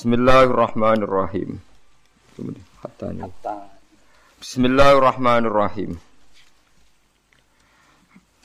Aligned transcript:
Bismillahirrahmanirrahim. 0.00 1.60
Bismillahirrahmanirrahim. 4.40 6.00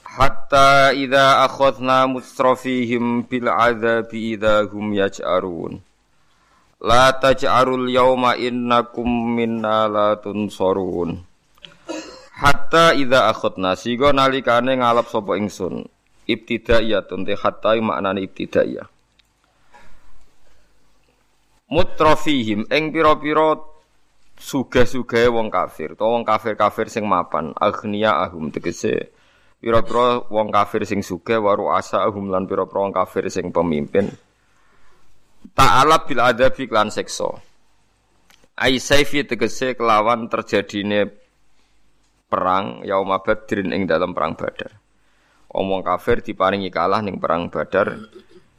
Hatta 0.03 0.91
idza 0.91 1.47
akhadna 1.47 2.11
mustrafihim 2.11 3.23
bil 3.23 3.47
adzabi 3.47 4.35
idza 4.35 4.67
hum 4.67 4.99
yaj'arun. 4.99 5.79
La 6.83 7.15
taj'arul 7.23 7.87
yawma 7.87 8.35
innakum 8.35 9.07
minna 9.07 9.87
la 9.87 10.19
tunsarun. 10.19 11.23
Hatta 12.35 12.91
idza 12.99 13.31
akhadna 13.31 13.79
sigo 13.79 14.11
nalikane 14.11 14.75
ngalap 14.75 15.07
sapa 15.07 15.39
ingsun. 15.39 15.87
Ibtidaiyatun 16.27 17.23
te 17.23 17.39
hatta 17.39 17.79
maknane 17.79 18.27
ibtidaiyah 18.27 18.91
mutrafihim. 21.71 22.67
Ing 22.69 22.93
pira-pira 22.93 23.59
sugih-sugih 24.35 25.31
wong 25.31 25.47
kafir. 25.53 25.93
Utawa 25.95 26.19
wong 26.19 26.25
kafir-kafir 26.27 26.87
sing 26.91 27.05
mapan. 27.05 27.53
Agnia 27.57 28.21
ahum 28.25 28.51
tegese. 28.51 29.11
Pira-pira 29.57 30.25
wong 30.27 30.53
kafir 30.53 30.83
sing 30.83 31.01
sugih 31.01 31.41
waru 31.41 31.71
asa 31.71 32.05
ahum 32.05 32.29
lan 32.29 32.45
pira-pira 32.45 32.85
wong 32.85 32.93
kafir 32.93 33.25
sing 33.31 33.49
pemimpin. 33.49 34.11
Ta'ala 35.53 36.01
bil 36.03 36.21
adabi 36.21 36.65
klan 36.65 36.89
seksa 36.89 37.55
ai 38.55 38.79
saifi 38.79 39.27
tegese 39.27 39.75
kelawan 39.75 40.31
terjadine 40.31 41.11
perang 42.31 42.87
yaum 42.87 43.11
badrin 43.19 43.75
ing 43.75 43.83
dalam 43.83 44.15
perang 44.15 44.39
badar. 44.39 44.71
Omong 45.55 45.83
kafir 45.83 46.19
diparingi 46.19 46.71
kalah 46.71 46.99
ning 47.03 47.19
perang 47.19 47.47
badar 47.47 47.95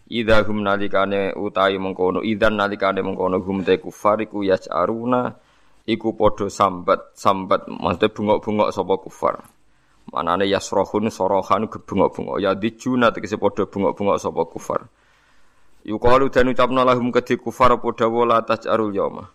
Idza 0.07 0.47
hum 0.47 0.63
nalikane 0.63 1.35
utahi 1.35 1.83
mengkono 1.83 2.23
idzan 2.23 2.55
nalikane 2.55 3.03
mengkono 3.03 3.43
hum 3.43 3.67
te 3.67 3.75
kufar 3.83 4.23
iku 4.23 4.47
yas'aruna 4.47 5.35
iku 5.83 6.15
padha 6.15 6.47
sambat 6.47 7.11
sambat 7.19 7.67
maksudnya 7.67 8.15
bungok-bungok 8.15 8.71
sapa 8.71 8.95
kufar. 9.03 9.35
Manane 10.15 10.47
yasrohun 10.47 11.11
sorohan 11.11 11.67
gebungok-bungok 11.67 12.39
ya 12.39 12.55
dijuna 12.55 13.11
tegese 13.11 13.35
padha 13.35 13.67
bungok-bungok 13.67 14.19
sapa 14.23 14.47
kufar. 14.47 14.87
Yuqalu 15.83 16.31
dan 16.31 16.55
ucapna 16.55 16.87
lahum 16.87 17.11
kedhi 17.11 17.35
kufar 17.43 17.75
padha 17.83 18.07
wala 18.07 18.47
taj'arul 18.47 18.95
yauma. 18.95 19.27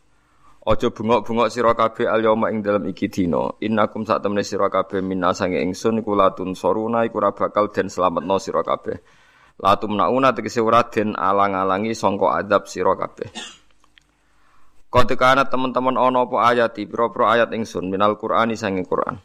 Aja 0.63 0.87
bungok-bungok 0.87 1.51
sira 1.51 1.75
kabeh 1.75 2.07
al 2.07 2.23
yauma 2.23 2.47
ing 2.47 2.63
dalem 2.63 2.87
iki 2.95 3.11
dina. 3.11 3.51
Innakum 3.59 4.07
sak 4.07 4.23
temene 4.23 4.47
sira 4.47 4.71
kabeh 4.71 5.03
minna 5.03 5.35
sange 5.35 5.59
ingsun 5.59 5.99
iku 5.99 6.15
latun 6.15 6.55
soruna 6.55 7.03
iku 7.03 7.19
ora 7.19 7.35
bakal 7.35 7.67
den 7.67 7.91
slametno 7.91 8.39
sira 8.39 8.63
kabeh. 8.63 9.20
Latum 9.59 9.99
nauna 9.99 10.31
tegese 10.31 10.63
ora 10.63 10.85
den 10.87 11.17
alang-alangi 11.17 11.91
sangka 11.91 12.39
adab 12.39 12.69
sira 12.69 12.95
kabeh. 12.95 13.27
Ketika 14.91 15.39
teman-teman 15.47 15.95
ono 15.95 16.27
apa 16.27 16.51
ayat 16.51 16.75
pira-pira 16.75 17.39
ayat 17.39 17.55
ingsun 17.55 17.87
minal 17.87 18.19
Qur'ani 18.19 18.59
sange 18.59 18.83
Qur'an. 18.83 19.15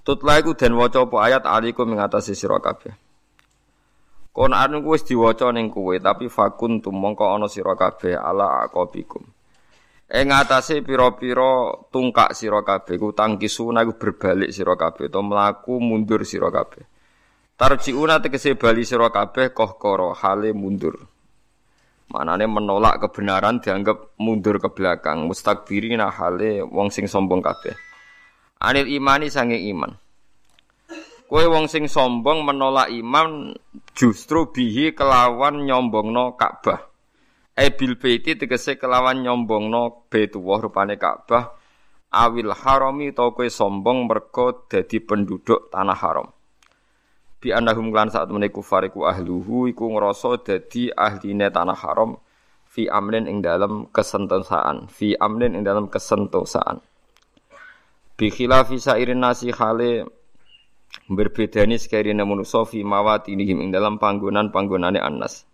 Tutla 0.00 0.40
iku 0.40 0.56
den 0.56 0.80
waca 0.80 1.04
apa 1.04 1.16
ayat 1.28 1.44
alikum 1.44 1.92
ing 1.92 2.00
atase 2.00 2.32
sira 2.32 2.56
kabeh. 2.56 2.96
Kon 4.32 4.56
anu 4.56 4.80
wis 4.88 5.04
diwaca 5.04 5.52
ning 5.52 5.68
kowe 5.68 5.92
tapi 6.00 6.32
fakun 6.32 6.80
tumangka 6.80 7.28
ana 7.28 7.52
sira 7.52 7.76
kabeh 7.76 8.16
ala 8.16 8.64
aqabikum. 8.64 9.20
Ing 10.08 10.32
atase 10.32 10.80
pira-pira 10.80 11.76
tungkak 11.92 12.32
sira 12.32 12.64
kabeh 12.64 12.96
ku 12.96 13.12
tangkisuna 13.12 13.84
iku 13.84 13.92
berbalik 14.00 14.56
sira 14.56 14.72
kabeh 14.72 15.12
utawa 15.12 15.22
mlaku 15.26 15.76
mundur 15.84 16.24
sira 16.24 16.48
kabeh. 16.48 16.80
Tarjiuna 17.60 18.24
tegese 18.24 18.56
bali 18.56 18.88
sira 18.88 19.12
kabeh 19.12 19.52
kohkoro 19.52 20.16
hale 20.16 20.56
mundur. 20.56 20.96
Manane 22.08 22.48
menolak 22.48 23.04
kebenaran 23.04 23.60
dianggap 23.60 24.16
mundur 24.16 24.56
ke 24.56 24.72
belakang, 24.72 25.28
mustakbirina 25.28 26.08
hale 26.08 26.64
wong 26.64 26.88
sing 26.88 27.04
sombong 27.04 27.44
kabeh. 27.44 27.76
Anil 28.64 28.88
imani 28.88 29.28
sange 29.28 29.60
iman. 29.60 29.92
Kue 31.28 31.44
wong 31.52 31.68
sing 31.68 31.84
sombong 31.84 32.48
menolak 32.48 32.88
iman 32.96 33.52
justru 33.92 34.48
bihi 34.48 34.96
kelawan 34.96 35.60
nyombongno 35.60 36.40
Ka'bah. 36.40 36.80
E 37.52 37.76
bil 37.76 38.00
baiti 38.00 38.40
tegese 38.40 38.80
kelawan 38.80 39.20
nyombongno 39.20 40.08
Baitullah 40.08 40.64
rupane 40.64 40.96
Ka'bah 40.96 41.52
awil 42.08 42.56
harami 42.56 43.12
to 43.12 43.36
kowe 43.36 43.44
sombong 43.44 44.08
mergo 44.08 44.64
dadi 44.64 44.96
penduduk 45.04 45.68
tanah 45.68 46.00
haram 46.00 46.39
bi 47.40 47.56
annahum 47.56 47.88
lan 47.90 48.12
saat 48.12 48.28
temene 48.28 48.52
kufar 48.52 48.84
iku 48.86 49.08
ahluhu 49.08 49.72
iku 49.72 49.88
ngrasa 49.96 50.44
dadi 50.44 50.92
ahline 50.92 51.48
tanah 51.48 51.74
haram 51.74 52.20
fi 52.68 52.86
amlin 52.86 53.24
ing 53.24 53.40
dalam 53.40 53.88
kesentosaan 53.88 54.86
fi 54.92 55.16
amlin 55.16 55.56
ing 55.56 55.64
dalam 55.64 55.88
kesentosaan 55.88 56.84
bi 58.14 58.28
khilafi 58.28 58.76
sairin 58.76 59.24
nasi 59.24 59.48
khale 59.50 60.04
berbedani 61.08 61.80
sekiranya 61.80 62.28
manusia 62.28 62.62
fi 62.68 62.84
mawatinihim 62.84 63.64
ing 63.64 63.68
dalam 63.72 63.96
panggonan-panggonane 63.96 65.00
annas 65.00 65.48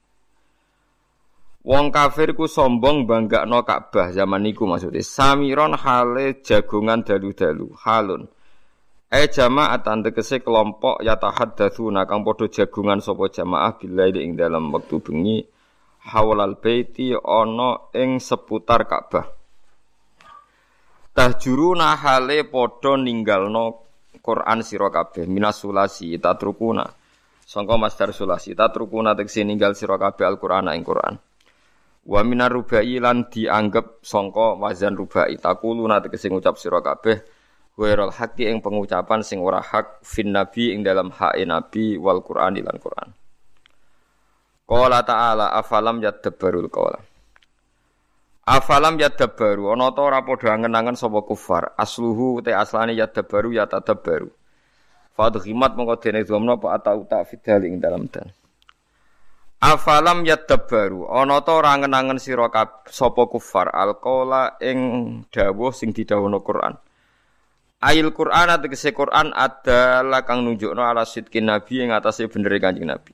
Wong 1.66 1.90
kafir 1.90 2.30
ku 2.38 2.46
sombong 2.46 3.10
bangga 3.10 3.42
no 3.42 3.66
Ka'bah 3.66 4.14
zaman 4.14 4.38
niku 4.38 4.70
maksudnya. 4.70 5.02
Samiron 5.02 5.74
hale 5.74 6.38
jagungan 6.38 7.02
dalu-dalu 7.02 7.74
halun. 7.82 8.30
E 9.16 9.32
jamaah 9.32 9.80
tegese 9.80 10.44
kelompok 10.44 11.00
yatahaddatsuna 11.00 12.04
kang 12.04 12.20
padha 12.20 12.52
jagungan 12.52 13.00
sapa 13.00 13.32
jamaah 13.32 13.72
billahi 13.80 14.20
ing 14.20 14.36
dalam 14.36 14.68
wektu 14.68 15.00
bengi 15.00 15.40
hawalal 16.12 16.60
baiti 16.60 17.16
ana 17.16 17.80
ing 17.96 18.20
seputar 18.20 18.84
Ka'bah. 18.84 19.24
Tahjuruna 21.16 21.96
hale 21.96 22.44
padha 22.44 23.00
ninggalno 23.00 23.88
Quran 24.20 24.60
sira 24.60 24.92
kabeh 24.92 25.24
minas 25.24 25.64
sulasi 25.64 26.12
tatrukuna. 26.20 26.84
Sangka 27.40 27.80
masdar 27.80 28.12
sulasi 28.12 28.52
tatrukuna 28.52 29.16
tegese 29.16 29.48
ninggal 29.48 29.72
sira 29.72 29.96
kabeh 29.96 30.28
Al-Qur'an 30.28 30.68
ing 30.76 30.84
Quran. 30.84 31.16
Wa 32.04 32.20
minar 32.20 32.52
rubai 32.52 33.00
lan 33.00 33.32
dianggap 33.32 34.04
sangka 34.04 34.60
wazan 34.60 34.92
rubai 34.92 35.40
takuluna 35.40 36.04
tegese 36.04 36.28
ngucap 36.28 36.60
sira 36.60 36.84
kabeh 36.84 37.35
Wairul 37.76 38.12
haqi 38.12 38.48
ing 38.48 38.64
pengucapan 38.64 39.20
sing 39.20 39.44
ora 39.44 39.60
hak 39.60 40.00
fin 40.00 40.32
nabi 40.32 40.72
ing 40.72 40.80
dalam 40.80 41.12
hak 41.12 41.36
nabi 41.44 42.00
wal 42.00 42.24
Qur'an 42.24 42.56
lan 42.56 42.76
Qur'an. 42.80 43.12
Qala 44.64 45.04
ta'ala 45.04 45.52
afalam 45.54 46.00
yadabbarul 46.00 46.72
qawla. 46.72 46.98
Afalam 48.46 48.94
yadabbaru 48.94 49.74
ana 49.74 49.90
ta 49.90 50.06
ora 50.06 50.22
padha 50.22 50.54
angen-angen 50.54 50.94
sapa 50.94 51.18
kufar. 51.26 51.74
Asluhu 51.74 52.40
te 52.46 52.54
aslane 52.54 52.94
yadabbaru 52.94 53.52
ya 53.52 53.66
tadabbaru. 53.66 54.30
Fadhimat 55.18 55.74
mongko 55.74 55.98
dene 55.98 56.22
dhamma 56.22 56.54
apa 56.54 56.78
atau 56.78 57.02
tak 57.04 57.26
fidal 57.26 57.66
ing 57.66 57.82
dalam 57.82 58.06
dan. 58.06 58.30
Afalam 59.58 60.22
yadabbaru 60.22 61.10
ana 61.10 61.42
ta 61.42 61.58
ora 61.58 61.74
angen-angen 61.74 62.22
sira 62.22 62.46
sapa 62.86 63.22
kufar 63.26 63.68
alqaula 63.68 64.54
ing 64.62 64.78
dawuh 65.34 65.74
sing 65.74 65.90
didhawuhna 65.90 66.38
Qur'an. 66.40 66.85
Ail 67.76 68.08
Quran 68.08 68.48
atau 68.48 68.72
kese 68.72 68.96
Quran 68.96 69.36
adalah 69.36 70.24
kang 70.24 70.40
nunjukno 70.40 70.80
ala 70.80 71.04
sidkin 71.04 71.44
Nabi 71.44 71.84
yang 71.84 71.92
atasnya 71.92 72.32
bener 72.32 72.56
kanjeng 72.56 72.88
Nabi. 72.88 73.12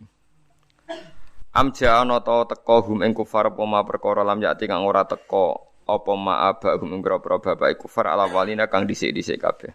Amja 1.51 1.99
ana 1.99 2.23
ta 2.23 2.47
teka 2.47 2.79
hum 2.87 3.03
ing 3.03 3.11
kufar 3.11 3.51
apa 3.51 3.63
ma 3.67 3.83
perkara 3.83 4.23
lam 4.23 4.39
yati 4.39 4.71
kang 4.71 4.87
ora 4.87 5.03
teka 5.03 5.59
apa 5.83 6.13
ma 6.15 6.47
aba 6.47 6.79
hum 6.79 6.95
ing 6.95 7.03
pira 7.03 7.19
bapak 7.19 7.75
kufar 7.75 8.07
ala 8.07 8.31
walina 8.31 8.71
kang 8.71 8.87
dhisik-dhisik 8.87 9.43
kabeh. 9.43 9.75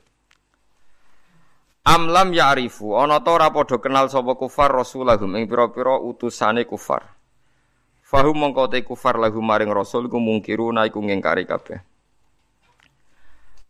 Am 1.83 2.07
lam 2.07 2.31
ya'rifu 2.31 2.95
ana 2.95 3.19
ta 3.19 3.35
ora 3.35 3.51
padha 3.51 3.83
kenal 3.83 4.07
sapa 4.07 4.39
kufar 4.39 4.71
rasulahum 4.71 5.35
ing 5.35 5.51
pira-pira 5.51 5.99
utusane 5.99 6.63
kufar. 6.63 7.03
Fahum 8.07 8.39
mongko 8.39 8.71
te 8.71 8.87
kufar 8.87 9.19
lahum 9.19 9.43
maring 9.43 9.67
rasul 9.67 10.07
ku 10.07 10.15
mungkiruna 10.15 10.87
iku 10.87 11.03
ngingkari 11.03 11.43
kabeh. 11.43 11.83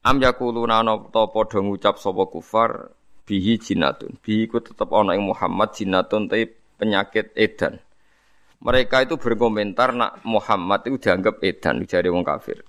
Am 0.07 0.23
yakuluna 0.23 0.79
ana 0.79 0.95
ta 1.11 1.27
padha 1.27 1.59
ngucap 1.59 1.99
sapa 1.99 2.31
kufar 2.31 2.95
bihi 3.27 3.59
jinatun. 3.59 4.15
Bihi 4.23 4.47
ku 4.47 4.63
tetep 4.63 4.87
ana 4.95 5.19
ing 5.19 5.27
Muhammad 5.27 5.75
jinatun 5.75 6.31
te 6.31 6.47
penyakit 6.79 7.35
edan. 7.35 7.83
Mereka 8.63 9.03
itu 9.03 9.19
berkomentar 9.19 9.91
nak 9.91 10.23
Muhammad 10.23 10.87
itu 10.87 10.95
dianggap 10.95 11.43
edan 11.43 11.83
jare 11.83 12.07
wong 12.07 12.23
kafir. 12.23 12.63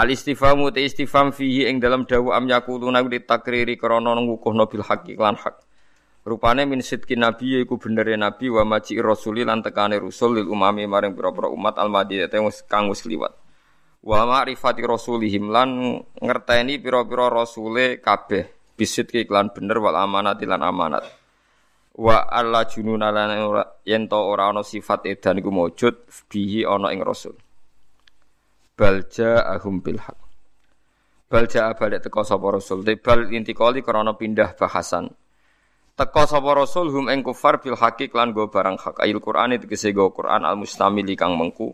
Al 0.00 0.08
istifamu 0.08 0.72
te 0.72 0.80
istifam 0.80 1.28
fihi 1.28 1.68
ing 1.68 1.76
dalam 1.76 2.08
dawu 2.08 2.32
am 2.32 2.48
yakuluna 2.48 3.04
di 3.04 3.20
takriri 3.20 3.76
krana 3.76 4.16
ngukuhno 4.16 4.64
bil 4.64 4.80
haqqi 4.80 5.12
lan 5.12 5.36
hak. 5.36 5.60
Rupane 6.24 6.64
min 6.64 6.80
sidki 6.80 7.20
nabi 7.20 7.68
iku 7.68 7.76
benere 7.76 8.16
nabi 8.16 8.48
wa 8.48 8.64
maji 8.64 8.96
rasuli 8.96 9.44
lan 9.44 9.60
tekane 9.60 10.00
rusul 10.00 10.40
lil 10.40 10.48
umami 10.48 10.88
maring 10.88 11.12
pira-pira 11.12 11.52
umat 11.52 11.76
al 11.76 11.92
madinah 11.92 12.32
kang 12.64 12.88
wis 12.88 13.04
liwat 13.04 13.45
wa 14.06 14.22
ma'rifati 14.22 14.86
rasulihim 14.86 15.50
lan 15.50 15.98
ngerteni 16.22 16.78
pira-pira 16.78 17.26
rasule 17.26 17.98
kabeh. 17.98 18.54
Bisit 18.78 19.10
iklan 19.10 19.50
bener 19.50 19.82
wal 19.82 19.98
amanat 19.98 20.38
lan 20.46 20.62
amanat. 20.62 21.02
Wa 21.96 22.28
alla 22.28 22.68
jununa 22.68 23.10
lan 23.10 23.34
yen 23.82 24.06
to 24.06 24.20
ora 24.20 24.52
ana 24.52 24.62
sifat 24.62 25.08
edan 25.10 25.42
iku 25.42 25.50
maujud 25.50 26.06
bihi 26.30 26.62
ana 26.62 26.94
ing 26.94 27.02
rasul. 27.02 27.34
Balja 28.76 29.42
ahum 29.42 29.80
bil 29.80 29.98
haq. 29.98 30.18
Balja 31.26 31.72
balik 31.74 32.04
teko 32.04 32.22
sapa 32.22 32.46
rasul. 32.52 32.84
Tebal 32.84 33.32
intikali 33.32 33.80
krana 33.80 34.12
pindah 34.14 34.52
bahasan. 34.54 35.08
Teko 35.96 36.22
sapa 36.28 36.52
rasul 36.52 36.92
hum 36.92 37.08
ing 37.08 37.24
kufar 37.24 37.64
bil 37.64 37.80
haqi 37.80 38.12
lan 38.12 38.36
go 38.36 38.52
barang 38.52 38.76
hak. 38.76 39.00
Ayil 39.00 39.18
Qur'an 39.24 39.56
tegese 39.56 39.96
go 39.96 40.12
Qur'an 40.12 40.44
al 40.44 40.60
mustamili 40.60 41.16
kang 41.16 41.32
mengku 41.32 41.72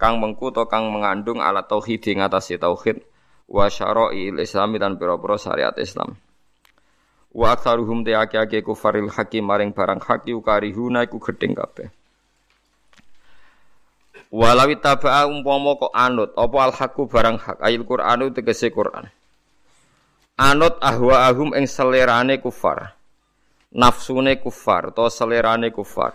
kang 0.00 0.18
mengku 0.18 0.50
to 0.50 0.66
kang 0.66 0.90
mengandung 0.90 1.38
ala 1.38 1.64
tauhid 1.64 2.02
ing 2.10 2.22
atase 2.22 2.58
tauhid 2.58 3.02
wa 3.50 3.68
syara'i 3.68 4.34
islami 4.40 4.80
dan 4.80 4.96
pira-pira 4.96 5.36
syariat 5.36 5.76
Islam 5.76 6.16
Wa 7.34 7.58
aktsaruhum 7.58 8.06
te 8.06 8.14
ake-ake 8.14 8.62
kufaril 8.62 9.10
hakim 9.10 9.50
maring 9.50 9.74
barang 9.74 9.98
haki 9.98 10.38
ukarihuna 10.38 11.02
iku 11.02 11.18
gedeng 11.18 11.58
kabeh. 11.58 11.90
Walawi 14.30 14.78
taba'a 14.78 15.26
umpama 15.26 15.74
kok 15.74 15.90
anut 15.90 16.30
apa 16.38 16.56
al 16.62 16.72
haqqu 16.74 17.10
barang 17.10 17.38
hak 17.42 17.58
ayil 17.58 17.82
Qur'anu 17.82 18.30
tegese 18.30 18.70
Qur'an. 18.70 19.10
Anut 20.38 20.78
ahwa 20.78 21.26
ahum 21.26 21.50
ing 21.58 21.66
selerane 21.66 22.38
kufar. 22.38 22.94
Nafsune 23.74 24.38
kufar 24.38 24.94
to 24.94 25.10
selerane 25.10 25.74
kufar. 25.74 26.14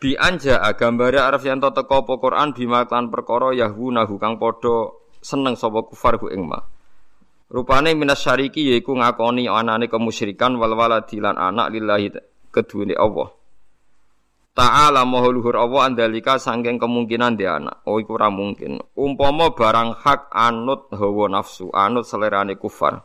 Bi 0.00 0.16
anja 0.16 0.64
gambare 0.80 1.20
arep 1.20 1.44
yen 1.44 1.60
teko 1.60 2.08
apa 2.08 2.16
Qur'an 2.16 2.56
bima 2.56 2.88
kan 2.88 3.12
perkara 3.12 3.52
yahwunahu 3.52 4.16
kang 4.16 4.40
padha 4.40 4.96
seneng 5.20 5.60
sapa 5.60 5.84
kufar 5.84 6.16
ku 6.16 6.32
ing 6.32 6.48
ma. 6.48 6.56
Rupane 7.52 7.92
minas 7.92 8.24
syariki 8.24 8.72
yaiku 8.72 8.96
ngakoni 8.96 9.44
anane 9.44 9.92
kemusyrikan 9.92 10.56
wal 10.56 10.72
waladi 10.72 11.20
lan 11.20 11.36
anak 11.36 11.68
lillahi 11.68 12.16
kedune 12.48 12.96
Allah. 12.96 13.28
Ta'ala 14.56 15.04
maha 15.04 15.28
luhur 15.28 15.60
Allah 15.60 15.92
andalika 15.92 16.40
sangking 16.40 16.80
kemungkinan 16.80 17.36
dia 17.36 17.60
anak. 17.60 17.84
Oh 17.84 18.00
iku 18.00 18.16
mungkin. 18.32 18.80
Umpama 18.96 19.52
barang 19.52 20.00
hak 20.00 20.32
anut 20.32 20.88
hawa 20.96 21.28
nafsu, 21.28 21.68
anut 21.76 22.08
selerane 22.08 22.56
kufar. 22.56 23.04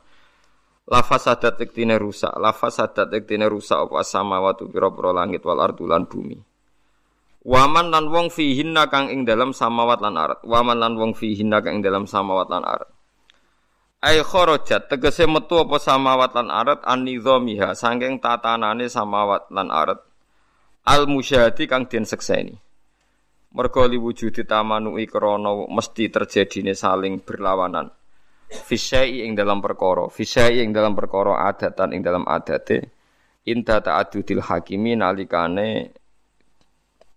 Lafaz 0.88 1.28
sadat 1.28 1.60
tektine 1.60 2.00
rusak, 2.00 2.32
lafaz 2.40 2.80
sadat 2.80 3.12
tektine 3.12 3.52
rusak 3.52 3.90
apa 3.90 4.06
sama 4.06 4.38
watu 4.40 4.70
pira-pira 4.70 5.12
langit 5.12 5.42
wal 5.44 5.58
ardulan 5.58 6.06
bumi. 6.06 6.55
Waman 7.46 7.94
lan 7.94 8.10
wong 8.10 8.34
fihinna 8.34 8.90
kang 8.90 9.14
ing 9.14 9.22
dalam 9.22 9.54
samawat 9.54 10.02
lan 10.02 10.18
arat. 10.18 10.42
Waman 10.42 10.82
lan 10.82 10.98
wong 10.98 11.14
fihinna 11.14 11.62
kang 11.62 11.78
ing 11.78 11.86
dalam 11.86 12.10
samawat 12.10 12.50
lan 12.50 12.66
arat. 12.66 12.90
Ai 14.02 14.18
kharajat 14.26 14.90
tegese 14.90 15.30
metu 15.30 15.62
apa 15.62 15.78
samawat 15.78 16.34
lan 16.34 16.50
arat 16.50 16.82
an 16.82 17.06
nizamiha 17.06 17.78
saking 17.78 18.18
tatanane 18.18 18.90
samawat 18.90 19.54
lan 19.54 19.70
arat 19.70 20.02
al 20.90 21.06
musyahadi 21.06 21.70
kang 21.70 21.86
den 21.86 22.10
sekseni. 22.10 22.58
Mergo 23.56 23.88
liwujudi 23.88 24.42
tamanui 24.50 25.06
krana 25.06 25.70
mesti 25.70 26.10
terjadine 26.10 26.74
saling 26.74 27.22
berlawanan. 27.22 27.94
Fisyai 28.46 29.22
ing 29.26 29.34
dalam 29.34 29.62
perkara, 29.62 30.10
fisyai 30.10 30.62
ing 30.66 30.74
dalam 30.74 30.94
perkara 30.94 31.46
adatan 31.50 31.94
ing 31.94 32.02
dalam 32.02 32.26
adate 32.26 32.90
inta 33.46 33.82
ta'adudil 33.82 34.42
hakimi 34.42 34.98
nalikane 34.98 35.94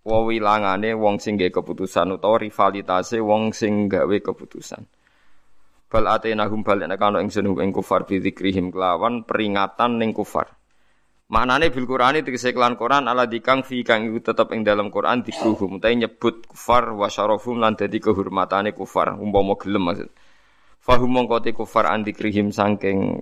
wawilangane 0.09 0.97
wong 0.97 1.21
sing 1.21 1.37
keputusan 1.37 2.17
utawa 2.17 2.41
rivalitase 2.41 3.21
wong 3.21 3.53
sing 3.53 3.85
gawe 3.85 4.17
keputusan. 4.17 4.81
Bal 5.89 6.05
atenahum 6.09 6.65
bal 6.65 6.81
nek 6.85 7.01
ana 7.01 7.21
ingsun 7.21 7.49
ing 7.61 7.69
kufar 7.69 8.09
bi 8.09 8.17
dzikrihim 8.17 8.73
kelawan 8.73 9.25
peringatan 9.25 10.01
ning 10.01 10.13
kufar. 10.13 10.57
Maknane 11.29 11.69
bil 11.69 11.85
Qur'ani 11.85 12.25
tegese 12.25 12.57
kelan 12.57 12.73
Quran 12.73 13.05
ala 13.05 13.29
dikang 13.29 13.61
fi 13.61 13.85
kang 13.85 14.09
iku 14.09 14.33
tetep 14.33 14.49
ing 14.49 14.65
dalam 14.65 14.89
Quran 14.89 15.21
dikruhum 15.21 15.77
ta 15.77 15.93
nyebut 15.93 16.49
kufar 16.49 16.89
wa 16.97 17.05
syarafum 17.05 17.61
lan 17.61 17.77
dadi 17.77 18.01
kehormatane 18.01 18.73
kufar 18.73 19.13
umpama 19.13 19.53
gelem 19.61 19.93
maksud. 19.93 20.09
Fahum 20.81 21.13
mongko 21.13 21.37
te 21.45 21.53
kufar 21.53 21.85
an 21.85 22.01
dikrihim 22.01 22.49
saking 22.49 23.21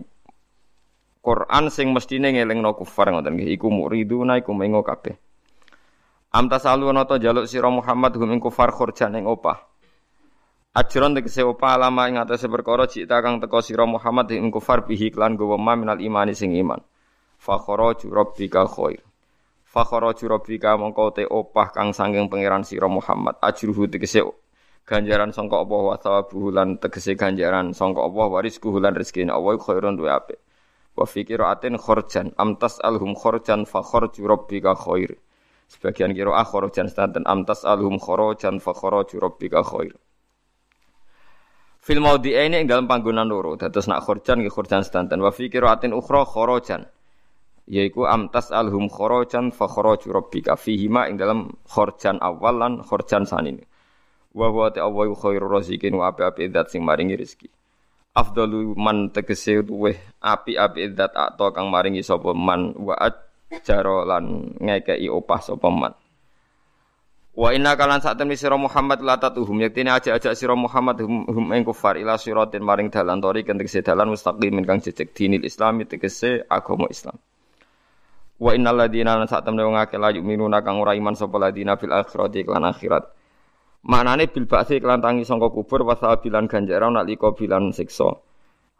Quran 1.20 1.68
sing 1.68 1.92
mestine 1.92 2.32
ngelingno 2.32 2.80
kufar 2.80 3.12
ngoten 3.12 3.36
nggih 3.36 3.60
iku 3.60 3.68
muriduna 3.68 4.40
iku 4.40 4.56
mengo 4.56 4.88
kabeh. 4.88 5.27
Am 6.28 6.52
tasalu 6.52 6.92
ana 6.92 7.08
jaluk 7.08 7.48
sira 7.48 7.72
Muhammad 7.72 8.12
hum 8.20 8.28
ing 8.36 8.44
kufar 8.44 8.76
khurjan 8.76 9.16
ing 9.16 9.24
opah. 9.24 9.64
Ajron 10.76 11.16
tegese 11.16 11.40
apa 11.48 11.80
alama 11.80 12.12
ing 12.12 12.20
atase 12.20 12.52
perkara 12.52 12.84
cita 12.84 13.24
kang 13.24 13.40
teka 13.40 13.64
sira 13.64 13.88
Muhammad 13.88 14.36
ing 14.36 14.52
kufar 14.52 14.84
bihi 14.84 15.16
klan 15.16 15.40
gowo 15.40 15.56
minal 15.56 16.04
imani 16.04 16.36
sing 16.36 16.52
iman. 16.60 16.84
Fa 17.40 17.56
kharaju 17.56 18.12
rabbika 18.12 18.68
khair. 18.68 19.00
Fa 19.64 19.88
kharaju 19.88 20.36
rabbika 20.36 20.76
mongko 20.76 21.16
te 21.16 21.24
opah 21.24 21.72
kang 21.72 21.96
sanging 21.96 22.28
pangeran 22.28 22.68
sira 22.68 22.92
Muhammad. 22.92 23.40
Ajruhu 23.40 23.88
tegese 23.88 24.28
ganjaran 24.84 25.32
sangka 25.32 25.64
apa 25.64 25.76
wa 25.80 25.96
thawabuhu 25.96 26.52
lan 26.52 26.76
tegese 26.76 27.16
ganjaran 27.16 27.72
sangka 27.72 28.04
apa 28.04 28.24
waris 28.28 28.60
kuhulan 28.60 28.92
rezekine 28.92 29.32
Allah 29.32 29.56
khairun 29.56 29.96
duwe 29.96 30.12
apik. 30.12 30.44
Wa 30.92 31.08
fi 31.08 31.24
qiraatin 31.24 31.80
kharjan 31.80 32.36
amtas 32.36 32.84
alhum 32.84 33.16
kharjan 33.16 33.64
fa 33.64 33.80
kharju 33.80 34.28
rabbika 34.28 34.76
khair. 34.76 35.16
Sebagian 35.68 36.16
kira 36.16 36.32
ah 36.32 36.48
kharjan 36.48 36.88
stanten 36.88 37.28
amtas 37.28 37.68
alhum 37.68 38.00
kharjan 38.00 38.64
fa 38.64 38.72
kharaju 38.72 39.16
rabbika 39.20 39.62
khair. 39.64 39.96
Fil 41.88 42.04
maudi 42.04 42.36
ini 42.36 42.60
ing 42.60 42.68
dalam 42.68 42.84
panggonan 42.84 43.32
loro. 43.32 43.56
Dados 43.56 43.88
nak 43.88 44.04
khurjan 44.04 44.44
nggih 44.44 44.52
khurjan 44.52 44.84
sedanten 44.84 45.24
wa 45.24 45.32
fi 45.32 45.48
qiraatin 45.48 45.96
ukhra 45.96 46.28
kharajan. 46.28 46.84
Yaiku 47.64 48.04
amtas 48.04 48.52
alhum 48.52 48.92
kharajan 48.92 49.56
fa 49.56 49.72
kharaju 49.72 50.08
rabbika 50.12 50.60
fihi 50.60 50.92
ma 50.92 51.08
ing 51.08 51.16
dalam 51.16 51.48
khurjan 51.64 52.20
awal 52.20 52.60
lan 52.60 52.74
khurjan 52.84 53.24
sanini. 53.24 53.64
Wa 54.36 54.52
huwa 54.52 54.68
ta 54.68 54.84
awu 54.84 55.16
khairur 55.16 55.48
razikin 55.48 55.96
wa 55.96 56.12
api-api 56.12 56.52
zat 56.52 56.76
sing 56.76 56.84
maringi 56.84 57.16
rezeki. 57.16 57.48
Afdalu 58.20 58.76
man 58.76 59.08
tegese 59.16 59.64
duwe 59.64 59.96
api-api 60.20 60.92
zat 60.92 61.16
atau 61.16 61.56
kang 61.56 61.72
maringi 61.72 62.04
sapa 62.04 62.36
man 62.36 62.76
wa 62.84 63.00
ajaro 63.52 64.04
lan 64.04 64.56
ngekeki 64.60 65.08
opah 65.08 65.40
sapa 65.40 65.70
man. 65.72 65.94
Wa 67.38 67.54
inna 67.54 67.78
kalan 67.78 68.02
saat 68.02 68.18
temen 68.18 68.34
sira 68.34 68.58
Muhammad 68.58 68.98
la 69.06 69.22
tatuhum 69.22 69.62
yaktine 69.62 69.94
aja-aja 69.94 70.34
sira 70.34 70.58
Muhammad 70.58 71.06
hum, 71.06 71.22
hum 71.30 71.46
ing 71.54 71.62
kufar 71.62 71.94
ila 72.02 72.18
siratin 72.18 72.66
maring 72.66 72.90
dalan 72.90 73.22
tori 73.22 73.46
kang 73.46 73.62
tegese 73.62 73.86
dalan 73.86 74.10
mustaqim 74.10 74.58
kang 74.66 74.82
jejeg 74.82 75.14
dinil 75.14 75.46
Islami 75.46 75.86
tegese 75.86 76.42
agama 76.50 76.90
Islam. 76.90 77.14
Wa 78.42 78.58
innal 78.58 78.82
ladina 78.82 79.22
lan 79.22 79.30
saat 79.30 79.46
temen 79.46 79.62
wong 79.62 79.78
akeh 79.78 80.02
la 80.02 80.10
kang 80.66 80.82
ora 80.82 80.98
iman 80.98 81.14
sapa 81.14 81.38
ladina 81.38 81.78
fil 81.78 81.94
akhirati 81.94 82.42
lan 82.50 82.66
akhirat. 82.74 83.06
Maknane 83.86 84.34
bil 84.34 84.50
ba'si 84.50 84.82
kelan 84.82 85.06
tangi 85.06 85.22
sangka 85.22 85.54
kubur 85.54 85.86
wa 85.86 85.94
bilan 85.94 86.50
ganjaran 86.50 86.98
nalika 86.98 87.38
bilan 87.38 87.70
siksa. 87.70 88.18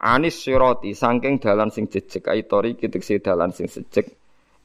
Anis 0.02 0.34
sirati 0.34 0.98
saking 0.98 1.38
dalan 1.38 1.70
sing 1.70 1.86
jejeg 1.86 2.26
aitori 2.26 2.74
tegese 2.74 3.22
dalan 3.22 3.54
sing 3.54 3.70
sejeg 3.70 4.17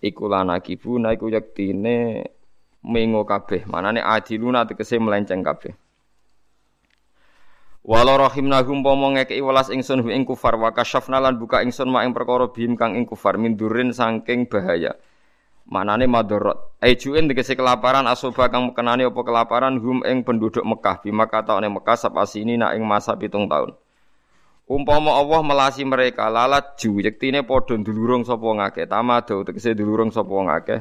iku 0.03 0.27
lan 0.27 0.51
akibuna 0.51 1.15
iku 1.15 1.31
yaktine 1.31 2.27
mengo 2.83 3.23
kabeh. 3.23 3.63
Manane 3.63 4.03
adiluna 4.03 4.67
tegese 4.67 4.99
melenceng 4.99 5.39
kabeh. 5.39 5.71
Walau 7.83 8.15
rahimnahum 8.15 8.79
pomo 8.79 9.11
ngekei 9.11 9.43
welas 9.43 9.67
ingsun 9.67 10.03
hu 10.03 10.07
ing 10.07 10.23
kufar 10.23 10.55
wa 10.55 10.71
kasyafna 10.71 11.19
lan 11.19 11.35
buka 11.35 11.59
ingsun 11.63 11.91
ma 11.91 12.07
ing 12.07 12.15
perkara 12.15 12.47
bihim 12.47 12.79
kang 12.79 12.95
ing 12.95 13.03
kufar 13.03 13.35
min 13.35 13.59
durin 13.59 13.91
saking 13.91 14.47
bahaya. 14.47 14.95
Manane 15.67 16.07
madorot. 16.07 16.79
Aijuin 16.79 17.27
tegese 17.27 17.59
kelaparan 17.59 18.07
asoba 18.07 18.47
kang 18.47 18.71
mekenani 18.71 19.07
apa 19.07 19.19
kelaparan 19.23 19.79
hum 19.83 19.99
ing 20.07 20.23
penduduk 20.23 20.63
Mekah 20.63 21.03
bima 21.03 21.27
kata 21.27 21.59
ning 21.59 21.75
Mekah 21.75 21.99
sapasini 21.99 22.55
nak 22.55 22.75
ing 22.75 22.87
masa 22.87 23.19
pitung 23.19 23.51
tahun. 23.51 23.75
Umpama 24.63 25.19
Allah 25.19 25.43
melasi 25.43 25.83
mereka 25.83 26.31
lalat 26.31 26.79
ju 26.79 26.95
yektine 27.03 27.43
padha 27.43 27.75
ndulurung 27.75 28.23
sapa 28.23 28.47
ngakeh 28.47 28.87
tamado 28.87 29.43
tegese 29.43 29.75
ndulurung 29.75 30.07
sapa 30.07 30.31
ngakeh 30.31 30.79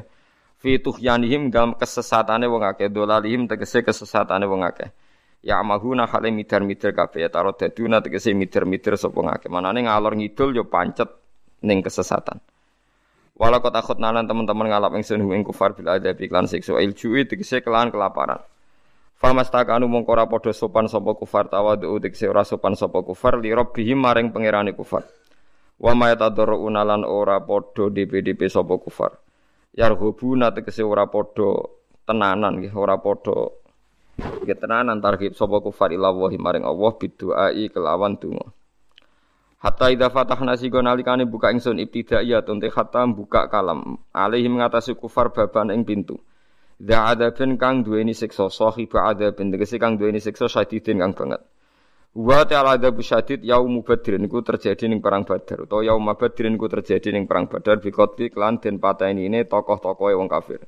fi 0.55 0.79
tuhyanihim 0.79 1.51
dalam 1.51 1.75
kesesatane 1.75 2.47
wong 2.47 2.63
akeh 2.63 2.87
dolalihim 2.87 3.43
tegese 3.51 3.83
kesesatane 3.83 4.47
wong 4.47 4.63
akeh. 4.63 4.87
Ya 5.43 5.59
amahuna 5.59 6.07
hale 6.07 6.31
midar-midar 6.31 6.95
kabeh 6.95 7.27
ya 7.27 7.29
taro 7.29 7.51
daduna 7.51 7.99
tegese 7.99 8.31
midar-midar 8.31 8.95
sapa 8.95 9.19
ngakeh 9.19 9.51
manane 9.51 9.83
ngalor 9.83 10.15
ngidul 10.15 10.55
yo 10.55 10.63
pancet 10.63 11.11
ning 11.67 11.83
kesesatan. 11.83 12.39
Walau 13.35 13.59
kota 13.59 13.83
takut 13.83 13.99
nanan 13.99 14.31
teman-teman 14.31 14.71
ngalap 14.71 14.95
ingsun 14.95 15.19
ing 15.27 15.43
kufar 15.43 15.75
bil 15.75 15.91
adab 15.91 16.15
iklan 16.23 16.47
siksa 16.47 16.79
iljui 16.79 17.27
tegese 17.27 17.59
kelan 17.59 17.91
kelaparan. 17.91 18.39
Famastakanu 19.17 19.87
mongko 19.87 20.11
ora 20.13 20.25
padha 20.27 20.51
sopan 20.51 20.89
sapa 20.89 21.15
kufar 21.15 21.47
tawadu 21.47 21.97
tegese 22.03 22.27
ora 22.27 22.43
sopan 22.43 22.75
sapa 22.75 23.01
kufar 23.01 23.39
li 23.39 23.53
rabbihim 23.53 23.97
maring 23.97 24.29
pangerane 24.29 24.75
kufar. 24.75 25.05
Wa 25.79 25.95
ma 25.97 26.11
yatadarruna 26.11 26.83
lan 26.83 27.01
ora 27.07 27.39
padha 27.41 27.89
DPDP 27.89 28.51
sapa 28.51 28.75
kufar 28.77 29.17
yarhubuna 29.73 30.53
tegese 30.53 30.85
ora 30.85 31.09
padha 31.09 31.65
tenanan 32.05 32.61
nggih 32.61 32.73
ora 32.77 33.01
padha 33.01 33.49
nggih 34.45 34.57
tenanan 34.59 35.01
tarhib 35.01 35.33
sapa 35.33 35.57
kufar 35.65 35.89
ila 35.89 36.13
maring 36.13 36.65
Allah 36.67 36.91
biduai 36.93 37.65
kelawan 37.73 38.13
donga 38.21 38.53
Hatta 39.63 39.87
idza 39.87 40.11
fatahna 40.11 40.59
sigo 40.59 40.83
nalikane 40.83 41.23
buka 41.23 41.47
ingsun 41.47 41.79
ibtidaiyatun 41.79 42.59
te 42.59 42.67
hatta 42.67 43.07
buka 43.07 43.47
kalam 43.47 43.95
alaihi 44.11 44.51
mengatasi 44.51 44.91
kufar 44.99 45.31
baban 45.31 45.71
ing 45.71 45.87
pintu. 45.87 46.19
Dza 46.83 47.15
adabin 47.15 47.55
kang 47.55 47.79
duweni 47.79 48.11
siksa 48.11 48.51
sahib 48.51 48.91
adabin 48.91 49.55
tegese 49.55 49.79
kang 49.79 49.95
duweni 49.95 50.19
siksa 50.19 50.51
syadidin 50.51 50.99
kang 50.99 51.15
banget. 51.15 51.39
Wa 52.11 52.43
ta'ala 52.43 52.75
adzab 52.75 52.99
syadid 52.99 53.39
yaum 53.47 53.79
badrin 53.87 54.27
niku 54.27 54.43
terjadi 54.43 54.91
ning 54.91 54.99
perang 54.99 55.23
Badar 55.23 55.63
utawa 55.63 55.79
yaum 55.79 56.11
badrin 56.11 56.59
niku 56.59 56.67
terjadi 56.67 57.15
ning 57.15 57.23
perang 57.23 57.47
Badar 57.47 57.79
bi 57.79 57.87
qatli 57.87 58.27
den 58.59 58.83
pateni 58.83 59.31
ini 59.31 59.47
tokoh-tokohe 59.47 60.11
wong 60.11 60.27
kafir. 60.27 60.59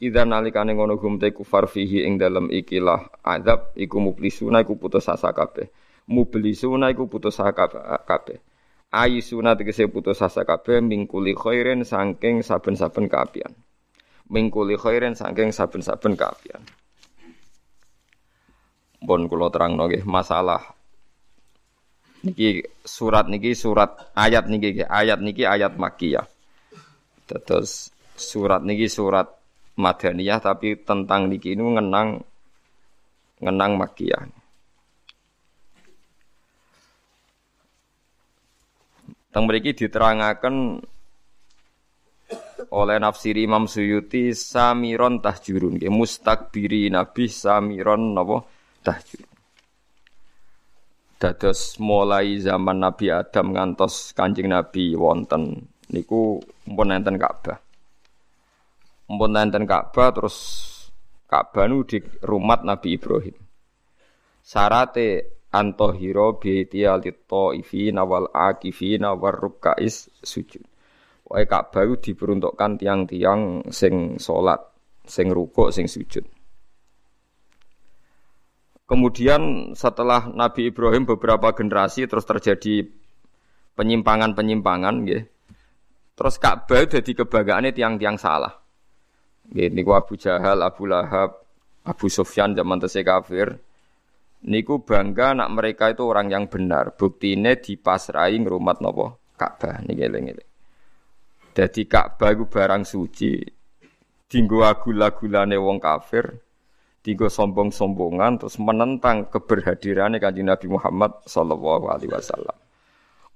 Idza 0.00 0.24
nalikane 0.24 0.72
ngono 0.72 0.96
gum 0.96 1.20
te 1.20 1.30
kufar 1.36 1.68
fihi 1.68 2.02
ing 2.08 2.16
dalem 2.16 2.48
ikilah 2.48 3.12
azab 3.20 3.76
iku 3.76 4.00
mublisuna 4.00 4.64
iku 4.64 4.80
putus 4.80 5.06
asa 5.06 5.36
kabeh. 5.36 5.68
Mublisuna 6.08 6.88
iku 6.90 7.12
putus 7.12 7.36
asa 7.38 7.52
kabeh. 8.08 8.40
Ayisuna 8.88 9.52
tegese 9.54 9.84
putus 9.86 10.18
asa 10.18 10.48
kabeh 10.48 10.80
mingkuli 10.80 11.36
khairin 11.36 11.84
saking 11.84 12.40
saben-saben 12.40 13.06
kaapian. 13.06 13.52
Mingkuli 14.32 14.80
khairin 14.80 15.12
saking 15.12 15.52
saben-saben 15.52 16.16
kaapian. 16.16 16.64
Bon 19.04 19.20
kula 19.28 19.52
terangno 19.52 19.84
nggih 19.90 20.08
masalah 20.08 20.72
niki 22.22 22.62
surat 22.86 23.26
niki 23.26 23.52
surat 23.52 24.14
ayat 24.14 24.48
niki 24.48 24.80
ayat 24.86 25.20
niki 25.20 25.44
ayat 25.44 25.76
makiyah. 25.76 26.24
Terus 27.28 27.92
surat 28.16 28.64
niki 28.64 28.88
surat 28.88 29.28
madaniyah 29.76 30.40
tapi 30.40 30.80
tentang 30.80 31.28
niki 31.28 31.52
ini 31.52 31.76
ngenang 31.76 32.24
ngenang 33.42 33.72
makiyah. 33.76 34.22
Teng 39.32 39.48
mriki 39.48 39.72
diterangaken 39.72 40.84
oleh 42.70 43.02
nafsiri 43.02 43.48
Imam 43.48 43.66
Suyuti 43.66 44.30
samiron 44.30 45.18
tahjurun 45.18 45.82
nggih 45.82 45.90
mustakbiri 45.90 46.86
nabi 46.92 47.26
samiron 47.26 48.14
napa 48.14 48.46
tahjud. 48.86 49.26
Dados 51.22 51.78
mulai 51.78 52.42
zaman 52.42 52.82
Nabi 52.82 53.06
Adam 53.14 53.54
ngantos 53.54 54.10
Kanjeng 54.10 54.50
Nabi 54.50 54.98
wonten 54.98 55.70
niku 55.94 56.42
mpun 56.66 56.90
enten 56.90 57.14
Ka'bah. 57.14 57.62
Mpun 59.06 59.38
enten 59.38 59.62
Ka'bah 59.62 60.10
terus 60.10 60.38
Ka'bah 61.30 61.70
nu 61.70 61.86
di 61.86 62.02
rumah 62.26 62.58
Nabi 62.66 62.98
Ibrahim. 62.98 63.38
Sarate 64.42 65.38
antohiro 65.54 66.42
biiti 66.42 66.82
alito 66.82 67.54
ifina 67.54 68.02
wal 68.02 68.26
akifina 68.34 69.14
war 69.14 69.38
rukais 69.38 70.10
sujud. 70.26 70.71
Wae 71.32 71.48
Ka'bah 71.48 71.88
diperuntukkan 71.96 72.76
tiang-tiang 72.76 73.64
sing 73.72 74.20
salat, 74.20 74.60
sing 75.08 75.32
rukuk, 75.32 75.72
sing 75.72 75.88
sujud. 75.88 76.28
Kemudian 78.84 79.72
setelah 79.72 80.28
Nabi 80.28 80.68
Ibrahim 80.68 81.08
beberapa 81.08 81.56
generasi 81.56 82.04
terus 82.04 82.28
terjadi 82.28 82.84
penyimpangan-penyimpangan 83.80 84.94
nggih. 85.08 85.24
Terus 86.12 86.36
Ka'bah 86.36 86.84
dadi 86.84 87.16
kebanggaane 87.16 87.72
tiang-tiang 87.72 88.20
salah. 88.20 88.52
Nggih 89.48 89.72
niku 89.72 89.96
Abu 89.96 90.20
Jahal, 90.20 90.60
Abu 90.60 90.84
Lahab, 90.84 91.48
Abu 91.88 92.12
Sufyan 92.12 92.52
zaman 92.52 92.76
tesih 92.76 93.08
kafir. 93.08 93.56
Niku 94.44 94.84
bangga 94.84 95.32
nak 95.32 95.48
mereka 95.48 95.96
itu 95.96 96.04
orang 96.04 96.28
yang 96.28 96.44
benar. 96.52 96.92
Buktine 96.92 97.56
dipasrai 97.56 98.36
ngrumat 98.36 98.84
napa? 98.84 99.16
Ka'bah 99.40 99.80
niki 99.88 100.04
eling-eling. 100.04 100.51
Dadi 101.52 101.84
Ka'bah 101.84 102.32
iku 102.32 102.48
barang 102.48 102.82
suci. 102.88 103.44
Dinggo 104.24 104.64
agul-agulane 104.64 105.60
wong 105.60 105.76
kafir 105.76 106.24
tiga 107.04 107.28
sombong-sombongan 107.28 108.40
terus 108.40 108.56
menentang 108.56 109.28
keberhadirannya 109.28 110.16
kanjeng 110.16 110.48
Nabi 110.48 110.72
Muhammad 110.72 111.20
Sallallahu 111.28 111.92
Alaihi 111.92 112.08
Wasallam. 112.08 112.56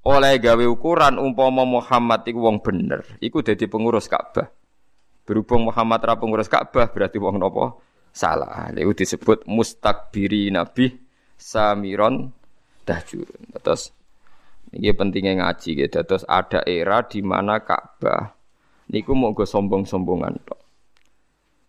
Oleh 0.06 0.38
gawe 0.38 0.64
ukuran 0.64 1.18
umpama 1.18 1.66
Muhammad 1.66 2.22
iku 2.24 2.46
wong 2.46 2.62
bener, 2.62 3.02
iku 3.18 3.42
jadi 3.42 3.66
pengurus 3.66 4.08
Ka'bah. 4.08 4.48
Berhubung 5.26 5.68
Muhammad 5.68 6.00
ra 6.06 6.14
pengurus 6.14 6.46
Ka'bah 6.46 6.88
berarti 6.88 7.18
wong 7.18 7.42
nopo 7.42 7.82
salah. 8.14 8.70
Itu 8.72 9.02
disebut 9.02 9.44
mustakbiri 9.50 10.48
Nabi 10.54 10.94
samiron 11.34 12.30
dahjurun. 12.86 13.50
Terus 13.60 13.90
ini 14.76 14.92
pentingnya 14.92 15.40
ngaji 15.40 15.88
gitu. 15.88 15.98
Terus 16.04 16.28
ada 16.28 16.60
era 16.68 17.00
di 17.02 17.24
mana 17.24 17.64
Ka'bah 17.64 18.36
niku 18.92 19.16
mau 19.16 19.32
sombong-sombongan 19.32 20.34
tok. 20.44 20.60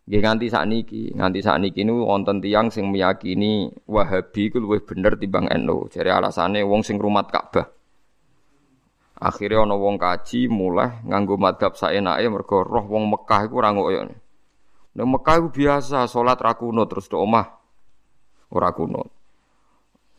Nggih 0.08 0.22
nganti 0.24 0.48
sakniki, 0.48 1.04
nganti 1.16 1.40
sakniki 1.44 1.84
niku 1.84 2.08
wonten 2.08 2.40
tiyang 2.40 2.72
sing 2.72 2.88
meyakini 2.88 3.68
Wahabi 3.88 4.52
iku 4.52 4.64
luwih 4.64 4.84
bener 4.84 5.20
timbang 5.20 5.52
NU. 5.52 5.92
Jadi 5.92 6.08
alasane 6.08 6.64
wong 6.64 6.84
sing 6.84 6.96
rumat 6.96 7.28
Ka'bah. 7.28 7.68
Akhirnya 9.18 9.66
ana 9.66 9.74
wong 9.74 9.98
kaji 9.98 10.46
mulai 10.46 11.02
nganggo 11.02 11.42
madhab 11.42 11.74
saenake 11.74 12.30
mergo 12.30 12.62
roh 12.62 12.86
wong 12.86 13.10
Mekah 13.10 13.50
iku 13.50 13.66
ora 13.66 13.74
ngoyo. 13.74 14.06
Nang 14.94 15.08
Mekah 15.10 15.42
iku 15.42 15.50
biasa 15.50 16.06
salat 16.06 16.38
ra 16.38 16.54
terus 16.54 17.10
do 17.10 17.18
omah 17.18 17.50
ora 18.54 18.70
kuno. 18.78 19.17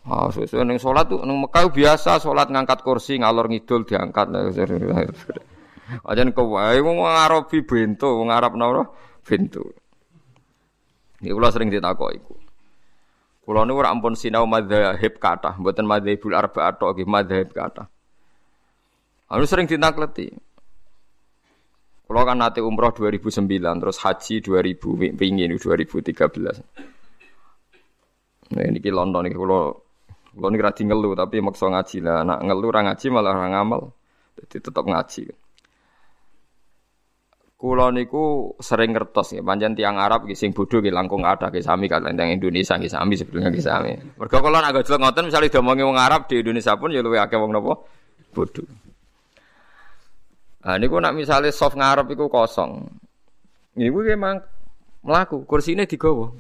Ah, 0.09 0.33
sesuai 0.33 0.65
ning 0.65 0.81
salat 0.81 1.13
tuh 1.13 1.21
nang 1.21 1.45
Mekah 1.45 1.69
biasa 1.69 2.17
salat 2.17 2.49
ngangkat 2.49 2.81
kursi 2.81 3.21
ngalor 3.21 3.53
ngidul 3.53 3.85
diangkat. 3.85 4.33
Ajan 6.09 6.33
kowe 6.33 6.77
wong 6.81 7.05
Arabi 7.05 7.61
bento, 7.65 8.17
wong 8.17 8.33
Arab 8.33 8.57
napa? 8.57 8.89
Bento. 9.21 9.69
Ini 11.21 11.29
kula 11.29 11.53
sering 11.53 11.69
ditakoki 11.69 12.17
iku. 12.17 12.37
Kula 13.45 13.69
niku 13.69 13.85
ora 13.85 13.93
ampun 13.93 14.17
sinau 14.17 14.49
madzhab 14.49 15.21
kathah, 15.21 15.61
mboten 15.61 15.85
madzhabul 15.89 16.37
arba'ah 16.37 16.73
tok 16.77 16.93
nggih 16.97 17.09
madzhab 17.09 17.49
kathah. 17.53 17.89
Anu 19.29 19.45
sering 19.45 19.69
ditakleti. 19.69 20.33
Kula 22.09 22.25
kan 22.25 22.41
nate 22.41 22.65
umroh 22.65 22.97
2009 22.97 23.45
terus 23.61 24.01
haji 24.01 24.41
2000 24.41 25.21
pingin 25.21 25.53
2013. 25.53 26.65
Nah 28.49 28.65
ini 28.65 28.81
ki 28.81 28.89
London 28.89 29.29
iki 29.29 29.37
kula 29.37 29.88
kula 30.39 30.55
niki 30.55 30.63
ra 30.63 30.71
ngelu 30.71 31.11
tapi 31.19 31.43
maksa 31.43 31.67
ngaji 31.67 31.99
lah. 32.07 32.23
Nak 32.23 32.39
ngelu 32.47 32.67
ra 32.71 32.81
ngaji 32.87 33.07
malah 33.11 33.35
ora 33.35 33.49
ngamal. 33.51 33.83
Jadi 34.39 34.57
tetap 34.63 34.87
ngaji. 34.87 35.35
Kulo 37.59 37.91
niku 37.91 38.55
sering 38.63 38.95
ngertos 38.95 39.35
ya, 39.35 39.43
panjang 39.43 39.75
tiang 39.75 39.99
Arab 39.99 40.31
gising 40.31 40.55
bodoh 40.55 40.79
nggih 40.79 40.95
langkung 40.95 41.27
ada 41.27 41.51
nggih 41.51 41.67
sami 41.67 41.91
kalian 41.91 42.15
yang 42.15 42.39
Indonesia 42.39 42.79
nggih 42.79 42.87
sami 42.87 43.19
sebetulnya 43.19 43.51
nggih 43.51 43.67
sami. 43.67 43.99
Mergo 44.15 44.39
kula 44.39 44.63
nak 44.63 44.79
gojlok 44.79 45.03
ngoten 45.03 45.27
misale 45.27 45.51
diomongi 45.51 45.83
wong 45.83 45.99
Arab 45.99 46.31
di 46.31 46.39
Indonesia 46.39 46.79
pun 46.79 46.95
ya 46.95 47.03
luwih 47.03 47.19
akeh 47.19 47.35
wong 47.35 47.51
napa 47.51 47.83
bodoh. 48.31 48.63
Ah 50.63 50.79
niku 50.79 51.03
nak 51.03 51.19
misale 51.19 51.51
soft 51.51 51.75
ngarep 51.75 52.07
iku 52.15 52.31
kosong. 52.31 52.87
Niku 53.75 54.07
memang 54.07 54.39
melaku, 55.03 55.43
kursine 55.43 55.83
digawa. 55.83 56.31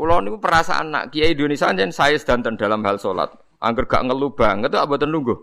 Kulo 0.00 0.16
niku 0.24 0.40
perasaan 0.40 0.96
nak 0.96 1.12
kiai 1.12 1.36
Indonesia 1.36 1.68
jen 1.76 1.92
saya 1.92 2.16
sedanten 2.16 2.56
dalam 2.56 2.80
hal 2.88 2.96
salat. 2.96 3.36
Angger 3.60 3.84
gak 3.84 4.08
ngeluh 4.08 4.32
banget 4.32 4.72
tuh 4.72 4.80
mboten 4.88 5.12
lungguh. 5.12 5.36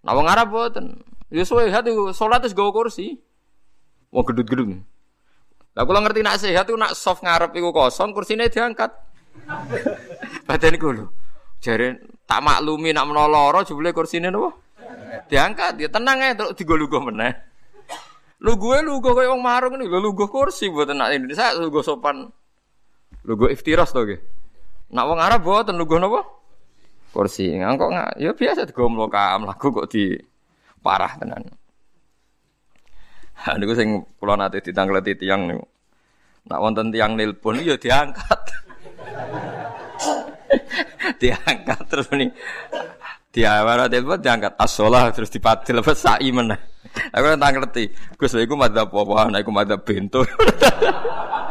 Nah 0.00 0.16
wong 0.16 0.24
Arab 0.32 0.48
mboten. 0.48 1.04
Ya 1.28 1.44
suwe 1.44 1.68
hati 1.68 1.92
salat 2.16 2.40
wis 2.40 2.56
gawa 2.56 2.72
kursi. 2.72 3.20
Wong 4.08 4.24
gedut-gedut. 4.24 4.80
Lah 5.76 5.84
kula 5.84 6.00
ngerti 6.00 6.24
nak 6.24 6.40
sehat 6.40 6.64
iku 6.72 6.80
nak 6.80 6.96
soft 6.96 7.20
ngarep 7.20 7.52
iku 7.52 7.68
kosong, 7.68 8.16
kursine 8.16 8.48
diangkat. 8.48 8.96
Badan 10.48 10.72
iku 10.72 10.96
lho. 10.96 11.12
Jare 11.60 12.00
tak 12.24 12.40
maklumi 12.40 12.96
nak 12.96 13.12
menawa 13.12 13.28
lara 13.28 13.60
jebule 13.60 13.92
kursine 13.92 14.32
napa? 14.32 14.56
Diangkat, 15.28 15.76
ya 15.76 15.92
tenang 15.92 16.24
ae 16.24 16.32
terus 16.32 16.56
digo-lugo 16.56 16.96
meneh. 17.04 17.36
Lu 18.40 18.56
gue 18.56 18.80
lu 18.80 19.04
gue 19.04 19.12
kayak 19.12 19.36
wong 19.36 19.44
marung 19.44 19.76
ini, 19.76 19.84
lu 19.84 20.16
gue 20.16 20.32
kursi 20.32 20.72
buat 20.72 20.88
nak 20.96 21.12
Indonesia, 21.12 21.52
lu 21.60 21.68
gue 21.68 21.84
sopan, 21.84 22.24
lu 23.26 23.32
gue 23.34 23.50
iftiras 23.52 23.90
tuh 23.90 24.06
gue. 24.06 24.18
Nak 24.94 25.04
wong 25.04 25.18
Arab 25.18 25.42
buat 25.42 25.66
lu 25.74 25.84
gue 25.84 25.98
nopo 25.98 26.22
kursi, 27.16 27.48
ngangkok 27.48 27.88
nggak, 27.96 28.10
ya 28.20 28.30
biasa 28.36 28.68
gue 28.68 28.88
melokam 28.92 29.48
lagu 29.48 29.72
kok 29.72 29.88
di 29.88 30.12
parah 30.84 31.16
tenan. 31.16 31.48
Niku 33.56 33.72
sing 33.72 34.04
kula 34.20 34.36
nate 34.36 34.60
ditangkleti 34.60 35.24
tiyang 35.24 35.48
niku. 35.48 35.64
Nak 36.46 36.60
wonten 36.60 36.92
tiyang 36.92 37.16
nelpon 37.16 37.56
ya 37.64 37.80
diangkat. 37.80 38.40
diangkat 41.20 41.80
terus 41.88 42.08
nih. 42.12 42.28
Dia 43.32 43.64
mana 43.64 43.88
telepon 43.88 44.20
diangkat 44.20 44.56
asolah 44.56 45.08
terus 45.12 45.32
dipatil 45.32 45.80
apa 45.80 45.92
sai 45.96 46.28
meneh. 46.32 46.60
Aku 47.12 47.36
tak 47.36 47.52
ngerti. 47.52 47.84
Gus 48.16 48.32
lha 48.32 48.44
iku 48.44 48.56
madzhab 48.56 48.88
apa? 48.88 49.28
Nek 49.28 49.40
iku 49.44 49.52
madzhab 49.52 49.80
bento. 49.84 50.24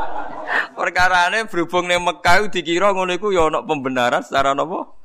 Perkarane 0.76 1.48
berhubung 1.48 1.88
ning 1.88 2.04
Mekah 2.04 2.52
dikira 2.52 2.92
ngono 2.92 3.16
iku 3.16 3.32
ya 3.32 3.48
pembenaran 3.64 4.22
secara 4.22 4.52
napa? 4.52 4.96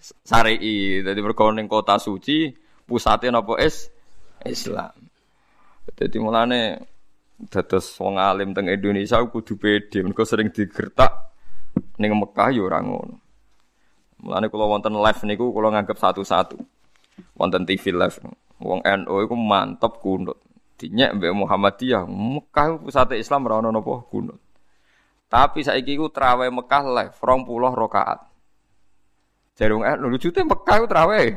syar'i. 0.00 1.02
Dadi 1.02 1.20
mergo 1.22 1.50
ning 1.50 1.66
kota 1.66 1.98
suci 1.98 2.52
pusate 2.86 3.30
napa 3.30 3.58
is 3.58 3.90
Islam. 4.46 4.94
Dadi 5.94 6.16
mulane 6.20 6.60
dados 7.50 7.94
wong 7.98 8.18
alim 8.18 8.50
teng 8.54 8.66
Indonesia 8.66 9.22
kudu 9.22 9.54
pede 9.58 10.02
mergo 10.02 10.22
sering 10.26 10.50
digertak 10.50 11.34
ning 11.98 12.14
Mekah 12.14 12.48
ya 12.54 12.62
ora 12.66 12.78
ngono. 12.82 13.16
Mulane 14.18 14.50
kula 14.50 14.66
wonten 14.66 14.98
live 14.98 15.22
niku 15.26 15.54
kula 15.54 15.70
nganggep 15.74 15.98
satu-satu. 15.98 16.58
Wonten 17.38 17.62
TV 17.66 17.94
live. 17.94 18.18
Wong 18.58 18.82
NU 18.82 19.14
iku 19.22 19.34
mantep 19.38 20.02
kunut. 20.02 20.38
Dinyek 20.78 21.18
mbek 21.18 21.34
Muhammadiyah, 21.34 22.06
Mekah 22.06 22.78
pusate 22.78 23.18
Islam 23.18 23.46
ora 23.50 23.62
ono 23.62 23.74
napa. 23.74 24.06
Tapi 25.28 25.60
saiki 25.60 26.00
iku 26.00 26.08
trawe 26.08 26.48
Mekah 26.48 26.82
live 26.88 27.14
20 27.16 27.76
rakaat. 27.76 28.18
Jarung 29.60 29.84
eh 29.84 29.94
lucu 30.00 30.32
tuh 30.32 30.40
Mekah 30.46 30.76
itu 30.80 30.86
terawih. 30.88 31.28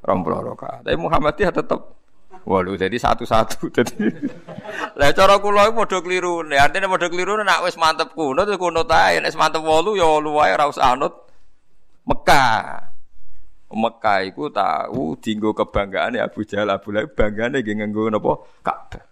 Romplo 0.00 0.40
rokaat. 0.40 0.88
Tapi 0.88 0.96
Muhammadiyah 0.96 1.52
tetap 1.52 2.00
Waduh, 2.40 2.72
jadi 2.72 2.96
satu-satu. 2.96 3.68
Jadi, 3.76 4.00
lah 4.96 5.12
cara 5.12 5.36
kula 5.44 5.68
iku 5.68 5.84
padha 5.84 6.00
keliru. 6.00 6.40
Artinya 6.48 6.88
padha 6.88 7.12
keliru 7.12 7.36
nek 7.36 7.60
wis 7.68 7.76
mantep 7.76 8.16
kuno 8.16 8.48
tuh 8.48 8.56
kuno 8.56 8.80
tae, 8.88 9.20
nek 9.20 9.36
mantep 9.36 9.60
wolu 9.60 9.92
ya 9.92 10.08
wolu 10.08 10.40
wae 10.40 10.56
ora 10.56 10.64
usah 10.64 10.96
anut 10.96 11.12
Mekah. 12.08 12.80
Mekah 13.70 14.18
iku 14.24 14.48
tahu 14.48 15.20
dinggo 15.20 15.52
kebanggaan 15.52 16.16
ya 16.16 16.32
Abu 16.32 16.48
Jahal 16.48 16.72
Abu 16.72 16.96
Lahab 16.96 17.12
banggane 17.12 17.60
nggih 17.60 17.84
nganggo 17.84 18.08
napa 18.08 18.40
Ka'bah. 18.64 19.09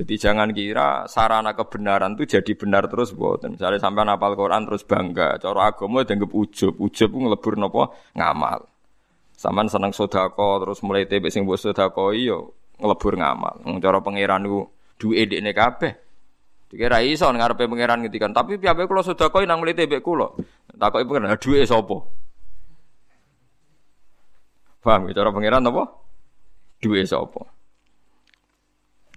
Jadi 0.00 0.16
jangan 0.16 0.48
kira 0.56 1.04
sarana 1.12 1.52
kebenaran 1.52 2.16
itu 2.16 2.40
jadi 2.40 2.56
benar 2.56 2.88
terus 2.88 3.12
buatan. 3.12 3.60
Misalnya 3.60 3.84
sampai 3.84 4.08
napal 4.08 4.32
Quran 4.32 4.64
terus 4.64 4.80
bangga. 4.80 5.36
Cara 5.36 5.68
agama 5.68 6.00
dianggap 6.08 6.32
ujub. 6.32 6.72
Ujub 6.80 7.12
itu 7.12 7.18
ngelebur 7.20 7.60
nopo 7.60 7.92
ngamal. 8.16 8.64
Saman 9.36 9.68
seneng 9.68 9.92
sodako 9.92 10.64
terus 10.64 10.80
mulai 10.80 11.04
tebe 11.04 11.28
sing 11.28 11.44
buat 11.44 11.60
sodako 11.60 12.16
iyo 12.16 12.56
ngelebur 12.80 13.20
ngamal. 13.20 13.60
Cara 13.76 14.00
pangeran 14.00 14.48
itu 14.48 14.64
duwe 14.96 15.28
dekne 15.28 15.52
kabeh. 15.52 15.92
Dikira 16.72 17.04
iso 17.04 17.28
ngarepe 17.28 17.68
pangeran 17.68 18.00
ngetikan, 18.00 18.32
tapi 18.32 18.56
piye 18.56 18.72
kula 18.72 19.04
sedekah 19.04 19.44
nang 19.44 19.60
mulai 19.60 19.76
tebe 19.76 20.00
kula. 20.00 20.32
Takoki 20.80 21.04
pangeran, 21.04 21.36
duwe 21.36 21.60
sapa? 21.68 21.96
Paham 24.80 25.12
ya 25.12 25.12
cara 25.12 25.28
pangeran 25.28 25.68
apa? 25.68 25.92
Duwe 26.80 27.04
sapa? 27.04 27.59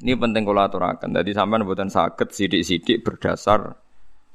Ini 0.03 0.19
penting 0.19 0.43
kalau 0.43 0.67
aturakan. 0.67 1.15
Jadi 1.15 1.31
sampai 1.31 1.63
buatan 1.63 1.87
sakit 1.87 2.27
sidik-sidik 2.27 3.07
berdasar 3.07 3.79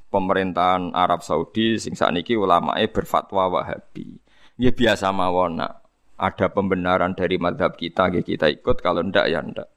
pemerintahan 0.08 0.96
Arab 0.96 1.20
Saudi 1.20 1.76
sing 1.76 1.92
sakniki 1.92 2.40
ulamae 2.40 2.88
berfatwa 2.88 3.52
Wahabi. 3.52 4.16
Ya 4.56 4.72
biasa 4.72 5.12
mawon 5.12 5.60
ada 6.18 6.46
pembenaran 6.48 7.12
dari 7.12 7.36
madhab 7.36 7.76
kita, 7.76 8.08
ya 8.10 8.24
kita 8.24 8.48
ikut. 8.48 8.80
Kalau 8.80 9.04
ndak 9.04 9.28
ya 9.28 9.44
ndak. 9.44 9.68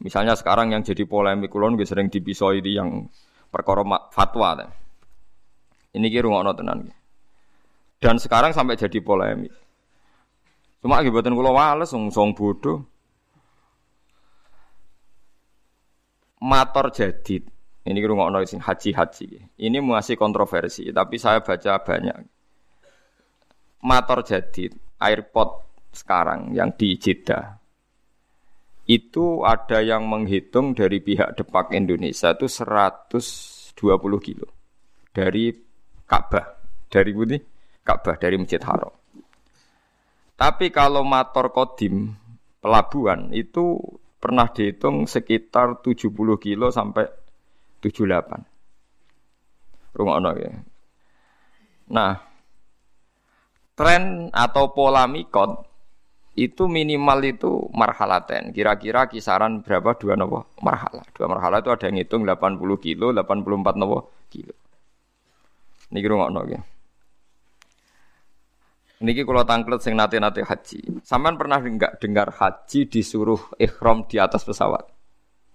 Misalnya 0.00 0.40
sekarang 0.40 0.72
yang 0.72 0.80
jadi 0.80 1.04
polemik 1.04 1.52
kulon 1.52 1.76
sering 1.84 2.08
dipisoi 2.08 2.64
di 2.64 2.80
yang 2.80 3.04
perkara 3.52 3.84
fatwa. 4.08 4.56
Kan. 4.56 4.72
Ini 5.94 6.06
kira 6.08 6.32
ngono 6.32 6.56
tenan. 6.56 6.88
Dan 8.00 8.16
sekarang 8.16 8.56
sampai 8.56 8.80
jadi 8.80 8.98
polemik. 9.04 9.52
Cuma 10.80 11.00
akibatnya 11.00 11.36
kulo 11.36 11.52
wales, 11.52 11.92
song 11.92 12.32
bodoh. 12.32 12.93
Mator 16.44 16.92
jadid. 16.92 17.48
Ini 17.84 17.98
ngrungokno 18.00 18.40
sing 18.48 18.60
haji-haji. 18.60 19.60
Ini 19.60 19.78
masih 19.80 20.16
kontroversi, 20.16 20.88
tapi 20.92 21.20
saya 21.20 21.44
baca 21.44 21.80
banyak. 21.80 22.16
Mator 23.84 24.24
jadid, 24.24 24.72
airport 25.00 25.64
sekarang 25.92 26.56
yang 26.56 26.72
di 26.72 26.96
Jeddah. 26.96 27.60
Itu 28.84 29.44
ada 29.44 29.80
yang 29.80 30.04
menghitung 30.04 30.76
dari 30.76 31.00
pihak 31.00 31.40
Depak 31.40 31.72
Indonesia 31.72 32.36
itu 32.36 32.48
120 32.48 33.76
kilo. 34.20 34.48
Dari 35.12 35.52
Ka'bah, 36.04 36.44
dari 36.88 37.12
Budi 37.16 37.38
Ka'bah 37.84 38.16
dari 38.16 38.40
Masjid 38.40 38.60
Haram. 38.64 38.92
Tapi 40.34 40.72
kalau 40.72 41.04
motor 41.04 41.52
kodim 41.52 42.16
pelabuhan 42.58 43.28
itu 43.30 43.76
pernah 44.24 44.48
dihitung 44.48 45.04
sekitar 45.04 45.84
70 45.84 46.08
kilo 46.40 46.72
sampai 46.72 47.04
78. 47.84 49.92
Rungokno 49.92 50.32
ya. 50.40 50.64
Nah, 51.92 52.16
tren 53.76 54.32
atau 54.32 54.72
pola 54.72 55.04
mikot 55.04 55.68
itu 56.40 56.64
minimal 56.64 57.20
itu 57.20 57.68
marhalaten. 57.76 58.48
Kira-kira 58.56 59.12
kisaran 59.12 59.60
berapa 59.60 59.92
dua 60.00 60.16
nopo 60.16 60.56
marhala. 60.64 61.04
Dua 61.12 61.28
marhala 61.28 61.60
itu 61.60 61.68
ada 61.68 61.84
yang 61.92 62.00
hitung 62.00 62.24
80 62.24 62.56
kilo, 62.80 63.12
84 63.12 63.76
nopo 63.76 64.08
kilo. 64.32 64.56
Niki 65.92 66.08
rungokno 66.08 66.48
ya. 66.48 66.64
Niki 69.02 69.26
kalau 69.26 69.42
tangklet 69.42 69.82
sing 69.82 69.98
nate-nate 69.98 70.46
haji. 70.46 71.02
Saman 71.02 71.34
pernah 71.34 71.58
enggak 71.58 71.98
dengar 71.98 72.30
haji 72.30 72.86
disuruh 72.86 73.42
ikhram 73.58 74.06
di 74.06 74.22
atas 74.22 74.46
pesawat? 74.46 74.86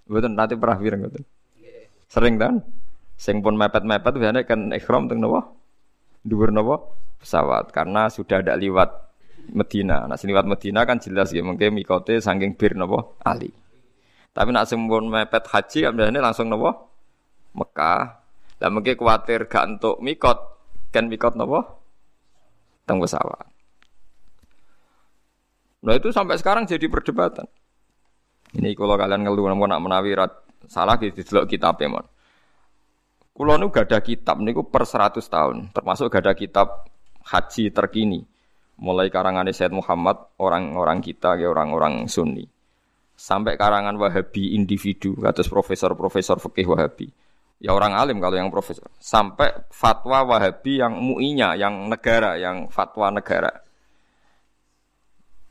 Betul 0.10 0.36
nanti 0.36 0.60
pernah 0.60 0.76
bilang 0.76 1.08
betul. 1.08 1.24
Sering 2.12 2.36
kan? 2.36 2.60
Sing 3.16 3.40
pun 3.40 3.56
mepet-mepet 3.56 4.12
biasanya 4.18 4.44
kan 4.44 4.74
ikhram 4.76 5.08
teng 5.08 5.24
nopo? 5.24 5.56
Dhuwur 6.26 6.52
nopo? 6.52 7.00
Pesawat 7.24 7.72
karena 7.72 8.12
sudah 8.12 8.44
ada 8.44 8.60
liwat 8.60 8.90
Medina. 9.56 10.04
Nah, 10.04 10.20
liwat 10.20 10.46
Medina 10.46 10.84
kan 10.84 11.00
jelas 11.00 11.32
ya 11.32 11.40
mungkin 11.40 11.72
mikote 11.72 12.20
saking 12.20 12.60
bir 12.60 12.76
nopo 12.76 13.16
Ali. 13.24 13.52
Tapi 14.36 14.50
nak 14.52 14.68
sempun 14.68 15.08
mepet 15.08 15.48
haji 15.48 15.88
kan 15.88 15.92
biasanya 15.96 16.20
langsung 16.20 16.52
nopo? 16.52 16.76
Mekah. 17.56 18.04
Lah 18.60 18.70
mungkin 18.70 19.00
khawatir 19.00 19.48
gak 19.48 19.80
untuk 19.80 20.04
mikot, 20.04 20.38
kan 20.92 21.08
mikot 21.08 21.40
nopo? 21.40 21.79
Teng 22.90 22.98
pesawat. 22.98 23.46
Nah 25.86 25.94
itu 25.94 26.10
sampai 26.10 26.42
sekarang 26.42 26.66
jadi 26.66 26.90
perdebatan. 26.90 27.46
Ini 28.58 28.74
kalau 28.74 28.98
kalian 28.98 29.22
ngeluh 29.22 29.46
namun 29.46 29.70
nak 29.70 29.82
menawi 29.86 30.18
rat, 30.18 30.34
salah 30.66 30.98
gitu 30.98 31.22
delok 31.22 31.54
kitab 31.54 31.78
ya 31.78 31.86
mon. 31.86 32.02
Kulo 33.30 33.56
nu 33.62 33.70
gak 33.70 33.94
ada 33.94 34.02
kitab 34.02 34.42
niku 34.42 34.66
per 34.66 34.90
100 34.90 35.22
tahun, 35.22 35.70
termasuk 35.72 36.10
gak 36.10 36.26
ada 36.26 36.34
kitab 36.34 36.90
haji 37.30 37.70
terkini. 37.70 38.26
Mulai 38.82 39.14
karangan 39.14 39.48
Said 39.54 39.72
Muhammad, 39.76 40.18
orang-orang 40.40 41.04
kita, 41.04 41.36
ya 41.36 41.52
orang-orang 41.52 42.08
Sunni. 42.08 42.48
Sampai 43.16 43.60
karangan 43.60 43.96
Wahabi 44.00 44.56
individu, 44.56 45.20
atas 45.24 45.52
profesor-profesor 45.52 46.40
fikih 46.40 46.68
Wahabi 46.68 47.12
ya 47.60 47.76
orang 47.76 47.94
alim 47.94 48.18
kalau 48.24 48.40
yang 48.40 48.50
profesor. 48.50 48.88
Sampai 48.98 49.52
fatwa 49.70 50.24
wahabi 50.24 50.80
yang 50.80 50.96
muinya 50.96 51.54
yang 51.60 51.92
negara 51.92 52.40
yang 52.40 52.72
fatwa 52.72 53.12
negara. 53.12 53.52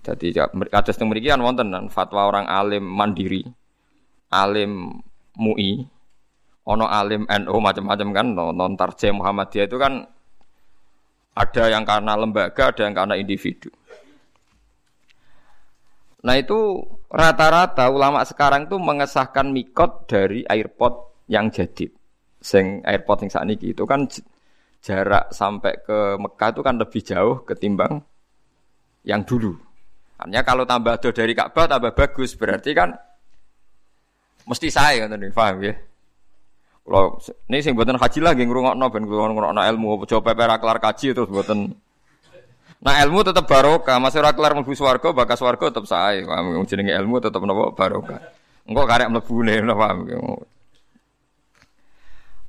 Jadi 0.02 0.32
ada 0.40 0.88
yang 0.88 1.04
memiliki 1.04 1.28
wonten 1.36 1.68
dan 1.68 1.84
fatwa 1.92 2.24
orang 2.32 2.48
alim 2.48 2.80
mandiri 2.80 3.44
alim 4.32 5.04
mui 5.36 5.84
ono 6.64 6.84
alim 6.88 7.28
NU 7.28 7.56
macam-macam 7.60 8.08
kan 8.12 8.26
non 8.32 8.74
tarjem 8.76 9.20
Muhammadiyah 9.20 9.68
itu 9.68 9.76
kan 9.76 10.04
ada 11.36 11.64
yang 11.70 11.84
karena 11.84 12.16
lembaga 12.16 12.72
ada 12.72 12.82
yang 12.88 12.96
karena 12.96 13.14
individu. 13.20 13.68
Nah 16.24 16.34
itu 16.34 16.82
rata-rata 17.08 17.88
ulama 17.88 18.26
sekarang 18.26 18.66
itu 18.66 18.76
mengesahkan 18.80 19.48
mikot 19.54 20.10
dari 20.10 20.42
airport 20.44 21.24
yang 21.30 21.52
jadid 21.52 21.97
sing 22.38 22.80
airport 22.86 23.26
sing 23.26 23.30
sakniki 23.30 23.74
itu 23.74 23.84
kan 23.84 24.06
jarak 24.78 25.34
sampai 25.34 25.74
ke 25.82 26.16
Mekah 26.16 26.48
itu 26.54 26.62
kan 26.62 26.74
lebih 26.78 27.02
jauh 27.02 27.36
ketimbang 27.42 27.98
yang 29.02 29.26
dulu. 29.26 29.58
Artinya 30.18 30.42
kalau 30.42 30.64
tambah 30.66 30.98
do 30.98 31.10
dari 31.14 31.34
Ka'bah 31.34 31.66
tambah 31.70 31.94
bagus 31.94 32.34
berarti 32.34 32.70
kan 32.74 32.94
mesti 34.46 34.68
saya 34.70 35.06
kan 35.06 35.18
nih 35.18 35.30
paham 35.34 35.62
ya. 35.62 35.74
Kalau 36.88 37.20
ini 37.52 37.60
sing 37.60 37.76
buatan 37.76 38.00
haji 38.00 38.20
lagi 38.24 38.42
ngrungokno 38.48 38.86
ben 38.88 39.04
ngrungokno 39.04 39.60
ilmu 39.60 40.08
coba 40.08 40.32
pepe 40.32 40.44
kelar 40.48 40.78
kaji 40.80 41.06
terus 41.12 41.28
buatan 41.28 41.74
Nah 42.78 42.94
ilmu 43.02 43.26
tetap 43.26 43.50
barokah, 43.50 43.98
masih 43.98 44.22
ora 44.22 44.30
kelar 44.30 44.54
mlebu 44.54 44.70
swarga, 44.70 45.10
bakas 45.10 45.42
swarga 45.42 45.66
tetap 45.66 45.90
sae. 45.90 46.22
Jenenge 46.70 46.94
ilmu 46.94 47.18
tetap 47.18 47.42
napa 47.42 47.74
barokah. 47.74 48.22
Engko 48.70 48.82
karek 48.86 49.10
mlebune 49.10 49.66
paham. 49.66 50.06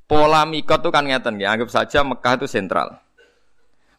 Pola 0.09 0.41
mikot 0.41 0.81
itu 0.81 0.89
kan 0.89 1.05
ngeten 1.05 1.37
ya, 1.37 1.53
anggap 1.53 1.69
saja 1.69 2.01
Mekah 2.01 2.41
itu 2.41 2.49
sentral. 2.49 2.97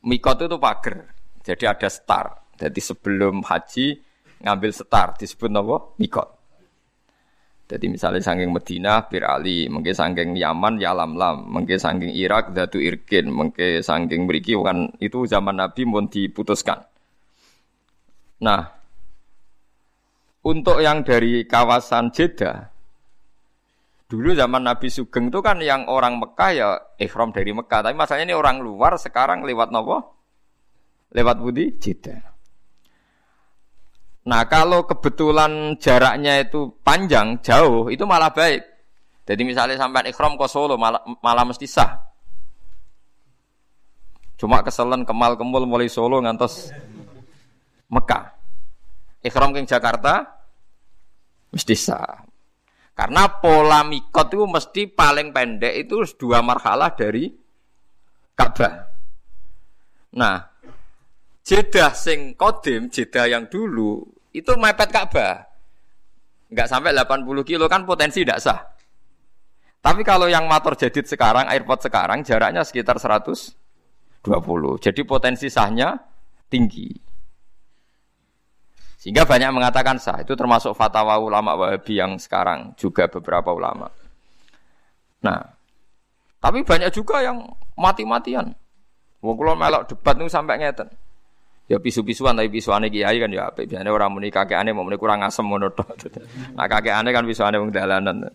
Mikot 0.03 0.42
itu 0.42 0.59
pagar, 0.59 1.07
jadi 1.46 1.70
ada 1.70 1.87
star. 1.87 2.35
Jadi 2.59 2.83
sebelum 2.83 3.46
haji 3.46 4.03
ngambil 4.42 4.70
star 4.75 5.14
disebut 5.14 5.55
apa? 5.55 5.77
Mikot. 6.03 6.29
Jadi 7.70 7.87
misalnya 7.87 8.18
sangking 8.18 8.51
Medina, 8.51 9.07
Bir 9.07 9.23
Ali, 9.23 9.70
mungkin 9.70 9.94
sangking 9.94 10.35
Yaman, 10.35 10.83
Yalam 10.83 11.14
Lam, 11.14 11.46
mungkin 11.46 11.79
sangking 11.79 12.11
Irak, 12.11 12.51
Datu 12.51 12.83
Irkin, 12.83 13.31
mungkin 13.31 13.79
sangking 13.79 14.27
Meriki, 14.27 14.59
kan 14.59 14.90
itu 14.99 15.23
zaman 15.31 15.62
Nabi 15.62 15.87
mau 15.87 16.03
diputuskan. 16.03 16.83
Nah, 18.42 18.66
untuk 20.42 20.83
yang 20.83 21.07
dari 21.07 21.46
kawasan 21.46 22.11
Jeddah, 22.11 22.69
dulu 24.11 24.35
zaman 24.35 24.66
Nabi 24.66 24.90
Sugeng 24.90 25.31
itu 25.31 25.38
kan 25.38 25.62
yang 25.62 25.87
orang 25.87 26.18
Mekah 26.18 26.51
ya 26.51 26.68
ikhram 26.99 27.31
dari 27.31 27.55
Mekah, 27.55 27.87
tapi 27.87 27.94
masalahnya 27.94 28.35
ini 28.35 28.37
orang 28.37 28.59
luar 28.59 28.99
sekarang 28.99 29.46
lewat 29.46 29.70
nopo? 29.70 30.18
Lewat 31.14 31.38
Budi 31.38 31.79
Jeddah. 31.79 32.18
Nah 34.27 34.42
kalau 34.51 34.83
kebetulan 34.83 35.79
jaraknya 35.79 36.42
itu 36.42 36.75
panjang, 36.83 37.38
jauh, 37.38 37.87
itu 37.87 38.03
malah 38.03 38.35
baik. 38.35 38.66
Jadi 39.31 39.42
misalnya 39.46 39.79
sampai 39.79 40.11
ikhram 40.11 40.35
ke 40.35 40.46
Solo 40.51 40.75
malah, 40.75 41.07
malah 41.23 41.46
mesti 41.46 41.70
sah. 41.70 42.03
Cuma 44.35 44.59
keselen 44.66 45.07
kemal 45.07 45.38
kemul 45.38 45.70
mulai 45.70 45.87
Solo 45.87 46.18
ngantos 46.18 46.75
Mekah. 47.87 48.35
Ikhram 49.23 49.55
ke 49.55 49.62
Jakarta 49.62 50.27
mesti 51.55 51.75
sah. 51.79 52.30
Karena 53.00 53.32
pola 53.32 53.80
mikot 53.80 54.28
itu 54.28 54.44
mesti 54.44 54.82
paling 54.92 55.32
pendek 55.32 55.88
itu 55.88 56.04
dua 56.20 56.44
marhalah 56.44 56.92
dari 56.92 57.32
Ka'bah. 58.36 58.76
Nah, 60.20 60.36
Jeddah 61.40 61.96
sing 61.96 62.36
kodim, 62.36 62.92
Jeddah 62.92 63.24
yang 63.24 63.48
dulu 63.48 64.04
itu 64.36 64.52
mepet 64.60 64.92
Ka'bah. 64.92 65.48
Enggak 66.52 66.68
sampai 66.68 66.92
80 66.92 67.24
kilo 67.48 67.72
kan 67.72 67.88
potensi 67.88 68.20
tidak 68.20 68.44
sah. 68.44 68.60
Tapi 69.80 70.04
kalau 70.04 70.28
yang 70.28 70.44
motor 70.44 70.76
jadid 70.76 71.08
sekarang, 71.08 71.48
airport 71.48 71.80
sekarang 71.80 72.20
jaraknya 72.20 72.60
sekitar 72.68 73.00
120. 73.00 73.56
Jadi 74.76 75.00
potensi 75.08 75.48
sahnya 75.48 75.96
tinggi. 76.52 76.92
Sehingga 79.00 79.24
banyak 79.24 79.56
mengatakan 79.56 79.96
sah. 79.96 80.20
Itu 80.20 80.36
termasuk 80.36 80.76
fatwa 80.76 81.16
ulama 81.16 81.56
Wahabi 81.56 81.96
yang 81.96 82.20
sekarang 82.20 82.76
juga 82.76 83.08
beberapa 83.08 83.48
ulama. 83.48 83.88
Nah, 85.24 85.40
tapi 86.36 86.60
banyak 86.60 86.92
juga 86.92 87.24
yang 87.24 87.40
mati-matian. 87.80 88.52
Wong 89.24 89.36
kula 89.40 89.56
melok 89.56 89.88
debat 89.88 90.16
niku 90.20 90.28
sampai 90.28 90.60
ngeten. 90.60 90.88
Ya 91.64 91.80
pisu-pisuan 91.80 92.36
tapi 92.36 92.52
pisuane 92.52 92.92
kiai 92.92 93.16
kan 93.16 93.32
ya 93.32 93.48
apik. 93.48 93.72
Biasane 93.72 93.88
orang 93.88 94.12
muni 94.12 94.28
kakekane 94.28 94.76
mau 94.76 94.84
muni 94.84 95.00
kurang 95.00 95.24
asem 95.24 95.48
ngono 95.48 95.72
tok. 95.72 95.96
Nah 96.56 96.66
kakekane 96.68 97.08
kan 97.08 97.24
pisuane 97.24 97.56
wong 97.56 97.72
dalanan. 97.72 98.28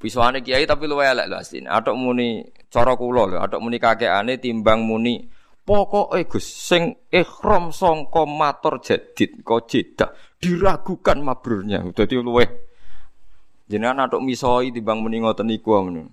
Pisuane 0.00 0.40
kiai 0.40 0.64
tapi 0.64 0.88
luwe 0.88 1.04
elek 1.04 1.28
lho 1.28 1.36
asline. 1.40 1.68
Atok 1.68 1.96
muni 1.96 2.40
cara 2.72 2.96
kula 2.96 3.24
lho, 3.26 3.36
atok 3.40 3.60
muni 3.60 3.76
kakekane 3.76 4.40
timbang 4.40 4.84
muni 4.84 5.24
Pokoke 5.64 6.28
Gus 6.28 6.44
sing 6.44 7.08
ikhram 7.08 7.72
sangka 7.72 8.28
matur 8.28 8.84
jadid 8.84 9.40
kok 9.40 9.64
jedak 9.64 10.12
diragukan 10.36 11.24
mabrurnya. 11.24 11.80
Dadi 11.88 12.20
luwe 12.20 12.44
jenengan 13.64 14.04
atok 14.04 14.20
misoi 14.20 14.68
timbang 14.76 15.00
muni 15.00 15.24
ngoten 15.24 15.48
iku 15.48 15.80
ngono. 15.80 16.04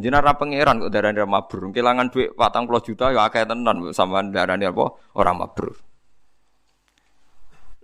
Jenengan 0.00 0.24
ra 0.24 0.32
pangeran 0.40 0.80
kok 0.80 0.88
darani 0.88 1.20
ra 1.20 1.28
mabrur. 1.28 1.68
Kelangan 1.68 2.08
dhuwit 2.08 2.32
40 2.32 2.86
juta 2.88 3.12
ya 3.12 3.28
akeh 3.28 3.44
tenan 3.44 3.92
sampean 3.92 4.32
darani 4.32 4.64
apa 4.64 4.84
ora 5.20 5.36
mabrur. 5.36 5.76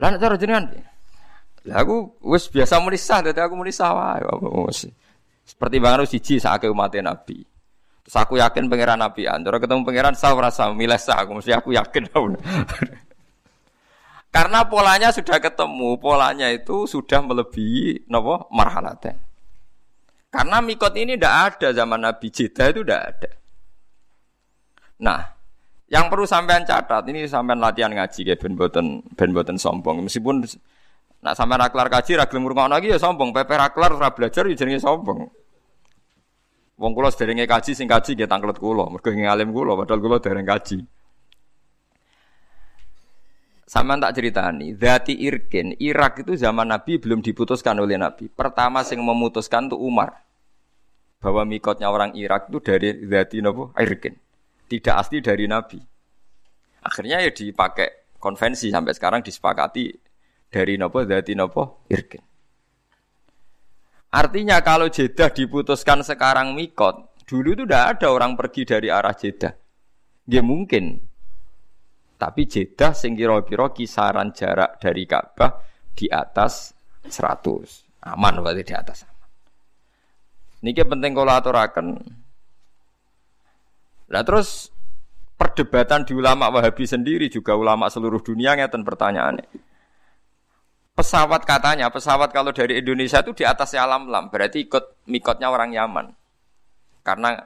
Lah 0.01 0.09
nek 0.09 0.21
cara 0.25 0.41
jenengan 0.41 0.73
Lah 1.69 1.85
aku 1.85 2.17
wis 2.25 2.49
biasa 2.49 2.81
muni 2.81 2.97
sah 2.97 3.21
dadi 3.21 3.37
aku 3.37 3.53
muni 3.53 3.69
sah 3.69 3.93
wae. 3.93 4.25
Seperti 5.45 5.77
banget 5.77 6.09
siji 6.09 6.41
sakake 6.41 6.73
umat 6.73 6.97
Nabi. 7.05 7.50
Terus 8.05 8.17
aku 8.17 8.41
yakin 8.41 8.67
pangeran 8.67 8.99
Nabi 8.99 9.29
Antara 9.29 9.61
ketemu 9.61 9.85
pangeran 9.85 10.17
sah 10.17 10.33
rasa 10.33 10.73
milih 10.73 10.99
sah 10.99 11.23
aku 11.23 11.39
mesti 11.39 11.53
aku 11.53 11.77
yakin. 11.77 12.09
Karena 14.35 14.63
polanya 14.63 15.11
sudah 15.11 15.43
ketemu, 15.43 15.99
polanya 15.99 16.47
itu 16.55 16.87
sudah 16.87 17.19
melebihi 17.19 18.07
nopo 18.07 18.47
marhalaten. 18.55 19.19
Karena 20.31 20.63
mikot 20.63 20.95
ini 20.95 21.19
tidak 21.19 21.59
ada 21.59 21.69
zaman 21.75 22.07
Nabi 22.07 22.31
Jeddah 22.31 22.71
itu 22.71 22.87
tidak 22.87 23.03
ada. 23.11 23.31
Nah, 25.03 25.21
yang 25.91 26.07
perlu 26.07 26.23
sampean 26.23 26.63
catat 26.63 27.03
ini 27.11 27.27
sampean 27.27 27.59
latihan 27.59 27.91
ngaji 27.91 28.23
ya 28.23 28.39
ben 28.39 28.55
boten 28.55 29.03
ben 29.19 29.35
boten 29.35 29.59
sombong. 29.59 30.07
Meskipun 30.07 30.47
nak 31.27 31.35
sampean 31.35 31.67
raklar 31.67 31.91
kaji 31.91 32.15
ra 32.15 32.31
gelem 32.31 32.47
lagi 32.47 32.95
ya 32.95 33.03
sombong, 33.03 33.35
pepe 33.35 33.59
raklar 33.59 33.99
ra 33.99 34.15
belajar 34.15 34.47
ya 34.47 34.79
sombong. 34.79 35.27
Wong 36.81 36.97
kula 36.97 37.13
sederenge 37.13 37.45
kaji 37.45 37.77
sing 37.77 37.85
kaji 37.85 38.17
nggih 38.17 38.25
tanglet 38.25 38.57
kula, 38.57 38.89
mergo 38.89 39.13
alim 39.13 39.53
kula 39.53 39.77
padahal 39.77 40.01
kula 40.01 40.17
dereng 40.17 40.49
kaji. 40.49 40.81
Sama 43.69 43.95
tak 44.03 44.19
ceritani, 44.19 44.75
Zati 44.75 45.15
Irkin, 45.15 45.79
Irak 45.79 46.27
itu 46.27 46.35
zaman 46.35 46.67
Nabi 46.67 46.99
belum 46.99 47.23
diputuskan 47.23 47.79
oleh 47.79 47.95
Nabi. 47.95 48.27
Pertama 48.27 48.83
yang 48.83 49.07
memutuskan 49.07 49.71
itu 49.71 49.79
Umar. 49.79 50.27
Bahwa 51.23 51.47
mikotnya 51.47 51.87
orang 51.87 52.17
Irak 52.19 52.51
itu 52.51 52.59
dari 52.59 52.99
Zati 53.07 53.39
Nabi 53.39 53.71
Irkin. 53.79 54.19
Tidak 54.67 54.95
asli 54.97 55.23
dari 55.23 55.47
Nabi. 55.47 55.79
Akhirnya 56.83 57.23
ya 57.23 57.31
dipakai 57.31 58.19
konvensi 58.19 58.75
sampai 58.75 58.91
sekarang 58.91 59.21
disepakati 59.23 59.95
dari 60.51 60.75
Nabi 60.75 61.07
Zati 61.07 61.39
Nabi 61.39 61.63
Irkin. 61.95 62.30
Artinya 64.11 64.59
kalau 64.67 64.91
Jeddah 64.91 65.31
diputuskan 65.31 66.03
sekarang 66.03 66.59
mikot, 66.59 67.23
dulu 67.31 67.55
itu 67.55 67.63
tidak 67.63 67.99
ada 67.99 68.07
orang 68.11 68.35
pergi 68.35 68.67
dari 68.67 68.91
arah 68.91 69.15
Jeddah. 69.15 69.55
Dia 70.27 70.43
mungkin, 70.43 70.99
tapi 72.19 72.45
Jeddah 72.51 72.91
sing 72.91 73.15
kira-kira 73.15 73.71
kisaran 73.71 74.35
jarak 74.35 74.83
dari 74.83 75.07
Ka'bah 75.07 75.63
di 75.95 76.11
atas 76.11 76.75
100. 77.07 78.05
Aman 78.11 78.43
berarti 78.43 78.63
di 78.67 78.75
atas. 78.75 78.99
Niki 80.61 80.85
penting 80.85 81.17
kalau 81.17 81.33
aturaken. 81.33 81.87
Nah 84.11 84.23
terus 84.27 84.69
perdebatan 85.41 86.05
di 86.05 86.13
ulama 86.13 86.53
Wahabi 86.53 86.85
sendiri 86.85 87.33
juga 87.33 87.57
ulama 87.57 87.89
seluruh 87.89 88.21
dunia 88.21 88.53
ngeten 88.59 88.85
pertanyaannya. 88.85 89.70
Pesawat 91.01 91.49
katanya, 91.49 91.89
pesawat 91.89 92.29
kalau 92.29 92.53
dari 92.53 92.77
Indonesia 92.77 93.25
itu 93.25 93.33
di 93.33 93.49
atas 93.49 93.73
alam 93.73 94.13
lam, 94.13 94.29
berarti 94.29 94.69
ikut 94.69 95.09
mikotnya 95.09 95.49
orang 95.49 95.73
Yaman. 95.73 96.13
Karena 97.01 97.41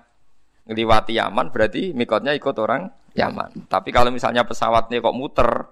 ngeliwati 0.66 1.14
Yaman 1.14 1.54
berarti 1.54 1.94
mikotnya 1.94 2.34
ikut 2.34 2.50
orang 2.58 2.90
Yaman. 3.14 3.70
Tapi 3.70 3.94
kalau 3.94 4.10
misalnya 4.10 4.42
pesawatnya 4.42 4.98
kok 4.98 5.14
muter 5.14 5.70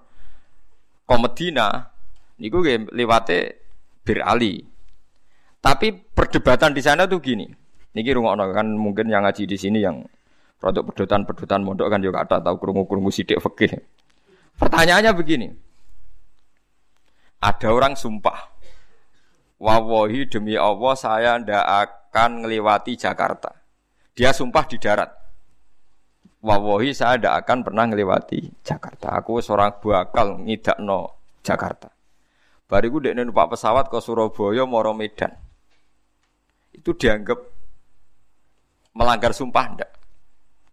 ke 1.03 1.15
Medina, 1.19 1.91
niku 2.39 2.63
lewati 2.87 3.51
Bir 4.07 4.23
Ali. 4.23 4.63
Tapi 5.59 5.91
perdebatan 5.91 6.71
di 6.71 6.79
sana 6.79 7.03
tuh 7.03 7.19
gini. 7.19 7.51
Niki 7.99 8.15
rungokno 8.15 8.47
kan 8.55 8.67
mungkin 8.79 9.11
yang 9.11 9.27
ngaji 9.27 9.43
di 9.43 9.59
sini 9.59 9.83
yang 9.83 9.99
produk 10.55 10.87
pedotan-pedotan 10.87 11.59
mondok 11.67 11.91
kan 11.91 11.99
juga 11.99 12.23
ada 12.23 12.39
tahu 12.39 12.63
krungu-krungu 12.63 13.11
sidik 13.11 13.43
fikih. 13.43 13.75
Pertanyaannya 14.55 15.11
begini. 15.11 15.72
Ada 17.43 17.75
orang 17.75 17.99
sumpah. 17.99 18.55
Wawahi 19.59 20.31
demi 20.31 20.55
Allah 20.55 20.95
saya 20.95 21.35
ndak 21.35 21.65
akan 21.67 22.47
ngelewati 22.47 22.95
Jakarta. 22.95 23.51
Dia 24.15 24.31
sumpah 24.31 24.63
di 24.63 24.79
darat. 24.79 25.11
Wawahi 26.39 26.95
saya 26.95 27.19
tidak 27.19 27.43
akan 27.43 27.67
pernah 27.67 27.83
ngelewati 27.91 28.63
Jakarta. 28.63 29.19
Aku 29.19 29.43
seorang 29.43 29.75
bakal 29.83 30.39
no 30.79 31.19
Jakarta. 31.43 31.91
Bariku 32.71 33.03
dek 33.03 33.15
numpak 33.19 33.55
pesawat 33.55 33.91
ke 33.91 33.99
Surabaya, 33.99 34.63
Moro 34.63 34.95
Medan. 34.95 35.35
Itu 36.71 36.95
dianggap 36.95 37.43
melanggar 38.95 39.35
sumpah 39.35 39.65
ndak? 39.75 39.91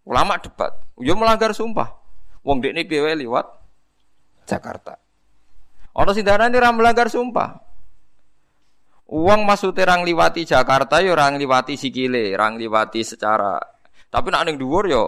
Ulama 0.07 0.39
debat. 0.39 0.71
Yo 1.03 1.19
melanggar 1.19 1.51
sumpah. 1.51 1.99
Wong 2.47 2.63
dek 2.63 2.71
ini 2.79 2.87
piye 2.87 3.11
lewat 3.19 3.43
Jakarta. 4.47 5.10
Ono 5.97 6.11
sing 6.15 6.23
darani 6.23 6.55
ora 6.55 6.71
melanggar 6.71 7.11
sumpah. 7.11 7.57
Uang 9.11 9.43
masuk 9.43 9.75
terang 9.75 10.07
liwati 10.07 10.47
Jakarta 10.47 11.03
yo 11.03 11.11
orang 11.11 11.35
liwati 11.35 11.75
sikile, 11.75 12.31
orang 12.31 12.55
liwati 12.55 13.03
secara 13.03 13.59
tapi 14.11 14.27
nak 14.31 14.43
ning 14.47 14.55
dhuwur 14.59 14.85
yo 14.87 15.05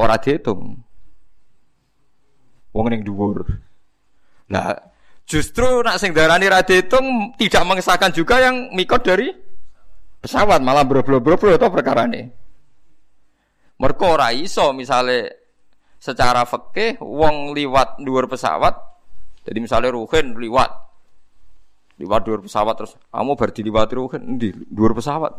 Ora 0.00 0.16
dihitung. 0.16 0.80
Wong 2.72 2.86
ning 2.88 3.04
dhuwur. 3.04 3.44
Lah, 4.48 4.72
justru 5.28 5.84
nak 5.84 6.00
sing 6.00 6.16
darani 6.16 6.48
ra 6.48 6.64
dihitung 6.64 7.36
tidak 7.36 7.68
mengesahkan 7.68 8.08
juga 8.16 8.40
yang 8.40 8.72
mikot 8.72 9.04
dari 9.04 9.28
pesawat 10.24 10.64
malah 10.64 10.88
bro-bro-bro 10.88 11.52
itu 11.52 11.68
perkara 11.68 12.08
ini. 12.08 12.32
Mereka 13.76 14.04
ora 14.08 14.32
iso 14.32 14.72
misale 14.72 15.44
secara 16.00 16.48
fikih 16.48 16.96
wong 17.04 17.52
liwat 17.52 18.00
dhuwur 18.00 18.24
pesawat 18.24 18.72
jadi 19.44 19.58
misalnya 19.58 19.96
Ruhin 19.96 20.36
liwat 20.36 20.90
Liwat 22.00 22.24
dhuwur 22.24 22.40
pesawat 22.40 22.74
terus 22.80 22.96
kamu 23.12 23.36
bar 23.36 23.52
diliwati 23.52 23.92
ruhin 23.92 24.40
di 24.40 24.48
dhuwur 24.56 24.96
pesawat. 24.96 25.36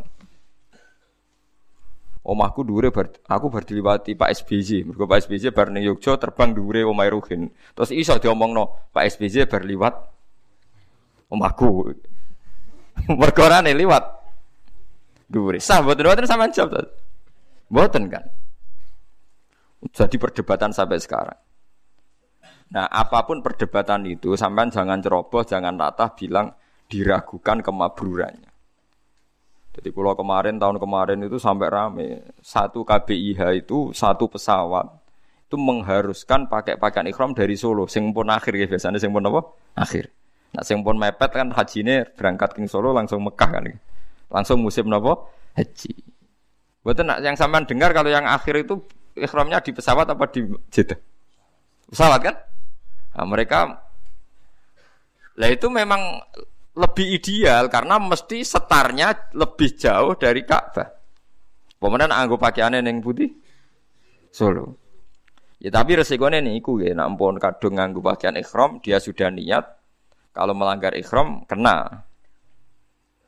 Omahku 2.22 2.62
dhuwure 2.62 2.94
bar 2.94 3.10
aku 3.26 3.50
bar 3.50 3.66
diliwati 3.66 4.14
Pak 4.14 4.30
SBY. 4.46 4.86
Mergo 4.86 5.10
Pak 5.10 5.26
SBY 5.26 5.50
bar 5.50 5.74
ning 5.74 5.90
terbang 5.98 6.54
dhuwure 6.54 6.86
omahe 6.86 7.10
ruhin. 7.10 7.50
Terus 7.74 7.90
iso 7.90 8.14
diomongno 8.22 8.94
Pak 8.94 9.10
SBY 9.18 9.50
bar 9.50 9.66
liwat 9.66 9.96
omahku. 11.34 11.98
Mergo 13.20 13.46
nih 13.50 13.74
liwat 13.74 14.06
dhuwure. 15.34 15.58
Sah 15.58 15.82
mboten 15.82 16.06
mboten 16.06 16.30
sampean 16.30 16.54
jawab. 16.54 16.86
Mboten 17.74 18.06
kan. 18.06 18.24
Jadi 19.98 20.22
perdebatan 20.22 20.78
sampai 20.78 21.02
sekarang. 21.02 21.42
Nah, 22.72 22.88
apa 22.88 23.28
pun 23.28 23.44
perdebatan 23.44 24.08
itu, 24.08 24.40
sampean 24.40 24.72
jangan 24.72 25.04
ceroboh, 25.04 25.44
jangan 25.44 25.76
latah 25.76 26.16
bilang 26.16 26.56
diragukan 26.88 27.60
kemabrurannya. 27.60 28.52
Jadi 29.72 29.88
kalau 29.96 30.16
kemarin 30.20 30.60
tahun 30.60 30.84
kemarin 30.84 31.20
itu 31.24 31.40
sampai 31.40 31.72
rame 31.72 32.08
satu 32.44 32.84
KBIH 32.84 33.64
itu 33.64 33.96
satu 33.96 34.28
pesawat 34.28 34.84
itu 35.48 35.56
mengharuskan 35.56 36.52
pakai 36.52 36.76
pakaian 36.76 37.08
ikhram 37.08 37.32
dari 37.32 37.56
Solo. 37.56 37.88
Sing 37.88 38.12
pun 38.12 38.28
akhir 38.28 38.52
ya 38.52 38.68
biasanya 38.68 39.00
sing 39.00 39.16
pun 39.16 39.24
apa? 39.24 39.48
Akhir. 39.80 40.12
Nah 40.52 40.64
sing 40.64 40.84
pun 40.84 41.00
mepet 41.00 41.32
kan 41.32 41.56
haji 41.56 41.88
ini 41.88 42.04
berangkat 42.20 42.52
ke 42.52 42.68
Solo 42.68 42.92
langsung 42.92 43.24
Mekah 43.24 43.60
kan. 43.60 43.64
Langsung 44.28 44.60
musim 44.60 44.92
apa? 44.92 45.24
Haji. 45.56 45.92
Betul 46.84 47.08
nak 47.08 47.24
yang 47.24 47.40
sampean 47.40 47.64
dengar 47.64 47.96
kalau 47.96 48.12
yang 48.12 48.28
akhir 48.28 48.68
itu 48.68 48.80
ikhramnya 49.16 49.64
di 49.64 49.72
pesawat 49.72 50.08
apa 50.12 50.24
di 50.32 50.52
Jeddah? 50.68 51.00
Pesawat 51.88 52.20
kan? 52.24 52.36
Nah, 53.22 53.30
mereka 53.30 53.70
lah 55.38 55.50
itu 55.54 55.70
memang 55.70 56.18
lebih 56.74 57.22
ideal 57.22 57.70
karena 57.70 58.02
mesti 58.02 58.42
setarnya 58.42 59.30
lebih 59.38 59.78
jauh 59.78 60.18
dari 60.18 60.42
Ka'bah. 60.42 60.90
Pemenang 61.78 62.10
anggo 62.10 62.42
pakaiannya 62.42 62.82
neng 62.82 62.98
putih 63.06 63.30
Solo. 64.34 64.74
Ya 65.62 65.70
tapi 65.70 65.94
resikonya 65.94 66.42
nih 66.42 66.58
iku 66.58 66.82
ya, 66.82 66.98
nampun 66.98 67.38
kadung 67.38 67.78
nganggo 67.78 68.02
pakaian 68.02 68.34
ikhram 68.42 68.82
dia 68.82 68.98
sudah 68.98 69.30
niat 69.30 69.70
kalau 70.34 70.58
melanggar 70.58 70.98
ikhram 70.98 71.46
kena. 71.46 72.02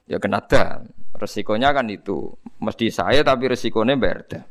Ya 0.09 0.17
kena 0.17 0.41
dah. 0.41 0.81
Resikonya 1.13 1.69
kan 1.69 1.85
itu. 1.93 2.33
Mesti 2.57 2.89
saya 2.89 3.21
tapi 3.21 3.45
resikonya 3.45 3.93
berda. 3.93 4.41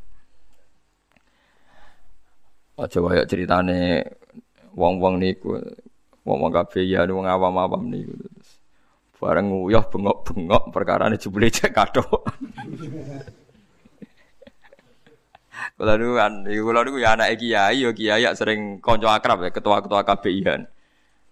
Oh, 2.79 2.87
coba 2.87 3.19
ya 3.19 3.25
ceritane 3.27 4.07
wong-wong 4.73 5.21
niku 5.21 5.61
wong-wong 6.23 6.53
kabeh 6.55 6.87
ya 6.87 7.05
wong 7.09 7.27
awam-awam 7.27 7.83
niku. 7.91 8.15
Bareng 9.23 9.55
nguyuh 9.55 9.87
bengok-bengok 9.87 10.75
perkara 10.75 11.07
ini 11.07 11.15
jebule 11.15 11.47
cek 11.47 11.71
kado. 11.71 12.03
Kula 15.79 15.95
niku 15.95 16.19
kan, 16.19 16.43
kula 16.43 16.81
niku 16.83 16.99
ya 16.99 17.15
anak 17.15 17.39
kiai, 17.39 17.87
ya 17.87 17.91
kiai 17.95 18.27
sering 18.35 18.83
konco 18.83 19.07
akrab 19.07 19.47
ya, 19.47 19.51
ketua-ketua 19.55 20.03
KBIan. 20.03 20.67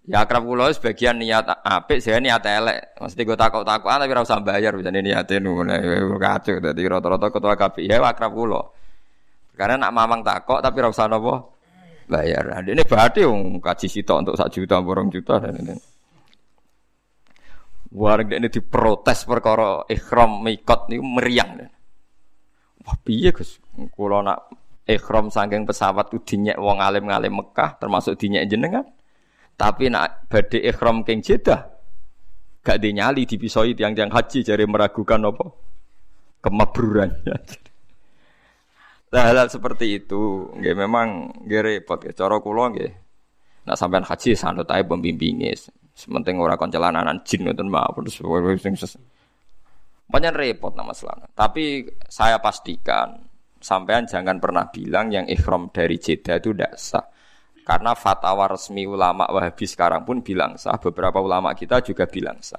Ya 0.06 0.22
akrab 0.22 0.46
kula 0.46 0.70
sebagian 0.70 1.18
niat 1.18 1.50
apik, 1.66 1.98
saya 1.98 2.22
niat 2.22 2.46
elek. 2.46 2.94
Mesti 3.02 3.26
gue 3.26 3.34
takut-takutan 3.34 3.98
tapi 4.06 4.10
ora 4.14 4.22
usah 4.22 4.38
bayar 4.38 4.78
bisa 4.78 4.94
niate 4.94 5.42
ngono. 5.42 5.74
Kacau 6.18 6.62
dadi 6.62 6.82
rata-rata 6.86 7.26
ketua 7.26 7.54
KBI 7.58 7.90
ya 7.90 7.98
akrab 8.06 8.30
kula. 8.30 8.62
Karena 9.58 9.86
nak 9.86 9.92
mamang 9.98 10.22
takok 10.22 10.62
tapi 10.62 10.78
ora 10.78 10.94
usah 10.94 11.10
napa 11.10 11.59
bayar. 12.10 12.42
Nah, 12.50 12.60
ini 12.66 12.82
berarti 12.82 13.22
wong 13.22 13.62
kaji 13.62 13.86
sitok 13.86 14.26
untuk 14.26 14.34
sak 14.34 14.50
juta, 14.50 14.82
borong 14.82 15.08
juta 15.14 15.38
dan 15.38 15.54
ini. 15.62 15.74
Warga 17.90 18.38
ini 18.38 18.50
diprotes 18.50 19.26
perkara 19.26 19.86
ikhram 19.86 20.42
mikot 20.42 20.90
niku 20.90 21.06
meriang. 21.06 21.62
Wah 22.86 22.96
piye 23.02 23.30
Gus? 23.30 23.58
Kula 23.94 24.22
nak 24.22 24.50
ikhram 24.86 25.30
saking 25.30 25.66
pesawat 25.66 26.10
ku 26.10 26.22
dinyek 26.22 26.58
wong 26.58 26.82
alim-alim 26.82 27.38
Mekah 27.38 27.78
termasuk 27.78 28.18
dinyek 28.18 28.46
jenengan. 28.46 28.86
Tapi 29.58 29.90
nak 29.90 30.26
badhe 30.30 30.62
ikhram 30.62 31.02
king 31.02 31.22
Jeddah 31.22 31.80
gak 32.60 32.78
dinyali 32.80 33.24
dipisoi 33.24 33.72
tiang-tiang 33.72 34.12
haji 34.12 34.44
jadi 34.44 34.64
meragukan 34.68 35.32
apa 35.32 35.46
kemabrurannya. 36.44 37.36
Nah, 39.10 39.22
hal, 39.26 39.36
-hal 39.42 39.48
seperti 39.50 40.02
itu, 40.02 40.50
nggih 40.54 40.74
memang 40.78 41.34
nggih 41.42 41.62
repot 41.66 41.98
ya. 42.06 42.14
Cara 42.14 42.38
kula 42.38 42.70
nggih. 42.70 42.92
Nak 43.66 43.76
sampean 43.76 44.06
haji 44.06 44.38
sanut 44.38 44.70
ae 44.70 44.86
pembimbinge. 44.86 45.50
Sementing 45.94 46.38
ora 46.38 46.54
kon 46.54 46.70
celananan 46.70 47.26
jin 47.26 47.44
ngoten 47.44 47.68
mawon 47.68 48.06
terus 48.06 48.22
sing 48.62 49.02
banyak 50.10 50.34
repot 50.34 50.74
nama 50.74 50.90
selana. 50.90 51.30
Tapi 51.30 51.86
saya 52.10 52.42
pastikan 52.42 53.14
sampean 53.62 54.10
jangan 54.10 54.42
pernah 54.42 54.66
bilang 54.66 55.14
yang 55.14 55.30
ikhram 55.30 55.70
dari 55.70 56.02
Jeddah 56.02 56.42
itu 56.42 56.50
tidak 56.50 56.74
sah. 56.74 57.06
Karena 57.62 57.94
fatwa 57.94 58.50
resmi 58.50 58.82
ulama 58.82 59.30
Wahabi 59.30 59.70
sekarang 59.70 60.02
pun 60.02 60.26
bilang 60.26 60.58
sah. 60.58 60.74
Beberapa 60.82 61.22
ulama 61.22 61.54
kita 61.54 61.78
juga 61.86 62.10
bilang 62.10 62.42
sah. 62.42 62.58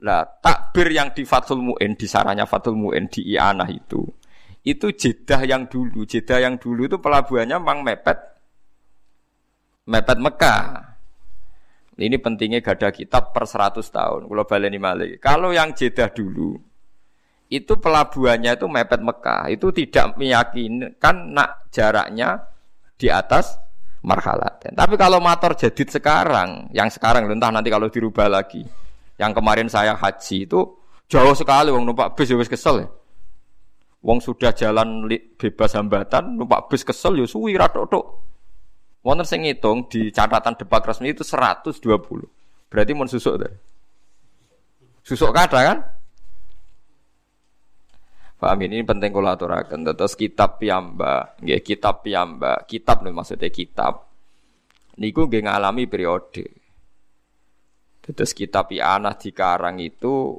Lah 0.00 0.24
takbir 0.24 0.88
yang 0.88 1.12
di 1.12 1.28
Fathul 1.28 1.60
Mu'in, 1.60 1.98
di 1.98 2.06
saranya 2.08 2.48
Fathul 2.48 2.78
Mu'in 2.78 3.10
di 3.10 3.34
Ianah 3.34 3.66
itu, 3.66 4.06
itu 4.68 4.92
Jeddah 4.92 5.48
yang 5.48 5.64
dulu. 5.64 6.04
Jeddah 6.04 6.44
yang 6.44 6.60
dulu 6.60 6.84
itu 6.84 7.00
pelabuhannya 7.00 7.56
memang 7.56 7.80
mepet, 7.80 8.18
mepet 9.88 10.18
Mekah. 10.20 10.64
Ini 11.98 12.14
pentingnya 12.22 12.62
gada 12.62 12.94
kitab 12.94 13.34
per 13.34 13.42
100 13.48 13.82
tahun. 13.82 14.20
Kalau 14.30 14.44
baleni 14.46 14.78
malik. 14.78 15.18
Kalau 15.18 15.50
yang 15.50 15.72
Jeddah 15.72 16.12
dulu 16.12 16.54
itu 17.48 17.72
pelabuhannya 17.80 18.54
itu 18.54 18.68
mepet 18.68 19.00
Mekah. 19.00 19.48
Itu 19.48 19.72
tidak 19.72 20.20
meyakinkan 20.20 21.16
nak 21.32 21.72
jaraknya 21.72 22.44
di 22.94 23.08
atas 23.08 23.56
marhalat. 24.04 24.62
Tapi 24.62 24.94
kalau 24.94 25.18
motor 25.18 25.56
jadid 25.58 25.88
sekarang, 25.90 26.70
yang 26.76 26.92
sekarang 26.92 27.26
entah 27.26 27.50
nanti 27.50 27.72
kalau 27.72 27.88
dirubah 27.90 28.28
lagi. 28.30 28.62
Yang 29.18 29.32
kemarin 29.34 29.66
saya 29.66 29.98
haji 29.98 30.46
itu 30.46 30.60
jauh 31.10 31.34
sekali 31.34 31.74
wong 31.74 31.82
numpak 31.82 32.14
bis 32.14 32.30
ya 32.30 32.38
kesel 32.38 32.86
ya. 32.86 32.88
Wong 33.98 34.22
sudah 34.22 34.54
jalan 34.54 35.10
bebas 35.34 35.74
hambatan, 35.74 36.38
numpak 36.38 36.70
bis 36.70 36.86
kesel 36.86 37.18
ya 37.18 37.26
suwi 37.26 37.58
ratok-tok. 37.58 38.06
Wonten 39.02 39.26
sing 39.26 39.42
ngitung 39.42 39.90
di 39.90 40.14
catatan 40.14 40.54
debat 40.54 40.82
resmi 40.82 41.10
itu 41.10 41.26
120. 41.26 41.82
Berarti 42.70 42.92
mau 42.94 43.10
susuk 43.10 43.34
deh. 43.42 43.54
Susuk 45.02 45.32
kada 45.32 45.60
kan? 45.64 45.78
Paham 48.38 48.60
ini 48.70 48.86
penting 48.86 49.10
kalau 49.10 49.34
aturakan. 49.34 49.82
Terus 49.82 50.14
kitab 50.14 50.62
piamba, 50.62 51.34
nggih 51.42 51.58
kitab 51.58 52.06
piamba, 52.06 52.62
kitab 52.70 53.02
nih 53.02 53.10
maksudnya 53.10 53.50
kitab. 53.50 54.06
Niku 55.02 55.26
nggih 55.26 55.42
ngalami 55.46 55.90
periode. 55.90 56.46
Terus 57.98 58.32
kitab 58.32 58.70
Ianah 58.70 59.18
di 59.18 59.34
Karang 59.34 59.82
itu 59.82 60.38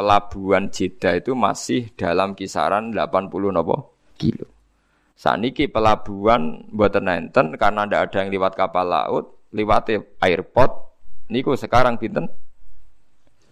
pelabuhan 0.00 0.72
Jeddah 0.72 1.20
itu 1.20 1.36
masih 1.36 1.92
dalam 1.92 2.32
kisaran 2.32 2.96
80 2.96 3.28
nopo 3.52 4.00
kilo. 4.16 4.48
Saniki 5.12 5.68
pelabuhan 5.68 6.64
buatan 6.72 7.04
nenten 7.04 7.52
karena 7.60 7.84
tidak 7.84 8.08
ada 8.08 8.16
yang 8.24 8.30
lewat 8.32 8.56
kapal 8.56 8.88
laut, 8.88 9.44
lewat 9.52 9.92
airport. 10.24 10.72
Niku 11.28 11.52
sekarang 11.52 12.00
pinten 12.00 12.32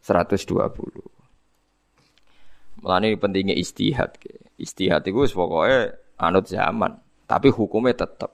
120. 0.00 0.56
Melani 2.80 3.20
pentingnya 3.20 3.52
istihad. 3.52 4.16
Istihad 4.56 5.04
itu 5.04 5.20
pokoknya 5.36 5.92
anut 6.16 6.48
zaman, 6.48 6.96
tapi 7.28 7.52
hukumnya 7.52 7.92
tetap. 7.92 8.32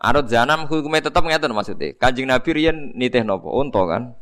Anut 0.00 0.24
zaman 0.32 0.64
hukumnya 0.64 1.12
tetap 1.12 1.20
ngeten 1.20 1.52
maksudnya. 1.52 1.92
Kanjeng 2.00 2.32
Nabi 2.32 2.48
riyen 2.56 2.96
nitih 2.96 3.28
nopo 3.28 3.52
unta 3.52 3.84
kan. 3.84 4.16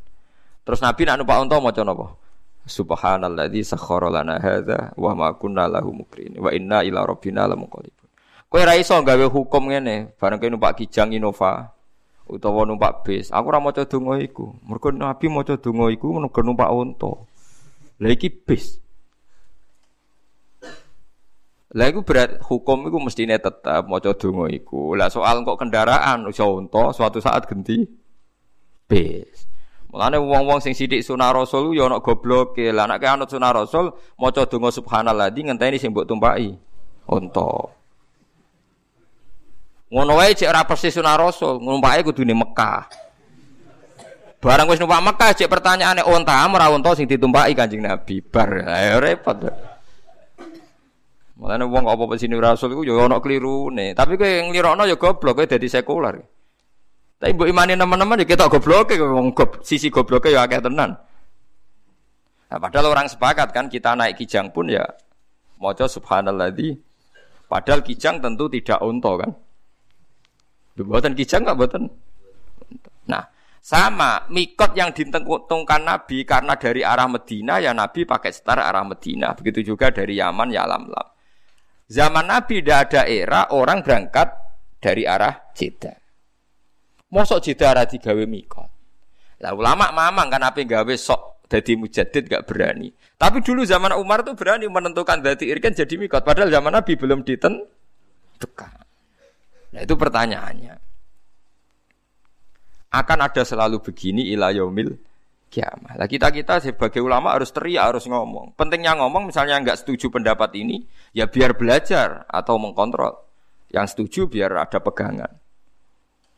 Terus 0.66 0.82
Nabi 0.82 1.06
nak 1.06 1.22
numpak 1.22 1.38
unta 1.38 1.62
maca 1.62 1.82
nopo? 1.86 2.25
Subhanalladzi 2.66 3.62
sakhkhara 3.62 4.10
lana 4.10 4.42
hadza 4.42 4.90
wa 4.98 5.14
ma 5.14 5.30
kunna 5.38 5.70
lahu 5.70 5.94
mukrin 5.94 6.34
wa 6.34 6.50
inna 6.50 6.82
ila 6.82 7.06
rabbina 7.06 7.46
lamunqalibun. 7.46 8.10
Kowe 8.50 8.62
ra 8.66 8.74
iso 8.74 8.98
gawe 8.98 9.26
hukum 9.30 9.70
ngene, 9.70 10.18
bareng 10.18 10.42
kowe 10.42 10.50
numpak 10.50 10.82
Kijang 10.82 11.14
Innova 11.14 11.70
utawa 12.26 12.66
numpak 12.66 13.06
bis. 13.06 13.30
Aku 13.30 13.46
ora 13.50 13.62
maca 13.62 13.86
donga 13.86 14.18
iku. 14.18 14.50
Mergo 14.66 14.90
Nabi 14.90 15.30
maca 15.30 15.54
donga 15.54 15.86
iku 15.94 16.10
mergo 16.10 16.40
numpak 16.42 16.70
unta. 16.74 17.12
Lah 18.02 18.10
iki 18.10 18.28
bis. 18.30 18.82
Lah 21.70 21.86
iku 21.86 22.02
berat 22.02 22.42
hukum 22.42 22.90
iku 22.90 22.98
mestine 22.98 23.38
tetap 23.38 23.86
maca 23.86 24.10
donga 24.14 24.50
iku. 24.50 24.98
Lah 24.98 25.06
soal 25.06 25.46
kok 25.46 25.58
kendaraan 25.62 26.26
iso 26.26 26.50
unta 26.50 26.90
suatu 26.90 27.22
saat 27.22 27.46
ganti 27.46 27.86
bis. 28.90 29.46
Mulane 29.86 30.18
wong-wong 30.18 30.58
sing 30.58 30.74
sithik 30.74 31.00
sunah 31.00 31.30
rasul 31.30 31.72
ya 31.72 31.86
ana 31.86 32.02
gobloke. 32.02 32.74
Lah 32.74 32.90
nek 32.90 33.02
anut 33.06 33.30
sunah 33.30 33.54
rasul 33.54 33.94
maca 34.18 34.42
donga 34.44 34.74
subhanallah 34.74 35.30
di 35.30 35.46
ngenteni 35.46 35.78
sing 35.78 35.94
mbok 35.94 36.06
tumpaki. 36.10 36.52
Unta. 37.06 37.52
Ngono 39.86 40.18
wae 40.18 40.34
cek 40.34 40.50
ora 40.50 40.66
persis 40.66 40.98
sunah 40.98 41.14
rasul, 41.14 41.62
numpake 41.62 42.02
kudune 42.02 42.34
Mekah. 42.34 42.90
Barang 44.42 44.66
wis 44.66 44.82
numpak 44.82 45.00
Mekah 45.00 45.30
cek 45.38 45.46
pertanyaane 45.46 46.02
onta 46.02 46.34
ora 46.50 46.66
onta 46.68 46.92
sing 46.98 47.06
ditumpaki 47.06 47.54
Kanjeng 47.54 47.86
Nabi. 47.86 48.18
Bar 48.18 48.66
ayo 48.66 48.98
repot. 48.98 49.38
Mulane 51.36 51.64
wong 51.68 51.84
apa 51.86 52.16
sini 52.18 52.34
rasul 52.36 52.74
iku 52.74 52.82
ya 52.82 52.98
ana 52.98 53.22
klirune. 53.22 53.94
Tapi 53.94 54.18
kowe 54.18 54.28
nglirokno 54.50 54.82
ya 54.90 54.98
goblok 54.98 55.40
kowe 55.40 55.46
dadi 55.46 55.70
sekuler. 55.70 56.35
Tapi 57.16 57.32
mbok 57.32 57.48
imani 57.48 57.72
teman-teman 57.80 58.20
ya 58.20 58.26
ketok 58.28 58.60
gobloke 58.60 58.94
wong 59.00 59.32
gob, 59.32 59.64
sisi 59.64 59.88
gobloke 59.88 60.28
ya 60.28 60.44
akeh 60.44 60.60
tenan. 60.60 61.00
Nah, 62.46 62.58
padahal 62.60 62.92
orang 62.92 63.08
sepakat 63.08 63.50
kan 63.56 63.66
kita 63.72 63.96
naik 63.96 64.20
kijang 64.20 64.52
pun 64.52 64.68
ya 64.68 64.84
maca 65.56 65.88
subhanalladzi 65.88 66.76
padahal 67.48 67.80
kijang 67.80 68.20
tentu 68.20 68.52
tidak 68.52 68.78
unta 68.84 69.12
kan. 69.16 69.30
Buatan 70.76 71.16
kijang 71.16 71.48
enggak 71.48 71.56
buatan. 71.56 71.82
Nah, 73.08 73.24
sama 73.64 74.28
mikot 74.28 74.76
yang 74.76 74.92
ditentukan 74.92 75.82
Nabi 75.82 76.22
karena 76.28 76.54
dari 76.54 76.84
arah 76.84 77.08
Medina 77.08 77.56
ya 77.58 77.72
Nabi 77.72 78.04
pakai 78.04 78.30
setar 78.30 78.60
arah 78.60 78.84
Medina. 78.84 79.32
Begitu 79.32 79.72
juga 79.72 79.88
dari 79.88 80.20
Yaman 80.20 80.52
ya 80.52 80.68
lam 80.68 80.86
lam. 80.86 81.08
Zaman 81.88 82.28
Nabi 82.28 82.60
tidak 82.60 82.92
ada 82.92 83.02
era 83.08 83.40
orang 83.56 83.80
berangkat 83.80 84.28
dari 84.78 85.08
arah 85.08 85.50
Jeddah. 85.56 86.05
Mosok 87.16 87.40
Jeddah 87.40 87.72
arah 87.72 87.88
digawe 87.88 88.24
mikot. 88.28 88.68
Lah 89.40 89.56
ulama 89.56 89.88
mamang 89.88 90.28
kan 90.28 90.44
apa 90.44 90.60
gawe 90.60 90.94
sok 91.00 91.48
jadi 91.48 91.72
mujadid 91.80 92.28
gak 92.28 92.44
berani. 92.44 92.92
Tapi 93.16 93.40
dulu 93.40 93.64
zaman 93.64 93.96
Umar 93.96 94.20
tuh 94.20 94.36
berani 94.36 94.68
menentukan 94.68 95.24
dari 95.24 95.48
irken 95.48 95.72
jadi 95.72 95.96
mikot. 95.96 96.20
Padahal 96.20 96.52
zaman 96.52 96.76
Nabi 96.76 96.92
belum 96.92 97.24
ditentukan. 97.24 98.72
Nah 99.72 99.80
itu 99.80 99.94
pertanyaannya. 99.96 100.74
Akan 102.92 103.18
ada 103.24 103.42
selalu 103.48 103.80
begini 103.80 104.28
ila 104.36 104.52
yaumil 104.52 104.92
kiamah. 105.48 105.96
Lah 105.96 106.08
kita 106.08 106.28
kita 106.28 106.60
sebagai 106.60 107.00
ulama 107.00 107.32
harus 107.32 107.48
teriak, 107.48 107.96
harus 107.96 108.04
ngomong. 108.04 108.52
Pentingnya 108.60 108.92
ngomong 109.00 109.32
misalnya 109.32 109.56
nggak 109.64 109.80
setuju 109.80 110.12
pendapat 110.12 110.52
ini, 110.60 110.84
ya 111.16 111.24
biar 111.24 111.56
belajar 111.56 112.28
atau 112.28 112.60
mengkontrol. 112.60 113.24
Yang 113.72 113.96
setuju 113.96 114.20
biar 114.28 114.52
ada 114.68 114.78
pegangan. 114.84 115.45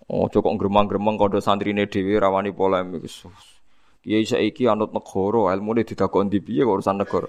Oh, 0.09 0.25
cukup 0.33 0.57
gremang-gremeng 0.57 1.21
kode 1.21 1.45
santri 1.45 1.77
ini 1.77 1.85
dewi 1.85 2.17
rawani 2.17 2.49
polemik. 2.49 3.05
Kiai 4.01 4.25
saiki 4.25 4.65
anut 4.65 4.89
negara, 4.89 5.53
ilmu 5.53 5.77
ini 5.77 5.85
tidak 5.85 6.17
di 6.33 6.41
piye 6.41 6.65
urusan 6.65 6.97
negara. 6.97 7.29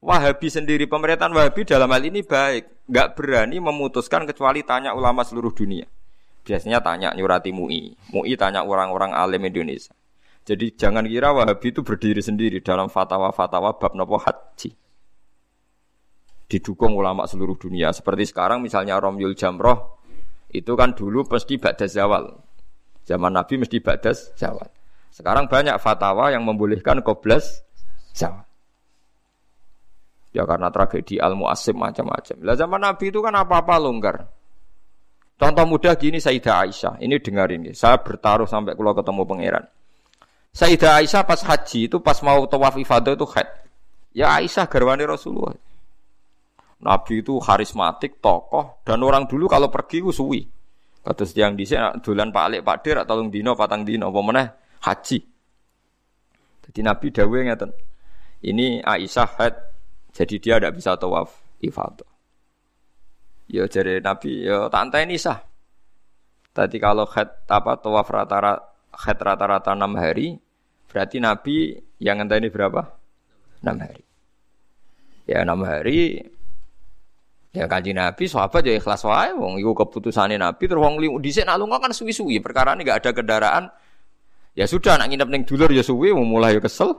Wahabi 0.00 0.48
sendiri 0.48 0.88
pemerintahan 0.88 1.34
Wahabi 1.34 1.68
dalam 1.68 1.90
hal 1.90 2.00
ini 2.06 2.24
baik, 2.24 2.88
nggak 2.88 3.08
berani 3.12 3.60
memutuskan 3.60 4.24
kecuali 4.24 4.64
tanya 4.64 4.96
ulama 4.96 5.20
seluruh 5.20 5.52
dunia. 5.52 5.84
Biasanya 6.48 6.80
tanya 6.80 7.12
nyurati 7.12 7.52
MUI, 7.52 8.14
MUI 8.14 8.32
tanya 8.40 8.64
orang-orang 8.64 9.12
alim 9.12 9.44
Indonesia. 9.44 9.92
Jadi 10.48 10.78
jangan 10.80 11.04
kira 11.04 11.34
Wahabi 11.34 11.76
itu 11.76 11.84
berdiri 11.84 12.24
sendiri 12.24 12.64
dalam 12.64 12.88
fatwa-fatwa 12.88 13.76
bab 13.76 13.92
nopo 13.92 14.16
haji. 14.16 14.72
Didukung 16.48 16.96
ulama 16.96 17.28
seluruh 17.28 17.60
dunia. 17.60 17.92
Seperti 17.92 18.32
sekarang 18.32 18.64
misalnya 18.64 18.96
Romyul 18.96 19.36
Jamroh, 19.36 19.97
itu 20.48 20.72
kan 20.72 20.96
dulu 20.96 21.28
mesti 21.28 21.60
badas 21.60 21.92
zawal. 21.92 22.40
Zaman 23.04 23.32
Nabi 23.36 23.60
mesti 23.60 23.80
badas 23.80 24.32
zawal. 24.36 24.68
Sekarang 25.12 25.48
banyak 25.48 25.76
fatwa 25.80 26.32
yang 26.32 26.44
membolehkan 26.44 27.04
koblas 27.04 27.64
zawal. 28.16 28.44
Ya 30.32 30.44
karena 30.44 30.68
tragedi 30.68 31.16
al 31.16 31.36
muasim 31.36 31.76
macam-macam. 31.80 32.36
Lah 32.44 32.56
zaman 32.56 32.80
Nabi 32.80 33.08
itu 33.08 33.20
kan 33.24 33.32
apa-apa 33.32 33.80
longgar. 33.80 34.16
Contoh 35.38 35.64
mudah 35.64 35.94
gini 35.94 36.18
Sayyidah 36.18 36.66
Aisyah. 36.66 36.94
Ini 36.98 37.16
dengar 37.22 37.48
ini. 37.54 37.70
Saya 37.70 38.02
bertaruh 38.02 38.44
sampai 38.44 38.74
kalau 38.74 38.92
ketemu 38.92 39.22
pangeran. 39.22 39.64
Sayyidah 40.50 40.98
Aisyah 40.98 41.22
pas 41.22 41.40
haji 41.44 41.86
itu 41.86 41.96
pas 42.02 42.18
mau 42.26 42.42
tawaf 42.50 42.74
ifadah 42.74 43.14
itu 43.14 43.26
haid. 43.36 43.48
Ya 44.16 44.34
Aisyah 44.34 44.66
garwani 44.66 45.06
Rasulullah. 45.06 45.54
Nabi 46.78 47.26
itu 47.26 47.42
karismatik, 47.42 48.22
tokoh, 48.22 48.86
dan 48.86 49.02
orang 49.02 49.26
dulu 49.26 49.50
kalau 49.50 49.66
pergi 49.66 49.98
itu 49.98 50.14
suwi. 50.14 50.46
Kata 51.02 51.24
yang 51.34 51.56
di 51.58 51.64
sini 51.64 51.80
dolan 52.04 52.28
Pak 52.30 52.44
Alik 52.44 52.62
Pak 52.62 52.76
Dir 52.84 52.96
atau 53.00 53.24
dino 53.26 53.56
patang 53.56 53.82
dino 53.82 54.12
apa 54.12 54.44
haji. 54.84 55.18
Jadi 56.68 56.80
Nabi 56.84 57.06
dawuh 57.08 57.40
ngeten. 57.48 57.70
Ini 58.44 58.84
Aisyah 58.84 59.30
haid 59.40 59.54
jadi 60.14 60.34
dia 60.38 60.54
tidak 60.60 60.76
bisa 60.78 60.94
tawaf 61.00 61.32
ifadah. 61.64 62.06
Ya 63.48 63.64
jadi 63.64 64.04
Nabi, 64.04 64.44
ya 64.44 64.68
tak 64.68 64.92
ini 65.08 65.16
sah. 65.16 65.40
Tadi 66.52 66.76
kalau 66.76 67.08
head 67.08 67.48
apa 67.48 67.80
tawaf 67.80 68.06
rata-rata 68.12 68.62
head 68.92 69.18
rata-rata 69.18 69.72
enam 69.72 69.96
hari, 69.96 70.36
berarti 70.90 71.16
Nabi 71.22 71.78
yang 72.02 72.20
ini 72.20 72.52
berapa? 72.52 72.82
Enam 73.64 73.76
hari. 73.80 74.04
Ya 75.24 75.46
enam 75.46 75.64
hari. 75.64 76.20
Ya 77.56 77.64
kanji 77.64 77.96
Nabi, 77.96 78.28
sahabat 78.28 78.60
ya 78.60 78.76
ikhlas 78.76 79.08
wae, 79.08 79.32
wong 79.32 79.56
iku 79.56 79.72
keputusannya 79.72 80.36
Nabi 80.36 80.68
terus 80.68 80.84
wong 80.84 81.00
limu 81.00 81.16
dhisik 81.16 81.48
nak 81.48 81.56
lunga 81.56 81.80
kan 81.80 81.96
suwi-suwi, 81.96 82.44
perkara 82.44 82.76
ini 82.76 82.84
gak 82.84 83.00
ada 83.00 83.10
kendaraan. 83.16 83.64
Ya 84.52 84.68
sudah 84.68 85.00
nak 85.00 85.08
nginep 85.08 85.28
ning 85.32 85.42
dulur 85.48 85.72
ya 85.72 85.80
suwi, 85.80 86.12
mulai 86.12 86.56
ya 86.56 86.60
kesel. 86.60 86.92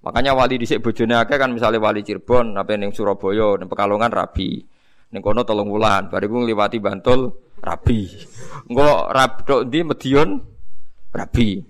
Makanya 0.00 0.32
wali 0.32 0.56
dhisik 0.56 0.80
bojone 0.80 1.18
akeh 1.20 1.36
kan 1.36 1.52
misalnya 1.52 1.82
wali 1.82 2.00
Cirebon, 2.00 2.56
apa 2.56 2.72
ning 2.78 2.94
Surabaya, 2.96 3.60
ning 3.60 3.68
Pekalongan 3.68 4.08
rabi. 4.08 4.64
Ning 5.12 5.20
kono 5.20 5.44
tolong 5.44 5.68
wulan, 5.68 6.08
bariku 6.08 6.40
ngliwati 6.40 6.80
Bantul 6.80 7.36
rabi. 7.60 8.08
Engko 8.70 9.12
rab 9.12 9.44
tok 9.44 9.68
ndi 9.68 9.80
Medion 9.84 10.40
rabi. 11.12 11.60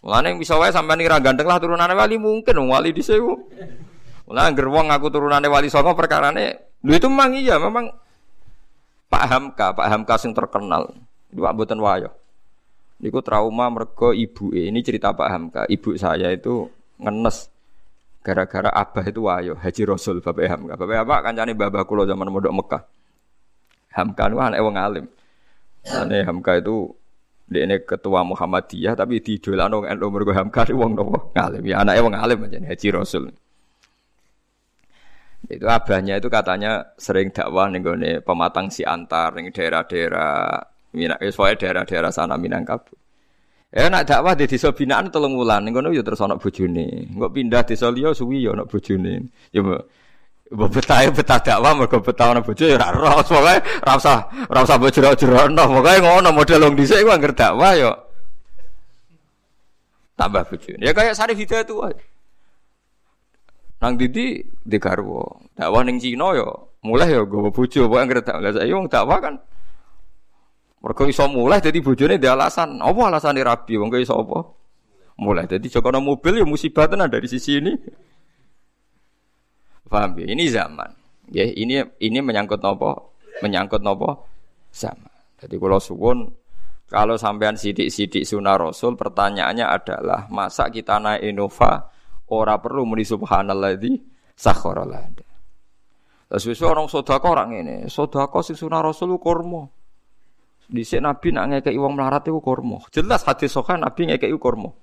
Mulane 0.00 0.32
bisa 0.40 0.56
wae 0.56 0.72
sampean 0.72 1.04
ra 1.04 1.20
ganteng 1.20 1.44
lah 1.44 1.60
turunane 1.60 1.92
wali 1.92 2.16
mungkin 2.16 2.56
wali 2.72 2.94
dhisik. 2.96 3.20
Mulane 4.24 4.46
angger 4.48 4.70
wong 4.72 4.88
aku 4.88 5.12
turunane 5.12 5.44
wali 5.44 5.68
saka 5.68 5.92
perkarane 5.92 6.69
lho 6.80 6.92
itu 6.96 7.08
memang 7.08 7.36
iya 7.36 7.56
memang 7.60 7.92
Pak 9.10 9.24
Hamka, 9.26 9.66
Pak 9.74 9.88
Hamka 9.90 10.14
sing 10.22 10.30
terkenal. 10.30 10.94
Iku 11.34 11.42
mboten 11.42 11.82
wayo. 11.82 12.14
Niku 13.02 13.18
trauma 13.26 13.66
mergo 13.66 14.14
ibu 14.14 14.54
ini 14.54 14.78
cerita 14.86 15.10
Pak 15.10 15.28
Hamka. 15.28 15.62
Ibu 15.66 15.98
saya 15.98 16.30
itu 16.30 16.70
ngenes 17.02 17.50
gara-gara 18.22 18.70
abah 18.70 19.04
itu 19.08 19.26
wayo 19.26 19.58
Haji 19.58 19.82
Rasul 19.82 20.22
Bapak 20.22 20.46
Hamka. 20.46 20.72
Bapak 20.78 20.96
apa 21.02 21.16
kancane 21.26 21.58
babah 21.58 21.82
kula 21.82 22.06
zaman 22.06 22.30
modok 22.30 22.54
Mekah. 22.54 22.82
Hamka 23.98 24.30
itu 24.30 24.36
anak 24.38 24.60
wong 24.62 24.76
alim. 24.78 25.06
Ane 25.90 26.22
Hamka 26.22 26.62
itu 26.62 26.94
dia 27.50 27.66
ini 27.66 27.82
ketua 27.82 28.22
Muhammadiyah 28.22 28.94
tapi 28.94 29.18
di 29.18 29.42
dolan 29.42 29.74
wong 29.74 29.90
NU 29.90 30.06
mergo 30.06 30.30
Hamka 30.30 30.70
itu 30.70 30.78
wong 30.78 30.94
nopo 30.94 31.34
ngalim. 31.34 31.66
Ya 31.66 31.82
anaknya 31.82 32.00
wong 32.06 32.14
alim 32.14 32.38
aja 32.46 32.58
Haji 32.62 32.86
Rasul. 32.94 33.34
Itu 35.50 35.66
abahnya 35.66 36.22
itu 36.22 36.30
katanya 36.30 36.94
sering 36.94 37.34
dakwah 37.34 37.66
nih 37.66 38.22
pematang 38.22 38.70
si 38.70 38.86
antar 38.86 39.34
nih 39.34 39.50
daerah-daerah 39.50 40.62
Minang, 40.90 41.22
soalnya 41.30 41.58
daerah-daerah 41.58 42.10
sana 42.10 42.34
Minangkabau. 42.34 42.98
Ya 43.70 43.86
nak 43.86 44.10
dakwah 44.10 44.34
di 44.34 44.50
desa 44.50 44.74
binaan 44.74 45.14
tolong 45.14 45.38
wulan, 45.38 45.62
ngono 45.70 45.94
ya 45.94 46.02
terus 46.02 46.18
ana 46.18 46.34
bojone. 46.34 47.14
Engko 47.14 47.30
pindah 47.30 47.62
desa 47.62 47.86
liya 47.86 48.10
suwi 48.10 48.42
ya 48.42 48.50
ana 48.58 48.66
bojone. 48.66 49.30
Ya 49.54 49.62
mbok 49.62 50.70
betah 50.74 51.06
betah 51.14 51.38
dakwah 51.38 51.78
mergo 51.78 52.02
betah 52.02 52.34
ana 52.34 52.42
bojo 52.42 52.66
ya 52.66 52.74
ora 52.74 52.90
roh. 52.90 53.22
Pokoke 53.22 53.62
ora 53.86 53.92
usah 53.94 54.18
ora 54.50 54.60
usah 54.66 54.74
mbok 54.74 54.90
jero-jerono. 54.90 55.62
Pokoke 55.70 56.02
ngono 56.02 56.28
model 56.34 56.66
wong 56.66 56.74
dhisik 56.74 57.06
ku 57.06 57.10
anggere 57.14 57.34
dakwah 57.38 57.72
ya 57.78 57.94
tambah 60.18 60.42
bojone. 60.50 60.82
Ya 60.82 60.90
kayak 60.90 61.14
Sarif 61.14 61.38
Hidayat 61.38 61.70
wae. 61.70 61.94
Nang 63.80 63.96
Didi 63.96 64.44
di 64.44 64.76
garwo. 64.76 65.48
Dakwah 65.56 65.80
ning 65.84 65.96
Cina 65.96 66.36
ya 66.36 66.48
mulai 66.84 67.12
ya 67.12 67.24
gowo 67.24 67.48
bojo, 67.48 67.88
pokoke 67.88 68.00
anggere 68.00 68.20
dakwah. 68.20 68.44
Lah 68.44 68.52
saiki 68.52 68.72
wong 68.76 68.88
dakwah 68.92 69.18
kan 69.20 69.34
mereka 70.80 71.04
iso 71.08 71.24
mulai 71.28 71.60
jadi 71.60 71.80
bojone 71.80 72.20
dia 72.20 72.36
alasan. 72.36 72.80
Apa 72.80 73.00
alasane 73.08 73.40
rabi 73.40 73.80
wong 73.80 73.88
iso 73.96 74.20
apa? 74.20 74.40
Mulai 75.20 75.48
jadi 75.48 75.66
jokono 75.68 76.00
mobil 76.00 76.40
ya 76.40 76.46
musibah 76.48 76.88
dari 76.88 77.28
sisi 77.28 77.60
ini. 77.60 77.72
Paham 79.90 80.16
ya? 80.22 80.26
Ini 80.30 80.44
zaman. 80.48 80.90
Ya, 81.34 81.44
ini 81.50 81.82
ini 81.98 82.18
menyangkut 82.22 82.62
nopo? 82.62 83.18
Menyangkut 83.42 83.82
nopo? 83.82 84.24
Zaman. 84.70 85.10
Jadi 85.40 85.56
kalau 85.58 85.80
suwun 85.82 86.18
kalau 86.90 87.14
sampean 87.14 87.54
sidik-sidik 87.54 88.26
sunnah 88.26 88.58
Rasul, 88.58 88.98
pertanyaannya 88.98 89.62
adalah 89.62 90.26
masa 90.26 90.66
kita 90.70 90.98
naik 90.98 91.22
Innova 91.22 91.89
ora 92.30 92.58
perlu 92.62 92.86
muni 92.86 93.02
subhanalladzi 93.02 93.92
sakhara 94.34 94.86
lana. 94.86 95.26
Terus 96.30 96.62
orang 96.62 96.86
sodako 96.86 97.34
orang 97.34 97.50
ini, 97.58 97.76
sodako 97.90 98.38
si 98.46 98.54
sunnah 98.54 98.86
Rasul 98.86 99.18
kurma. 99.18 99.66
Di 100.70 100.86
sini 100.86 101.02
Nabi 101.02 101.34
nak 101.34 101.44
ngekei 101.50 101.74
uang 101.74 101.98
melarat 101.98 102.30
itu 102.30 102.38
kormo. 102.38 102.86
Jelas 102.94 103.26
hadis 103.26 103.50
sokan 103.50 103.82
Nabi 103.82 104.14
ngekei 104.14 104.30
kormo. 104.38 104.78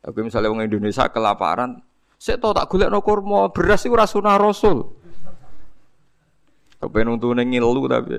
Aku 0.00 0.24
misalnya 0.24 0.48
orang 0.48 0.72
Indonesia 0.72 1.12
kelaparan, 1.12 1.76
saya 2.16 2.40
tahu 2.40 2.56
tak 2.56 2.72
gulek 2.72 2.88
no 2.88 3.04
kormo 3.04 3.52
beras 3.52 3.84
itu 3.84 3.92
Rasul. 3.92 4.78
Aku 6.80 6.90
pengen 6.90 7.20
untuk 7.20 7.36
ngilu 7.36 7.86
tapi 7.86 8.18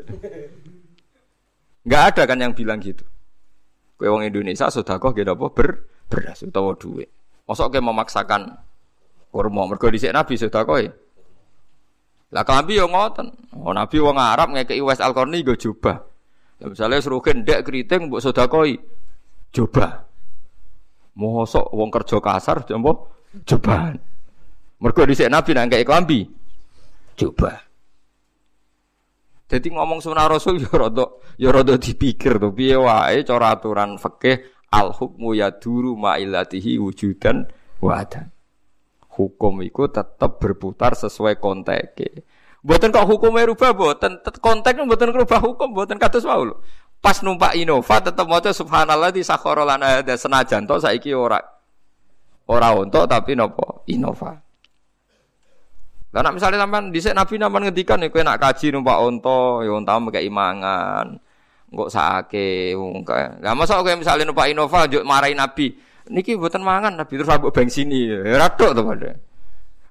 nggak 1.84 2.03
ada 2.14 2.24
kan 2.30 2.38
yang 2.39 2.53
bilang 2.53 2.80
gitu. 2.80 3.03
Kowe 3.97 4.07
wong 4.07 4.24
Indonesia 4.24 4.70
sedekah 4.70 5.01
nggih 5.01 5.26
napa 5.28 5.51
ber 5.51 5.70
beras 6.07 6.45
utawa 6.45 6.78
dhuwit. 6.78 7.22
Mosok 7.44 7.76
kowe 7.76 7.82
memaksakan 7.84 8.56
kurma 9.34 9.68
mergo 9.68 9.91
dhisik 9.91 10.16
Nabi 10.16 10.39
sedekah 10.39 10.88
Lah 12.34 12.41
klambi 12.41 12.82
yo 12.82 12.89
ngoten. 12.89 13.30
Oh 13.62 13.74
Nabi 13.76 14.02
wong 14.02 14.18
Arab 14.18 14.58
ngekeki 14.58 14.82
Wes 14.82 14.98
Al-Qarni 14.98 15.46
nggo 15.46 15.54
jubah. 15.54 16.02
Ya 16.58 16.66
misale 16.66 16.98
srugen 16.98 17.46
ndek 17.46 17.62
kriting 17.62 18.10
mbok 18.10 18.24
sedekah 18.26 18.66
jubah. 19.54 19.91
Mosok 21.14 21.70
wong 21.70 21.94
kerja 21.94 22.18
kasar 22.18 22.66
jombo 22.66 23.22
jubah. 23.46 23.94
Mergo 24.82 25.02
dhisik 25.06 25.30
Nabi 25.30 25.52
nang 25.54 25.70
klambi 25.70 26.26
jubah. 27.14 27.74
Jadi 29.54 29.70
ngomong 29.70 30.02
sunnah 30.02 30.26
Rasul 30.26 30.58
ya 30.66 30.74
rada 30.74 31.06
ya 31.38 31.54
rada 31.54 31.78
dipikir 31.78 32.41
to 32.41 32.50
piye 32.50 32.74
wae 32.74 33.22
cara 33.22 33.54
aturan 33.54 34.02
fikih 34.02 34.53
al 34.74 34.89
hukmu 34.89 35.38
yaduru 35.38 35.93
ma'ilatihi 35.93 36.82
wujudan 36.82 37.45
wa 37.78 38.01
adam. 38.01 38.34
Hukum 39.13 39.61
itu 39.61 39.86
tetap 39.93 40.41
berputar 40.41 40.97
sesuai 40.97 41.38
konteke. 41.38 42.26
Buatan 42.65 42.89
kok 42.89 43.05
hukumnya 43.05 43.45
rubah 43.45 43.76
buatan 43.76 44.24
kontek 44.41 44.80
buatan 44.82 45.13
rubah 45.13 45.39
hukum 45.43 45.78
buatan 45.78 46.01
kados 46.01 46.26
wau 46.26 46.49
lho. 46.49 46.57
Pas 47.03 47.19
numpak 47.21 47.53
Innova 47.59 47.99
tetap 47.99 48.26
maca 48.26 48.55
subhanallah 48.55 49.11
di 49.11 49.21
sakhara 49.21 49.67
lana 49.67 49.99
ada 49.99 50.15
senajan 50.15 50.63
to 50.63 50.80
saiki 50.80 51.11
ora 51.11 51.38
ora 52.47 52.71
untuk 52.74 53.05
tapi 53.05 53.36
nopo 53.36 53.84
Innova. 53.91 54.39
Lah 56.13 56.21
nek 56.24 56.39
misale 56.39 56.55
sampean 56.55 56.93
dhisik 56.93 57.11
Nabi 57.11 57.36
naman 57.36 57.67
ngendikan 57.67 57.99
nek 57.99 58.13
kowe 58.13 58.24
nak 58.24 58.39
kaji 58.39 58.69
numpak 58.71 59.01
unta, 59.01 59.65
ya 59.65 59.71
unta 59.76 59.97
mekek 59.99 60.24
imangan. 60.24 61.19
Engko 61.74 61.89
sakake 61.89 62.78
wong 62.78 63.01
kae. 63.01 63.41
Masa 63.57 63.82
kowe 63.82 63.97
misale 63.97 64.21
numpak 64.30 64.53
Innova 64.53 64.86
njuk 64.86 65.01
marahi 65.01 65.34
Nabi. 65.34 65.74
Niki 66.13 66.38
mboten 66.38 66.61
mangan 66.61 66.93
Nabi 66.93 67.17
terus 67.17 67.34
ambek 67.34 67.49
bensini. 67.49 68.13
Ya 68.13 68.38
radok 68.38 68.78
to 68.78 68.82
padha. 68.86 69.11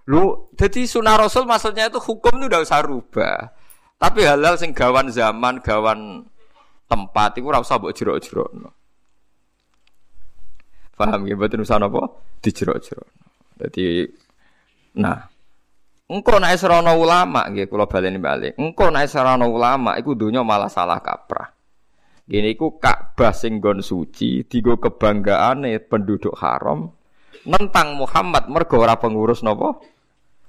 Lu 0.07 0.47
jadi 0.55 0.87
sunah 0.87 1.19
Rasul 1.19 1.43
maksudnya 1.43 1.91
itu 1.91 1.99
hukum 1.99 2.39
itu 2.39 2.47
udah 2.47 2.63
usah 2.63 2.87
rubah. 2.87 3.51
Tapi 3.99 4.23
halal 4.23 4.55
sing 4.55 4.71
gawan 4.71 5.11
zaman, 5.11 5.59
gawan 5.59 6.23
tempat 6.87 7.43
itu 7.43 7.51
ora 7.51 7.59
usah 7.59 7.83
mbok 7.83 7.91
jerok-jerokno. 7.99 8.71
Paham 10.95 11.27
ya 11.27 11.35
mboten 11.35 11.67
usah 11.67 11.83
napa? 11.83 12.15
Dijerok-jerokno. 12.47 13.27
Jadi 13.59 14.07
nah 14.95 15.33
Engkau 16.13 16.37
naik 16.37 16.61
serono 16.61 16.93
ulama, 16.93 17.49
gitu 17.57 17.73
kalau 17.73 17.89
baleni 17.89 18.21
balik. 18.21 18.53
Engkau 18.61 18.93
naik 18.93 19.09
serono 19.09 19.49
ulama, 19.49 19.97
iku 19.97 20.13
dunia 20.13 20.45
malah 20.45 20.69
salah 20.69 21.01
kaprah. 21.01 21.49
Gini 22.23 22.55
iku 22.55 22.79
Ka'bah 22.79 23.35
sing 23.35 23.59
gon 23.59 23.83
suci, 23.83 24.47
tiga 24.47 24.79
kebanggaane 24.79 25.75
penduduk 25.83 26.39
haram, 26.39 26.87
nentang 27.43 27.99
Muhammad 27.99 28.47
mergo 28.47 28.79
ora 28.79 28.95
pengurus 28.95 29.43
nopo 29.43 29.83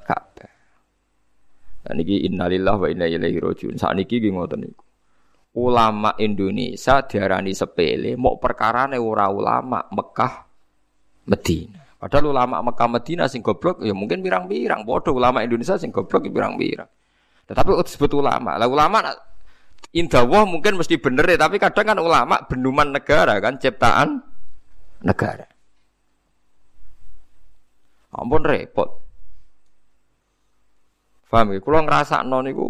Ka'bah. 0.06 0.52
Dan 1.84 2.00
iki 2.00 2.30
innalillah 2.30 2.78
wa 2.78 2.88
inna 2.88 3.10
ilaihi 3.10 3.42
rajiun. 3.42 3.76
Saat 3.76 3.98
niki 3.98 4.22
nggih 4.22 4.32
ngoten 4.32 4.60
niku. 4.64 4.84
Ulama 5.54 6.18
Indonesia 6.18 7.06
diarani 7.06 7.54
sepele, 7.54 8.18
mau 8.18 8.42
perkarane 8.42 8.98
ora 8.98 9.30
ulama 9.30 9.86
Mekah 9.92 10.34
Medina. 11.30 11.82
Padahal 12.00 12.36
ulama 12.36 12.60
Mekah 12.66 12.90
Medina 12.90 13.24
sing 13.30 13.40
goblok 13.46 13.80
ya 13.86 13.94
mungkin 13.94 14.20
pirang-pirang. 14.26 14.84
Bodoh 14.84 15.14
ulama 15.16 15.40
Indonesia 15.46 15.78
sing 15.78 15.94
goblok 15.94 16.26
ya 16.26 16.32
pirang-pirang. 16.34 16.90
Tetapi 17.48 17.70
disebut 17.84 18.12
ulama. 18.16 18.56
Lah 18.58 18.68
ulama 18.68 19.14
indawah 19.92 20.48
mungkin 20.48 20.80
mesti 20.80 20.96
bener 20.96 21.28
ya, 21.28 21.38
tapi 21.38 21.60
kadang 21.60 21.92
kan 21.92 22.00
ulama 22.00 22.40
benduman 22.48 22.96
negara 22.96 23.42
kan 23.44 23.60
ciptaan 23.60 24.24
negara. 25.04 25.46
Ampun 28.14 28.46
repot. 28.46 28.90
Paham 31.34 31.58
ya? 31.58 31.60
Kalau 31.66 31.82
ngerasa 31.82 32.22
non 32.22 32.46
itu 32.46 32.70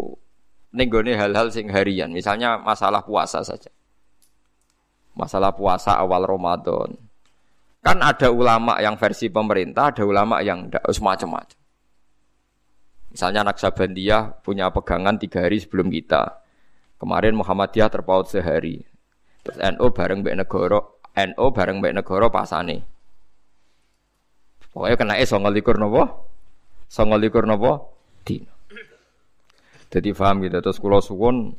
nenggone 0.72 1.12
hal-hal 1.12 1.52
sing 1.52 1.68
harian, 1.68 2.08
misalnya 2.08 2.56
masalah 2.56 3.04
puasa 3.04 3.44
saja. 3.44 3.68
Masalah 5.12 5.52
puasa 5.52 6.00
awal 6.00 6.24
Ramadan. 6.24 6.96
Kan 7.84 8.00
ada 8.00 8.32
ulama 8.32 8.80
yang 8.80 8.96
versi 8.96 9.28
pemerintah, 9.28 9.92
ada 9.92 10.08
ulama 10.08 10.40
yang 10.40 10.72
tidak 10.72 10.88
semacam-macam. 10.88 11.60
Misalnya 13.12 13.46
Naksabandiyah 13.46 14.40
punya 14.40 14.72
pegangan 14.72 15.20
tiga 15.20 15.44
hari 15.44 15.60
sebelum 15.60 15.92
kita. 15.92 16.43
Kemarin 17.04 17.36
Muhammadiyah 17.36 17.92
terpaut 17.92 18.32
sehari. 18.32 18.80
Terus 19.44 19.60
NO 19.60 19.92
bareng 19.92 20.24
Mbak 20.24 20.36
Negoro, 20.40 21.04
NO 21.12 21.44
bareng 21.52 21.84
Mbak 21.84 22.00
Negoro 22.00 22.32
pasane. 22.32 22.80
Pokoknya 24.72 24.96
kena 24.96 25.20
es 25.20 25.28
songo 25.28 25.52
likur 25.52 25.76
nopo, 25.76 26.32
songo 26.88 27.20
likur 27.20 27.44
nopo, 27.44 27.92
dino. 28.24 28.48
Jadi 29.92 30.16
paham 30.16 30.48
gitu. 30.48 30.64
Terus 30.64 30.80
kulo 30.80 31.04
suwon 31.04 31.52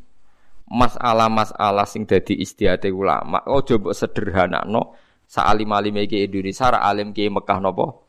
masalah-masalah 0.66 1.86
sing 1.86 2.10
dadi 2.10 2.42
istiadat 2.42 2.90
ulama, 2.90 3.46
oh 3.46 3.62
coba 3.62 3.94
sederhana 3.94 4.66
no, 4.66 4.98
Sa'alim 5.30 5.70
alim 5.78 5.94
iki 6.02 6.26
Indonesia, 6.26 6.74
ra 6.74 6.90
alim 6.90 7.14
ki 7.14 7.30
Mekah 7.30 7.62
nopo? 7.62 8.02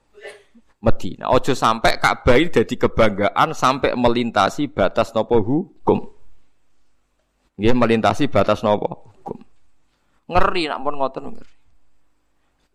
Medina. 0.81 1.29
Ojo 1.29 1.53
sampai 1.53 2.01
Ka'bah 2.01 2.41
jadi 2.49 2.75
kebanggaan 2.81 3.53
sampai 3.53 3.93
melintasi 3.93 4.73
batas 4.73 5.13
nopo 5.13 5.37
hukum. 5.45 6.16
Nggih 7.57 7.73
melintasi 7.73 8.29
batas 8.29 8.61
nopo 8.61 9.13
hukum. 9.17 9.41
Ngeri 10.29 10.69
nak 10.69 10.81
pun 10.85 10.95
ngoten 11.01 11.25
ngeri. 11.33 11.53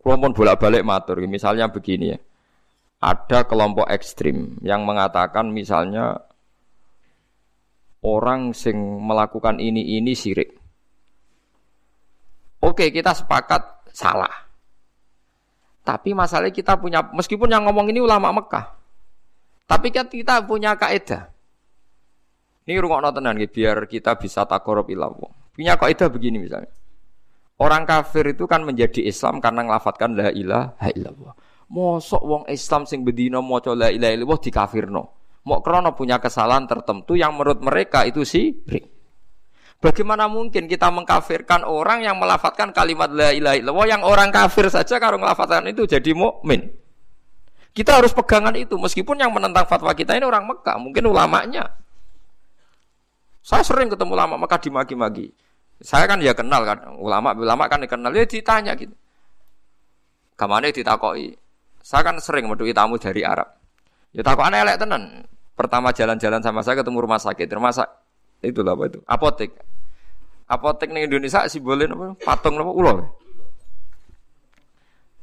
Kulo 0.02 0.18
pun 0.18 0.32
bolak-balik 0.34 0.82
matur, 0.82 1.22
misalnya 1.30 1.70
begini 1.70 2.10
ya. 2.10 2.18
Ada 3.02 3.46
kelompok 3.46 3.86
ekstrim 3.86 4.58
yang 4.62 4.82
mengatakan 4.82 5.50
misalnya 5.54 6.18
orang 8.02 8.50
sing 8.50 8.74
melakukan 8.78 9.62
ini 9.62 9.98
ini 9.98 10.12
sirik. 10.14 10.58
Oke, 12.62 12.90
kita 12.90 13.14
sepakat 13.14 13.90
salah. 13.90 14.30
Tapi 15.82 16.14
masalahnya 16.14 16.54
kita 16.54 16.78
punya, 16.78 17.02
meskipun 17.10 17.50
yang 17.50 17.66
ngomong 17.66 17.90
ini 17.90 17.98
ulama 17.98 18.30
Mekah, 18.30 18.70
tapi 19.66 19.90
kan 19.90 20.06
kita 20.06 20.38
punya 20.46 20.78
kaidah. 20.78 21.31
Ini 22.62 22.78
rumah 22.78 23.02
tenan 23.10 23.34
biar 23.38 23.90
kita 23.90 24.14
bisa 24.18 24.46
takorup 24.46 24.86
ilawo. 24.86 25.34
Punya 25.52 25.74
kaidah 25.74 26.08
begini 26.08 26.38
misalnya. 26.38 26.70
Orang 27.58 27.86
kafir 27.86 28.34
itu 28.34 28.46
kan 28.46 28.62
menjadi 28.62 29.06
Islam 29.06 29.38
karena 29.38 29.66
ngelafatkan 29.66 30.14
la 30.14 30.28
ilaha 30.30 30.88
illallah. 30.94 31.34
Mosok 31.72 32.22
wong 32.22 32.42
Islam 32.50 32.86
sing 32.86 33.02
bedino 33.02 33.42
maca 33.42 33.74
la 33.74 33.90
ilaha 33.90 34.12
illallah 34.14 34.40
dikafirno. 34.40 35.02
Mau 35.42 35.58
krono 35.58 35.94
punya 35.98 36.22
kesalahan 36.22 36.70
tertentu 36.70 37.18
yang 37.18 37.34
menurut 37.34 37.58
mereka 37.58 38.06
itu 38.06 38.22
sih 38.22 38.54
Bagaimana 39.82 40.30
mungkin 40.30 40.70
kita 40.70 40.94
mengkafirkan 40.94 41.66
orang 41.66 42.06
yang 42.06 42.14
melafatkan 42.14 42.70
kalimat 42.70 43.10
la 43.10 43.34
ilaha 43.34 43.58
illallah 43.58 43.86
yang 43.90 44.02
orang 44.06 44.30
kafir 44.30 44.70
saja 44.70 45.02
kalau 45.02 45.18
melafatkan 45.18 45.66
itu 45.66 45.82
jadi 45.90 46.14
mukmin. 46.14 46.70
Kita 47.74 47.98
harus 47.98 48.14
pegangan 48.14 48.54
itu 48.54 48.78
meskipun 48.78 49.18
yang 49.18 49.34
menentang 49.34 49.66
fatwa 49.66 49.90
kita 49.90 50.14
ini 50.14 50.22
orang 50.22 50.46
Mekah, 50.46 50.78
mungkin 50.78 51.02
ulamanya. 51.10 51.81
Saya 53.42 53.66
sering 53.66 53.90
ketemu 53.90 54.14
ulama 54.14 54.38
Mekah 54.38 54.60
dimaki-maki. 54.62 55.34
Saya 55.82 56.06
kan 56.06 56.22
ya 56.22 56.30
kenal 56.30 56.62
kan 56.62 56.78
ulama 56.94 57.34
ulama 57.34 57.66
kan 57.66 57.82
dikenal 57.82 58.14
ya 58.14 58.22
ditanya 58.22 58.78
gitu. 58.78 58.94
Kamane 60.38 60.70
ditakoi. 60.70 61.34
Saya 61.82 62.06
kan 62.06 62.22
sering 62.22 62.46
meduki 62.46 62.70
tamu 62.70 62.94
dari 63.02 63.26
Arab. 63.26 63.50
Ya 64.14 64.22
takok 64.22 64.46
aneh 64.46 64.62
elek 64.62 64.78
tenan. 64.78 65.26
Pertama 65.58 65.90
jalan-jalan 65.90 66.38
sama 66.38 66.62
saya 66.62 66.78
ketemu 66.80 67.02
rumah 67.02 67.18
sakit, 67.18 67.50
rumah 67.50 67.74
sakit 67.74 68.46
itu 68.46 68.62
apa 68.62 68.82
itu? 68.86 68.98
Apotek. 69.04 69.50
Apotek 70.46 70.94
ning 70.94 71.10
Indonesia 71.10 71.44
simbolnya 71.50 71.90
apa? 71.92 72.06
Patung 72.22 72.56
apa? 72.62 72.70
Ulo. 72.70 72.92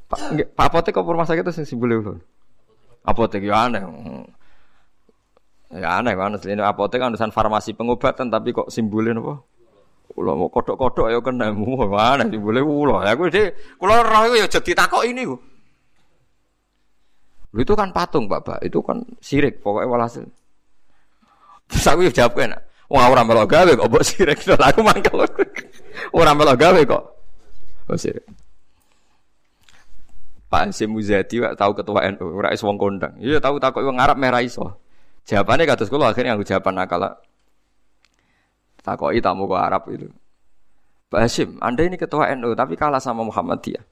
Pak, 0.09 0.19
apotek 0.59 0.99
apa 0.99 1.07
rumah 1.07 1.27
sakit 1.27 1.43
itu 1.47 1.63
simbolnya 1.63 1.95
ulo? 2.03 2.13
Apotek 3.07 3.47
ya 3.47 3.67
aneh. 3.67 3.83
Ya 5.69 6.01
aneh 6.01 6.17
kan, 6.17 6.33
ini 6.49 6.65
apotek 6.65 6.97
kan 6.97 7.13
urusan 7.13 7.29
farmasi 7.29 7.77
pengobatan 7.77 8.33
tapi 8.33 8.49
kok 8.49 8.73
simbolnya 8.73 9.21
apa? 9.21 9.37
Ulo 10.17 10.33
mau 10.33 10.49
kodok-kodok 10.49 11.13
ya 11.13 11.21
kena 11.21 11.53
mu 11.57 11.77
mana 11.85 12.25
simbolnya 12.25 12.65
ulo. 12.65 13.05
Ya 13.05 13.13
gue 13.13 13.29
deh, 13.29 13.53
kalau 13.77 14.01
roh 14.01 14.33
ya 14.33 14.49
jadi 14.49 14.71
takok 14.73 15.05
ini 15.05 15.29
gue. 15.29 15.39
Lu 17.53 17.59
itu 17.61 17.73
kan 17.77 17.93
patung, 17.93 18.25
Bapak. 18.25 18.61
Itu 18.65 18.81
kan 18.81 19.01
sirik 19.21 19.61
pokoknya 19.61 19.89
walhasil. 19.89 20.25
Terus 21.69 21.85
aku 21.85 22.01
jawab 22.09 22.33
kan, 22.33 22.57
Wah 22.89 23.05
orang 23.05 23.29
melok 23.29 23.53
gawe 23.53 23.71
kok 23.77 23.85
mbok 23.85 24.01
sirik 24.01 24.41
to 24.41 24.57
aku 24.57 24.81
mangkel. 24.81 25.21
Ora 26.17 26.33
melok 26.33 26.57
gawe 26.57 26.81
kok. 26.81 27.03
Oh 27.85 27.97
sirik. 27.97 28.25
Pak 30.49 30.73
Hasim 30.73 30.97
Muzadi 30.97 31.37
tahu 31.53 31.77
ketua 31.77 32.09
NU, 32.09 32.41
ora 32.41 32.49
iso 32.49 32.65
wong 32.65 32.81
kondang. 32.81 33.13
Iya 33.21 33.37
tahu 33.37 33.61
takok 33.61 33.85
wong 33.85 34.01
Arab 34.01 34.17
merah 34.17 34.41
iso. 34.41 34.65
Jawabannya 35.29 35.69
kados 35.69 35.93
kula 35.93 36.09
akhirnya 36.09 36.33
aku 36.33 36.41
jawaban 36.41 36.81
akal. 36.81 37.05
Takoki 38.81 39.21
tamu 39.21 39.45
ke 39.45 39.53
Arab 39.53 39.85
itu. 39.93 40.09
Pak 41.09 41.21
Hashim, 41.21 41.61
Anda 41.61 41.85
ini 41.85 42.01
ketua 42.01 42.33
NU 42.33 42.57
tapi 42.57 42.73
kalah 42.73 42.97
sama 42.97 43.21
Muhammadiyah. 43.21 43.85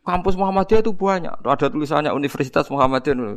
Kampus 0.00 0.40
Muhammadiyah 0.40 0.80
itu 0.80 0.96
banyak. 0.96 1.44
Ada 1.44 1.68
tulisannya 1.68 2.08
Universitas 2.16 2.72
Muhammadiyah. 2.72 3.36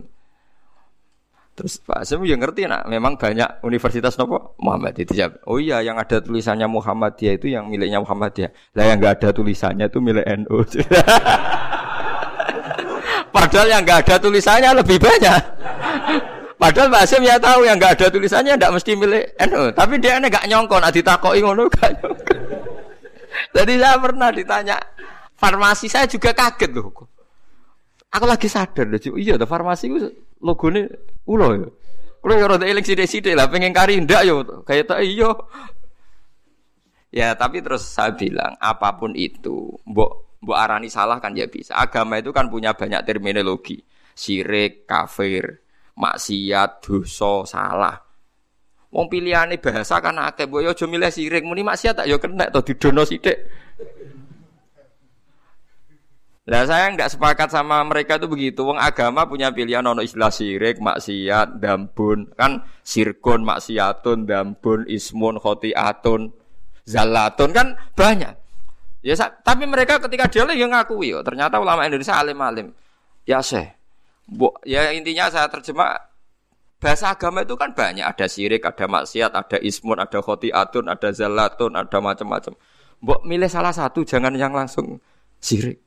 Terus 1.60 1.84
Pak 1.84 2.08
Hashim 2.08 2.24
ya 2.24 2.40
ngerti 2.40 2.72
nak, 2.72 2.88
memang 2.88 3.20
banyak 3.20 3.68
universitas 3.68 4.16
nopo 4.16 4.56
Muhammadiyah. 4.64 5.08
Dijawab, 5.12 5.34
oh 5.44 5.60
iya 5.60 5.84
yang 5.84 6.00
ada 6.00 6.24
tulisannya 6.24 6.72
Muhammadiyah 6.72 7.36
itu 7.36 7.52
yang 7.52 7.68
miliknya 7.68 8.00
Muhammadiyah. 8.00 8.56
Lah 8.80 8.84
yang 8.88 9.04
nggak 9.04 9.20
ada 9.20 9.36
tulisannya 9.36 9.92
itu 9.92 10.00
milik 10.00 10.24
NU. 10.24 10.64
Padahal 13.36 13.68
yang 13.76 13.84
nggak 13.84 14.08
ada 14.08 14.16
tulisannya 14.24 14.72
lebih 14.80 15.04
banyak. 15.04 15.42
Padahal 16.58 16.90
Mbak 16.90 17.04
Asim 17.06 17.22
ya 17.22 17.38
tahu 17.38 17.70
yang 17.70 17.78
nggak 17.78 18.02
ada 18.02 18.06
tulisannya 18.10 18.58
tidak 18.58 18.74
mesti 18.74 18.92
milik 18.98 19.38
NU. 19.46 19.70
Tapi 19.78 19.94
dia 20.02 20.18
ini 20.18 20.26
nggak 20.26 20.46
nyongkon, 20.50 20.82
nanti 20.82 21.06
takoi 21.06 21.38
ngono 21.46 21.70
gak 21.70 22.02
nyongkon. 22.02 22.38
Jadi 23.54 23.74
saya 23.78 23.98
pernah 24.02 24.30
ditanya 24.34 24.78
farmasi 25.38 25.86
saya 25.86 26.10
juga 26.10 26.34
kaget 26.34 26.74
loh. 26.74 26.90
Aku 28.10 28.26
lagi 28.26 28.50
sadar 28.50 28.90
loh, 28.90 28.98
iya, 29.22 29.38
ada 29.38 29.46
farmasi 29.46 29.86
itu 29.86 30.10
logonya 30.42 30.90
ulo 31.30 31.48
ya. 31.54 31.70
Kalau 32.18 32.34
ya 32.34 32.46
rada 32.50 32.66
eling 32.66 32.84
sidik-sidik 32.84 33.38
lah, 33.38 33.48
pengen 33.48 33.72
kari 33.72 34.02
ndak 34.02 34.26
yo, 34.26 34.42
kayak 34.66 34.90
tak 34.90 35.06
iya. 35.06 35.32
Ya 37.14 37.38
tapi 37.38 37.62
terus 37.62 37.86
saya 37.88 38.18
bilang 38.18 38.58
apa 38.58 38.98
pun 38.98 39.14
itu, 39.14 39.78
mbok 39.86 40.42
mbok 40.42 40.58
arani 40.58 40.90
salah 40.90 41.22
kan 41.22 41.38
ya 41.38 41.46
bisa. 41.46 41.78
Agama 41.78 42.18
itu 42.18 42.34
kan 42.34 42.50
punya 42.50 42.74
banyak 42.74 43.00
terminologi, 43.06 43.80
sirik, 44.18 44.90
kafir, 44.90 45.62
maksiat, 45.98 46.86
dosa, 46.86 47.44
salah. 47.50 47.98
Wong 48.88 49.12
pilihane 49.12 49.60
bahasa 49.60 50.00
kan 50.00 50.16
akeh, 50.16 50.48
mbok 50.48 50.64
yo 50.64 50.72
aja 50.72 50.86
milih 50.88 51.12
sirik, 51.12 51.44
muni 51.44 51.66
maksiat 51.66 52.02
tak 52.02 52.08
yo 52.08 52.22
kena 52.22 52.48
to 52.48 52.64
didono 52.64 53.04
sithik. 53.04 53.36
Lah 56.48 56.64
saya 56.64 56.88
nggak 56.96 57.12
sepakat 57.12 57.52
sama 57.52 57.84
mereka 57.84 58.16
itu 58.16 58.32
begitu. 58.32 58.64
Wong 58.64 58.80
agama 58.80 59.28
punya 59.28 59.52
pilihan 59.52 59.84
ono 59.84 60.00
istilah 60.00 60.32
sirik, 60.32 60.80
maksiat, 60.80 61.60
dambun, 61.60 62.32
kan 62.40 62.64
sirkun, 62.88 63.44
maksiatun, 63.44 64.24
dambun, 64.24 64.88
ismun, 64.88 65.36
khotiatun, 65.44 66.32
zalatun 66.88 67.52
kan 67.52 67.76
banyak. 67.92 68.32
Ya 69.04 69.14
tapi 69.20 69.68
mereka 69.68 70.00
ketika 70.00 70.32
dia 70.32 70.48
yang 70.56 70.72
ngakui, 70.72 71.12
oh, 71.12 71.22
ternyata 71.22 71.60
ulama 71.60 71.84
Indonesia 71.84 72.16
alim-alim. 72.16 72.72
Ya 73.28 73.44
seh. 73.44 73.77
Ya 74.68 74.92
intinya 74.92 75.32
saya 75.32 75.48
terjemah 75.48 75.96
bahasa 76.78 77.16
agama 77.16 77.42
itu 77.42 77.58
kan 77.58 77.74
banyak, 77.74 78.06
ada 78.06 78.28
sirik, 78.30 78.62
ada 78.62 78.86
maksiat, 78.86 79.34
ada 79.34 79.58
ismun, 79.64 79.98
ada 79.98 80.20
khotiatun, 80.22 80.86
ada 80.86 81.10
zalatun, 81.10 81.74
ada 81.74 81.98
macam-macam. 81.98 82.54
Mbok 83.02 83.22
milih 83.26 83.50
salah 83.50 83.74
satu, 83.74 84.06
jangan 84.06 84.34
yang 84.38 84.54
langsung 84.54 85.02
sirik. 85.42 85.82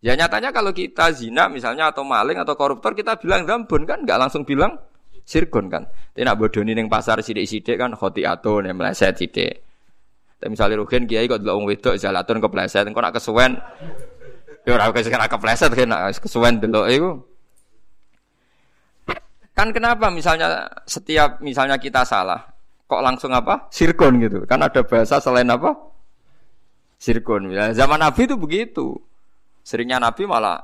Ya 0.00 0.16
nyatanya 0.16 0.48
kalau 0.48 0.72
kita 0.72 1.12
zina 1.12 1.52
misalnya 1.52 1.92
atau 1.92 2.00
maling 2.08 2.40
atau 2.40 2.56
koruptor 2.56 2.96
kita 2.96 3.20
bilang 3.20 3.44
dambun 3.44 3.84
kan 3.84 4.00
nggak 4.00 4.16
langsung 4.16 4.48
bilang 4.48 4.80
sirkun 5.28 5.68
kan. 5.68 5.84
Tidak 6.16 6.34
bodoni 6.40 6.72
neng 6.72 6.88
pasar 6.88 7.20
sidik-sidik 7.20 7.76
kan 7.76 7.92
khotiatun 7.92 8.64
yang 8.64 8.80
meleset 8.80 9.20
sidik. 9.20 9.60
Tapi 10.40 10.56
misalnya 10.56 10.80
rugen 10.80 11.04
kiai 11.04 11.28
kok 11.28 11.44
dulu 11.44 11.68
wedok 11.68 12.00
zalatun 12.00 12.40
kepleset, 12.40 12.88
engko 12.88 13.04
nak 13.04 13.12
kesuwen 13.12 13.60
Ya 14.68 14.76
ora 14.76 14.92
kena 14.92 15.26
kepleset 15.26 15.72
kena 15.72 16.12
kesuwen 16.12 16.60
delok 16.60 16.86
iku. 16.92 17.10
Kan 19.56 19.76
kenapa 19.76 20.08
misalnya 20.08 20.68
setiap 20.88 21.40
misalnya 21.44 21.76
kita 21.76 22.04
salah, 22.04 22.40
kok 22.88 23.04
langsung 23.04 23.32
apa? 23.32 23.68
Sirkon 23.68 24.20
gitu. 24.20 24.44
Kan 24.48 24.64
ada 24.64 24.80
bahasa 24.80 25.20
selain 25.20 25.48
apa? 25.48 25.76
Sirkon. 26.96 27.52
Ya, 27.52 27.72
zaman 27.72 28.00
Nabi 28.00 28.28
itu 28.28 28.36
begitu. 28.40 28.96
Seringnya 29.64 30.00
Nabi 30.00 30.24
malah 30.24 30.60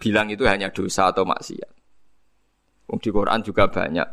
bilang 0.00 0.32
itu 0.32 0.48
hanya 0.48 0.72
dosa 0.72 1.12
atau 1.12 1.28
maksiat. 1.28 1.72
Di 2.88 3.10
Quran 3.12 3.44
juga 3.44 3.68
banyak. 3.68 4.08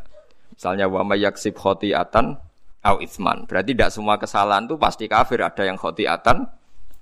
Misalnya 0.56 0.88
wa 0.88 1.04
yaksib 1.16 1.56
khotiatan 1.56 2.36
au 2.84 2.96
itsman. 3.00 3.48
Berarti 3.48 3.72
tidak 3.72 3.90
semua 3.92 4.20
kesalahan 4.20 4.68
itu 4.68 4.76
pasti 4.76 5.08
kafir, 5.08 5.40
ada 5.40 5.62
yang 5.64 5.80
khotiatan 5.80 6.44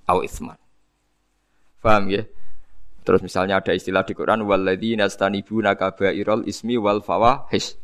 au 0.07 0.18
itsman. 0.22 0.57
Paham 1.85 2.09
ya? 2.09 2.24
Terus 3.05 3.20
misalnya 3.20 3.61
ada 3.61 3.76
istilah 3.76 4.09
di 4.09 4.16
Quran 4.16 4.49
walladzina 4.49 5.05
yastanibuna 5.05 5.76
kaba'irul 5.76 6.49
ismi 6.49 6.80
wal 6.80 7.05
fawahish. 7.05 7.76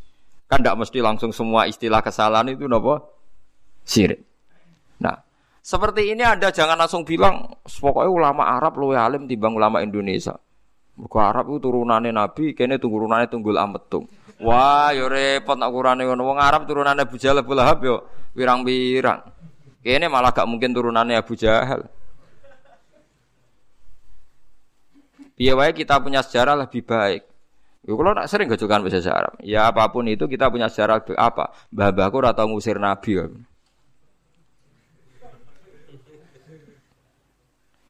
Kan 0.48 0.64
tidak 0.64 0.80
mesti 0.80 1.04
langsung 1.04 1.36
semua 1.36 1.68
istilah 1.68 2.00
kesalahan 2.00 2.56
itu 2.56 2.64
nopo 2.64 3.20
sirik. 3.84 4.24
Nah, 5.04 5.20
seperti 5.60 6.16
ini 6.16 6.24
Anda 6.24 6.48
jangan 6.48 6.80
langsung 6.80 7.04
bilang 7.04 7.52
pokoknya 7.68 8.08
ulama 8.08 8.48
Arab 8.56 8.80
luwe 8.80 8.96
alim 8.96 9.28
timbang 9.28 9.52
ulama 9.52 9.84
Indonesia. 9.84 10.40
Mergo 10.96 11.20
Arab 11.20 11.52
itu 11.52 11.68
turunannya 11.68 12.12
Nabi, 12.12 12.56
kene 12.56 12.80
turunannya 12.80 13.28
tunggul 13.28 13.60
ametung. 13.60 14.08
Wah, 14.40 14.92
yo 14.96 15.08
repot 15.08 15.60
nak 15.60 15.68
ukurane 15.68 16.08
ngono. 16.08 16.24
Wong 16.24 16.40
Arab 16.40 16.64
turunannya 16.64 17.04
Abu 17.04 17.20
Jahal 17.20 17.44
Abu 17.44 17.52
Lahab 17.52 17.84
yo 17.84 18.08
wirang-wirang. 18.32 19.20
Kene 19.84 20.08
malah 20.08 20.32
gak 20.32 20.48
mungkin 20.48 20.72
turunannya 20.72 21.20
Abu 21.20 21.36
Jahal. 21.36 21.84
Biar 25.40 25.56
wae 25.56 25.72
kita 25.72 25.96
punya 26.04 26.20
sejarah 26.20 26.52
lebih 26.52 26.84
baik. 26.84 27.24
Ya 27.88 27.96
kalau 27.96 28.12
nak 28.12 28.28
sering 28.28 28.52
gajukan 28.52 28.84
bahasa 28.84 29.08
Arab. 29.08 29.40
Ya 29.40 29.64
apa 29.72 29.88
pun 29.88 30.04
itu 30.04 30.28
kita 30.28 30.52
punya 30.52 30.68
sejarah 30.68 31.00
apa? 31.16 31.56
Mbah-mbahku 31.72 32.20
ora 32.20 32.36
tau 32.36 32.52
ngusir 32.52 32.76
nabi. 32.76 33.16
Ya. 33.16 33.24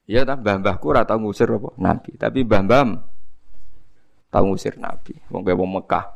Ya 0.07 0.21
ta 0.23 0.39
mbah-mbahku 0.39 0.95
ora 0.95 1.03
tau 1.03 1.19
ngusir 1.19 1.51
apa? 1.51 1.75
Nabi, 1.75 2.15
tapi 2.15 2.47
mbah-mbah 2.47 3.03
tau 4.31 4.47
ngusir 4.47 4.79
nabi. 4.79 5.19
Wong 5.35 5.43
wong 5.43 5.71
Mekah. 5.83 6.07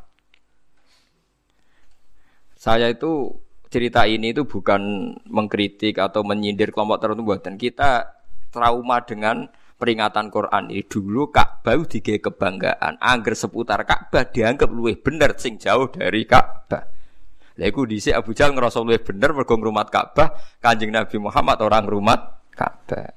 Saya 2.55 2.87
itu 2.87 3.35
cerita 3.67 4.07
ini 4.07 4.31
itu 4.31 4.47
bukan 4.47 5.11
mengkritik 5.27 5.99
atau 5.99 6.23
menyindir 6.23 6.71
kelompok 6.71 7.03
tertentu 7.03 7.27
buatan 7.27 7.59
kita 7.59 8.07
trauma 8.55 9.03
dengan 9.03 9.51
peringatan 9.75 10.31
Quran 10.31 10.71
ini 10.71 10.83
dulu 10.87 11.29
Ka'bah 11.31 11.75
dige 11.87 12.23
kebanggaan. 12.23 12.99
Angger 12.99 13.35
seputar 13.35 13.83
Ka'bah 13.83 14.27
dianggap 14.27 14.71
luwih 14.71 14.95
bener 14.99 15.35
sing 15.35 15.59
jauh 15.59 15.91
dari 15.91 16.23
Ka'bah. 16.23 16.87
Lha 17.55 17.71
iku 17.71 17.87
dhisik 17.87 18.11
Abu 18.11 18.35
Jahal 18.35 18.51
ngerasa 18.51 18.83
luwih 18.83 18.99
bener 18.99 19.31
mergo 19.31 19.55
ngrumat 19.55 19.87
Ka'bah, 19.87 20.35
Kanjeng 20.59 20.91
Nabi 20.91 21.15
Muhammad 21.19 21.57
orang 21.63 21.87
ngrumat 21.87 22.19
Ka'bah. 22.51 23.15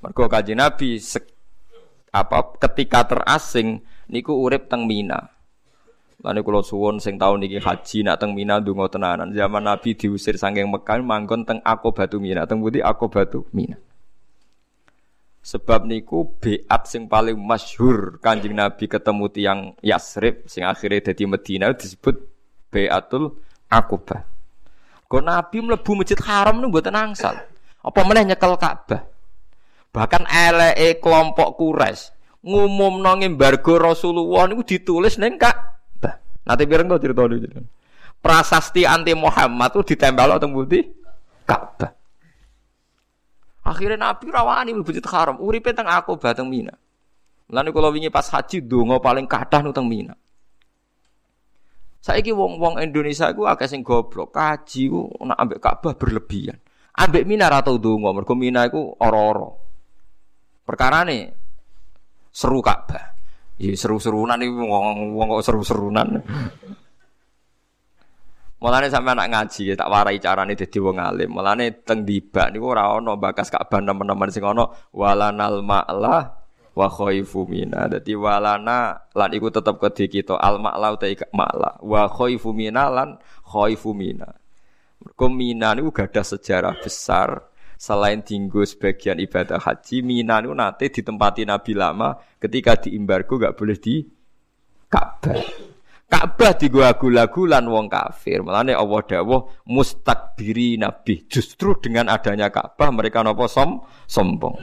Mergo 0.00 0.24
Kanjeng 0.28 0.60
Nabi 0.60 1.00
apa 2.16 2.38
ketika 2.64 3.04
terasing 3.04 3.84
niku 4.08 4.32
urip 4.40 4.72
teng 4.72 4.88
Mina. 4.88 5.36
Lane 6.24 6.40
kula 6.40 6.64
suwun 6.64 6.96
sing 6.96 7.20
taun 7.20 7.44
niki 7.44 7.60
haji 7.60 8.00
nak 8.00 8.24
teng 8.24 8.32
Mina 8.32 8.56
ndonga 8.56 8.88
tenanan. 8.88 9.36
Zaman 9.36 9.68
Nabi 9.68 9.92
diusir 9.92 10.40
saking 10.40 10.72
Mekah 10.72 11.04
manggon 11.04 11.44
teng 11.44 11.60
Aqobatu 11.60 12.16
Mina, 12.16 12.48
teng 12.48 12.64
pundi 12.64 12.80
Aqobatu 12.80 13.44
Mina. 13.52 13.76
Sebab 15.46 15.86
niku 15.86 16.26
beat 16.42 16.66
sing 16.90 17.06
paling 17.06 17.38
masyhur 17.38 18.18
Kanjeng 18.18 18.58
Nabi 18.58 18.90
ketemu 18.90 19.30
tiang 19.30 19.60
Yasrib 19.78 20.42
sing 20.50 20.66
akhirnya 20.66 21.06
dadi 21.06 21.22
Medina 21.22 21.70
disebut 21.70 22.18
Beatul 22.66 23.30
Aqobah. 23.70 24.26
Kok 25.06 25.22
Nabi 25.22 25.62
mlebu 25.62 26.02
Masjid 26.02 26.18
Haram 26.26 26.58
niku 26.58 26.74
mboten 26.74 26.98
angsal. 26.98 27.38
Apa 27.78 28.00
meneh 28.02 28.26
nyekel 28.26 28.58
Ka'bah. 28.58 29.06
Bahkan 29.94 30.26
elee 30.26 30.98
kelompok 30.98 31.54
Quraisy 31.54 32.10
ngumumno 32.42 33.14
embargo 33.22 33.78
Rasulullah 33.78 34.50
niku 34.50 34.66
ditulis 34.66 35.14
ning 35.14 35.38
Ka'bah. 35.38 36.18
Nanti 36.42 36.66
pireng 36.66 36.90
to 36.90 36.98
cerita 36.98 37.22
Prasasti 38.18 38.82
anti 38.82 39.14
Muhammad 39.14 39.70
tuh 39.70 39.86
ditempel 39.86 40.42
teng 40.42 40.50
pundi? 40.50 40.82
Ka'bah. 41.46 41.95
Akhirnya 43.66 43.98
Nabi 43.98 44.30
rawani 44.30 44.70
mlebu 44.70 44.94
haram, 45.10 45.42
uripe 45.42 45.74
teng 45.74 45.90
aku 45.90 46.14
bateng 46.22 46.46
Mina. 46.46 46.70
Mulane 47.50 47.74
kula 47.74 47.90
wingi 47.90 48.14
pas 48.14 48.30
haji 48.30 48.62
donga 48.62 49.02
paling 49.02 49.26
kathah 49.26 49.58
nu 49.66 49.74
teng 49.74 49.90
Mina. 49.90 50.14
Saiki 51.98 52.30
wong-wong 52.30 52.78
Indonesia 52.78 53.26
iku 53.34 53.50
akeh 53.50 53.66
sing 53.66 53.82
goblok, 53.82 54.30
kaji 54.30 54.86
ku 54.86 55.10
nak 55.26 55.42
ambek 55.42 55.58
Ka'bah 55.58 55.98
berlebihan. 55.98 56.54
Ambek 56.94 57.26
Mina 57.26 57.50
ra 57.50 57.66
tau 57.66 57.82
donga, 57.82 58.14
mergo 58.14 58.38
Mina 58.38 58.62
iku 58.70 58.94
ora-ora. 59.02 59.50
Perkarane 60.62 61.18
seru 62.30 62.62
Ka'bah. 62.62 63.18
Ya 63.58 63.74
seru-serunan 63.74 64.38
iki 64.38 64.52
wong-wong 64.54 65.42
seru-serunan. 65.42 66.22
Mulane 68.56 68.88
sampe 68.88 69.12
anak 69.12 69.28
ngaji 69.28 69.76
tak 69.76 69.88
warai 69.92 70.16
carane 70.16 70.56
dadi 70.56 70.78
wong 70.80 70.96
alim. 70.96 71.28
Mulane 71.28 71.84
teng 71.84 72.08
dibak 72.08 72.56
niku 72.56 72.72
ora 72.72 72.88
ana 72.88 73.12
bakas 73.20 73.52
Ka'bah 73.52 73.84
teman-teman 73.84 74.32
sing 74.32 74.48
ana 74.48 74.64
walanal 74.96 75.60
ma'la 75.60 76.32
wa 76.72 76.86
khaifu 76.88 77.44
mina. 77.44 77.84
Dadi 77.84 78.16
walana 78.16 78.96
lan 79.12 79.30
iku 79.36 79.52
tetep 79.52 79.76
kedhe 79.76 80.08
kita 80.08 80.40
al 80.40 80.56
ma'la 80.56 80.96
uta 80.96 81.04
ma'la 81.36 81.84
wa 81.84 82.08
khaifu 82.08 82.56
mina 82.56 82.88
lan 82.88 83.20
khaifu 83.44 83.92
mina. 83.92 84.32
Mergo 84.96 85.28
Mina 85.28 85.76
niku 85.76 85.92
gadah 85.92 86.24
sejarah 86.24 86.74
besar 86.80 87.52
selain 87.76 88.24
tinggu 88.24 88.64
sebagian 88.64 89.20
ibadah 89.20 89.60
haji, 89.60 90.00
Mina 90.00 90.40
niku 90.40 90.56
nate 90.56 90.88
ditempati 90.88 91.44
Nabi 91.44 91.76
lama 91.76 92.16
ketika 92.40 92.80
diimbargo 92.80 93.36
gak 93.36 93.54
boleh 93.54 93.76
di 93.76 94.00
Ka'bah. 94.88 95.75
Ka'bah 96.06 96.54
digo 96.54 96.86
lagu-lagu 96.86 97.42
wong 97.50 97.90
kafir. 97.90 98.38
Mulane 98.38 98.70
Allah 98.70 99.00
dawuh 99.02 99.66
mustakbiri 99.66 100.78
nabi. 100.78 101.26
Justru 101.26 101.74
dengan 101.82 102.06
adanya 102.06 102.46
Ka'bah 102.46 102.94
mereka 102.94 103.26
nopo 103.26 103.50
som 103.50 103.82
sombong. 104.06 104.54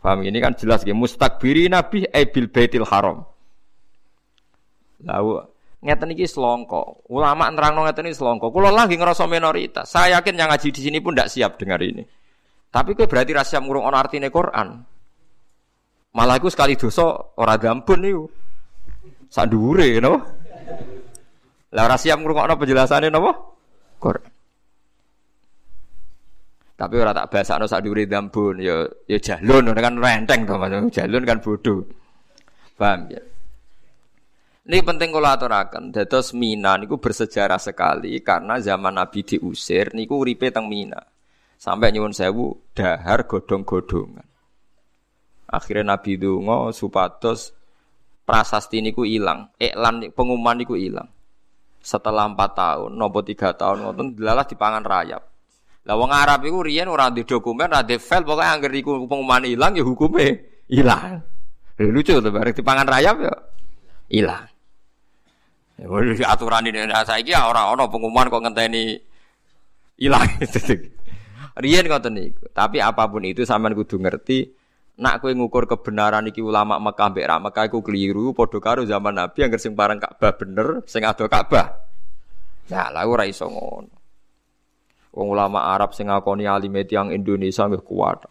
Paham 0.00 0.24
ini 0.24 0.40
kan 0.40 0.56
jelas 0.56 0.84
ya 0.88 0.96
mustakbiri 0.96 1.68
nabi 1.68 2.08
ebil 2.08 2.48
baitil 2.48 2.88
haram. 2.88 3.28
Lalu 5.04 5.44
ngeten 5.84 6.16
iki 6.16 6.24
selongko. 6.24 7.04
Ulama 7.12 7.52
nerangno 7.52 7.84
ngeten 7.84 8.08
iki 8.08 8.16
selongko. 8.16 8.48
Kula 8.48 8.72
lagi 8.72 8.96
ngerasa 8.96 9.28
minoritas. 9.28 9.92
Saya 9.92 10.16
yakin 10.20 10.40
yang 10.40 10.48
ngaji 10.48 10.68
di 10.72 10.80
sini 10.80 11.04
pun 11.04 11.12
tidak 11.12 11.28
siap 11.28 11.60
dengar 11.60 11.84
ini. 11.84 12.04
Tapi 12.72 12.96
kue 12.96 13.04
berarti 13.04 13.36
rahasia 13.36 13.60
ngurung 13.60 13.84
on 13.84 13.92
artine 13.92 14.32
Quran. 14.32 14.80
Malah 16.16 16.40
sekali 16.48 16.72
dosa 16.80 17.36
ora 17.36 17.60
gampun 17.60 18.00
niku. 18.00 18.24
Sak 19.34 19.50
dhuwure 19.50 19.98
napa? 19.98 20.18
Lah 21.74 21.90
ora 21.90 21.98
siap 21.98 22.22
ngrungokno 22.22 22.54
penjelasane 22.54 23.10
napa? 23.10 23.34
Quran. 23.98 24.30
Tapi 26.74 26.94
ora 26.98 27.10
tak 27.10 27.34
basakno 27.34 27.66
sak 27.66 27.82
dhuwure 27.82 28.06
dambun 28.06 28.62
ya 28.62 28.86
ya 29.10 29.18
jalun 29.18 29.74
kan 29.74 29.98
renteng 29.98 30.46
to 30.46 30.54
Mas. 30.54 30.70
Jalun 30.94 31.26
kan 31.26 31.42
bodoh. 31.42 31.82
Paham 32.78 33.10
ya? 33.10 33.22
Ini 34.64 34.80
penting 34.86 35.10
kalau 35.10 35.30
aturakan. 35.30 35.90
Dados 35.90 36.30
Mina 36.34 36.78
niku 36.78 37.02
bersejarah 37.02 37.58
sekali 37.58 38.18
karena 38.22 38.62
zaman 38.62 38.98
Nabi 38.98 39.26
diusir 39.26 39.94
niku 39.98 40.22
uripe 40.22 40.54
teng 40.54 40.70
Mina. 40.70 40.98
Sampai 41.58 41.90
nyuwun 41.90 42.14
sewu 42.14 42.54
dahar 42.70 43.26
godong-godongan. 43.26 44.26
Akhirnya 45.50 45.94
Nabi 45.94 46.18
dungo 46.18 46.74
supados 46.74 47.53
prasasti 48.24 48.80
niku 48.80 49.04
hilang, 49.04 49.52
iklan 49.60 50.10
pengumuman 50.16 50.56
niku 50.56 50.74
hilang. 50.74 51.08
Setelah 51.84 52.32
empat 52.32 52.56
tahun, 52.56 52.96
nopo 52.96 53.20
tiga 53.20 53.52
tahun, 53.52 53.84
ngoten 53.84 54.06
dilalah 54.16 54.48
pangan 54.48 54.84
rayap. 54.84 55.22
Lah 55.84 55.94
wong 56.00 56.08
Arab 56.08 56.48
iku 56.48 56.64
riyen 56.64 56.88
ora 56.88 57.12
di 57.12 57.28
dokumen, 57.28 57.68
ora 57.68 57.84
di 57.84 58.00
file, 58.00 58.24
pokoknya 58.24 58.56
angger 58.56 58.72
iku 58.72 59.04
pengumuman 59.04 59.44
hilang 59.44 59.76
ya 59.76 59.84
hukumnya 59.84 60.40
hilang. 60.64 61.20
Lucu 61.76 62.24
tuh, 62.24 62.32
bareng 62.32 62.56
pangan 62.64 62.88
rayap 62.88 63.16
ya 63.20 63.34
hilang. 64.08 64.48
Ya, 65.74 66.30
aturan 66.30 66.70
ini 66.70 66.86
nah, 66.86 67.02
saya 67.02 67.20
ya 67.20 67.50
orang 67.50 67.74
orang 67.74 67.90
pengumuman 67.90 68.32
kok 68.32 68.42
ngenteni 68.48 68.96
hilang. 70.00 70.24
Riyen 71.62 71.84
ngoten 71.84 72.14
niku. 72.16 72.48
Tapi 72.54 72.80
apa 72.80 73.04
pun 73.10 73.26
itu 73.28 73.44
sampean 73.44 73.76
kudu 73.76 74.00
ngerti 74.00 74.63
Nak 74.94 75.18
kowe 75.18 75.32
ngukur 75.34 75.66
kebenaran 75.66 76.30
iki 76.30 76.38
ulama 76.38 76.78
Mekah 76.78 77.10
mbek 77.10 77.26
ra 77.26 77.42
Mekah 77.42 77.66
iku 77.66 77.82
keliru 77.82 78.30
padha 78.30 78.62
karo 78.62 78.86
zaman 78.86 79.18
Nabi 79.18 79.42
yang 79.42 79.50
sing 79.58 79.74
bareng 79.74 79.98
Ka'bah 79.98 80.32
bener, 80.38 80.86
sing 80.86 81.02
ado 81.02 81.26
Ka'bah. 81.26 81.66
Ya, 82.70 82.94
lah 82.94 83.02
ora 83.02 83.26
iso 83.26 83.50
ngono. 83.50 83.90
Wong 85.14 85.26
ulama 85.34 85.66
Arab 85.74 85.98
sing 85.98 86.06
ngakoni 86.10 86.46
alime 86.46 86.86
tiyang 86.86 87.10
Indonesia 87.10 87.66
nggih 87.66 87.82
kuat. 87.82 88.22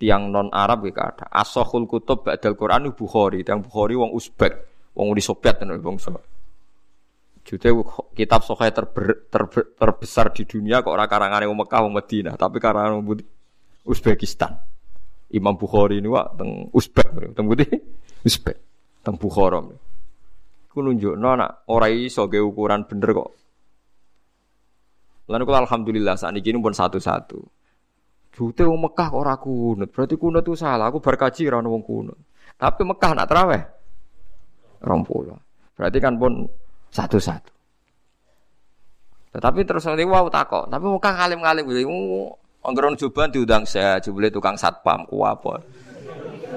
Tiang 0.00 0.28
non 0.28 0.52
Arab 0.52 0.84
iki 0.84 1.00
ada. 1.00 1.28
Asahul 1.32 1.88
kutub 1.88 2.24
ba'dal 2.24 2.56
Quran 2.56 2.92
Bukhari, 2.92 3.40
tiang 3.40 3.64
Bukhari 3.64 3.96
wong 3.96 4.12
Uzbek, 4.12 4.52
wong 4.96 5.12
Uni 5.12 5.20
Soviet 5.24 5.60
tenan 5.60 5.80
bangsa. 5.80 6.12
Jute 7.40 7.68
kitab 8.12 8.44
sahih 8.44 8.72
terber, 8.72 9.28
terber, 9.32 9.76
terbesar 9.76 10.28
di 10.32 10.44
dunia 10.44 10.84
kok 10.84 10.92
ora 10.92 11.08
karangane 11.08 11.48
wong 11.48 11.64
Mekah 11.64 11.80
wong 11.88 11.92
Madinah, 11.96 12.36
tapi 12.36 12.60
karangan 12.60 13.00
wong 13.00 13.20
Uzbekistan. 13.84 14.60
Imam 15.30 15.54
Bukhari 15.54 16.02
ini 16.02 16.10
wak 16.10 16.34
teng 16.34 16.66
Uzbek, 16.74 17.34
teng 17.38 17.46
putih 17.46 17.70
Uzbek, 18.26 18.56
teng 19.06 19.14
Bukhara. 19.14 19.62
Ku 20.70 20.78
nunjukno 20.82 21.30
nak 21.38 21.66
ora 21.70 21.86
iso 21.90 22.26
ge 22.26 22.42
ukuran 22.42 22.86
bener 22.86 23.10
kok. 23.14 23.30
Lalu 25.30 25.42
kalau 25.46 25.58
alhamdulillah 25.62 26.18
ini 26.34 26.58
pun 26.58 26.74
satu-satu. 26.74 27.38
Jute 28.30 28.62
wong 28.66 28.90
Mekah 28.90 29.10
ora 29.14 29.34
kunut, 29.38 29.90
berarti 29.90 30.14
kunut 30.18 30.42
itu 30.42 30.58
salah. 30.58 30.90
Aku 30.90 30.98
berkaji 30.98 31.46
ora 31.50 31.62
wong 31.62 31.82
kunut. 31.82 32.18
Tapi 32.58 32.82
Mekah 32.82 33.10
nak 33.14 33.26
teraweh. 33.30 33.62
Rompulo. 34.82 35.38
Berarti 35.78 35.98
kan 36.02 36.18
pun 36.18 36.46
satu-satu. 36.90 37.52
Tetapi 39.30 39.60
terus 39.62 39.86
nanti 39.86 40.02
wow 40.02 40.26
takok. 40.26 40.66
Tapi 40.66 40.86
Mekah 40.90 41.12
ngalim-ngalim 41.14 41.64
gitu. 41.70 41.82
Anggeron 42.60 42.92
Joban 42.92 43.32
diundang 43.32 43.64
saya, 43.64 43.96
jebule 44.04 44.28
tukang 44.28 44.52
satpam 44.52 45.08
ku 45.08 45.24
apa. 45.24 45.64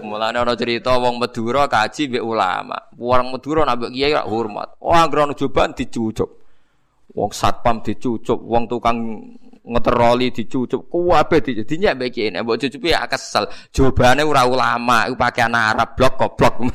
Mulane 0.04 0.36
ana 0.36 0.52
cerita 0.52 1.00
wong 1.00 1.16
Madura 1.16 1.64
kaji 1.72 2.12
mbek 2.12 2.24
ulama. 2.24 2.76
Wong 3.00 3.32
Madura 3.32 3.64
nak 3.64 3.88
kiai 3.88 4.12
hormat. 4.20 4.76
Oh 4.84 4.92
anggeron 4.92 5.32
Joban 5.32 5.72
dicucuk. 5.72 6.28
Wong 7.16 7.32
satpam 7.32 7.80
dicucuk, 7.80 8.36
wong 8.36 8.68
tukang 8.68 9.00
ngeteroli 9.64 10.28
dicucuk, 10.36 10.92
kuwabe 10.92 11.40
dinyak 11.40 11.96
mbek 11.96 12.10
kiai. 12.12 12.36
Mbok 12.36 12.60
cucupi 12.60 12.92
ya 12.92 13.08
kesel. 13.08 13.48
Jobane 13.72 14.28
ora 14.28 14.44
ulama, 14.44 15.08
iku 15.08 15.16
pakaian 15.16 15.56
Arab 15.56 15.96
blok 15.96 16.20
goblok 16.20 16.54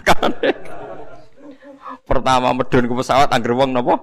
Pertama 2.08 2.56
medun 2.56 2.88
ke 2.88 2.94
pesawat 2.96 3.28
angger 3.28 3.52
wong 3.52 3.76
napa? 3.76 4.00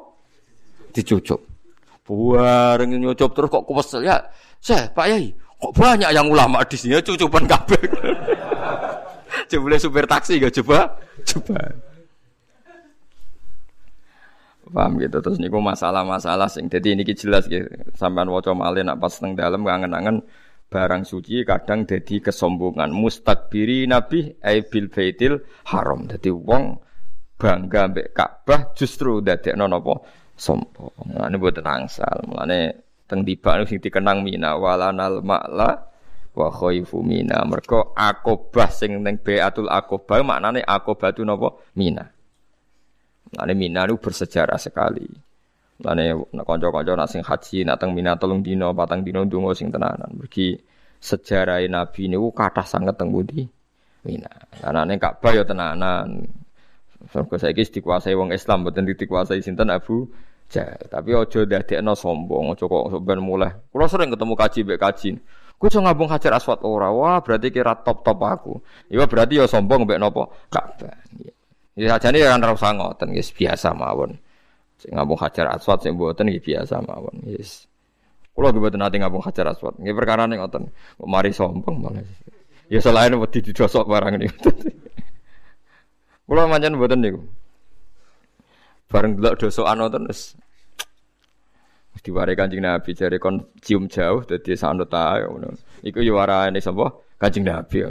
Dicucuk. 0.93 1.41
Buareng 2.05 2.93
nyucup 2.93 3.34
terus 3.34 3.49
kok 3.49 3.65
kesel 3.65 4.05
ya. 4.05 4.21
Saya, 4.66 4.89
Pak 4.89 5.05
Yai, 5.05 5.30
kok 5.61 5.78
banyak 5.78 6.09
yang 6.09 6.26
ulama 6.26 6.66
di 6.66 6.74
sini? 6.74 6.97
Cucupan 6.97 7.45
kabel. 7.45 7.86
coba 9.53 9.78
supir 9.78 10.09
taksi 10.09 10.41
gak 10.41 10.57
coba? 10.57 10.97
Coba. 11.22 11.59
Paham 14.66 14.97
gitu 14.97 15.22
terus 15.22 15.38
niku 15.38 15.61
masalah-masalah 15.61 16.49
sing 16.49 16.66
jadi 16.66 16.97
ini 16.97 17.05
jelas 17.13 17.45
gitu 17.45 17.70
sampean 17.93 18.28
waca 18.34 18.57
malih 18.57 18.82
nak 18.82 18.97
pas 18.97 19.13
teng 19.13 19.38
dalem 19.38 19.61
kangen-kangen 19.61 20.26
barang 20.68 21.05
suci 21.05 21.45
kadang 21.45 21.86
jadi 21.86 22.20
kesombongan 22.20 22.89
mustakbiri 22.89 23.86
nabi 23.86 24.34
ai 24.41 24.66
bil 24.66 24.89
baitil 24.89 25.45
haram 25.70 26.09
dadi 26.09 26.34
wong 26.34 26.82
bangga 27.38 27.93
mbek 27.93 28.18
Ka'bah 28.18 28.74
justru 28.74 29.22
dadekno 29.22 29.70
napa 29.70 30.01
sombong. 30.36 30.91
Mulane 31.07 31.36
mboten 31.39 31.66
angsal. 31.66 32.28
Mulane 32.28 32.84
teng 33.06 33.22
tiba 33.22 33.62
sing 33.66 33.78
dikenang 33.82 34.26
mina 34.26 34.58
walanal 34.58 35.22
ma'la 35.22 35.70
wa 36.36 36.47
khaifu 36.51 36.99
mina. 37.06 37.45
Mergo 37.47 37.95
akobah 37.95 38.70
sing 38.70 38.99
ning 39.01 39.22
beatul 39.22 39.72
akobah 39.72 40.22
maknane 40.26 40.62
akobah 40.66 41.14
tu 41.16 41.24
napa 41.24 41.56
mina. 41.78 42.06
Lane 43.36 43.53
mina 43.58 43.88
itu 43.88 43.97
bersejarah 43.97 44.60
sekali. 44.60 45.08
Lane 45.82 46.16
kanca-kanca 46.32 46.93
nak 46.95 47.10
sing 47.12 47.22
haji 47.24 47.68
nak 47.68 47.78
teng 47.80 47.91
mina 47.91 48.16
telung 48.16 48.39
dino 48.39 48.72
patang 48.72 49.03
dino 49.03 49.24
ndonga 49.24 49.51
sing 49.56 49.70
tenanan. 49.72 50.12
Mergi 50.16 50.56
sejarah 50.99 51.62
nabi 51.68 52.10
niku 52.10 52.32
kathah 52.32 52.66
sanget 52.66 52.95
teng 52.95 53.12
budi 53.12 53.45
mina. 54.06 54.32
Anane 54.62 54.97
Ka'bah 54.97 55.34
ya 55.36 55.43
tenanan. 55.43 56.26
Soalnya 57.06 57.38
saya 57.38 57.53
dikuasai 57.53 58.18
wong 58.18 58.34
Islam, 58.34 58.66
bukan 58.66 58.89
dikuasai 58.89 59.38
sinten 59.45 59.70
Abu 59.70 60.10
Jahal. 60.50 60.82
Tapi 60.88 61.10
ojo 61.18 61.39
dadekno 61.46 61.93
sombong, 61.98 62.54
ojo 62.54 62.66
kok 62.70 63.02
ben 63.02 63.20
mulai. 63.22 63.52
Kulo 63.74 63.86
sering 63.89 64.14
ketemu 64.14 64.34
kaji 64.38 64.60
mbek 64.62 64.80
kaji. 64.80 65.10
Ku 65.56 65.72
iso 65.72 65.80
ngabung 65.80 66.12
Hajar 66.12 66.36
Aswad 66.36 66.62
ora. 66.68 66.91
Wah, 66.91 67.24
berarti 67.24 67.48
kira 67.48 67.80
top-top 67.80 68.20
aku. 68.20 68.54
Iya 68.91 69.08
berarti 69.08 69.39
ya 69.39 69.46
sombong 69.48 69.88
mbek 69.88 69.98
napa? 69.98 70.28
Ka'bah. 70.52 70.96
Ya 71.76 71.96
sajane 71.96 72.20
ya 72.24 72.36
ora 72.36 72.56
usah 72.56 72.72
ngoten, 72.76 73.16
guys, 73.16 73.32
biasa 73.32 73.72
mawon. 73.76 74.16
Sing 74.76 74.91
ngabung 74.91 75.16
Hajar 75.20 75.56
Aswad 75.56 75.80
sing 75.80 75.96
mboten 75.96 76.28
iki 76.30 76.52
biasa 76.52 76.84
mawon. 76.84 77.24
Yes. 77.24 77.66
Kulo 78.36 78.52
ge 78.52 78.60
mboten 78.60 78.84
nate 78.84 79.00
ngabung 79.00 79.24
Hajar 79.24 79.56
Aswad. 79.56 79.80
Nggih 79.80 79.96
perkara 79.96 80.28
ning 80.28 80.43
ngoten. 80.43 80.68
Kok 81.00 81.08
mari 81.08 81.32
sombong 81.32 81.76
malah. 81.80 82.04
Ya 82.68 82.84
selain 82.84 83.16
wedi 83.16 83.39
didosok 83.39 83.88
barang 83.88 84.20
ini. 84.20 84.28
Kulo 86.28 86.41
manjen 86.52 86.76
mboten 86.76 87.00
niku. 87.00 87.22
Bareng 88.91 89.17
delok 89.17 89.41
dosokan 89.41 89.81
wonten 89.81 90.05
wis 90.09 90.38
diware 92.05 92.38
Kanjeng 92.38 92.61
Nabi 92.61 92.93
jare 92.93 93.17
kon 93.17 93.41
cium 93.65 93.89
jauh 93.89 94.21
dadi 94.21 94.53
sanut 94.53 94.93
ae 94.93 95.25
ngono. 95.25 95.57
Iku 95.81 96.05
yo 96.05 96.21
warane? 96.21 96.61
Kanjeng 97.17 97.47
Nabi. 97.47 97.81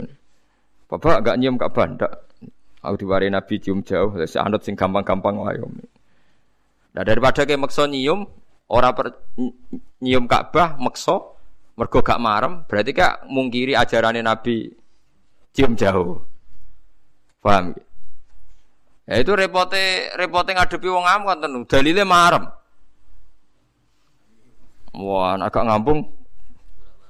Bapak 0.85 1.25
gak 1.25 1.35
nyium 1.41 1.57
Ka'bah 1.59 1.89
ndak. 1.89 2.13
Aku 2.85 2.95
diware 3.01 3.27
Nabi 3.27 3.57
cium 3.57 3.81
jauh, 3.81 4.13
sanut 4.29 4.61
sing 4.61 4.77
gampang-gampang 4.77 5.35
wae. 5.41 5.57
Nah 6.95 7.03
daripada 7.03 7.43
kayak 7.43 7.59
maksa 7.59 7.89
nyium, 7.89 8.29
ora 8.69 8.93
per, 8.93 9.11
nyium 9.99 10.29
Ka'bah 10.29 10.77
maksa 10.77 11.17
mergo 11.75 11.99
gak 11.99 12.21
marem, 12.21 12.63
berarti 12.69 12.95
kak 12.95 13.27
mungkiri 13.27 13.75
ajarannya 13.75 14.23
Nabi 14.23 14.71
cium 15.51 15.75
jauh. 15.75 16.23
Paham? 17.41 17.73
Ya 19.05 19.21
itu 19.21 19.37
repote 19.37 20.09
repote 20.17 20.49
ngadepi 20.49 20.89
wong 20.89 21.05
am 21.05 21.29
kan 21.29 21.45
dalile 21.69 22.01
marem. 22.01 22.49
Wah, 24.97 25.37
agak 25.37 25.61
ngampung 25.61 26.09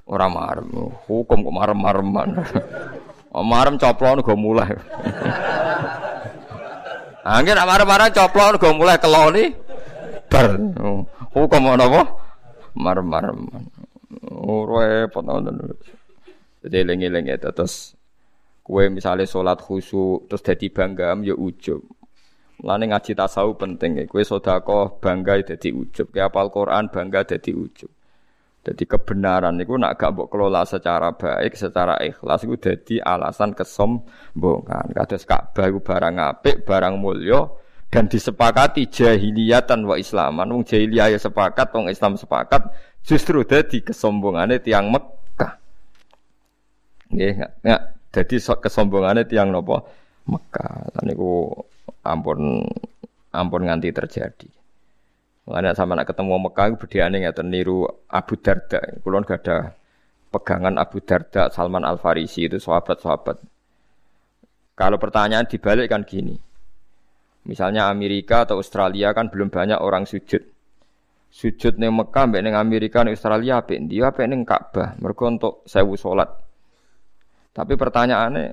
ora 0.04 0.28
marem. 0.28 0.68
Hukum 1.08 1.40
kok 1.40 1.56
marem-mareman. 1.56 2.30
marem 3.52 3.76
coplon 3.80 4.20
go 4.20 4.36
mulai. 4.36 4.76
Angin 7.26 7.56
nak 7.56 7.68
marem-marem 7.72 8.12
coplon 8.12 8.60
go 8.60 8.76
mulai 8.76 9.00
keloni 9.00 9.56
bar. 10.28 10.60
Hukum 11.32 11.64
ana 11.72 11.88
apa? 11.88 12.02
Marem-mareman. 12.76 13.72
Oh, 14.36 14.68
repot 14.68 15.24
ngoten. 15.24 15.80
Jadi 16.60 16.76
eling-eling 16.84 17.32
ya 17.32 17.40
terus 17.40 17.95
kue 18.66 18.90
misalnya 18.90 19.30
sholat 19.30 19.62
khusyuk 19.62 20.26
terus 20.26 20.42
jadi 20.42 20.68
bangga 20.74 21.14
ya 21.22 21.38
ujub. 21.38 21.86
Mulane 22.66 22.90
ngaji 22.90 23.14
tasawuf 23.14 23.62
penting 23.62 24.02
ya. 24.02 24.04
Kue 24.10 24.26
sodako 24.26 24.98
bangga 24.98 25.38
jadi 25.46 25.70
ujub. 25.70 26.10
Kayak 26.10 26.34
apal 26.34 26.50
Quran 26.50 26.90
bangga 26.90 27.22
jadi 27.22 27.54
ujub. 27.54 27.92
Jadi 28.66 28.84
kebenaran 28.90 29.62
itu 29.62 29.78
nak 29.78 29.94
gak 30.02 30.18
mbok 30.18 30.34
kelola 30.34 30.66
secara 30.66 31.14
baik, 31.14 31.54
secara 31.54 32.02
ikhlas 32.02 32.50
itu 32.50 32.58
jadi 32.58 32.98
alasan 33.06 33.54
kesombongan. 33.54 34.90
Kados 34.90 35.22
Ka'bah 35.30 35.70
itu 35.70 35.78
barang 35.86 36.16
apik, 36.18 36.66
barang 36.66 36.98
mulya 36.98 37.46
dan 37.94 38.10
disepakati 38.10 38.90
jahiliyatan 38.90 39.86
wa 39.86 40.02
islaman. 40.02 40.50
Wong 40.50 40.66
jahiliyah 40.66 41.14
ya 41.14 41.20
sepakat, 41.22 41.78
wong 41.78 41.94
Islam 41.94 42.18
sepakat, 42.18 42.74
justru 43.06 43.46
jadi 43.46 43.86
kesombongannya 43.86 44.58
tiang 44.58 44.90
Mekah. 44.90 45.62
Nggih, 47.14 47.46
jadi 48.16 48.36
kesombongannya 48.40 49.28
tiang 49.28 49.52
nopo 49.52 49.84
Mekah. 50.32 50.96
Dan 50.96 51.12
itu 51.12 51.52
ampun 52.08 52.64
ampun 53.36 53.62
nganti 53.68 53.92
terjadi. 53.92 54.48
Mengenai 55.46 55.78
sama 55.78 55.94
nak 55.94 56.10
ketemu 56.10 56.50
Mekah 56.50 56.74
berdiane 56.80 57.22
nggak 57.22 57.44
niru 57.44 57.86
Abu 58.10 58.40
Darda. 58.40 58.82
Kulon 59.04 59.28
gak 59.28 59.46
ada 59.46 59.78
pegangan 60.34 60.76
Abu 60.82 61.04
Darda, 61.04 61.54
Salman 61.54 61.86
Al 61.86 62.02
Farisi 62.02 62.50
itu 62.50 62.58
sahabat-sahabat. 62.58 63.38
Kalau 64.76 64.98
pertanyaan 64.98 65.48
dibalik 65.48 65.88
kan 65.88 66.04
gini. 66.04 66.36
Misalnya 67.46 67.94
Amerika 67.94 68.44
atau 68.44 68.58
Australia 68.58 69.14
kan 69.14 69.30
belum 69.30 69.54
banyak 69.54 69.78
orang 69.78 70.10
sujud. 70.10 70.42
Sujud 71.30 71.78
ning 71.78 71.94
Mekah 71.94 72.26
ning 72.42 72.58
Amerika 72.58 73.06
ning 73.06 73.14
Australia 73.14 73.62
apik 73.62 73.86
ndi 73.86 74.02
apik 74.02 74.26
ning 74.26 74.44
Ka'bah. 74.44 74.98
Mergo 74.98 75.30
untuk 75.30 75.62
sewu 75.70 75.94
salat. 75.94 76.45
Tapi 77.56 77.80
pertanyaannya, 77.80 78.48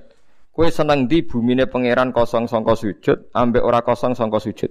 kue 0.55 0.70
seneng 0.70 1.11
di 1.11 1.26
bumi 1.26 1.59
ini 1.59 1.66
pangeran 1.66 2.14
kosong 2.14 2.46
songko 2.46 2.78
sujud, 2.78 3.34
ambek 3.34 3.66
ora 3.66 3.82
kosong 3.82 4.14
songko 4.14 4.38
sujud. 4.38 4.70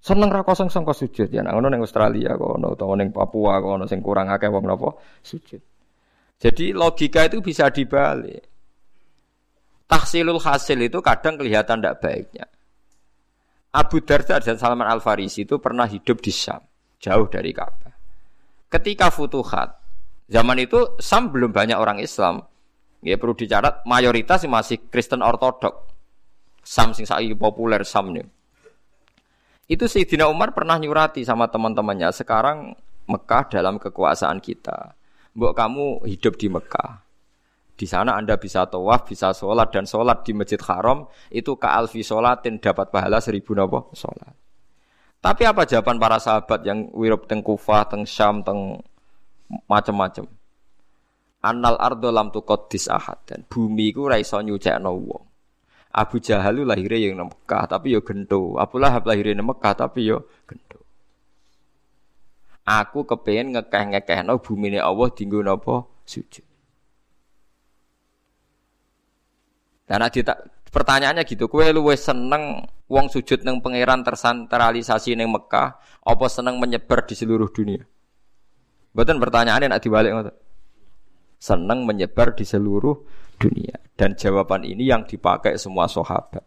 Seneng 0.00 0.32
ra 0.32 0.40
kosong 0.40 0.72
sangka 0.72 0.96
sujud 0.96 1.28
ya 1.28 1.44
nang 1.44 1.60
ning 1.60 1.84
Australia 1.84 2.32
kono 2.40 2.72
utawa 2.72 2.96
ning 2.96 3.12
Papua 3.12 3.60
kono 3.60 3.84
sing 3.84 4.00
kurang 4.00 4.32
akeh 4.32 4.48
wong 4.48 4.64
napa 4.64 4.96
sujud. 5.20 5.60
Jadi 6.40 6.72
logika 6.72 7.28
itu 7.28 7.44
bisa 7.44 7.68
dibalik. 7.68 8.40
Tahsilul 9.84 10.40
hasil 10.40 10.80
itu 10.80 11.04
kadang 11.04 11.36
kelihatan 11.36 11.84
tidak 11.84 12.00
baiknya. 12.00 12.48
Abu 13.76 14.00
Darda 14.00 14.40
dan 14.40 14.56
Salman 14.56 14.88
Al 14.88 15.04
Farisi 15.04 15.44
itu 15.44 15.60
pernah 15.60 15.84
hidup 15.84 16.24
di 16.24 16.32
Syam, 16.32 16.64
jauh 16.96 17.28
dari 17.28 17.52
Ka'bah. 17.52 17.92
Ketika 18.72 19.12
futuhat, 19.12 19.84
zaman 20.32 20.64
itu 20.64 20.96
Syam 20.96 21.28
belum 21.28 21.52
banyak 21.52 21.76
orang 21.76 22.00
Islam. 22.00 22.40
Ya 23.00 23.16
perlu 23.16 23.32
dicatat 23.32 23.88
mayoritas 23.88 24.44
masih 24.44 24.76
Kristen 24.92 25.24
Ortodok. 25.24 25.88
Sam 26.60 26.92
sing 26.92 27.08
saiki 27.08 27.32
populer 27.32 27.80
Sam 27.88 28.12
nih. 28.12 28.28
Itu 29.70 29.88
Sayyidina 29.88 30.28
Umar 30.28 30.52
pernah 30.52 30.76
nyurati 30.76 31.24
sama 31.24 31.48
teman-temannya. 31.48 32.12
Sekarang 32.12 32.76
Mekah 33.08 33.48
dalam 33.48 33.80
kekuasaan 33.80 34.42
kita. 34.42 34.92
Mbok 35.32 35.52
kamu 35.56 35.86
hidup 36.10 36.34
di 36.36 36.50
Mekah. 36.50 37.06
Di 37.80 37.88
sana 37.88 38.18
Anda 38.20 38.36
bisa 38.36 38.68
tawaf, 38.68 39.08
bisa 39.08 39.32
sholat 39.32 39.72
dan 39.72 39.88
sholat 39.88 40.20
di 40.20 40.36
Masjid 40.36 40.60
Haram 40.68 41.08
itu 41.32 41.56
ke 41.56 41.64
alfi 41.64 42.04
sholatin 42.04 42.60
dapat 42.60 42.92
pahala 42.92 43.24
seribu 43.24 43.56
nopo 43.56 43.88
sholat. 43.96 44.36
Tapi 45.20 45.48
apa 45.48 45.64
jawaban 45.64 45.96
para 45.96 46.20
sahabat 46.20 46.60
yang 46.68 46.92
wirab 46.92 47.24
teng 47.24 47.40
Kufah, 47.40 47.88
teng 47.88 48.04
Syam, 48.04 48.44
teng 48.44 48.84
macam-macam? 49.64 50.28
Annal 51.40 51.80
ardo 51.80 52.12
lam 52.12 52.28
tuqaddis 52.28 52.92
ahad 52.92 53.24
dan 53.24 53.48
bumi 53.48 53.96
ku 53.96 54.04
ra 54.04 54.20
iso 54.20 54.36
nyucekno 54.44 54.92
wong. 54.92 55.24
Abu 55.90 56.22
Jahal 56.22 56.60
itu 56.60 56.64
lahirnya 56.68 57.10
yang 57.10 57.26
Mekah 57.26 57.64
tapi 57.66 57.96
yo 57.96 58.04
gento. 58.04 58.54
Abu 58.60 58.78
Lahab 58.78 59.08
lahirnya 59.10 59.42
yang 59.42 59.48
Mekah 59.50 59.74
tapi 59.74 60.06
yo 60.06 60.28
gento. 60.46 60.78
Aku 62.62 63.02
kepengen 63.02 63.56
ngekeh 63.56 63.84
ngekeh 63.96 64.20
no 64.22 64.38
bumi 64.38 64.76
ini 64.76 64.78
Allah 64.78 65.08
tinggu 65.10 65.42
nopo 65.42 66.04
sujud. 66.06 66.46
Dan 69.90 70.06
ada 70.06 70.46
pertanyaannya 70.70 71.26
gitu, 71.26 71.50
kue 71.50 71.66
lu 71.74 71.82
seneng 71.98 72.62
uang 72.86 73.10
sujud 73.10 73.42
neng 73.42 73.58
pangeran 73.58 74.06
tersentralisasi 74.06 75.18
neng 75.18 75.34
Mekah, 75.34 75.82
apa 76.06 76.26
seneng 76.30 76.62
menyebar 76.62 77.02
di 77.02 77.18
seluruh 77.18 77.50
dunia? 77.50 77.82
Betul 78.94 79.18
pertanyaannya 79.18 79.66
nak 79.66 79.82
dibalik 79.82 80.14
ngotot. 80.14 80.49
Seneng 81.40 81.88
menyebar 81.88 82.36
di 82.36 82.44
seluruh 82.44 82.92
dunia. 83.40 83.80
Dan 83.96 84.12
jawaban 84.12 84.68
ini 84.68 84.92
yang 84.92 85.08
dipakai 85.08 85.56
semua 85.56 85.88
sahabat. 85.88 86.44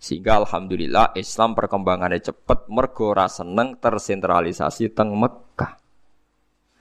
Sehingga 0.00 0.42
alhamdulillah 0.42 1.14
Islam 1.14 1.54
perkembangannya 1.54 2.18
cepat 2.18 2.66
mergo 2.72 3.14
seneng 3.30 3.78
tersentralisasi 3.78 4.90
teng 4.90 5.14
Mekah. 5.14 5.78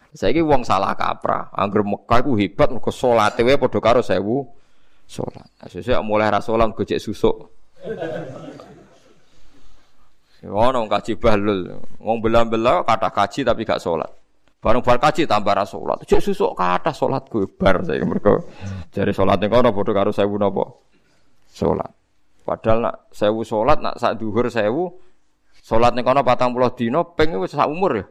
Saya 0.10 0.34
ini 0.34 0.42
uang 0.42 0.66
salah 0.66 0.98
kaprah. 0.98 1.54
Angger 1.54 1.86
Mekah 1.86 2.26
itu 2.26 2.34
hebat 2.34 2.74
mergo 2.74 2.90
salate 2.90 3.46
wae 3.46 3.62
padha 3.62 3.78
karo 3.78 4.02
sewu 4.02 4.50
salat. 5.06 5.46
Nah, 5.62 5.68
sesuk 5.70 6.02
mulai 6.02 6.34
ra 6.34 6.42
salat 6.42 6.74
gojek 6.74 6.98
susuk. 6.98 7.50
Ngono 10.40 10.88
kaji 10.88 11.20
bahlul. 11.20 11.76
Wong 12.00 12.18
belah-belah 12.24 12.88
kata 12.88 13.12
kaji 13.12 13.44
tapi 13.44 13.68
gak 13.68 13.84
sholat. 13.84 14.08
Bareng 14.60 14.84
bar 14.84 15.00
kaji 15.00 15.24
tambah 15.24 15.56
ra 15.56 15.64
salat. 15.64 16.04
Cek 16.04 16.20
susuk 16.20 16.52
kathah 16.52 16.92
salatku 16.92 17.48
bar 17.56 17.80
saya 17.88 18.04
mergo 18.04 18.44
jare 18.92 19.16
salate 19.16 19.48
kono 19.48 19.72
padha 19.72 19.92
karo 19.96 20.12
1000 20.12 20.36
napa? 20.36 20.68
Salat. 21.48 21.88
Padahal 22.44 22.78
nak 22.84 22.96
1000 23.16 23.40
salat 23.48 23.80
nak 23.80 23.96
sak 23.96 24.20
dhuwur 24.20 24.52
1000 24.52 24.68
salat 25.64 25.96
ning 25.96 26.04
kono 26.04 26.28
40 26.28 26.76
dina 26.76 27.08
ping 27.08 27.40
wis 27.40 27.56
sak 27.56 27.72
umur 27.72 28.04
ya. 28.04 28.06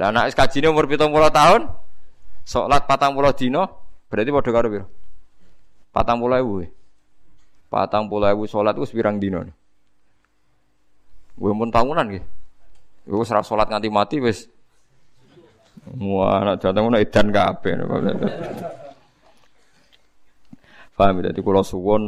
Lah 0.00 0.08
nek 0.16 0.32
kajine 0.32 0.72
umur 0.72 0.88
70 0.88 1.12
tahun 1.12 1.60
salat 2.48 2.88
40 2.88 3.12
dina 3.36 3.68
berarti 4.08 4.32
padha 4.32 4.48
karo 4.48 4.68
piro? 4.72 4.86
40.000. 5.92 6.72
40.000 7.68 8.48
salat 8.48 8.74
wis 8.80 8.96
pirang 8.96 9.20
dina? 9.20 9.44
Gue 11.36 11.52
mun 11.52 11.68
tahunan 11.68 12.16
nggih. 12.16 12.24
Wis 13.12 13.28
ora 13.28 13.44
salat 13.44 13.68
nganti 13.68 13.92
mati 13.92 14.16
wis 14.24 14.48
Wah, 15.98 16.42
anak 16.42 16.62
jateng 16.62 16.82
ngono 16.88 16.98
edan 16.98 17.28
kabeh. 17.30 17.72
Paham 20.98 21.22
ya? 21.22 21.30
Jadi 21.30 21.40
kalau 21.42 21.62
suwon 21.62 22.02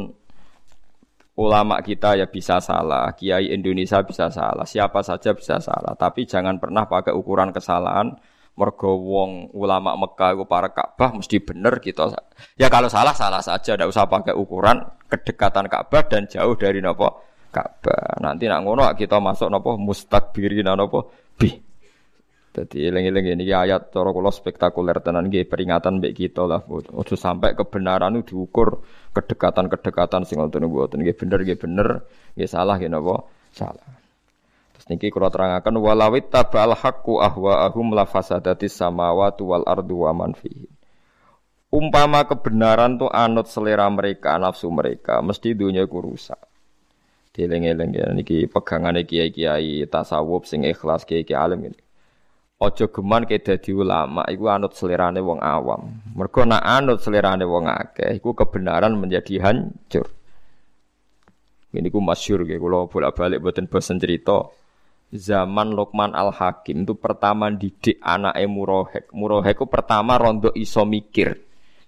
ulama 1.39 1.79
kita 1.79 2.19
ya 2.19 2.27
bisa 2.27 2.59
salah, 2.59 3.15
kiai 3.15 3.55
Indonesia 3.55 4.03
bisa 4.03 4.27
salah, 4.27 4.67
siapa 4.67 4.99
saja 4.99 5.31
bisa 5.31 5.57
salah. 5.63 5.95
Tapi 5.95 6.27
jangan 6.27 6.59
pernah 6.59 6.83
pakai 6.85 7.15
ukuran 7.15 7.55
kesalahan. 7.55 8.11
Mergo 8.51 8.99
wong 8.99 9.55
ulama 9.55 9.95
Mekah 9.95 10.35
itu 10.35 10.43
para 10.43 10.67
Ka'bah 10.67 11.15
mesti 11.15 11.39
bener 11.39 11.79
kita. 11.79 12.11
Ya 12.59 12.67
kalau 12.67 12.91
salah 12.91 13.15
salah 13.15 13.39
saja, 13.39 13.79
tidak 13.79 13.87
usah 13.87 14.03
pakai 14.11 14.35
ukuran 14.35 14.75
kedekatan 15.07 15.71
Ka'bah 15.71 16.03
dan 16.03 16.27
jauh 16.27 16.59
dari 16.59 16.83
nopo 16.83 17.23
Ka'bah. 17.47 18.19
Nanti 18.19 18.51
nak 18.51 18.67
ngono 18.67 18.91
kita 18.91 19.23
masuk 19.23 19.47
nopo 19.47 19.79
mustakbirin 19.79 20.67
nopo 20.67 21.15
bi. 21.39 21.70
Jadi 22.51 22.83
eling-eling 22.83 23.39
ini 23.39 23.47
ayat 23.55 23.95
cara 23.95 24.11
kula 24.11 24.27
spektakuler 24.27 24.99
tenan 24.99 25.31
nggih 25.31 25.47
peringatan 25.47 26.03
mbek 26.03 26.19
kita 26.19 26.43
lah. 26.43 26.59
Ojo 26.67 27.15
sampai 27.15 27.55
kebenaran 27.55 28.19
itu 28.19 28.35
diukur 28.35 28.83
kedekatan-kedekatan 29.15 30.27
sing 30.27 30.43
ngoten 30.43 30.67
mboten 30.67 30.99
nggih 30.99 31.15
bener 31.15 31.39
nggih 31.47 31.55
bener, 31.55 31.87
nggih 32.35 32.49
salah 32.51 32.75
nggih 32.75 32.91
napa? 32.91 33.23
Salah. 33.55 33.87
Terus 34.75 34.85
niki 34.91 35.07
kula 35.07 35.31
terangaken 35.31 35.79
walawit 35.79 36.27
tabal 36.27 36.75
haqqu 36.75 37.23
ahwa'ahum 37.23 37.95
la 37.95 38.03
fasadatis 38.03 38.75
samawati 38.75 39.47
wal 39.47 39.63
ardu 39.63 40.03
wa 40.03 40.11
man 40.11 40.35
fihi. 40.35 40.67
Umpama 41.71 42.27
kebenaran 42.27 42.99
tuh 42.99 43.07
anut 43.07 43.47
selera 43.47 43.87
mereka, 43.87 44.35
nafsu 44.35 44.67
mereka, 44.67 45.23
mesti 45.23 45.55
dunia 45.55 45.87
ku 45.87 46.03
rusak. 46.03 46.35
Dieling-eling 47.31 47.95
ya 47.95 48.11
niki 48.11 48.43
pegangane 48.51 49.07
kiai-kiai 49.07 49.87
tasawuf 49.87 50.43
sing 50.43 50.67
ikhlas 50.67 51.07
kiai-kiai 51.07 51.39
alim 51.39 51.71
ini. 51.71 51.79
Ojo 52.61 52.93
geman 52.93 53.25
ke 53.25 53.41
dadi 53.41 53.73
ulama 53.73 54.21
iku 54.29 54.45
anut 54.53 54.77
selerane 54.77 55.17
wong 55.17 55.41
awam. 55.41 55.97
Mergo 56.13 56.45
nak 56.45 56.61
anut 56.61 57.01
selerane 57.01 57.41
wong 57.41 57.65
akeh 57.65 58.21
iku 58.21 58.37
kebenaran 58.37 58.93
menjadi 59.01 59.41
hancur. 59.41 60.05
Ini 61.73 61.87
ku 61.89 61.97
masyur 62.03 62.45
gitu, 62.45 62.61
kalau 62.61 62.85
bolak 62.85 63.17
balik 63.17 63.41
buatin 63.41 63.65
bosan 63.65 63.97
cerita 63.97 64.45
zaman 65.11 65.75
Luqman 65.75 66.15
Al 66.15 66.29
Hakim 66.29 66.87
itu 66.87 66.93
pertama 66.99 67.51
didik 67.51 67.97
anak 67.97 68.39
Murohek. 68.45 69.09
Murohek 69.09 69.57
itu 69.59 69.65
pertama 69.65 70.21
rondo 70.21 70.53
iso 70.53 70.85
mikir. 70.87 71.35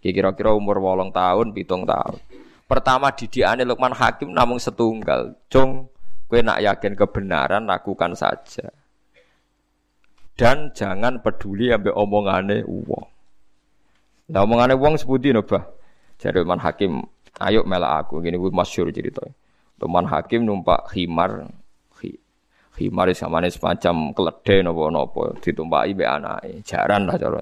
Kira-kira 0.03 0.51
umur 0.51 0.83
wolong 0.83 1.15
tahun, 1.15 1.55
pitung 1.55 1.87
tahun. 1.87 2.19
Pertama 2.67 3.13
didik 3.15 3.45
anak 3.47 3.75
Luqman 3.75 3.93
Hakim 3.95 4.33
namun 4.33 4.59
setunggal. 4.59 5.37
Jong, 5.53 5.87
kue 6.27 6.43
nak 6.43 6.59
yakin 6.59 6.97
kebenaran 6.97 7.63
lakukan 7.63 8.17
saja. 8.17 8.73
Dan 10.33 10.73
jangan 10.73 11.21
peduli 11.21 11.69
ambil 11.69 11.93
omongane 11.93 12.65
uang. 12.65 13.05
Nah 14.33 14.41
omongane 14.41 14.73
uang 14.73 14.97
sebuti 14.97 15.29
nobah. 15.29 15.61
Jadi 16.17 16.41
Luqman 16.41 16.61
Hakim, 16.61 17.05
ayo 17.37 17.61
mela 17.67 18.01
aku. 18.01 18.23
Gini 18.23 18.39
gue 18.39 18.49
masyur 18.49 18.89
ceritanya. 18.89 19.33
Luqman 19.77 20.09
Hakim 20.09 20.45
numpak 20.45 20.89
khimar 20.89 21.49
Himar 22.73 23.13
samane 23.13 23.53
semacam 23.53 24.17
keledai 24.17 24.65
napa-napa 24.65 25.37
ditumpaki 25.37 25.93
mbek 25.93 26.09
anake. 26.09 26.51
Jaran 26.65 27.05
lah 27.05 27.21
cara. 27.21 27.41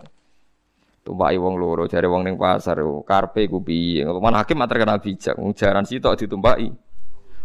Tumpaki 1.07 1.39
wong 1.39 1.55
loro, 1.55 1.87
jare 1.87 2.11
wong 2.11 2.27
ning 2.27 2.35
pasar 2.35 2.83
karpe 3.07 3.47
ku 3.47 3.63
piye. 3.63 4.03
Man 4.03 4.35
hakim 4.35 4.59
terkenal 4.67 4.99
bijak, 4.99 5.39
wong 5.39 5.55
jaran 5.55 5.87
sitok 5.87 6.19
ditumpaki 6.19 6.67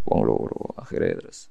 wong 0.02 0.20
loro. 0.26 0.74
Akhirnya 0.74 1.22
terus 1.22 1.46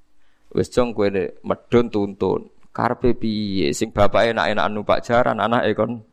wis 0.52 0.68
jong 0.68 0.92
kowe 0.92 1.08
medun 1.08 1.88
tuntun. 1.88 2.52
Karpe 2.76 3.16
piye 3.16 3.72
sing 3.72 3.96
bapake 3.96 4.36
enak-enak 4.36 4.68
numpak 4.68 5.00
jaran, 5.00 5.40
anake 5.40 5.72
kon 5.72 6.04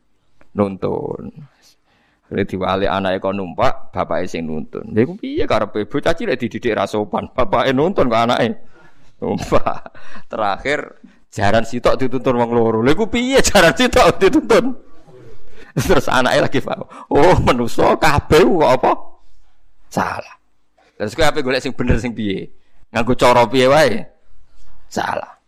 nuntun. 0.54 1.34
Akhirnya 2.30 2.46
diwali 2.46 2.86
anake 2.86 3.18
kon 3.18 3.34
numpak, 3.34 3.90
bapake 3.90 4.30
sing 4.30 4.46
nuntun. 4.46 4.94
Lha 4.94 5.02
iku 5.02 5.18
piye 5.18 5.42
karepe 5.50 5.90
bocah 5.90 6.14
cilik 6.14 6.38
dididik 6.38 6.78
ra 6.78 6.86
sopan, 6.86 7.34
bapake 7.34 7.74
nuntun 7.74 8.06
kok 8.06 8.22
anake. 8.30 8.48
Sumpah. 9.18 9.90
Terakhir 10.30 11.02
jaran 11.34 11.66
sitok 11.66 11.98
dituntun 11.98 12.38
wong 12.38 12.54
loro. 12.54 12.78
Lha 12.78 12.94
iku 12.94 13.10
piye 13.10 13.42
jaran 13.42 13.74
sitok 13.74 14.22
dituntun? 14.22 14.78
Terus 15.74 16.06
anaknya 16.06 16.46
lagi 16.46 16.62
paham. 16.62 16.86
Oh, 17.10 17.34
menuso 17.42 17.98
kabeh 17.98 18.46
kok 18.46 18.70
apa? 18.70 18.92
Salah. 19.90 20.36
Terus 20.94 21.18
kowe 21.18 21.26
ape 21.26 21.42
golek 21.42 21.58
sing 21.58 21.74
bener 21.74 21.98
sing 21.98 22.14
piye? 22.14 22.46
Nganggo 22.94 23.18
cara 23.18 23.42
piye 23.50 23.66
wae? 23.66 23.98
Salah. 24.86 25.41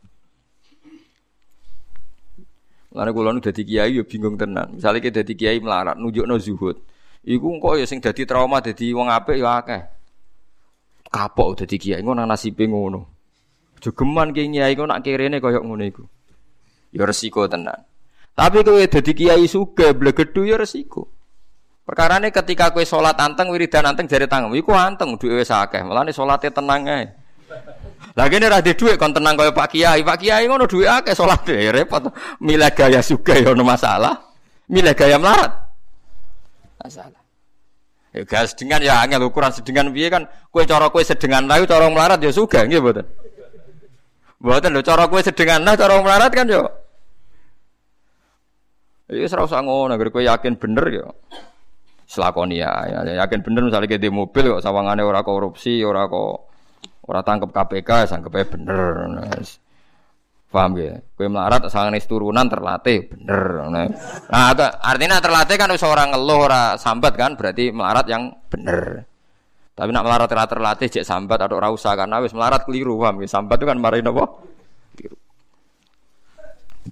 Lalu 2.94 3.10
kula 3.10 3.34
nu 3.34 3.42
dadi 3.42 3.66
kiai 3.66 3.98
yo 3.98 4.06
bingung 4.06 4.38
tenan. 4.38 4.78
Misale 4.78 5.02
ki 5.02 5.10
dadi 5.10 5.34
kiai 5.34 5.58
melarat 5.58 5.98
nunjukno 5.98 6.38
zuhud. 6.38 6.78
Iku 7.26 7.58
kok 7.58 7.74
ya 7.74 7.84
sing 7.90 7.98
dadi 7.98 8.22
trauma 8.22 8.62
dadi 8.62 8.94
wong 8.94 9.10
apik 9.10 9.34
ya 9.42 9.58
akeh. 9.58 9.82
Kapok 11.10 11.58
dadi 11.58 11.74
kiai 11.74 12.06
ngono 12.06 12.22
nasibe 12.22 12.70
ngono. 12.70 13.00
Jogeman 13.82 14.30
ki 14.30 14.46
kiai 14.46 14.78
kok 14.78 14.86
nak 14.86 15.02
kirene 15.02 15.42
koyo 15.42 15.66
ngono 15.66 15.82
iku. 15.82 16.06
Ya 16.94 17.02
resiko 17.02 17.50
tenan. 17.50 17.82
Tapi 18.34 18.62
kowe 18.62 18.82
dadi 18.86 19.12
kiai 19.14 19.46
sugih 19.50 19.90
blegedu 19.90 20.46
ya 20.46 20.54
resiko. 20.54 21.10
Perkarane 21.82 22.30
ketika 22.30 22.70
kowe 22.70 22.86
salat 22.86 23.18
anteng 23.18 23.50
wiridan 23.50 23.90
anteng 23.90 24.06
jare 24.06 24.30
tangan, 24.30 24.54
iku 24.54 24.70
anteng 24.70 25.18
duwe 25.18 25.42
wis 25.42 25.50
akeh. 25.50 25.82
Mulane 25.82 26.14
salate 26.14 26.48
tenang 26.54 26.86
ae. 26.86 27.10
Lah 28.12 28.28
kene 28.28 28.52
ra 28.52 28.60
dhuwit 28.60 29.00
kon 29.00 29.16
tenang 29.16 29.40
kaya 29.40 29.56
Pak 29.56 29.72
Kiai. 29.72 30.04
Pak 30.04 30.20
Kiai 30.20 30.44
ngono 30.44 30.68
dhuwit 30.68 30.86
akeh 30.86 31.16
salate 31.16 31.56
ya 31.56 31.72
repot. 31.72 32.12
Milih 32.44 32.70
gaya 32.76 33.00
sugih 33.00 33.40
ya 33.40 33.56
ono 33.56 33.64
masalah. 33.64 34.20
Milih 34.68 34.92
gaya 34.92 35.16
melarat. 35.16 35.52
Masalah. 36.84 37.20
Ya 38.14 38.22
gas 38.22 38.54
sedengan 38.54 38.78
ya 38.78 39.02
angel 39.02 39.26
ukuran 39.26 39.50
sedengan 39.50 39.90
piye 39.90 40.06
kan 40.06 40.30
kowe 40.54 40.62
cara 40.62 40.86
kowe 40.86 41.02
sedengan 41.02 41.50
layu 41.50 41.66
cara 41.66 41.90
melarat 41.90 42.22
ya 42.22 42.30
sugih 42.30 42.62
nggih 42.68 42.78
mboten. 42.78 43.06
Buatan 44.44 44.76
lo 44.76 44.84
cara 44.84 45.08
kue 45.08 45.24
sedengan 45.24 45.64
nah 45.64 45.72
cara 45.72 45.96
melarat 46.04 46.28
kan 46.28 46.44
yo. 46.44 46.68
Iya 49.08 49.24
serau 49.24 49.48
sango 49.48 49.88
negeri 49.88 50.12
kue 50.12 50.22
yakin 50.28 50.60
bener 50.60 50.84
yo. 50.92 51.08
Selakoni 52.04 52.60
ya, 52.60 52.68
ya, 52.84 53.24
yakin 53.24 53.40
bener 53.40 53.64
misalnya 53.64 53.96
di 53.96 54.12
mobil 54.12 54.44
kok 54.52 54.60
sawangannya 54.60 55.08
ora 55.08 55.24
korupsi, 55.24 55.80
ora 55.80 56.04
kok 56.04 56.52
ora 57.04 57.20
tangkep 57.20 57.50
KPK, 57.52 57.90
sangkepnya 58.08 58.44
bener. 58.48 58.84
Nah, 59.12 59.40
paham 60.54 60.78
ya? 60.78 60.94
Kue 61.18 61.26
melarat 61.26 61.66
sanganis 61.66 62.06
turunan 62.06 62.46
terlatih 62.46 63.10
bener. 63.10 63.68
Nah, 63.68 63.84
nah 64.30 64.54
artinya 64.80 65.18
terlatih 65.18 65.58
kan 65.58 65.68
seorang 65.74 66.14
ngeluh 66.14 66.46
ora 66.46 66.62
sambat 66.78 67.18
kan 67.18 67.34
berarti 67.34 67.74
melarat 67.74 68.06
yang 68.06 68.30
bener. 68.48 69.04
Tapi 69.74 69.90
nak 69.90 70.06
melarat 70.06 70.30
terlatih 70.30 70.86
cek 70.86 71.02
sambat 71.02 71.42
atau 71.42 71.58
rausa 71.58 71.98
karena 71.98 72.22
wis 72.22 72.30
melarat 72.30 72.62
keliru 72.62 72.94
paham 73.02 73.26
ya. 73.26 73.28
Sambat 73.28 73.58
itu 73.58 73.66
kan 73.66 73.78
marahin 73.82 74.06
apa? 74.06 74.24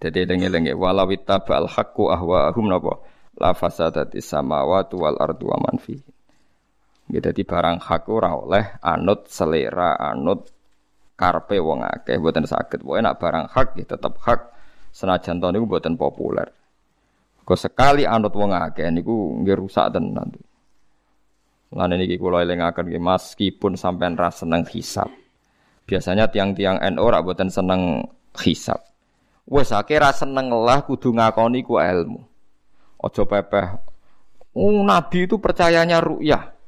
Jadi 0.03 0.27
lengi-lengi 0.27 0.75
walau 0.75 1.07
ittabal 1.15 1.71
haqqu 1.71 2.11
ahwa'ahum 2.11 2.67
napa 2.67 2.99
la 3.39 3.55
fasadati 3.55 4.19
samawati 4.19 4.99
wal 4.99 5.15
ardu 5.15 5.47
wa. 5.47 5.71
Jadi 7.13 7.45
barang 7.45 7.77
hak 7.77 8.09
ora 8.09 8.33
oleh 8.33 8.81
anut 8.81 9.29
selera 9.29 10.01
anut 10.01 10.49
karpe 11.13 11.61
wong 11.61 11.85
akeh 11.85 12.17
mboten 12.17 12.49
saged. 12.49 12.81
Pokoke 12.81 13.05
nak 13.05 13.21
barang 13.21 13.45
hak 13.53 13.69
ya 13.77 13.85
tetep 13.85 14.17
hak 14.25 14.41
senajan 14.97 15.37
to 15.37 15.53
niku 15.53 15.69
mboten 15.69 16.01
populer. 16.01 16.49
Kok 17.45 17.59
sekali 17.61 18.09
anut 18.09 18.33
wong 18.33 18.57
akeh 18.57 18.89
niku 18.89 19.45
nggih 19.45 19.61
rusak 19.61 19.93
tenan. 19.93 20.33
Lan 21.77 21.93
niki 21.93 22.17
kula 22.17 22.49
elingaken 22.49 22.89
nggih 22.89 23.03
meskipun 23.05 23.77
sampean 23.77 24.17
ra 24.17 24.33
seneng 24.33 24.65
hisab. 24.73 25.13
Biasanya 25.85 26.33
tiang-tiang 26.33 26.81
NU 26.97 27.01
ora 27.05 27.21
boten 27.21 27.53
seneng 27.53 28.09
hisab. 28.41 28.81
Wes 29.45 29.69
akeh 29.69 30.01
ra 30.01 30.17
seneng 30.17 30.49
lah 30.49 30.81
kudu 30.89 31.13
ngakoni 31.13 31.61
ku 31.61 31.77
ilmu. 31.77 32.25
Aja 33.05 33.27
pepeh. 33.29 33.69
Oh, 34.57 34.81
nabi 34.81 35.27
itu 35.27 35.37
percayanya 35.37 35.99
ru'yah. 35.99 36.62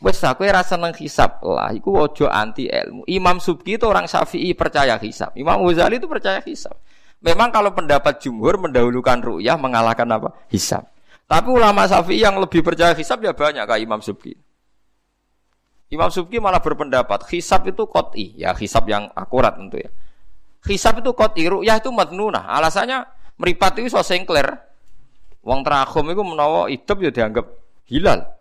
Wes 0.00 0.16
aku 0.24 0.48
ra 0.48 0.64
seneng 0.64 0.96
hisab 0.96 1.44
lah, 1.44 1.76
iku 1.76 1.92
ojo 1.92 2.24
anti 2.24 2.72
ilmu. 2.72 3.04
Imam 3.04 3.36
Subki 3.36 3.76
itu 3.76 3.84
orang 3.84 4.08
Syafi'i 4.08 4.56
percaya 4.56 4.96
hisab. 4.96 5.36
Imam 5.36 5.60
Ghazali 5.60 6.00
itu 6.00 6.08
percaya 6.08 6.40
hisab. 6.40 6.72
Memang 7.20 7.52
kalau 7.52 7.76
pendapat 7.76 8.16
jumhur 8.16 8.56
mendahulukan 8.56 9.20
ru'yah 9.20 9.60
mengalahkan 9.60 10.08
apa? 10.08 10.32
Hisab. 10.48 10.88
Tapi 11.28 11.52
ulama 11.52 11.84
Syafi'i 11.84 12.24
yang 12.24 12.40
lebih 12.40 12.64
percaya 12.64 12.96
hisab 12.96 13.20
ya 13.20 13.36
banyak 13.36 13.60
kayak 13.68 13.84
Imam 13.84 14.00
Subki. 14.00 14.32
Imam 15.92 16.08
Subki 16.08 16.40
malah 16.40 16.64
berpendapat 16.64 17.28
hisab 17.28 17.68
itu 17.68 17.84
koti, 17.84 18.40
ya 18.40 18.56
hisab 18.56 18.88
yang 18.88 19.12
akurat 19.12 19.52
tentu 19.52 19.84
ya. 19.84 19.92
Hisab 20.64 21.04
itu 21.04 21.12
koti, 21.12 21.44
ru'yah 21.44 21.76
itu 21.76 21.92
madnunah. 21.92 22.48
Alasannya 22.48 23.04
meripat 23.36 23.76
itu 23.84 23.92
so 23.92 24.00
sengkler. 24.00 24.64
Wong 25.44 25.60
itu 25.60 26.22
menawa 26.24 26.72
hidup 26.72 27.04
ya 27.04 27.12
dianggap 27.12 27.52
hilal. 27.84 28.39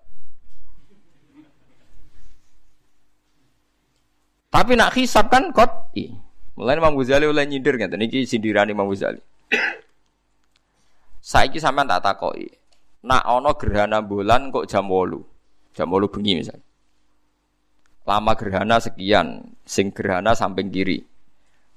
Tapi 4.50 4.74
nak 4.74 4.98
hisab 4.98 5.30
kan 5.30 5.54
koti. 5.54 6.10
Mulai 6.58 6.82
Imam 6.82 6.98
Ghazali 6.98 7.26
oleh 7.30 7.46
nyindir 7.46 7.80
nggak? 7.80 7.96
Ini 7.96 8.26
sindiran 8.26 8.68
Imam 8.68 8.90
Ghazali. 8.90 9.22
Saiki 11.30 11.62
sampean 11.62 11.88
tak 11.88 12.04
takoi 12.04 12.50
nak 13.06 13.24
ono 13.30 13.56
gerhana 13.56 14.04
bulan 14.04 14.52
kok 14.52 14.68
jam 14.68 14.90
wolu? 14.90 15.22
Jam 15.72 15.88
wolu 15.88 16.12
bengi 16.12 16.36
misalnya 16.36 16.70
lama 18.10 18.34
gerhana 18.34 18.82
sekian 18.82 19.54
sing 19.62 19.94
gerhana 19.94 20.34
samping 20.34 20.74
kiri. 20.74 21.06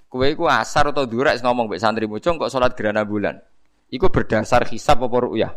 Kue 0.08 0.32
ku 0.32 0.48
asar 0.48 0.88
atau 0.88 1.04
durak 1.04 1.36
ngomong 1.44 1.68
mbek 1.68 1.80
santri 1.80 2.08
mucung 2.08 2.40
kok 2.40 2.48
sholat 2.48 2.72
gerhana 2.72 3.04
bulan. 3.04 3.36
Iku 3.92 4.08
berdasar 4.08 4.64
hisab 4.72 5.04
apa 5.04 5.16
ru'yah? 5.20 5.52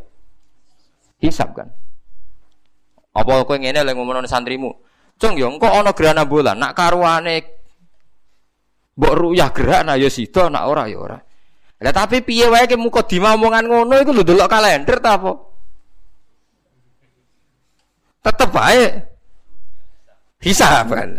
Hisab 1.23 1.55
kan. 1.55 1.71
Apa 3.15 3.47
kowe 3.47 3.55
ngene 3.55 3.87
lek 3.87 3.95
ngomong 3.95 4.27
santrimu 4.27 4.75
cung 5.15 5.35
yo 5.39 5.47
kok 5.55 5.73
ono 5.73 5.91
gerhana 5.95 6.23
bulan 6.27 6.59
nak 6.59 6.75
karuane 6.75 7.35
mbok 8.95 9.13
ru'yah 9.15 9.49
gerhana 9.55 9.93
ya 9.95 10.11
sida 10.11 10.51
nak 10.51 10.67
ora 10.67 10.83
ya 10.87 10.97
ora 10.99 11.17
lah 11.75 11.93
tapi 11.93 12.23
piye 12.23 12.47
wae 12.47 12.67
ke 12.67 12.79
muka 12.79 13.03
omongan 13.03 13.67
ngono 13.67 13.93
iku 13.99 14.11
lho 14.15 14.23
delok 14.23 14.47
kalender 14.47 14.97
ta 15.03 15.19
apa 15.19 15.55
Tetap 18.25 18.49
baik. 18.49 18.91
Hisab 20.41 20.89
kan. 20.89 21.13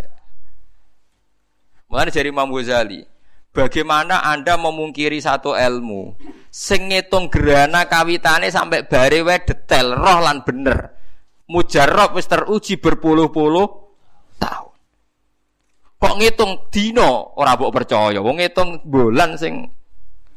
Mulane 1.87 2.11
dari 2.11 2.35
Imam 2.35 2.51
Ghazali, 2.51 2.99
bagaimana 3.55 4.27
Anda 4.27 4.59
memungkiri 4.59 5.23
satu 5.23 5.55
ilmu 5.55 6.19
sing 6.51 6.91
ngitung 6.91 7.31
gerhana 7.31 7.87
kawitane 7.87 8.51
sampai 8.51 8.91
bare 8.91 9.23
wae 9.23 9.39
detail 9.39 9.95
roh 9.95 10.19
lan 10.19 10.43
bener. 10.43 10.99
Mujarrab 11.47 12.19
wis 12.19 12.27
teruji 12.27 12.83
berpuluh-puluh 12.83 13.86
tahun. 14.37 14.75
Kok 15.97 16.15
ngitung 16.21 16.53
dino 16.69 17.33
ora 17.41 17.57
mbok 17.57 17.73
percaya. 17.73 18.21
Wong 18.21 18.37
ngitung 18.39 18.85
bulan 18.85 19.35
sing 19.41 19.69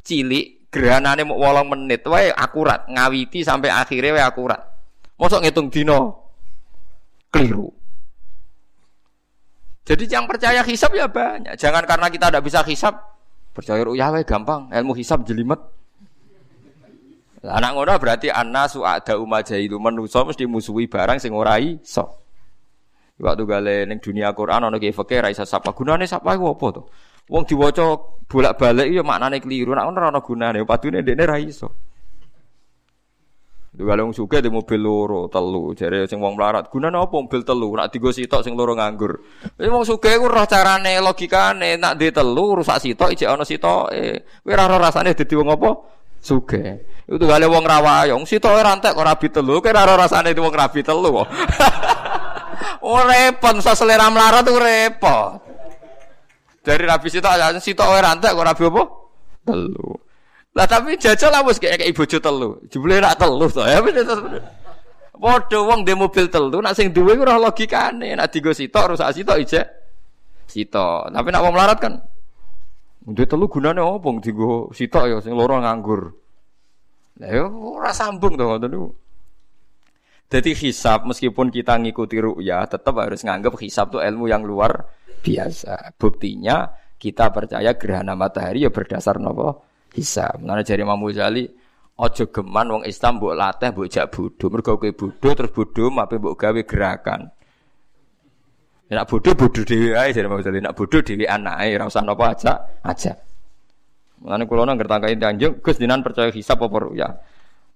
cilik 0.08 0.72
gerhanane 0.72 1.26
mau 1.26 1.42
8 1.42 1.66
menit 1.66 2.06
wae 2.06 2.30
akurat, 2.30 2.86
ngawiti 2.88 3.42
sampai 3.42 3.74
akhirnya 3.74 4.16
wae 4.16 4.24
akurat. 4.24 4.62
Mosok 5.20 5.44
ngitung 5.44 5.68
dino 5.68 6.16
keliru. 7.34 7.68
Jadi 9.90 10.06
yang 10.06 10.30
percaya 10.30 10.62
hisab 10.62 10.94
ya 10.94 11.10
banyak. 11.10 11.58
Jangan 11.58 11.82
karena 11.90 12.08
kita 12.14 12.30
tidak 12.30 12.46
bisa 12.46 12.62
hisab, 12.62 12.94
percaya 13.58 13.82
ru'yah 13.82 14.14
gampang, 14.22 14.70
ilmu 14.70 14.94
hisab 14.94 15.26
jelimet. 15.26 15.58
Anak 17.40 17.72
ngono 17.74 17.96
berarti 17.98 18.28
anna 18.28 18.68
su'ada 18.68 19.16
umajailu 19.16 19.80
manusa 19.80 20.28
mesti 20.28 20.44
musuhi 20.44 20.92
barang 20.92 21.18
sing 21.24 21.32
ora 21.32 21.56
iso. 21.58 22.20
Waktu 23.20 23.44
gale 23.44 23.84
ning 23.84 24.00
dunia 24.00 24.32
Quran 24.32 24.72
ana 24.72 24.80
ki 24.80 24.96
fikih 24.96 25.20
ra 25.20 25.28
iso 25.28 25.44
sapa. 25.44 25.76
Gunane 25.76 26.08
sapa 26.08 26.40
iku 26.40 26.56
apa 26.56 26.68
to? 26.72 26.82
Wong 27.28 27.44
diwaca 27.44 28.00
bolak-balik 28.32 28.88
ya 28.88 29.04
maknane 29.04 29.44
keliru. 29.44 29.76
Nek 29.76 29.92
ora 29.92 30.08
ana 30.08 30.24
gunane 30.24 30.64
padune 30.64 31.04
ndekne 31.04 31.24
ra 31.28 31.36
iso. 31.36 31.68
Kalau 33.80 34.12
wong 34.12 34.16
suka 34.16 34.44
di 34.44 34.52
mobil 34.52 34.82
loro 34.82 35.32
telu, 35.32 35.72
jadi 35.72 36.04
sing 36.04 36.20
wong 36.20 36.36
melarat. 36.40 36.72
Gunane 36.72 36.96
apa 37.00 37.16
mobil 37.16 37.44
telu? 37.44 37.76
Nak 37.76 37.92
tiga 37.92 38.10
sitok 38.12 38.42
sing 38.44 38.56
loro 38.56 38.76
nganggur. 38.76 39.20
Ini 39.56 39.68
wong 39.68 39.84
suka 39.84 40.16
iku 40.16 40.28
roh 40.28 40.48
carane 40.48 41.00
logikane 41.04 41.76
nak 41.76 42.00
di 42.00 42.12
telu 42.16 42.60
rusak 42.60 42.80
sitok 42.80 43.14
ijek 43.20 43.28
ana 43.28 43.44
sitoke. 43.44 44.24
Kowe 44.48 44.56
ora 44.56 44.80
rasane 44.80 45.12
dadi 45.12 45.36
wong 45.36 45.52
apa? 45.54 45.72
Suge. 46.20 46.64
Itu 47.08 47.24
gale 47.24 47.48
wong 47.48 47.64
rawayong, 47.64 48.24
sitoke 48.24 48.60
rantek 48.60 48.96
kok 48.96 49.06
rabi 49.06 49.28
telu, 49.28 49.60
kowe 49.60 49.72
ora 49.72 49.96
rasane 49.96 50.32
wong 50.36 50.56
rabi 50.56 50.82
telu 50.84 51.10
kok. 51.20 51.28
oh 52.90 53.02
repot, 53.06 53.62
so 53.62 53.72
selera 53.78 54.10
melarat 54.10 54.42
tuh 54.42 54.58
repot. 54.58 55.38
Dari 56.66 56.84
rabi 56.84 57.08
sitok 57.08 57.32
aja 57.34 57.56
sitok 57.62 57.88
rantek 57.88 58.34
kok 58.34 58.46
rabi 58.46 58.64
apa? 58.66 58.84
Telu. 59.46 59.90
Lah 60.58 60.66
tapi 60.66 60.98
jajal 60.98 61.30
lah 61.30 61.46
wis 61.46 61.62
kayak 61.62 61.86
kayak 61.86 61.94
bojo 61.94 62.18
telu. 62.18 62.50
Jebule 62.68 62.98
rak 62.98 63.16
telu 63.16 63.46
to 63.48 63.64
ya. 63.64 63.80
Padha 65.20 65.60
wong 65.60 65.84
dhe 65.84 65.94
mobil 66.00 66.32
telu, 66.32 66.64
nak 66.64 66.80
sing 66.80 66.96
duwe 66.96 67.16
ora 67.20 67.38
logikane. 67.38 68.18
Nak 68.18 68.28
digo 68.34 68.52
sitok 68.52 68.96
rusak 68.96 69.14
sitok 69.14 69.38
ijek 69.40 69.66
sitok. 70.50 71.14
Tapi 71.14 71.28
nak 71.30 71.44
wong 71.46 71.54
melarat 71.54 71.78
kan 71.80 71.94
Duwe 73.10 73.26
telu 73.26 73.50
gunane 73.50 73.82
opo 73.82 74.22
dienggo 74.22 74.70
sitok 74.76 75.04
ya 75.10 75.18
sing 75.24 75.34
loro 75.34 75.58
nganggur. 75.58 76.14
Lah 77.24 77.30
yo 77.34 77.46
ora 77.80 77.90
sambung 77.96 78.38
ngoten 78.38 78.70
niku. 78.70 78.90
Jadi 80.30 80.54
hisab 80.54 81.10
meskipun 81.10 81.50
kita 81.50 81.74
ngikuti 81.82 82.22
ru'ya 82.22 82.62
tetap 82.70 82.94
harus 83.02 83.26
nganggap 83.26 83.58
hisab 83.58 83.90
itu 83.90 83.98
ilmu 83.98 84.30
yang 84.30 84.46
luar 84.46 84.86
biasa. 85.26 85.98
Buktinya 85.98 86.70
kita 87.02 87.34
percaya 87.34 87.74
gerhana 87.74 88.14
matahari 88.14 88.62
ya 88.62 88.70
berdasar 88.70 89.18
nopo 89.18 89.66
hisab. 89.98 90.38
Mana 90.46 90.62
jari 90.62 90.86
Imam 90.86 91.02
Ghazali 91.02 91.50
ojo 91.98 92.30
geman 92.30 92.68
wong 92.70 92.84
Islam 92.86 93.18
mbok 93.18 93.34
latih 93.34 93.74
mbok 93.74 93.88
jak 93.90 94.06
bodho. 94.14 94.46
Mergo 94.54 94.78
kowe 94.78 94.92
bodho 94.94 95.30
terus 95.34 95.50
bodho 95.50 95.84
mape 95.90 96.22
mbok 96.22 96.38
gawe 96.38 96.62
gerakan. 96.62 97.22
Nak 98.90 99.06
bodoh 99.10 99.34
bodoh 99.34 99.66
dewi 99.66 99.94
aja 99.94 100.14
jadi 100.14 100.30
maksudnya 100.30 100.70
nak 100.70 100.78
bodoh 100.78 101.02
dewi 101.02 101.26
anak 101.26 101.58
aja 101.58 101.74
rasa 101.82 102.06
nopo 102.06 102.22
aja 102.22 102.70
aja. 102.86 103.18
Mengenai 104.22 104.46
kulo 104.46 104.68
nang 104.68 104.76
gertangkai 104.76 105.16
tanjung, 105.16 105.64
gus 105.64 105.80
dinan 105.80 106.04
percaya 106.04 106.28
hisap 106.30 106.60
apa 106.60 106.92
ya. 106.92 107.08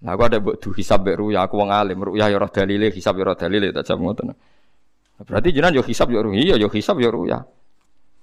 Nah 0.03 0.19
aku 0.19 0.21
ada 0.27 0.37
buat 0.43 0.59
tuh 0.59 0.75
hisap 0.75 1.07
beru 1.07 1.31
ya 1.31 1.47
aku 1.47 1.55
wong 1.55 1.71
alim 1.71 1.95
ya 2.19 2.27
ya 2.27 2.35
roh 2.35 2.51
dalile 2.51 2.91
hisap 2.91 3.15
ya 3.15 3.23
roh 3.23 3.37
dalile 3.39 3.71
tak 3.71 3.87
jam 3.87 4.03
ngoten. 4.03 4.35
Berarti 5.23 5.49
jinan 5.55 5.71
yo 5.71 5.79
hisap 5.79 6.11
yo 6.11 6.19
iya 6.35 6.59
yo 6.59 6.67
hisap 6.67 6.99
yo 6.99 7.07
ya. 7.23 7.39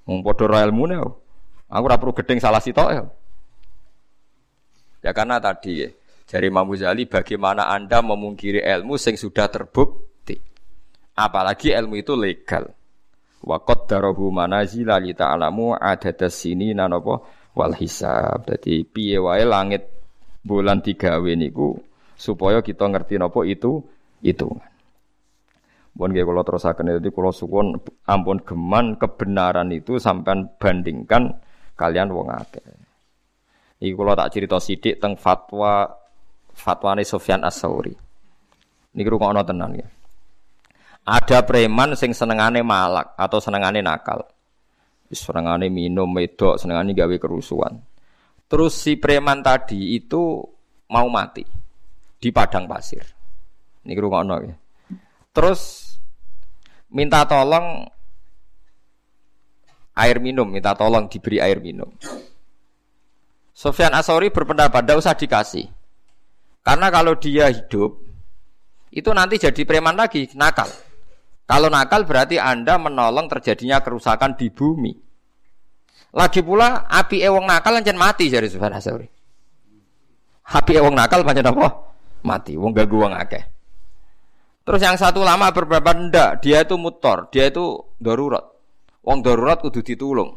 Wong 0.05 0.21
padha 0.21 0.45
ra 0.45 0.61
ilmune. 0.69 1.01
Aku 1.71 1.85
ora 1.87 1.97
gedeng 1.97 2.37
salah 2.43 2.61
sitok 2.61 2.89
ya. 2.93 3.03
Ya 5.01 5.17
karena 5.17 5.41
tadi 5.41 5.87
ya, 5.87 5.89
dari 6.29 6.53
Imam 6.53 6.69
Ghazali 6.69 7.09
bagaimana 7.09 7.73
Anda 7.73 8.05
memungkiri 8.05 8.61
ilmu 8.61 9.01
sing 9.01 9.17
sudah 9.17 9.49
terbukti. 9.49 10.37
Apalagi 11.17 11.73
ilmu 11.73 11.97
itu 11.97 12.13
legal. 12.13 12.69
Wa 13.41 13.57
qaddarahu 13.65 14.29
manazila 14.29 15.01
li 15.01 15.17
ta'lamu 15.17 15.73
adadas 15.73 16.37
sini 16.45 16.77
napa 16.77 17.25
wal 17.57 17.73
hisab. 17.79 18.45
Dadi 18.45 18.85
piye 18.85 19.17
wae 19.17 19.47
langit 19.49 20.00
bulan 20.41 20.81
digawe 20.81 21.33
niku 21.37 21.77
supaya 22.17 22.61
kita 22.61 22.89
ngerti 22.89 23.17
napa 23.17 23.45
itu 23.49 23.81
hitungan. 24.25 24.69
Bon 25.91 26.09
nggih 26.09 26.23
kula 26.23 26.47
terusaken 26.47 27.03
itu 27.03 27.11
kula 27.11 27.35
suwun 27.35 27.77
ampun 28.07 28.39
geman 28.41 28.95
kebenaran 28.95 29.75
itu 29.75 29.99
sampean 29.99 30.49
bandingkan 30.57 31.35
kalian 31.75 32.15
wong 32.15 32.31
akeh. 32.31 32.63
Iki 33.81 33.93
kula 33.97 34.15
tak 34.15 34.31
cerita 34.37 34.61
sithik 34.61 35.01
teng 35.01 35.17
fatwa 35.17 35.89
fatwane 36.53 37.03
Sofyan 37.03 37.43
As-Sauri. 37.43 37.97
Niki 38.93 39.09
rungokno 39.09 39.41
tenan 39.43 39.73
ya. 39.81 39.89
Ada 41.09 41.43
preman 41.49 41.97
sing 41.97 42.13
senengane 42.13 42.61
malak 42.61 43.17
atau 43.17 43.41
senengane 43.41 43.81
nakal. 43.81 44.29
Senengane 45.11 45.67
minum 45.73 46.07
medok, 46.07 46.61
senengane 46.61 46.95
gawe 46.95 47.17
kerusuhan. 47.19 47.83
Terus 48.51 48.75
si 48.75 48.99
preman 48.99 49.47
tadi 49.47 49.95
itu 49.95 50.43
mau 50.91 51.07
mati 51.07 51.47
di 52.19 52.29
padang 52.35 52.67
pasir. 52.67 53.07
Ini 53.87 53.95
ngono 53.95 54.37
ya. 54.43 54.55
Terus 55.31 55.95
minta 56.91 57.23
tolong 57.31 57.87
air 59.95 60.19
minum, 60.19 60.51
minta 60.51 60.75
tolong 60.75 61.07
diberi 61.07 61.39
air 61.39 61.63
minum. 61.63 61.89
Sofyan 63.55 63.95
Asori 63.95 64.35
berpendapat 64.35 64.83
tidak 64.83 64.99
usah 64.99 65.15
dikasih. 65.15 65.67
Karena 66.61 66.89
kalau 66.91 67.17
dia 67.17 67.49
hidup, 67.49 68.03
itu 68.91 69.11
nanti 69.15 69.39
jadi 69.39 69.63
preman 69.63 69.97
lagi, 69.97 70.29
nakal. 70.35 70.69
Kalau 71.47 71.69
nakal 71.71 72.03
berarti 72.07 72.41
Anda 72.41 72.79
menolong 72.81 73.31
terjadinya 73.31 73.85
kerusakan 73.85 74.35
di 74.35 74.49
bumi. 74.51 75.10
Lagi 76.11 76.43
pula 76.43 76.91
api 76.91 77.23
ewong 77.23 77.47
nakal 77.47 77.79
lancen 77.79 77.95
mati 77.95 78.27
dari 78.27 78.51
Sufyan 78.51 78.75
Asuri. 78.75 79.07
Api 80.51 80.73
ewong 80.83 80.95
nakal 80.95 81.23
pancen 81.23 81.47
apa? 81.47 81.67
Mati. 82.27 82.59
Wong 82.59 82.75
gagu 82.75 83.07
wong 83.07 83.15
akeh. 83.15 83.45
Terus 84.67 84.83
yang 84.83 84.99
satu 84.99 85.23
lama 85.23 85.51
beberapa 85.55 85.95
ndak, 85.95 86.45
dia 86.45 86.63
itu 86.63 86.77
mutor, 86.77 87.31
dia 87.33 87.49
itu 87.49 87.81
darurat. 87.99 88.45
Wong 89.07 89.23
darurat 89.23 89.63
kudu 89.63 89.81
ditulung. 89.81 90.37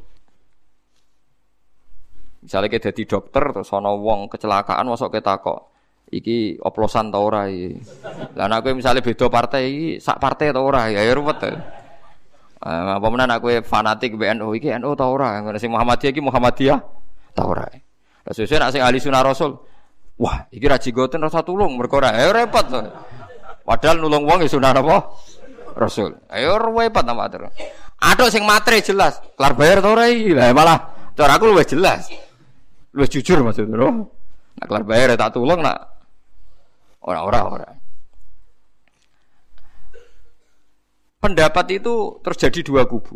Misalnya 2.43 2.69
kita 2.71 2.91
jadi 2.91 3.03
dokter 3.07 3.43
terus 3.55 3.71
ana 3.71 3.95
wong 3.95 4.27
kecelakaan 4.27 4.83
masuk 4.83 5.15
ke 5.15 5.23
takok 5.23 5.71
iki 6.11 6.59
oplosan 6.59 7.07
ta 7.09 7.17
ora 7.17 7.47
iki. 7.47 7.79
Lah 8.35 8.59
misale 8.75 8.99
beda 8.99 9.31
partai 9.31 9.61
iki 9.71 9.89
sak 10.03 10.19
partai 10.19 10.51
ta 10.51 10.59
ora 10.59 10.91
ya, 10.91 11.01
ya 11.01 11.13
ruwet. 11.15 11.39
Uh, 12.63 12.95
apa 12.95 13.07
menan 13.11 13.27
aku 13.27 13.51
fanatik 13.67 14.15
BNU 14.15 14.55
iki 14.55 14.71
NU 14.79 14.95
ta 14.95 15.11
ora, 15.11 15.35
ngono 15.43 15.59
sing 15.59 15.67
Muhammadiyah 15.67 16.11
iki 16.15 16.23
Muhammadiyah 16.23 16.79
ta 17.35 17.43
ora. 17.43 17.67
Lah 18.23 18.31
sesuk 18.31 18.55
nek 18.55 18.71
sing 18.71 18.79
ahli 18.79 19.03
sunah 19.03 19.19
rasul, 19.19 19.51
wah 20.15 20.47
iki 20.47 20.63
ra 20.63 20.79
jigoten 20.79 21.19
rasa 21.19 21.43
tulung 21.43 21.75
mergo 21.75 21.99
ora 21.99 22.15
ya 22.15 22.31
repot. 22.31 22.71
Padahal 23.67 23.99
nulung 23.99 24.23
wong 24.23 24.47
sunah 24.47 24.71
apa? 24.71 24.95
Rasul. 25.75 26.15
Ayo 26.31 26.55
repot 26.55 27.03
ta 27.03 27.11
matur. 27.11 27.51
Aduh 27.99 28.31
sing 28.31 28.47
matre 28.47 28.79
jelas, 28.79 29.19
kelar 29.35 29.59
bayar 29.59 29.83
ta 29.83 29.91
ora 29.91 30.07
iki. 30.07 30.31
Lah 30.31 30.55
malah 30.55 30.79
cara 31.19 31.35
aku 31.35 31.51
luwih 31.51 31.67
jelas. 31.67 32.07
Luwih 32.95 33.11
jujur 33.11 33.43
maksudnya. 33.43 33.75
Nak 33.75 34.65
kelar 34.71 34.87
bayar 34.87 35.11
ya 35.11 35.17
tak 35.19 35.35
tulung 35.35 35.59
nak 35.59 35.93
Orang-orang 37.03 37.43
orang. 37.43 37.75
Pendapat 41.23 41.71
itu 41.71 42.19
terjadi 42.19 42.59
dua 42.67 42.83
kubu. 42.83 43.15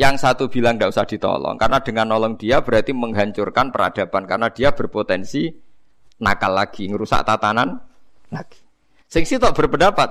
Yang 0.00 0.24
satu 0.24 0.48
bilang 0.48 0.80
tidak 0.80 0.96
usah 0.96 1.04
ditolong 1.04 1.56
karena 1.60 1.80
dengan 1.84 2.08
nolong 2.08 2.40
dia 2.40 2.64
berarti 2.64 2.96
menghancurkan 2.96 3.68
peradaban 3.68 4.24
karena 4.24 4.48
dia 4.48 4.72
berpotensi 4.72 5.52
nakal 6.20 6.56
lagi, 6.56 6.88
ngerusak 6.88 7.20
tatanan 7.24 7.80
lagi. 8.32 8.60
Sing 9.08 9.28
tak 9.28 9.52
berpendapat 9.52 10.08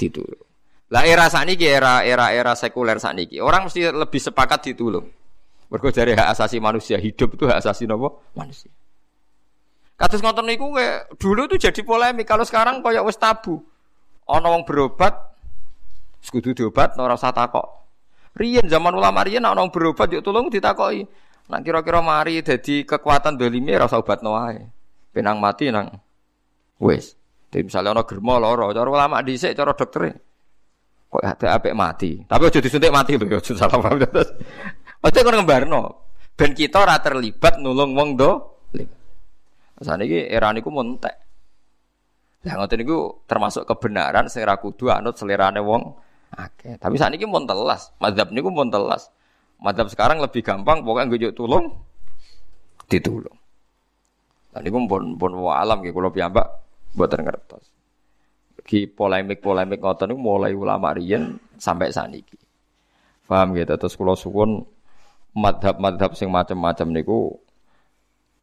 ditulung. 0.00 0.48
Lah 0.92 1.08
era 1.08 1.28
saniki 1.32 1.64
era 1.64 2.04
era 2.04 2.36
era 2.36 2.52
sekuler 2.52 3.00
saniki 3.00 3.40
orang 3.40 3.68
mesti 3.68 3.92
lebih 3.92 4.20
sepakat 4.20 4.72
ditulung. 4.72 5.08
Mergo 5.72 5.88
dari 5.88 6.12
hak 6.12 6.36
asasi 6.36 6.60
manusia 6.60 7.00
hidup 7.00 7.32
itu 7.36 7.48
hak 7.48 7.64
asasi 7.64 7.88
nopo 7.88 8.28
manusia. 8.36 8.68
Kados 9.96 10.20
ngoten 10.20 10.44
niku 10.44 10.68
dulu 11.16 11.48
tuh 11.48 11.56
jadi 11.56 11.80
polemik. 11.80 12.28
Kalau 12.28 12.44
sekarang 12.44 12.84
koyo 12.84 13.08
wis 13.08 13.16
tabu. 13.16 13.60
Ana 14.28 14.52
berobat 14.68 15.31
kudu 16.30 16.54
diobat 16.54 16.94
ora 17.00 17.18
usah 17.18 17.34
takok. 17.34 17.66
Riyen 18.38 18.70
zaman 18.70 18.94
ulama 18.94 19.26
riyen 19.26 19.44
ana 19.44 19.58
wong 19.58 19.74
berobat 19.74 20.08
yo 20.12 20.22
tolong 20.22 20.48
ditakoki. 20.48 21.04
Nak 21.50 21.60
kira-kira 21.66 22.00
mari 22.00 22.40
dadi 22.40 22.86
kekuatan 22.86 23.34
dolime 23.34 23.74
ora 23.74 23.90
usah 23.90 23.98
obatno. 23.98 24.36
Penang 25.12 25.42
mati 25.42 25.68
nang 25.68 25.90
wis. 26.80 27.18
Jadi 27.52 27.68
misalnya 27.68 27.92
ono 27.92 28.02
germo 28.08 28.40
loro, 28.40 28.72
cara 28.72 28.88
ulama 28.88 29.20
dhisik 29.20 29.52
cara 29.52 29.76
dokter 29.76 30.08
kok 31.12 31.20
ada 31.20 31.60
apik 31.60 31.76
mati. 31.76 32.24
Tapi 32.24 32.48
aja 32.48 32.64
disuntik 32.64 32.88
mati 32.88 33.20
lho, 33.20 33.28
aja 33.28 33.52
salah 33.52 33.76
paham. 33.76 34.00
Aja 35.04 35.18
kon 35.20 35.36
ngembarno. 35.36 35.82
Ben 36.32 36.56
kita 36.56 36.80
ora 36.80 36.96
terlibat 37.04 37.60
nulung 37.60 37.92
wong 37.92 38.16
do. 38.16 38.30
Sana 39.82 40.06
ini 40.06 40.24
era 40.24 40.48
niku 40.56 40.72
montek. 40.72 41.12
Lah 42.48 42.54
ngoten 42.56 42.78
niku 42.80 43.28
termasuk 43.28 43.68
kebenaran 43.68 44.32
sing 44.32 44.46
ra 44.48 44.56
kudu 44.56 44.88
anut 44.88 45.20
selerane 45.20 45.60
wong 45.60 45.92
Oke, 46.32 46.80
tapi 46.80 46.96
saat 46.96 47.12
ini 47.12 47.28
pun 47.28 47.44
telas, 47.44 47.92
madhab 48.00 48.32
ini 48.32 48.40
pun 48.40 48.72
telas. 48.72 49.12
Madhab 49.60 49.92
sekarang 49.92 50.18
lebih 50.18 50.40
gampang, 50.40 50.80
pokoknya 50.80 51.12
gue 51.12 51.32
tulung, 51.36 51.70
ditulung. 52.88 53.36
Dan 54.52 54.64
ini 54.64 54.70
pun 54.72 55.16
pun 55.20 55.32
alam 55.52 55.84
gitu, 55.84 55.92
kalau 55.92 56.08
piyambak 56.08 56.46
buat 56.96 57.12
ngertos. 57.12 57.64
Ki 58.62 58.86
polemik-polemik 58.86 59.82
ngoten 59.82 60.14
mulai 60.16 60.54
ulama 60.54 60.94
riyen 60.94 61.36
sampai 61.58 61.92
saniki. 61.92 62.38
Paham 63.28 63.56
gitu, 63.56 63.74
terus 63.76 63.96
kalau 63.96 64.16
suwun 64.16 64.60
madhab-madhab 65.32 66.12
sing 66.12 66.28
macam-macam 66.28 66.88
niku 66.92 67.32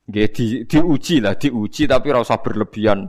nggih 0.10 0.28
di, 0.34 0.46
diuji 0.66 1.22
lah, 1.22 1.38
diuji 1.38 1.86
tapi 1.86 2.10
rasa 2.10 2.42
berlebihan. 2.42 3.06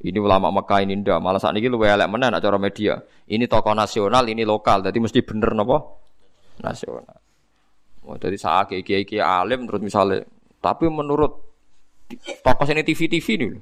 Ini 0.00 0.16
ulama 0.16 0.48
Mekah 0.48 0.80
ini 0.80 0.96
ndak, 0.96 1.20
malah 1.20 1.36
saat 1.36 1.52
ini 1.60 1.68
lu 1.68 1.76
elek 1.84 2.08
mana 2.08 2.40
cara 2.40 2.56
media. 2.56 2.96
Ini 3.28 3.44
tokoh 3.44 3.76
nasional, 3.76 4.24
ini 4.32 4.48
lokal, 4.48 4.80
jadi 4.80 4.96
mesti 4.96 5.20
bener 5.20 5.52
nopo 5.52 5.76
nasional. 6.64 7.20
Oh, 8.08 8.16
jadi 8.16 8.32
saat 8.40 8.72
kiai 8.72 9.04
kiai 9.04 9.20
alim 9.20 9.68
terus 9.68 9.84
misalnya, 9.84 10.24
tapi 10.64 10.88
menurut 10.88 11.44
tokoh 12.40 12.64
ini 12.72 12.80
TV 12.80 13.12
TV 13.12 13.26
nih. 13.44 13.52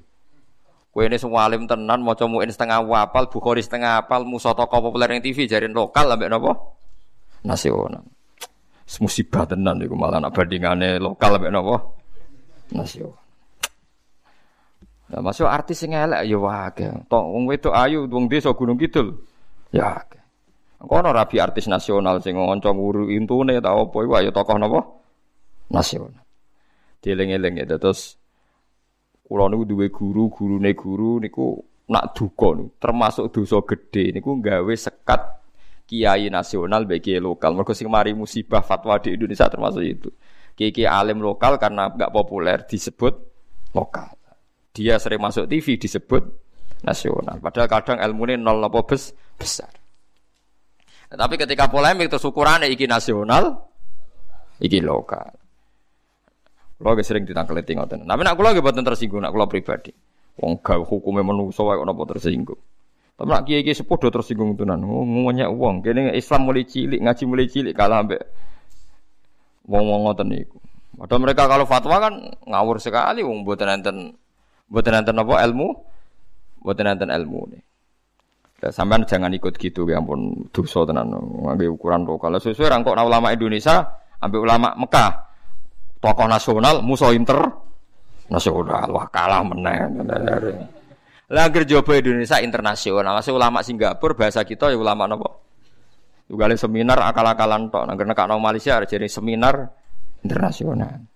Kue 0.95 1.11
ini 1.11 1.18
semua 1.18 1.51
alim 1.51 1.66
tenan, 1.66 2.07
mau 2.07 2.14
comuin 2.14 2.49
setengah 2.49 2.86
wapal, 2.86 3.26
bukhori 3.26 3.59
setengah 3.59 4.07
apal, 4.07 4.22
musuh 4.22 4.55
tokoh 4.55 4.78
populer 4.89 5.18
yang 5.18 5.20
TV 5.20 5.51
jarin 5.51 5.74
lokal, 5.74 6.07
ambek 6.07 6.30
nopo 6.30 6.78
nasional. 7.43 8.07
Musibah 9.03 9.43
tenan 9.43 9.82
itu 9.82 9.93
malah 9.93 10.22
nak 10.22 10.32
bandingannya 10.32 11.03
lokal 11.03 11.34
ambek 11.34 11.51
nopo 11.51 11.99
nasional. 12.70 13.27
Nah, 15.09 15.24
masuk 15.24 15.48
artis 15.48 15.80
sing 15.80 15.96
elek 15.96 16.28
ya 16.28 16.36
wae. 16.36 16.84
Tok 17.09 17.24
wong 17.32 17.48
wedok 17.48 17.72
ayu 17.72 18.04
wong 18.04 18.28
desa 18.28 18.52
Gunung 18.52 18.76
Kidul. 18.76 19.16
Ya. 19.72 20.04
Kono 20.78 21.11
rabi 21.11 21.40
artis 21.40 21.66
nasional 21.66 22.20
sing 22.20 22.36
ngonco 22.36 22.70
nguru 22.70 23.09
intune 23.09 23.56
ta 23.59 23.72
apa 23.72 23.96
iku 24.04 24.12
ayo 24.20 24.30
tokoh 24.30 24.56
napa? 24.61 24.80
Nasional. 25.72 26.22
Dieling-eling 27.00 27.64
ya 27.64 27.80
terus 27.80 28.20
kula 29.24 29.48
niku 29.48 29.64
duwe 29.64 29.88
guru, 29.88 30.28
gurune 30.28 30.72
guru 30.76 31.20
niku 31.24 31.56
nak 31.88 32.12
duka 32.16 32.52
niku 32.56 32.68
termasuk 32.80 33.32
dosa 33.32 33.61
gede 33.64 34.12
niku 34.12 34.40
gawe 34.40 34.74
sekat 34.76 35.40
kiai 35.88 36.28
nasional 36.28 36.84
bagi 36.84 37.16
lokal. 37.16 37.56
Mergo 37.56 37.72
sing 37.72 37.88
mari 37.88 38.12
musibah 38.12 38.61
fatwa 38.61 39.00
di 39.00 39.16
Indonesia 39.16 39.48
termasuk 39.48 39.82
itu. 39.82 40.12
Kiai 40.52 40.84
alim 40.84 41.24
lokal 41.24 41.56
karena 41.56 41.88
nggak 41.88 42.12
populer 42.12 42.61
disebut 42.68 43.16
lokal. 43.72 44.17
Dia 44.78 44.94
sering 45.02 45.18
masuk 45.18 45.50
TV 45.50 45.74
disebut 45.74 46.22
nasional. 46.86 47.42
Padahal 47.42 47.66
kadang 47.66 47.98
ilmu 47.98 48.30
ini 48.30 48.38
nol 48.38 48.62
apa 48.62 48.78
bes, 48.86 49.10
besar. 49.34 49.74
Nah, 51.10 51.18
tapi 51.18 51.34
ketika 51.34 51.66
polemik 51.66 52.06
terus 52.06 52.22
ukurannya 52.22 52.70
iki 52.70 52.86
nasional, 52.86 53.66
iki 54.62 54.78
lokal. 54.78 55.34
Kulo 56.78 56.94
sering 57.02 57.26
ditangkeli 57.26 57.66
ngoten. 57.74 58.06
Tapi 58.06 58.22
nak 58.22 58.38
kulo 58.38 58.54
gak 58.54 58.62
boten 58.62 58.86
tersinggung, 58.86 59.18
nak 59.18 59.34
kulo 59.34 59.50
pribadi. 59.50 59.90
Wong 60.38 60.62
gak 60.62 60.78
hukumnya 60.86 61.26
manusa 61.26 61.66
wae 61.66 61.82
napa 61.82 62.06
tersinggung. 62.06 62.62
Tapi 63.18 63.26
nak 63.34 63.42
kiai-kiai 63.50 63.74
sepuh 63.74 63.98
do 63.98 64.14
tersinggung 64.14 64.54
tenan. 64.54 64.86
Oh, 64.86 65.02
ngomongnya 65.02 65.50
uang. 65.50 65.82
Kene 65.82 66.14
Islam 66.14 66.46
mulai 66.46 66.62
cilik, 66.62 67.02
ngaji 67.02 67.22
mulai 67.26 67.50
cilik 67.50 67.74
kalah 67.74 68.06
ambek 68.06 68.22
wong-wong 69.66 70.06
ngoten 70.06 70.30
niku. 70.30 70.62
Padahal 70.94 71.22
mereka 71.26 71.50
kalau 71.50 71.66
fatwa 71.66 71.98
kan 71.98 72.14
ngawur 72.46 72.78
sekali 72.78 73.26
wong 73.26 73.42
mboten 73.42 73.70
enten 73.74 73.96
Buatan 74.68 75.00
nanti 75.00 75.10
apa 75.16 75.34
ilmu, 75.48 75.68
buatan 76.60 76.84
nanti 76.92 77.04
ilmu. 77.08 77.40
Ya, 78.58 78.68
sampean 78.74 79.06
jangan 79.06 79.30
ikut 79.30 79.54
gitu 79.54 79.86
ya 79.86 80.02
ampun 80.02 80.50
dosa 80.50 80.82
tenan 80.82 81.14
ngambil 81.14 81.78
ukuran 81.78 82.02
lokal. 82.02 82.36
Sesuai 82.42 82.68
rangkok 82.68 82.98
ulama 82.98 83.30
Indonesia, 83.30 83.86
ambil 84.18 84.44
ulama 84.44 84.74
Mekah, 84.74 85.10
tokoh 86.02 86.26
nasional, 86.26 86.82
musuh 86.82 87.14
inter 87.14 87.38
nasional, 88.28 88.90
wah 88.92 89.06
kalah 89.08 89.46
meneng. 89.46 90.04
Lah 91.28 91.46
jopo 91.52 91.94
Indonesia 91.94 92.42
internasional, 92.42 93.14
masih 93.22 93.32
ulama 93.36 93.62
Singapura 93.62 94.16
bahasa 94.16 94.42
kita 94.42 94.74
ya 94.74 94.76
ulama 94.76 95.06
napa? 95.06 95.28
Juga 96.28 96.52
seminar 96.58 97.00
akal-akalan 97.00 97.72
tok, 97.72 97.88
nang 97.88 97.96
kena 97.96 98.36
Malaysia 98.36 98.76
jadi 98.84 99.08
seminar 99.08 99.70
internasional. 100.20 101.08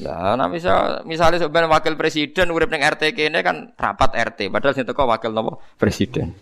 Lah, 0.00 0.32
nah 0.32 0.48
misal 0.48 1.04
misalnya 1.04 1.36
sebenarnya 1.36 1.68
wakil 1.68 1.94
presiden 1.94 2.48
urip 2.48 2.72
ning 2.72 2.80
RT 2.80 3.12
kene 3.12 3.44
kan 3.44 3.76
rapat 3.76 4.16
RT, 4.16 4.48
padahal 4.48 4.72
sing 4.72 4.88
teko 4.88 5.04
wakil 5.04 5.30
nopo 5.36 5.60
presiden. 5.76 6.32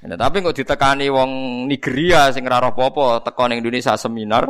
Nah, 0.00 0.16
tapi 0.16 0.40
kok 0.40 0.56
ditekani 0.56 1.12
wong 1.12 1.64
Nigeria 1.68 2.32
sing 2.32 2.44
ora 2.48 2.60
apa-apa 2.60 3.24
teko 3.24 3.48
ning 3.48 3.64
Indonesia 3.64 3.96
seminar 3.96 4.48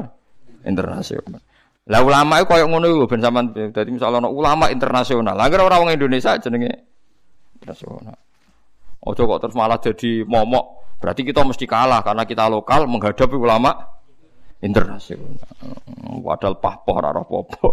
internasional. 0.66 1.42
Lah 1.90 2.00
ulama 2.06 2.38
itu 2.38 2.46
koyo 2.46 2.70
ngono 2.70 2.86
iku 2.86 3.04
ben 3.10 3.18
sampean 3.18 3.50
dadi 3.74 3.90
misalnya 3.90 4.22
ono 4.22 4.30
ulama 4.30 4.70
internasional. 4.70 5.34
Lah 5.34 5.50
ora 5.50 5.78
wong 5.78 5.90
Indonesia 5.90 6.38
jenenge 6.38 6.70
internasional. 7.58 8.18
Ojo 9.00 9.22
kok 9.26 9.38
terus 9.46 9.56
malah 9.58 9.78
jadi 9.82 10.22
momok. 10.22 10.98
Berarti 11.00 11.24
kita 11.24 11.40
mesti 11.42 11.64
kalah 11.64 12.04
karena 12.04 12.28
kita 12.28 12.46
lokal 12.46 12.84
menghadapi 12.84 13.32
ulama 13.34 13.72
internasional. 14.60 15.36
Wadal 16.20 16.60
pahpoh 16.60 16.94
ora 17.00 17.10
apa-apa. 17.16 17.68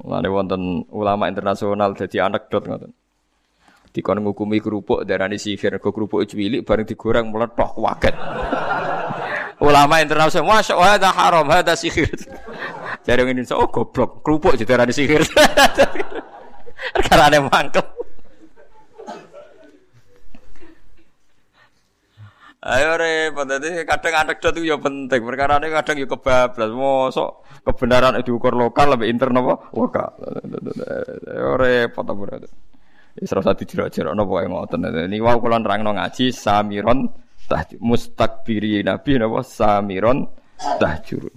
Mulane 0.00 0.28
wonten 0.32 0.62
ulama 0.96 1.28
internasional 1.28 1.92
jadi 1.92 2.24
anekdot 2.24 2.64
ngoten. 2.64 2.92
Dikon 3.90 4.22
ngukumi 4.22 4.62
kerupuk 4.62 5.02
darani 5.02 5.36
sihir, 5.36 5.76
kok 5.82 5.90
kerupuk 5.90 6.22
cilik 6.24 6.62
bareng 6.62 6.86
digoreng 6.86 7.26
meletok 7.28 7.74
waget. 7.76 8.14
ulama 9.60 10.00
internasional, 10.00 10.48
masya 10.48 10.72
Allah, 10.72 10.96
ada 10.96 11.10
haram, 11.12 11.44
ada 11.52 11.76
sihir. 11.76 12.08
Jadi 13.04 13.20
ini 13.28 13.44
oh 13.52 13.68
goblok, 13.68 14.24
kerupuk 14.24 14.56
jadi 14.56 14.78
darani 14.78 14.94
sihir. 14.94 15.20
Karena 17.10 17.28
ada 17.28 17.38
mangkel. 17.44 17.99
Ayo 22.60 23.00
repot 23.00 23.48
dadi 23.48 23.88
kadang 23.88 24.14
anekdot 24.20 24.52
itu 24.60 24.68
ya 24.68 24.76
penting. 24.76 25.24
Perkara 25.24 25.56
ini 25.64 25.72
kadang 25.72 25.96
ya 25.96 26.04
kebablas. 26.04 26.70
Mosok 26.76 27.30
kebenaran 27.64 28.20
diukur 28.20 28.52
lokal 28.52 28.92
lebih 28.92 29.08
intern 29.08 29.40
apa? 29.40 29.72
Lokal. 29.72 30.12
Ayo 31.32 31.56
repot 31.56 32.04
apa 32.04 32.20
berarti. 32.20 32.48
Wis 33.16 33.32
ora 33.32 33.40
usah 33.48 33.56
dijero-jero 33.56 34.12
napa 34.12 34.28
wae 34.28 34.44
ngoten. 34.44 34.84
Ini 34.86 35.16
wau 35.24 35.40
kula 35.40 35.56
nerangno 35.56 35.96
ngaji 35.96 36.28
samiron 36.36 37.08
tahjur 37.48 37.80
mustakbiri 37.80 38.84
nabi 38.84 39.16
napa 39.16 39.40
samiron 39.40 40.28
tahjur. 40.76 41.32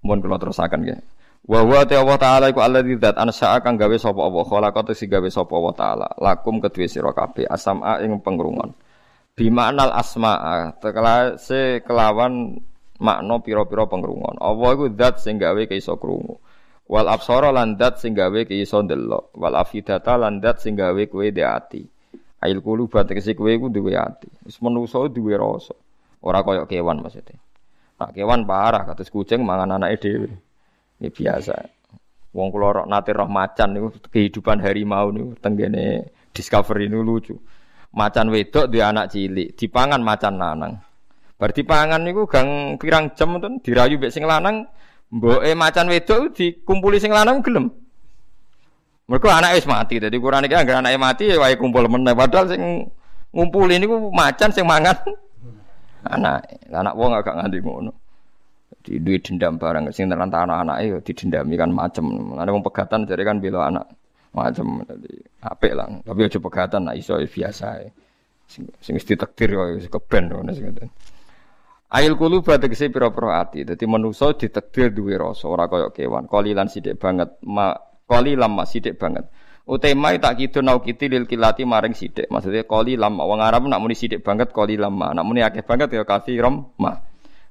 Mohon 0.00 0.18
kula 0.24 0.36
terusaken 0.40 0.80
nggih. 0.80 1.00
Wa 1.44 1.60
huwa 1.60 1.84
ta 1.84 2.00
Allah 2.00 2.16
taala 2.16 2.48
iku 2.48 2.64
alladzi 2.64 2.96
dzat 2.96 3.20
kang 3.60 3.76
gawe 3.76 3.96
sapa 4.00 4.16
Allah 4.16 4.44
khalaqata 4.48 4.96
sing 4.96 5.12
gawe 5.12 5.28
sapa 5.28 5.52
Allah 5.52 5.74
taala 5.76 6.08
lakum 6.16 6.56
kedue 6.56 6.88
sira 6.88 7.12
kabeh 7.12 7.44
asama 7.44 8.00
ing 8.00 8.16
pengrungon 8.24 8.72
bimaknal 9.34 9.90
asma'a 9.90 10.78
se 11.42 11.82
kelawan 11.82 12.62
makna 13.02 13.42
pira-pira 13.42 13.90
pengrungon 13.90 14.38
Allah 14.38 14.68
iku 14.78 14.86
zat 14.94 15.18
sing 15.18 15.42
gawe 15.42 15.58
iso 15.74 15.98
krungu? 15.98 16.38
Wal 16.86 17.10
absara 17.10 17.50
lan 17.50 17.74
zat 17.74 17.98
sing 17.98 18.14
gawe 18.14 18.46
iso 18.54 18.78
ndelok. 18.78 19.34
Wal 19.34 19.58
afidata 19.58 20.14
lan 20.14 20.38
zat 20.38 20.62
sing 20.62 20.78
gawe 20.78 21.02
kowe 21.10 21.26
dhe 21.26 21.42
ati. 21.42 21.82
Ail 22.44 22.62
kulu 22.62 22.86
tegese 22.86 23.34
kowe 23.34 23.50
iku 23.50 23.66
duwe 23.66 23.98
ati. 23.98 24.30
Wis 24.46 24.62
manusa 24.62 25.02
duwe 25.10 25.34
rasa. 25.34 25.74
Ora 26.22 26.46
kaya 26.46 26.64
kewan 26.70 27.02
maksudnya. 27.02 27.36
Nah 27.98 28.10
kewan 28.14 28.46
parah 28.46 28.86
kados 28.86 29.10
kucing 29.10 29.42
mangan 29.42 29.74
anake 29.74 29.98
dhewe. 29.98 30.30
Ini 31.02 31.08
biasa. 31.10 31.56
Wong 32.34 32.48
kula 32.54 32.82
rok 32.82 32.86
nate 32.86 33.10
roh 33.10 33.26
macan 33.26 33.74
niku 33.74 33.88
kehidupan 34.10 34.62
harimau 34.62 35.10
niku 35.10 35.34
tenggene 35.42 36.14
discovery 36.30 36.86
niku 36.86 37.02
lucu 37.02 37.34
macan 37.94 38.26
wedok 38.28 38.66
di 38.68 38.82
anak 38.82 39.14
cilik, 39.14 39.54
dipangan 39.54 40.02
macan 40.02 40.34
lanang. 40.36 40.74
Bar 41.38 41.50
dipangan 41.54 42.02
niku 42.02 42.26
gang 42.26 42.78
pirang 42.78 43.14
jam 43.14 43.38
ten 43.38 43.62
dirayu 43.62 43.96
mbek 43.98 44.10
sing 44.10 44.26
lanang, 44.26 44.66
mboke 45.14 45.50
macan 45.54 45.86
wedok 45.86 46.34
dikumpuli 46.34 46.98
sing 46.98 47.14
lanang 47.14 47.40
gelem. 47.40 47.70
Mereka 49.06 49.28
anak 49.30 49.60
wis 49.60 49.68
mati, 49.68 50.00
jadi 50.00 50.16
kurang 50.16 50.48
iki 50.48 50.56
anggere 50.56 50.80
anake 50.80 50.98
mati 50.98 51.24
ya 51.28 51.36
wae 51.36 51.60
kumpul 51.60 51.84
meneh 51.86 52.16
padahal 52.16 52.48
sing 52.48 52.88
ngumpuli 53.30 53.76
niku 53.78 54.10
macan 54.10 54.50
sing 54.50 54.66
mangan 54.66 54.96
anak. 56.14 56.44
Anak 56.72 56.94
wong 56.98 57.14
agak 57.14 57.36
nganti 57.38 57.58
ngono. 57.62 57.92
Di 58.84 59.00
duit 59.00 59.24
dendam 59.24 59.56
barang 59.56 59.92
sing 59.92 60.12
terlantar 60.12 60.44
anak-anak 60.44 60.76
ya 60.84 60.96
didendami 61.00 61.54
kan 61.56 61.70
macem. 61.72 62.04
Ada 62.36 62.50
wong 62.52 62.64
pegatan 62.64 63.08
jadi 63.08 63.22
kan 63.24 63.40
bela 63.40 63.68
anak 63.68 63.86
macam 64.34 64.82
tadi 64.82 65.14
apik 65.40 65.72
lah 65.72 65.86
tapi 66.02 66.20
aja 66.26 66.38
pegatan 66.42 66.90
nah 66.90 66.94
iso 66.98 67.14
biasa 67.14 67.66
ya. 67.86 67.90
sing 68.50 68.66
sing 68.82 68.98
ditakdir 68.98 69.54
kok 69.54 69.66
wis 69.78 69.88
keben 69.88 70.28
ngono 70.28 70.50
sing 70.52 70.68
ngoten 70.68 70.90
Ail 71.94 72.18
kulu 72.18 72.42
tegese 72.42 72.90
pira-pira 72.90 73.38
ati. 73.38 73.62
Dadi 73.62 73.86
manusa 73.86 74.34
ditakdir 74.34 74.90
duwe 74.90 75.14
rasa 75.14 75.46
ora 75.46 75.70
kaya 75.70 75.94
kewan. 75.94 76.26
Kolilan 76.26 76.66
sithik 76.66 76.98
banget, 76.98 77.38
ma 77.46 77.70
kolilan 78.10 78.50
mak 78.50 78.66
sithik 78.66 78.98
banget. 78.98 79.30
Utema 79.64 80.12
tak 80.20 80.42
kidu 80.42 80.60
nau 80.60 80.82
kiti 80.82 81.08
lil 81.08 81.24
kilati 81.24 81.62
maring 81.64 81.94
sidik. 81.96 82.28
Maksudnya 82.28 82.68
koli 82.68 83.00
lama. 83.00 83.24
Wong 83.24 83.40
Arab 83.40 83.64
nak 83.64 83.80
muni 83.80 83.96
sidik 83.96 84.20
banget 84.20 84.52
koli 84.52 84.76
lama. 84.76 85.16
Nak 85.16 85.24
muni 85.24 85.40
akeh 85.40 85.62
banget 85.62 85.94
ya 85.94 86.04
rom 86.42 86.74
ma. 86.82 86.98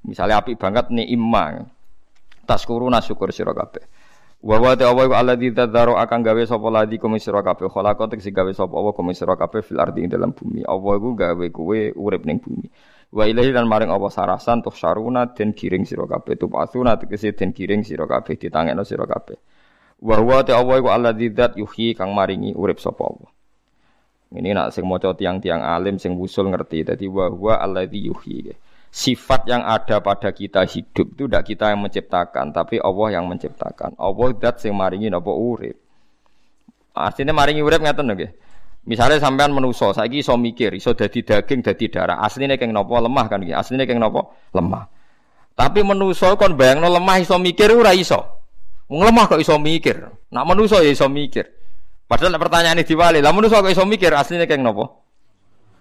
Misalnya 0.03 0.43
api 0.43 0.53
banget 0.59 0.91
ni 0.91 1.09
imma. 1.09 1.63
Taskuruna 2.45 2.99
syukur 2.99 3.31
sira 3.31 3.55
kabeh. 3.55 3.81
Wa 4.43 4.59
wa 4.59 4.75
ta 4.75 4.91
wa 4.91 5.07
alladzi 5.07 5.55
tadzaro 5.55 5.95
akan 5.95 6.19
gawe 6.19 6.43
sapa 6.43 6.67
ladi 6.67 6.99
kum 6.99 7.15
sira 7.15 7.39
kabeh. 7.39 7.71
Khalaqat 7.71 8.19
sing 8.19 8.35
gawe 8.35 8.51
sapa 8.51 8.75
Allah 8.75 8.91
kum 8.91 9.07
sira 9.15 9.39
kabeh 9.39 9.63
fil 9.63 9.79
ardi 9.79 10.03
ing 10.03 10.11
dalam 10.11 10.35
bumi. 10.35 10.67
Allah 10.67 10.99
iku 10.99 11.15
gawe 11.15 11.45
kowe 11.47 11.79
urip 11.95 12.27
ning 12.27 12.43
bumi. 12.43 12.67
Wa 13.15 13.23
ilahi 13.23 13.55
lan 13.55 13.71
maring 13.71 13.87
Allah 13.87 14.11
sarasan 14.11 14.59
tuh 14.59 14.75
syaruna 14.75 15.31
den 15.31 15.55
giring 15.55 15.87
sira 15.87 16.03
kabeh. 16.03 16.35
Tupasuna 16.35 16.99
tegese 16.99 17.31
den 17.31 17.55
giring 17.55 17.87
sira 17.87 18.03
kabeh 18.03 18.35
ditangekno 18.35 18.83
sira 18.83 19.07
kabeh. 19.07 19.39
Wa 20.03 20.19
huwa 20.19 20.43
ta 20.43 20.59
Allah 20.59 20.75
iku 20.75 20.91
alladzi 20.91 21.31
dzat 21.31 21.55
yuhyi 21.55 21.95
kang 21.95 22.11
maringi 22.11 22.51
urip 22.51 22.83
sapa 22.83 22.99
Allah. 22.99 23.31
Ini 24.35 24.51
nak 24.51 24.75
sing 24.75 24.83
maca 24.83 25.15
tiang-tiang 25.15 25.63
alim 25.63 25.95
sing 25.95 26.19
wusul 26.19 26.51
ngerti. 26.51 26.83
Dadi 26.83 27.07
wa 27.07 27.31
huwa 27.31 27.63
alladzi 27.63 28.11
yuhyi. 28.11 28.51
Sifat 28.93 29.49
yang 29.49 29.65
ada 29.65 30.05
pada 30.05 30.29
kita 30.29 30.69
hidup 30.69 31.17
itu 31.17 31.25
tidak 31.25 31.49
kita 31.49 31.73
yang 31.73 31.81
menciptakan, 31.81 32.53
tapi 32.53 32.77
Allah 32.77 33.17
yang 33.17 33.25
menciptakan. 33.25 33.97
Allah 33.97 34.29
dat 34.37 34.61
sing 34.61 34.77
maringi 34.77 35.09
napa 35.09 35.33
urip. 35.33 35.73
Artinya 36.93 37.33
maringi 37.33 37.65
urip 37.65 37.81
ngaten 37.81 38.05
nggih. 38.05 38.31
Misalnya 38.83 39.17
sampean 39.17 39.55
menuso, 39.55 39.95
saiki 39.95 40.21
iso 40.21 40.35
mikir, 40.35 40.75
iso 40.75 40.91
dadi 40.91 41.23
daging, 41.23 41.63
dadi 41.63 41.87
darah. 41.87 42.19
Aslinya 42.19 42.59
keng 42.59 42.75
nopo 42.75 42.99
lemah 42.99 43.25
kan 43.31 43.39
gitu. 43.39 43.55
Aslinya 43.55 43.87
keng 43.87 43.97
nopo 43.97 44.35
lemah. 44.51 44.83
Tapi 45.55 45.79
menuso 45.81 46.35
kon 46.35 46.59
bayangno 46.59 46.91
lemah 46.91 47.17
iso 47.23 47.39
mikir 47.39 47.71
ora 47.71 47.95
iso. 47.95 48.19
Wong 48.91 49.07
lemah 49.07 49.31
kok 49.31 49.39
iso 49.39 49.55
mikir. 49.55 50.03
Nak 50.35 50.43
manusa 50.43 50.83
ya 50.83 50.91
iso 50.91 51.07
mikir. 51.07 51.47
Padahal 52.03 52.35
pertanyaan 52.35 52.77
ini 52.77 52.85
diwali, 52.85 53.23
lah 53.23 53.31
manusa 53.31 53.63
kok 53.63 53.71
iso 53.71 53.87
mikir 53.87 54.11
aslinya 54.11 54.43
kayak 54.43 54.59
nopo? 54.59 54.85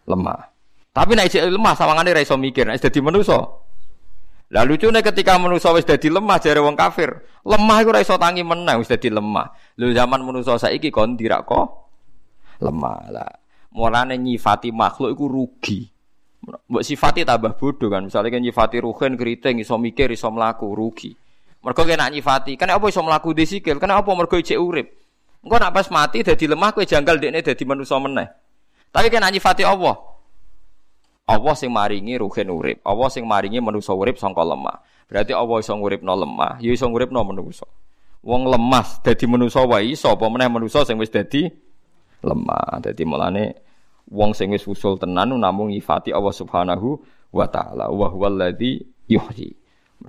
Lemah. 0.06 0.51
Tapi 0.92 1.16
nek 1.16 1.32
isih 1.32 1.48
lemah 1.48 1.72
sawangane 1.72 2.12
ra 2.12 2.20
iso 2.20 2.36
mikir, 2.36 2.68
nek 2.68 2.76
dadi 2.76 3.00
manusa. 3.00 3.40
Lah 4.52 4.68
lucune 4.68 5.00
ketika 5.00 5.40
manusa 5.40 5.72
wis 5.72 5.88
dadi 5.88 6.12
lemah 6.12 6.36
jare 6.36 6.60
wong 6.60 6.76
kafir, 6.76 7.24
lemah 7.48 7.80
iku 7.80 7.96
ora 7.96 8.04
iso 8.04 8.20
tangi 8.20 8.44
menang 8.44 8.84
wis 8.84 8.92
dadi 8.92 9.08
lemah. 9.08 9.48
Lho 9.80 9.88
zaman 9.96 10.20
manusa 10.20 10.60
saiki 10.60 10.92
kon 10.92 11.16
dirak 11.16 11.48
kok 11.48 11.66
lemah. 12.60 13.08
Lah 13.08 13.32
mulane 13.72 14.20
nyifati 14.20 14.68
makhluk 14.68 15.16
iku 15.16 15.24
rugi. 15.32 15.88
Mbok 16.44 16.84
sifati 16.84 17.24
tambah 17.24 17.56
bodoh 17.56 17.88
kan. 17.88 18.04
Misalnya 18.04 18.28
kan 18.28 18.44
nyifati 18.44 18.76
ruhen 18.84 19.16
keriting 19.16 19.64
iso 19.64 19.80
mikir 19.80 20.12
iso 20.12 20.28
mlaku 20.28 20.76
rugi. 20.76 21.16
Mergo 21.64 21.88
kena 21.88 22.12
nyifati. 22.12 22.60
Kena 22.60 22.76
apa 22.76 22.92
iso 22.92 23.00
mlaku 23.00 23.32
di 23.32 23.48
sikil? 23.48 23.80
Kena 23.80 24.04
apa 24.04 24.12
mergo 24.12 24.36
ijek 24.36 24.60
urip? 24.60 24.92
Engko 25.40 25.56
nak 25.56 25.72
pas 25.72 25.88
mati 25.88 26.20
dadi 26.20 26.44
lemah 26.44 26.76
kowe 26.76 26.84
janggal 26.84 27.16
dekne 27.16 27.40
dadi 27.40 27.64
manusa 27.64 27.96
meneh. 27.96 28.28
Tapi 28.92 29.08
kena 29.08 29.32
nyifati 29.32 29.64
Allah. 29.64 30.11
Allah 31.26 31.54
sing 31.54 31.70
maringi 31.70 32.18
ruhin 32.18 32.50
urip. 32.50 32.78
Allah 32.82 33.08
sing 33.08 33.22
maringi 33.22 33.62
manusa 33.62 33.94
urip 33.94 34.18
sangka 34.18 34.42
lemah. 34.42 34.82
Berarti 35.06 35.32
Allah 35.36 35.56
iso 35.60 35.72
nguripno 35.76 36.12
lemah, 36.16 36.58
ya 36.58 36.72
iso 36.72 36.88
nguripno 36.88 37.20
manusa. 37.22 37.68
Wong 38.22 38.48
lemah 38.48 39.02
dadi 39.02 39.26
manusa 39.26 39.66
wae 39.66 39.92
iso 39.92 40.08
apa 40.14 40.24
meneh 40.30 40.46
manusa 40.46 40.86
sing 40.86 40.98
wis 40.98 41.10
dadi 41.10 41.46
lemah. 42.22 42.80
Dadi 42.82 43.02
mulane 43.06 43.44
wong 44.10 44.34
sing 44.34 44.50
wis 44.50 44.66
usul 44.66 44.98
tenan 44.98 45.34
namung 45.36 45.70
nyifati 45.70 46.10
Allah 46.10 46.34
Subhanahu 46.34 46.98
wa 47.34 47.46
taala. 47.46 47.90
Wa 47.90 48.08
huwallazi 48.10 48.82
yuhyi. 49.10 49.52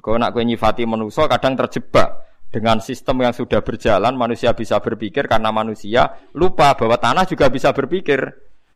Kalau 0.02 0.18
nak 0.18 0.34
kue 0.34 0.42
nyifati 0.42 0.90
manusia 0.90 1.30
kadang 1.30 1.54
terjebak 1.54 2.26
dengan 2.50 2.82
sistem 2.82 3.22
yang 3.22 3.34
sudah 3.34 3.62
berjalan 3.62 4.14
manusia 4.14 4.54
bisa 4.54 4.78
berpikir 4.82 5.26
karena 5.26 5.50
manusia 5.50 6.18
lupa 6.38 6.74
bahwa 6.78 6.98
tanah 6.98 7.26
juga 7.26 7.50
bisa 7.50 7.74
berpikir 7.74 8.22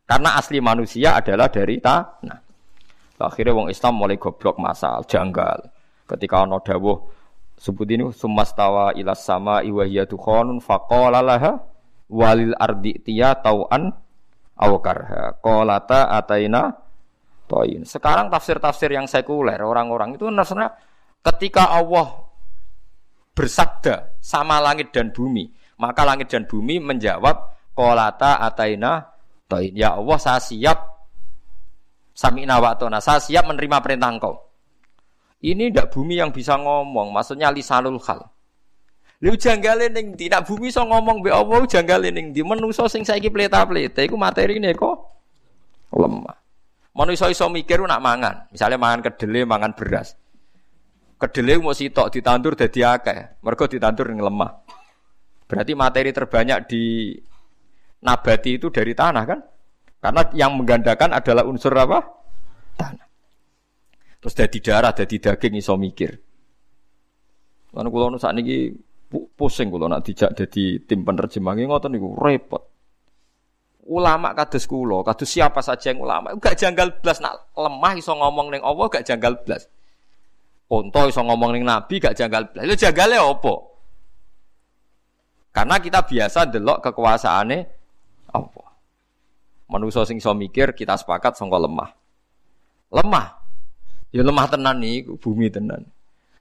karena 0.08 0.40
asli 0.40 0.64
manusia 0.64 1.20
adalah 1.20 1.52
dari 1.52 1.78
tanah. 1.84 2.40
Akhirnya 3.18 3.54
wong 3.54 3.68
Islam 3.68 3.98
mulai 3.98 4.16
goblok 4.16 4.62
masal, 4.62 5.04
janggal. 5.04 5.68
Ketika 6.08 6.48
ono 6.48 6.64
dawuh 6.64 6.98
sebut 7.58 7.90
ini 7.90 8.08
sumastawa 8.14 8.96
ilas 8.96 9.26
sama 9.26 9.66
iwahiyya 9.66 10.06
dukhonun 10.08 10.62
faqala 10.62 11.20
laha 11.20 11.60
walil 12.08 12.54
ardi 12.56 13.02
tiya 13.02 13.36
tauan 13.42 13.92
awakarha 14.56 15.42
kolata 15.44 16.14
ataina 16.14 16.72
toin. 17.50 17.84
Sekarang 17.84 18.32
tafsir-tafsir 18.32 18.94
yang 18.94 19.10
sekuler 19.10 19.60
orang-orang 19.60 20.16
itu 20.16 20.30
rasanya 20.30 20.78
Ketika 21.28 21.76
Allah 21.76 22.24
bersabda 23.36 24.16
sama 24.24 24.64
langit 24.64 24.96
dan 24.96 25.12
bumi, 25.12 25.52
maka 25.76 26.08
langit 26.08 26.32
dan 26.32 26.48
bumi 26.48 26.80
menjawab 26.80 27.52
kolata 27.76 28.40
ataina 28.40 29.16
toin. 29.48 29.72
Ya 29.74 29.95
Allah 29.95 30.19
saya 30.19 30.40
siap 30.44 30.78
sami 32.11 32.44
nawatona, 32.44 32.99
saya 32.99 33.24
siap 33.24 33.48
menerima 33.48 33.80
perintah 33.82 34.11
engkau. 34.11 34.36
Ini 35.41 35.69
ndak 35.69 35.94
bumi 35.94 36.18
yang 36.18 36.34
bisa 36.34 36.57
ngomong, 36.57 37.14
maksudnya 37.14 37.49
lisanul 37.53 38.02
hal. 38.03 38.28
Lu 39.22 39.34
janggale 39.34 39.90
ning 39.90 40.14
ndi? 40.14 40.30
Nak 40.30 40.45
bumi 40.45 40.69
so 40.69 40.86
ngomong 40.86 41.26
be 41.26 41.34
Allah 41.34 41.65
janggale 41.65 42.14
ning 42.14 42.34
ndi? 42.34 42.45
Manusa 42.45 42.86
sing 42.86 43.02
saiki 43.02 43.34
pleta-pleta 43.34 44.06
iku 44.06 44.14
materine 44.14 44.78
kok 44.78 44.95
lemah. 45.94 46.38
Manusa 46.94 47.30
iso 47.30 47.45
mikir 47.49 47.82
nak 47.86 48.02
mangan, 48.02 48.36
misalnya 48.49 48.78
mangan 48.78 49.06
kedele, 49.06 49.45
mangan 49.45 49.74
beras. 49.78 50.18
Kedele 51.18 51.57
mau 51.57 51.74
sitok 51.74 52.14
ditandur 52.14 52.53
dadi 52.53 52.86
akeh. 52.86 53.41
Mergo 53.41 53.65
ditandur 53.65 54.10
ning 54.10 54.22
lemah. 54.22 54.53
Berarti 55.49 55.74
materi 55.74 56.14
terbanyak 56.14 56.60
di 56.69 57.14
nabati 58.03 58.61
itu 58.61 58.69
dari 58.69 58.94
tanah 58.94 59.24
kan? 59.26 59.40
Karena 59.98 60.22
yang 60.38 60.53
menggandakan 60.57 61.18
adalah 61.18 61.44
unsur 61.48 61.74
apa? 61.74 61.99
Tanah. 62.78 63.07
Terus 64.22 64.34
dari 64.34 64.60
darah, 64.61 64.94
dari 64.94 65.18
daging 65.18 65.53
iso 65.57 65.74
mikir. 65.78 66.11
Lan 67.74 67.90
kula 67.90 68.10
nu 68.10 68.18
sakniki 68.18 68.74
pusing 69.10 69.69
kula 69.69 69.88
nak 69.88 70.03
dijak 70.06 70.34
dadi 70.34 70.82
tim 70.84 71.06
penerjemah 71.06 71.53
ngoten 71.53 71.91
niku 71.94 72.18
repot. 72.18 72.64
Ulama 73.88 74.36
kados 74.36 74.68
kula, 74.68 74.99
kados 75.06 75.30
siapa 75.32 75.64
saja 75.64 75.95
yang 75.95 76.03
ulama, 76.03 76.36
gak 76.44 76.60
janggal 76.60 76.99
blas 76.99 77.24
nak 77.24 77.56
lemah 77.56 77.94
iso 77.95 78.11
ngomong 78.11 78.52
ning 78.52 78.60
Allah 78.60 78.86
gak 78.91 79.07
janggal 79.07 79.40
blas. 79.48 79.64
Onto 80.68 81.02
iso 81.07 81.24
ngomong 81.24 81.56
ning 81.56 81.64
Nabi 81.64 81.95
gak 82.03 82.19
janggal. 82.19 82.52
Lha 82.52 82.76
janggale 82.76 83.15
opo? 83.24 83.80
Karena 85.56 85.80
kita 85.80 86.03
biasa 86.03 86.52
delok 86.52 86.84
kekuasaane 86.84 87.57
apa? 88.32 88.64
Manusa 89.68 90.08
sing 90.08 90.24
iso 90.24 90.32
mikir 90.32 90.72
kita 90.72 90.95
sepakat 90.95 91.36
sangka 91.36 91.60
lemah. 91.60 91.91
Lemah. 92.91 93.28
Ya 94.16 94.24
lemah 94.24 94.48
tenan 94.48 94.80
nih, 94.80 95.04
bumi 95.20 95.52
tenan. 95.52 95.84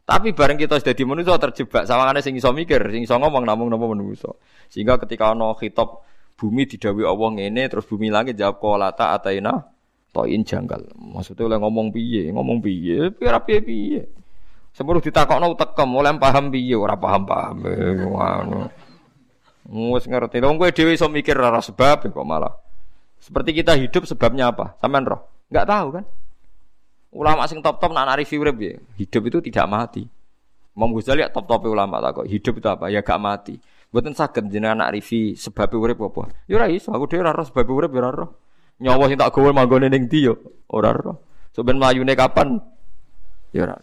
Tapi 0.07 0.31
bareng 0.31 0.55
kita 0.55 0.79
sudah 0.79 0.95
di 0.95 1.03
manusia 1.03 1.35
terjebak 1.35 1.83
sawangane 1.83 2.23
sing 2.23 2.39
iso 2.39 2.55
mikir, 2.55 2.79
sing 2.95 3.03
iso 3.03 3.19
ngomong 3.19 3.43
namung 3.43 3.67
napa 3.67 3.91
manusa. 3.91 4.31
Sehingga 4.71 5.03
ketika 5.03 5.35
ana 5.35 5.51
khitab 5.59 6.07
bumi 6.39 6.63
didawi 6.71 7.03
Allah 7.03 7.29
ngene 7.35 7.67
terus 7.67 7.91
bumi 7.91 8.07
langit 8.15 8.39
jawab 8.39 8.63
kolata 8.63 9.19
ataina 9.19 9.67
toin 10.15 10.47
janggal. 10.47 10.95
Maksudnya 10.95 11.51
oleh 11.51 11.59
ngomong 11.59 11.91
piye, 11.91 12.31
ngomong 12.31 12.63
piye, 12.63 13.11
piye 13.11 13.39
piye 13.43 13.59
piye. 13.59 14.03
Sebelum 14.71 15.03
ditakokno 15.03 15.59
tekem, 15.59 15.91
oleh 15.91 16.15
paham 16.23 16.55
piye 16.55 16.77
ora 16.79 16.95
paham-paham. 16.95 17.57
Wis 19.67 20.07
ngerti. 20.07 20.39
Wong 20.39 20.63
kowe 20.63 20.71
dhewe 20.71 20.95
iso 20.95 21.11
mikir 21.11 21.35
ora 21.35 21.59
sebab 21.59 22.07
kok 22.07 22.27
malah. 22.27 22.55
Seperti 23.19 23.51
kita 23.51 23.75
hidup 23.75 24.07
sebabnya 24.07 24.55
apa? 24.55 24.79
Sampean 24.79 25.03
roh? 25.03 25.27
Enggak 25.51 25.67
tahu 25.67 25.89
kan? 25.99 26.05
Ulama 27.17 27.43
sing 27.51 27.59
top-top 27.59 27.91
nak 27.91 28.07
narifi 28.07 28.39
urip 28.39 28.57
ya. 28.63 28.79
Hidup 28.95 29.23
itu 29.27 29.39
tidak 29.51 29.67
mati. 29.67 30.05
Imam 30.77 30.93
Ghazali 30.93 31.25
ya 31.25 31.33
top-top 31.33 31.67
ulama 31.67 31.99
tak 31.99 32.23
kok. 32.23 32.27
Hidup 32.29 32.55
itu 32.63 32.69
apa? 32.69 32.93
Ya 32.93 33.01
gak 33.03 33.19
mati. 33.19 33.57
Mboten 33.91 34.13
saged 34.13 34.53
jenengan 34.53 34.85
nak 34.85 34.93
rivi 34.93 35.33
sebab 35.35 35.73
urip 35.73 35.99
apa? 36.05 36.29
Ya 36.45 36.61
ora 36.61 36.69
iso, 36.69 36.93
aku 36.93 37.09
dhewe 37.09 37.25
ora 37.25 37.33
roh 37.33 37.47
sebab 37.49 37.67
urip 37.67 37.91
ya 37.97 38.05
ora 38.05 38.11
roh. 38.13 38.31
Nyawa 38.77 39.09
sing 39.09 39.17
tak 39.17 39.33
gawe 39.33 39.51
manggone 39.57 39.89
ning 39.89 40.05
ndi 40.07 40.29
yo? 40.29 40.37
Ora 40.69 40.93
roh. 40.93 41.17
Sampeyan 41.57 41.81
mlayune 41.81 42.13
kapan? 42.13 42.61
Ya 43.57 43.65
ora. 43.65 43.81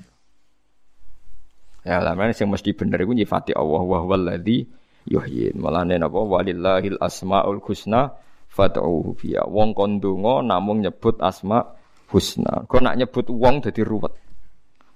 Ya 1.83 1.97
lamane 1.99 2.37
sing 2.37 2.47
mesti 2.47 2.77
bener 2.77 3.01
iku 3.01 3.17
nyifati 3.17 3.57
Allah 3.57 3.81
wa 3.81 3.97
huwallazi 3.99 4.69
yuhyin. 5.07 5.55
Mulane 5.59 5.99
napa 5.99 6.19
walillahil 6.19 6.99
asmaul 6.99 7.59
husna 7.63 8.15
fad'uhu 8.51 9.17
biya. 9.17 9.47
Wong 9.47 9.73
kon 9.75 9.99
donga 9.99 10.43
namung 10.43 10.83
nyebut 10.83 11.19
asma 11.19 11.63
husna. 12.11 12.67
Kok 12.69 12.81
nak 12.81 12.95
nyebut 12.99 13.27
wong 13.31 13.63
dadi 13.63 13.81
ruwet. 13.81 14.13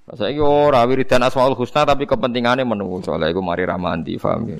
Saiki 0.07 0.39
ora 0.39 0.87
wiridan 0.87 1.27
asmaul 1.27 1.57
husna 1.57 1.83
tapi 1.83 2.07
kepentingane 2.07 2.63
menunggu 2.63 3.03
soalnya 3.03 3.27
iku 3.27 3.43
mari 3.43 3.67
ramandi 3.67 4.15
paham 4.15 4.47
ya. 4.47 4.57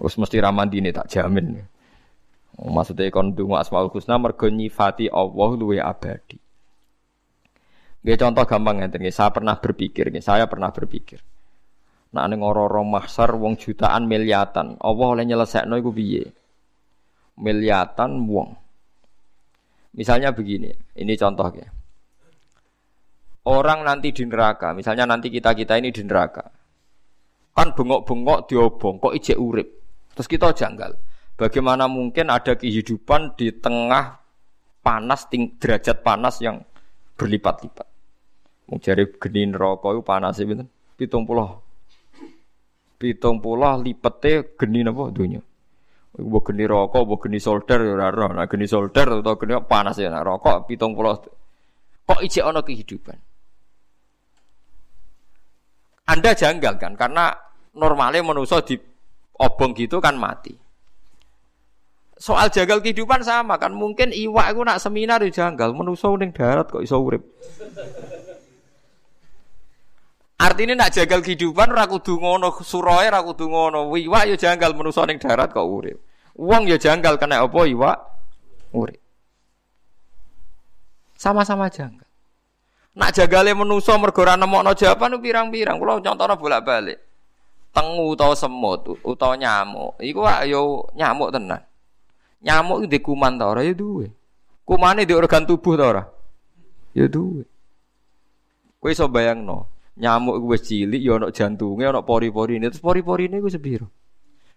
Wis 0.00 0.16
mesti 0.18 0.42
ramandi 0.42 0.82
ini 0.82 0.90
tak 0.90 1.06
jamin. 1.12 1.60
Maksudnya 2.60 3.08
kon 3.14 3.32
asmaul 3.36 3.92
husna 3.94 4.18
mergo 4.18 4.50
nyifati 4.50 5.06
Allah 5.06 5.50
luwe 5.54 5.78
abadi. 5.78 6.40
Gak 8.00 8.16
contoh 8.16 8.44
gampang 8.48 8.80
ngeten 8.80 9.04
Saya 9.12 9.28
pernah 9.28 9.60
berpikir, 9.60 10.08
saya 10.24 10.48
pernah 10.48 10.72
berpikir. 10.72 11.20
Nak 12.10 12.24
ning 12.26 12.42
ora 12.42 12.66
mahsar 12.82 13.30
wong 13.38 13.54
jutaan 13.54 14.10
miliatan, 14.10 14.78
Allah 14.82 15.06
oleh 15.14 15.24
nyelesekno 15.26 15.78
iku 15.78 15.94
piye? 15.94 16.26
miliatan 17.40 18.28
wong. 18.28 18.52
Misalnya 19.96 20.30
begini, 20.30 20.70
ini 21.00 21.12
contohnya. 21.18 21.66
Orang 23.48 23.82
nanti 23.82 24.12
di 24.14 24.22
neraka, 24.28 24.76
misalnya 24.76 25.08
nanti 25.08 25.32
kita-kita 25.32 25.80
ini 25.80 25.90
di 25.90 26.04
neraka. 26.04 26.44
Kan 27.56 27.74
bengok-bengok 27.74 28.46
diobong, 28.46 29.02
kok 29.02 29.16
ijek 29.16 29.40
urip. 29.40 29.68
Terus 30.14 30.28
kita 30.30 30.52
janggal. 30.54 30.94
Bagaimana 31.34 31.88
mungkin 31.88 32.28
ada 32.28 32.54
kehidupan 32.54 33.34
di 33.34 33.50
tengah 33.56 34.20
panas, 34.84 35.26
ting, 35.32 35.56
derajat 35.56 36.04
panas 36.04 36.38
yang 36.44 36.60
berlipat-lipat. 37.16 37.88
Mencari 38.70 39.04
geni 39.18 39.50
neraka 39.50 39.88
itu 39.96 40.02
panas 40.04 40.36
itu 40.38 40.54
pitung 40.94 41.24
puluh. 41.26 41.69
Pitung 43.00 43.40
puluh 43.40 43.80
lipetnya 43.80 44.44
geni 44.60 44.84
apa 44.84 45.08
dunia. 45.08 45.40
Mbok 46.20 46.52
geni 46.52 46.68
rokok, 46.68 47.08
mbok 47.08 47.20
geni 47.24 47.40
solder 47.40 47.80
ya 47.80 47.96
ora. 47.96 48.28
Nah 48.28 48.44
geni 48.44 48.68
solder 48.68 49.24
atau 49.24 49.40
geni 49.40 49.56
panas 49.64 49.96
ya 49.96 50.12
nah, 50.12 50.20
rokok 50.20 50.68
70. 50.68 50.84
Kok 52.04 52.20
ijek 52.20 52.44
ana 52.44 52.60
kehidupan? 52.60 53.16
Anda 56.10 56.34
janggal 56.36 56.76
kan 56.76 56.92
karena 56.98 57.32
normalnya 57.72 58.20
manusia 58.20 58.60
di 58.66 58.76
obong 59.40 59.72
gitu 59.72 59.96
kan 60.02 60.20
mati. 60.20 60.52
Soal 62.20 62.52
janggal 62.52 62.84
kehidupan 62.84 63.24
sama 63.24 63.56
kan 63.56 63.72
mungkin 63.72 64.12
iwak 64.12 64.52
itu 64.52 64.60
nak 64.60 64.82
seminar 64.82 65.24
di 65.24 65.32
janggal 65.32 65.72
manusia 65.72 66.12
ning 66.20 66.36
darat 66.36 66.68
kok 66.68 66.84
iso 66.84 67.00
urip. 67.00 67.24
Artinya 70.40 70.72
nak 70.72 70.96
jagal 70.96 71.20
kehidupan 71.20 71.68
ora 71.68 71.84
kudu 71.84 72.16
ngono 72.16 72.48
suroe 72.64 73.04
ora 73.04 73.20
kudu 73.20 73.44
ngono. 73.44 73.92
Iwak 73.92 74.24
ya 74.24 74.36
janggal 74.40 74.72
manusa 74.72 75.04
ning 75.04 75.20
darat 75.20 75.52
kok 75.52 75.68
urip. 75.68 76.00
Wong 76.32 76.64
ya 76.64 76.80
janggal 76.80 77.20
kena 77.20 77.44
apa 77.44 77.60
iwak 77.68 78.00
urip. 78.72 78.96
Sama-sama 81.20 81.68
janggal. 81.68 82.08
Nak 82.96 83.12
jagale 83.12 83.52
manusa 83.52 84.00
mergo 84.00 84.24
ora 84.24 84.40
nemokno 84.40 84.72
jawaban 84.72 85.20
pirang-pirang. 85.20 85.76
Kula 85.76 86.00
contohna 86.00 86.40
bolak-balik. 86.40 86.96
Tengu 87.76 88.16
utawa 88.16 88.32
semut 88.32 88.96
utawa 89.04 89.36
nyamuk. 89.36 90.00
Iku 90.00 90.24
yo 90.48 90.88
ya 90.96 91.12
nyamuk 91.12 91.36
tenan. 91.36 91.60
Nyamuk 92.40 92.88
itu 92.88 92.96
kuman 93.04 93.36
ta 93.36 93.44
ora 93.52 93.60
ya 93.60 93.76
duwe. 93.76 94.08
Kumane 94.64 95.04
di 95.04 95.12
organ 95.12 95.44
tubuh 95.44 95.76
ta 95.76 95.84
ora? 95.84 96.02
Ya 96.96 97.04
duwe. 97.12 97.44
Kowe 98.80 98.88
iso 98.88 99.04
nyamuk 99.98 100.36
gue 100.38 100.58
cilik 100.60 101.02
ya 101.02 101.18
ana 101.18 101.32
jantunge 101.34 101.88
ana 101.88 102.04
pori-porine. 102.04 102.70
Terus 102.70 102.84
pori-porine 102.84 103.42
gue 103.42 103.50
sepiro? 103.50 103.86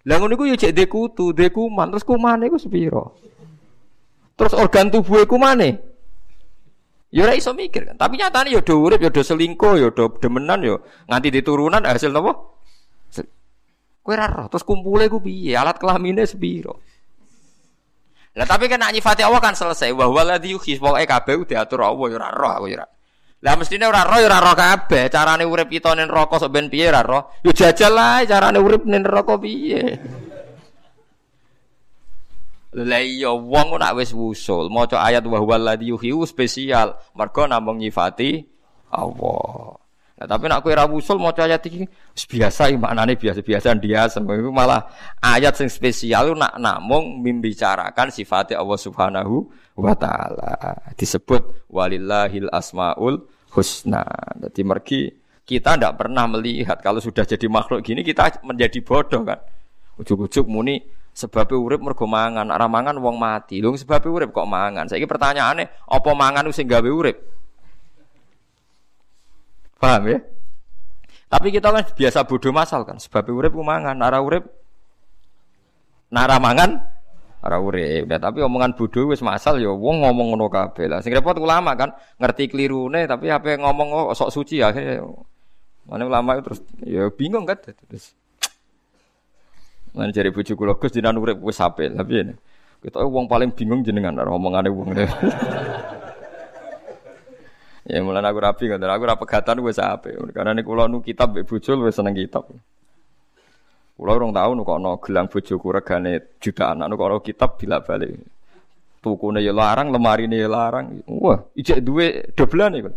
Lah 0.03 0.19
ngono 0.19 0.35
iku 0.35 0.45
ya 0.51 0.59
cek 0.59 0.75
dekutu 0.75 1.31
dekuman 1.31 1.87
terus 1.89 2.03
kumane 2.03 2.51
gue 2.51 2.59
sepiro? 2.59 3.15
Terus 4.35 4.53
organ 4.53 4.91
tubuh 4.91 5.23
kumane? 5.25 5.79
Ya 7.13 7.29
ora 7.29 7.37
iso 7.37 7.53
mikir 7.53 7.85
kan 7.85 7.95
tapi 7.95 8.17
nyatane 8.17 8.49
ya 8.49 8.65
do 8.65 8.81
urip 8.81 8.97
ya 8.97 9.13
do 9.13 9.21
selingkuh 9.21 9.77
ya 9.77 9.93
do 9.93 10.17
demenan 10.17 10.65
ya 10.65 10.75
nganti 11.05 11.29
diturunan 11.29 11.85
hasil 11.85 12.09
napa? 12.09 12.33
Kowe 14.03 14.13
ora 14.17 14.27
roh 14.27 14.51
terus 14.51 14.67
kumpule 14.67 15.07
ku 15.07 15.23
piye? 15.23 15.55
Alat 15.55 15.79
kelamine 15.79 16.25
sepiro? 16.27 16.81
Lah 18.33 18.49
tapi 18.49 18.65
kan 18.65 18.81
nyifati 18.81 19.21
Allah 19.21 19.39
kan 19.39 19.53
selesai. 19.53 19.93
Bahwa 19.93 20.25
ladzi 20.25 20.57
yukhis 20.57 20.81
pokoke 20.81 21.05
kabeh 21.05 21.45
diatur 21.45 21.85
Allah 21.85 22.05
ya 22.11 22.15
ora 22.17 22.29
roh 22.33 22.51
aku 22.59 22.67
ya 22.73 22.83
lah 23.43 23.59
mestine 23.59 23.83
ora 23.83 24.07
roh 24.07 24.23
ya 24.23 24.31
ora 24.31 24.39
roh 24.39 24.55
kabeh, 24.55 25.11
carane 25.11 25.43
urip 25.43 25.67
kita 25.67 25.91
ning 25.99 26.07
neraka 26.07 26.39
sok 26.39 26.47
ben 26.47 26.71
piye 26.71 26.87
ora 26.87 27.03
roh. 27.03 27.35
Yo 27.43 27.51
jajal 27.51 27.91
lah 27.91 28.23
carane 28.23 28.55
urip 28.55 28.87
ning 28.87 29.03
neraka 29.03 29.35
piye. 29.35 29.99
Lah 32.73 33.03
iya 33.03 33.35
wong 33.35 33.77
nak 33.77 33.99
wis 33.99 34.15
wusul, 34.15 34.71
maca 34.71 35.03
ayat 35.03 35.27
wa 35.27 35.37
huwal 35.43 35.61
ladzi 35.61 35.91
yuhyi 35.91 36.15
spesial, 36.23 36.95
mergo 37.13 37.43
namung 37.43 37.77
nyifati 37.83 38.47
Allah. 38.89 39.77
Nah, 40.13 40.29
tapi 40.29 40.45
nak 40.47 40.63
kowe 40.63 40.71
ora 40.71 40.87
wusul 40.87 41.19
maca 41.19 41.43
ayat 41.43 41.67
iki 41.67 41.83
biasa 42.15 42.71
iki 42.71 42.79
maknane 42.79 43.19
biasa-biasa 43.19 43.75
dia 43.75 44.07
iku 44.07 44.49
malah 44.55 44.87
ayat 45.19 45.57
sing 45.59 45.67
spesial 45.67 46.31
nak 46.37 46.55
namung 46.57 47.19
membicarakan 47.19 48.07
sifat 48.07 48.55
Allah 48.55 48.79
Subhanahu 48.79 49.51
wa 49.77 49.93
taala. 49.93 50.79
Disebut 50.95 51.67
walillahil 51.67 52.47
asmaul 52.55 53.25
husna. 53.53 54.03
Jadi 54.41 54.61
mergi 54.65 54.99
kita 55.43 55.77
tidak 55.77 56.01
pernah 56.01 56.25
melihat 56.25 56.81
kalau 56.81 56.97
sudah 56.97 57.23
jadi 57.27 57.45
makhluk 57.45 57.85
gini 57.85 58.01
kita 58.01 58.41
menjadi 58.41 58.79
bodoh 58.81 59.21
kan. 59.23 59.39
Ujuk-ujuk 60.01 60.49
muni 60.49 60.81
sebab 61.13 61.53
urip 61.53 61.77
mergo 61.77 62.09
mangan, 62.09 62.49
arah 62.49 62.65
mangan 62.65 62.97
wong 62.97 63.21
mati. 63.21 63.61
Lho 63.61 63.77
sebab 63.77 64.01
urip 64.09 64.33
kok 64.33 64.49
mangan. 64.49 64.89
Saiki 64.89 65.05
pertanyaannya 65.05 65.85
apa 65.85 66.09
mangan 66.17 66.49
sing 66.49 66.65
gawe 66.65 66.89
urip? 66.89 67.17
Paham 69.77 70.03
ya? 70.09 70.17
Tapi 71.29 71.47
kita 71.49 71.69
kan 71.69 71.85
biasa 71.93 72.25
bodoh 72.25 72.53
masal 72.53 72.81
kan. 72.85 72.97
Sebab 72.97 73.29
urip 73.29 73.53
ku 73.53 73.61
mangan, 73.61 73.97
arah 74.01 74.21
urip 74.21 74.45
nara 76.13 76.37
mangan 76.37 76.92
ora 77.43 77.59
urip. 77.59 78.07
Tapi 78.07 78.39
omongan 78.39 78.73
bodoh 78.79 79.11
wis 79.11 79.19
masal 79.19 79.59
ya 79.59 79.69
wong 79.69 80.07
ngomong 80.07 80.33
ngono 80.33 80.47
kabeh. 80.47 80.87
Lah 80.87 81.03
sing 81.03 81.11
repot 81.11 81.35
ulama 81.35 81.75
kan 81.75 81.91
ngerti 82.17 82.47
klirune 82.47 83.03
tapi 83.03 83.27
apa 83.27 83.59
ngomong 83.59 83.87
oh, 83.91 84.15
sok 84.15 84.31
suci 84.31 84.63
ya. 84.63 84.71
Mana 85.83 86.07
ulama 86.07 86.39
itu 86.39 86.43
terus 86.47 86.59
ya 86.87 87.11
bingung 87.11 87.43
kan 87.43 87.59
terus. 87.59 88.15
Mana 89.91 90.09
cari 90.15 90.31
bojo 90.31 90.55
kula 90.55 90.73
Gus 90.79 90.95
jenengan 90.95 91.19
urip 91.19 91.37
wis 91.43 91.59
apik. 91.59 91.91
Tapi 91.91 92.11
ya, 92.15 92.33
kita 92.81 93.03
wong 93.03 93.27
paling 93.27 93.51
bingung 93.51 93.83
jenengan 93.83 94.15
omongane 94.23 94.71
wong. 94.71 94.95
ya 97.83 97.99
mulane 97.99 98.31
aku 98.31 98.39
rapi 98.39 98.71
kan 98.71 98.79
aku 98.79 99.03
ra 99.03 99.19
pegatan 99.19 99.59
wis 99.61 99.77
apik. 99.77 100.15
Karena 100.31 100.55
nek 100.55 100.63
kula 100.63 100.87
nu 100.87 101.03
kitab 101.03 101.35
bojo 101.35 101.71
wis 101.83 101.99
seneng 101.99 102.15
kitab. 102.15 102.47
Kulo 104.03 104.19
orang 104.19 104.35
tahu 104.35 104.51
nu 104.51 104.63
kono 104.67 104.99
gelang 104.99 105.31
bojoku 105.31 105.71
regane 105.71 106.35
jutaan, 106.43 106.83
nu 106.83 106.99
kono 106.99 107.23
kitab 107.23 107.55
bila 107.55 107.79
balik. 107.79 108.19
Tukune 108.99 109.39
ya 109.39 109.55
larang, 109.55 109.95
lemari 109.95 110.27
ya 110.27 110.51
larang. 110.51 110.99
Wah, 111.07 111.47
ijek 111.55 111.79
duwe 111.79 112.35
doblane 112.35 112.83
kan. 112.83 112.91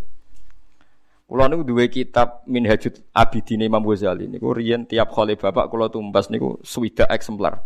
Kulo 1.31 1.47
niku 1.47 1.63
duwe 1.63 1.87
kitab 1.95 2.43
Minhajul 2.51 2.99
Abidin 3.15 3.63
Imam 3.63 3.87
Ghazali 3.87 4.27
niku 4.27 4.51
riyen 4.51 4.83
tiap 4.83 5.15
kali 5.15 5.39
bapak 5.39 5.71
kulo 5.71 5.87
tumbas 5.87 6.27
niku 6.27 6.59
swida 6.67 7.07
eksemplar. 7.07 7.63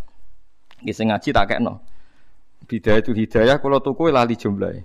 Nggih 0.84 0.92
sing 0.92 1.08
ngaji 1.08 1.32
tak 1.32 1.56
kekno. 1.56 1.80
Bidayatul 2.68 3.16
Hidayah 3.24 3.56
kulo 3.56 3.80
tuku 3.80 4.12
lali 4.12 4.36
jumlahe. 4.36 4.84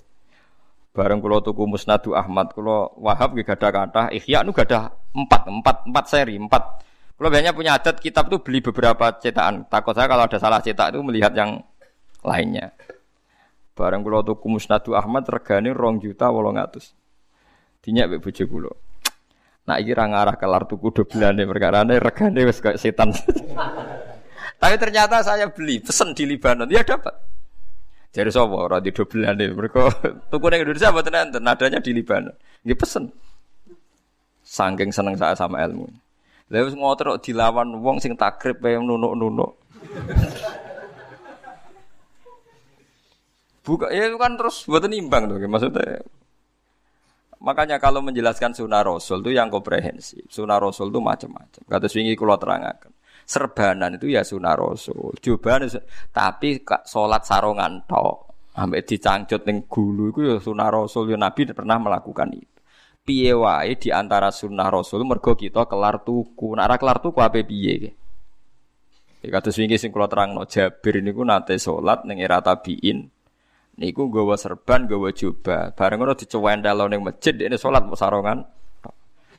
Bareng 0.95 1.19
kulo 1.19 1.44
tuku 1.44 1.68
Musnadu 1.68 2.15
Ahmad, 2.15 2.56
kulo 2.56 2.95
Wahab 3.03 3.36
nggih 3.36 3.44
gadah 3.44 3.72
kathah, 3.76 4.07
Ihya 4.15 4.48
nu 4.48 4.56
gadah 4.56 4.95
empat, 5.11 5.44
empat, 5.44 5.77
empat 5.91 6.06
seri, 6.07 6.40
empat 6.40 6.85
kalau 7.16 7.32
biasanya 7.32 7.56
punya 7.56 7.80
adat 7.80 8.04
kitab 8.04 8.28
itu 8.28 8.44
beli 8.44 8.60
beberapa 8.60 9.16
cetakan. 9.16 9.72
Takut 9.72 9.96
saya 9.96 10.12
kalau 10.12 10.28
ada 10.28 10.36
salah 10.36 10.60
cetak 10.60 10.92
itu 10.92 11.00
melihat 11.00 11.32
yang 11.32 11.64
lainnya. 12.28 12.76
Barang 13.72 14.04
kulo 14.04 14.20
tuku 14.20 14.52
Musnadu 14.52 15.00
Ahmad 15.00 15.24
regane 15.32 15.72
rong 15.72 16.04
juta 16.04 16.28
wolong 16.28 16.60
atus. 16.60 16.92
Dinyak 17.80 18.12
mbek 18.12 18.20
bojo 18.20 18.44
kulo. 18.52 18.72
Nah 19.68 19.80
iki 19.80 19.96
ra 19.96 20.12
ngarah 20.12 20.36
kelar 20.36 20.68
tuku 20.68 20.92
doblane 20.92 21.48
perkara 21.48 21.88
regane 21.88 22.44
wis 22.44 22.60
kayak 22.60 22.84
setan. 22.84 23.16
Tapi 24.62 24.76
ternyata 24.76 25.24
saya 25.24 25.48
beli 25.48 25.80
pesen 25.80 26.12
di 26.12 26.28
Libanon 26.28 26.68
ya 26.68 26.84
dapat. 26.84 27.16
Jadi 28.12 28.32
sapa 28.32 28.56
ora 28.56 28.80
di 28.84 28.92
doblane 28.92 29.56
mereka 29.56 29.88
tuku 30.32 30.46
ning 30.52 30.68
Indonesia 30.68 30.92
mboten 30.92 31.16
enten 31.16 31.44
nadanya 31.44 31.80
di 31.80 31.96
Libanon. 31.96 32.36
Nggih 32.64 32.76
pesen. 32.76 33.08
Saking 34.44 34.92
seneng 34.92 35.16
saya 35.16 35.36
sama 35.36 35.64
ilmu. 35.64 36.05
Lah 36.54 36.62
wis 36.62 36.78
dilawan 37.26 37.74
wong 37.82 37.98
sing 37.98 38.14
takrib 38.14 38.62
kaya 38.62 38.78
nunuk-nunuk. 38.78 39.58
Buka 43.66 43.90
ya 43.90 44.06
itu 44.06 44.18
kan 44.22 44.38
terus 44.38 44.62
buat 44.70 44.86
imbang 44.86 45.26
tuh 45.26 45.42
maksudnya. 45.50 46.06
Makanya 47.42 47.82
kalau 47.82 48.06
menjelaskan 48.06 48.54
sunnah 48.54 48.86
Rasul 48.86 49.26
itu 49.26 49.34
yang 49.34 49.50
komprehensif. 49.50 50.22
Sunnah 50.30 50.62
Rasul 50.62 50.94
itu 50.94 51.02
macam-macam. 51.02 51.62
Kata 51.66 51.90
swingi 51.90 52.14
kalau 52.14 52.38
terangkan. 52.38 52.94
Serbanan 53.26 53.98
itu 53.98 54.14
ya 54.14 54.22
sunnah 54.22 54.54
Rasul. 54.54 55.18
Cobaan 55.18 55.66
tapi 56.14 56.62
sholat 56.86 57.26
sarongan 57.26 57.90
tok. 57.90 58.18
Sampai 58.54 58.86
dicangcut 58.86 59.42
ning 59.50 59.66
gulu 59.66 60.14
itu 60.14 60.22
ya 60.30 60.38
sunnah 60.38 60.70
Rasul. 60.70 61.10
Ya 61.10 61.18
Nabi 61.18 61.50
pernah 61.50 61.82
melakukan 61.82 62.38
itu 62.38 62.55
piye 63.06 63.38
wae 63.38 63.77
di 63.77 63.94
antara 63.94 64.34
sunnah 64.34 64.68
Rasul 64.73 65.06
mergo 65.06 65.38
kita 65.38 65.69
kelar 65.69 66.02
tuku. 66.02 66.57
Nek 66.57 66.65
ora 66.65 66.76
kelar 66.82 66.98
tuku 66.99 67.22
ape 67.22 67.45
piye 67.45 67.72
iki? 67.77 67.91
Ya 69.22 69.30
kados 69.38 69.56
wingi 69.61 69.77
sing 69.77 69.94
kula 69.94 70.10
terangno 70.10 70.44
Jabir 70.49 70.99
niku 71.06 71.22
nate 71.22 71.56
salat 71.61 72.03
ning 72.03 72.18
era 72.18 72.41
tabiin. 72.41 73.10
Niku 73.76 74.07
nggawa 74.07 74.40
serban, 74.40 74.88
nggawa 74.88 75.11
jubah. 75.14 75.76
Bareng 75.76 76.02
ngono 76.02 76.18
dicewendel 76.18 76.90
ning 76.90 77.02
masjid 77.06 77.38
ini 77.38 77.56
salat 77.56 77.86
sarongan. 77.94 78.41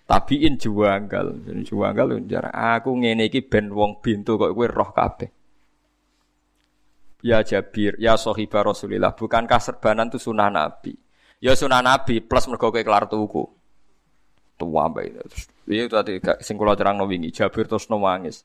Tabiin 0.06 0.54
juanggal, 0.54 1.50
juanggal 1.66 2.22
jarang. 2.30 2.54
Aku 2.54 2.94
ngene 2.94 3.26
iki 3.26 3.42
ben 3.42 3.74
wong 3.74 3.98
bintu 3.98 4.38
kok 4.38 4.54
kowe 4.54 4.66
roh 4.70 4.90
kabeh. 4.94 5.30
Ya 7.26 7.42
Jabir, 7.42 7.98
ya 7.98 8.14
sahibah 8.14 8.70
Rasulillah, 8.70 9.18
bukankah 9.18 9.58
serbanan 9.58 10.06
itu 10.14 10.22
sunnah 10.22 10.46
Nabi? 10.46 10.94
Ya 11.40 11.52
sunnah 11.52 11.84
Nabi 11.84 12.24
plus 12.24 12.48
mergo 12.48 12.72
kowe 12.72 12.80
kelar 12.80 13.06
tuku. 13.06 13.44
Tua 14.56 14.88
bae 14.88 15.12
terus. 15.12 15.52
Iya 15.68 15.84
tadi 15.90 16.16
sing 16.40 16.56
kula 16.56 16.72
terang 16.72 17.04
wingi 17.04 17.28
Jabir 17.28 17.68
terus 17.68 17.92
nangis. 17.92 18.40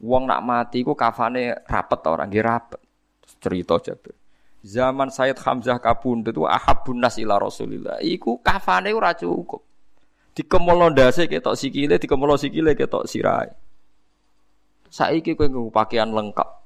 Wong 0.00 0.24
nak 0.24 0.40
mati 0.40 0.80
ku 0.80 0.96
kafane 0.96 1.52
rapet 1.68 2.00
orang 2.08 2.32
nggih 2.32 2.44
rapet. 2.44 2.80
Terus 3.20 3.34
cerita 3.40 3.76
Jabir. 3.84 4.16
Zaman 4.64 5.12
Sayyid 5.12 5.36
Hamzah 5.44 5.76
kabundut 5.76 6.32
itu 6.32 6.48
ahabun 6.48 7.04
nas 7.04 7.20
ila 7.20 7.36
Rasulillah. 7.36 8.00
Iku 8.00 8.40
kafane 8.40 8.96
ora 8.96 9.12
cukup. 9.12 9.60
Dikemolo 10.32 10.88
ndase 10.90 11.28
ketok 11.28 11.54
sikile, 11.54 12.00
dikemolo 12.00 12.40
sikile 12.40 12.72
ketok 12.72 13.04
sirai. 13.04 13.52
Saiki 14.88 15.36
kowe 15.36 15.46
nggo 15.46 15.68
pakaian 15.68 16.08
lengkap. 16.10 16.63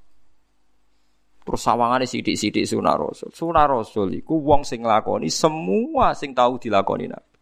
Terus 1.49 1.65
sawangane 1.65 2.05
sidik-sidik 2.05 2.69
sunah 2.69 2.93
rasul. 3.01 3.33
Sunah 3.33 3.65
rasul 3.65 4.13
iku 4.21 4.37
wong 4.37 4.69
sing 4.69 4.85
nglakoni 4.85 5.33
semua 5.33 6.13
sing 6.13 6.37
tahu 6.37 6.61
dilakoni 6.61 7.09
Nabi. 7.09 7.37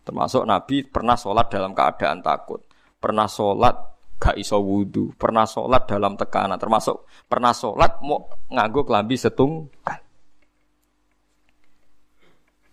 Termasuk 0.00 0.48
Nabi 0.48 0.80
pernah 0.88 1.12
sholat 1.12 1.52
dalam 1.52 1.76
keadaan 1.76 2.24
takut. 2.24 2.64
Pernah 2.96 3.28
sholat 3.28 3.76
gak 4.16 4.40
iso 4.40 4.64
wudhu. 4.64 5.12
Pernah 5.12 5.44
sholat 5.44 5.84
dalam 5.84 6.16
tekanan. 6.16 6.56
Termasuk 6.56 7.04
pernah 7.28 7.52
sholat 7.52 8.00
mau 8.00 8.32
nganggo 8.48 8.80
kelambi 8.88 9.20
setunggal. 9.20 10.00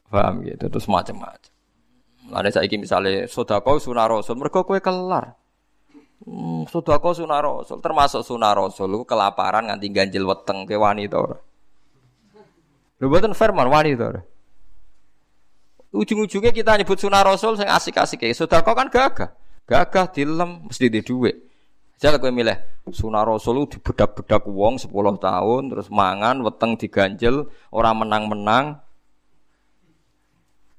Paham 0.08 0.40
gitu. 0.48 0.72
Terus 0.72 0.88
macam-macam. 0.88 1.52
Ada 2.32 2.64
saya 2.64 2.80
misalnya 2.80 3.28
sodako 3.28 3.76
sunah 3.76 4.08
rasul. 4.08 4.40
Mereka 4.40 4.64
kue 4.64 4.80
kelar. 4.80 5.36
Hmm, 6.28 6.68
kau 6.68 7.16
sunah 7.16 7.40
rasul, 7.40 7.80
termasuk 7.80 8.20
sunah 8.20 8.52
rasul 8.52 8.92
lu 8.92 9.08
kelaparan 9.08 9.72
nganti 9.72 9.88
ganjil 9.88 10.28
weteng 10.28 10.68
ke 10.68 10.76
wanita 10.76 11.16
ora. 11.16 11.40
Lho 13.00 13.06
mboten 13.08 13.32
firman 13.32 13.72
wanita 13.72 14.04
ora. 14.12 14.22
Ujung-ujungnya 15.96 16.52
kita 16.52 16.76
nyebut 16.76 17.00
sunah 17.00 17.24
rasul 17.24 17.56
sing 17.56 17.72
asik-asik 17.72 18.28
ya. 18.28 18.60
kau 18.60 18.76
kan 18.76 18.92
gagah. 18.92 19.32
Gagah 19.64 20.06
dilem 20.12 20.68
mesti 20.68 20.92
di 20.92 21.00
duit. 21.00 21.48
Saya 21.96 22.20
kowe 22.20 22.28
milih 22.28 22.60
sunah 22.92 23.24
rasul 23.24 23.64
di 23.72 23.80
bedak-bedak 23.80 24.44
wong 24.52 24.84
10 24.84 24.92
tahun 25.24 25.62
terus 25.72 25.88
mangan 25.88 26.44
weteng 26.44 26.76
diganjel 26.76 27.48
orang 27.72 28.04
menang-menang. 28.04 28.84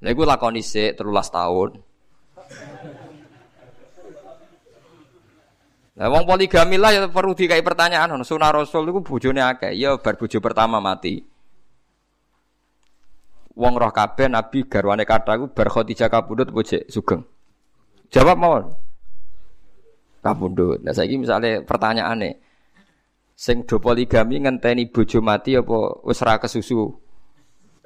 Lha 0.05 0.09
iku 0.13 0.29
lakoni 0.29 0.61
sik 0.61 1.01
13 1.01 1.09
tahun. 1.33 1.71
Nah, 5.99 6.07
wong 6.07 6.31
poligami 6.31 6.79
lah 6.79 6.95
ya 6.95 7.11
perlu 7.11 7.35
dikai 7.35 7.59
pertanyaan. 7.59 8.23
Sunah 8.23 8.55
Rasul 8.55 8.87
itu 8.87 9.03
bojone 9.03 9.43
akeh. 9.43 9.75
Ya 9.75 9.99
bar 9.99 10.15
bojo 10.15 10.39
pertama 10.39 10.79
mati. 10.79 11.27
Wong 13.59 13.75
roh 13.75 13.91
kabeh 13.91 14.31
Nabi 14.31 14.63
garwane 14.71 15.03
kata 15.03 15.35
iku 15.35 15.51
bar 15.51 15.67
Khadijah 15.67 16.07
kabudut 16.07 16.55
bojo 16.55 16.79
sugeng. 16.87 17.27
Jawab 18.15 18.39
mawon. 18.39 18.65
Kabudut. 20.23 20.87
Nah 20.87 20.95
saiki 20.95 21.19
misale 21.19 21.67
pertanyaane 21.67 22.39
sing 23.35 23.67
do 23.67 23.83
poligami 23.83 24.39
ngenteni 24.39 24.87
bojo 24.87 25.19
mati 25.19 25.59
apa 25.59 25.99
wis 26.07 26.23
ra 26.23 26.39
kesusu? 26.39 26.95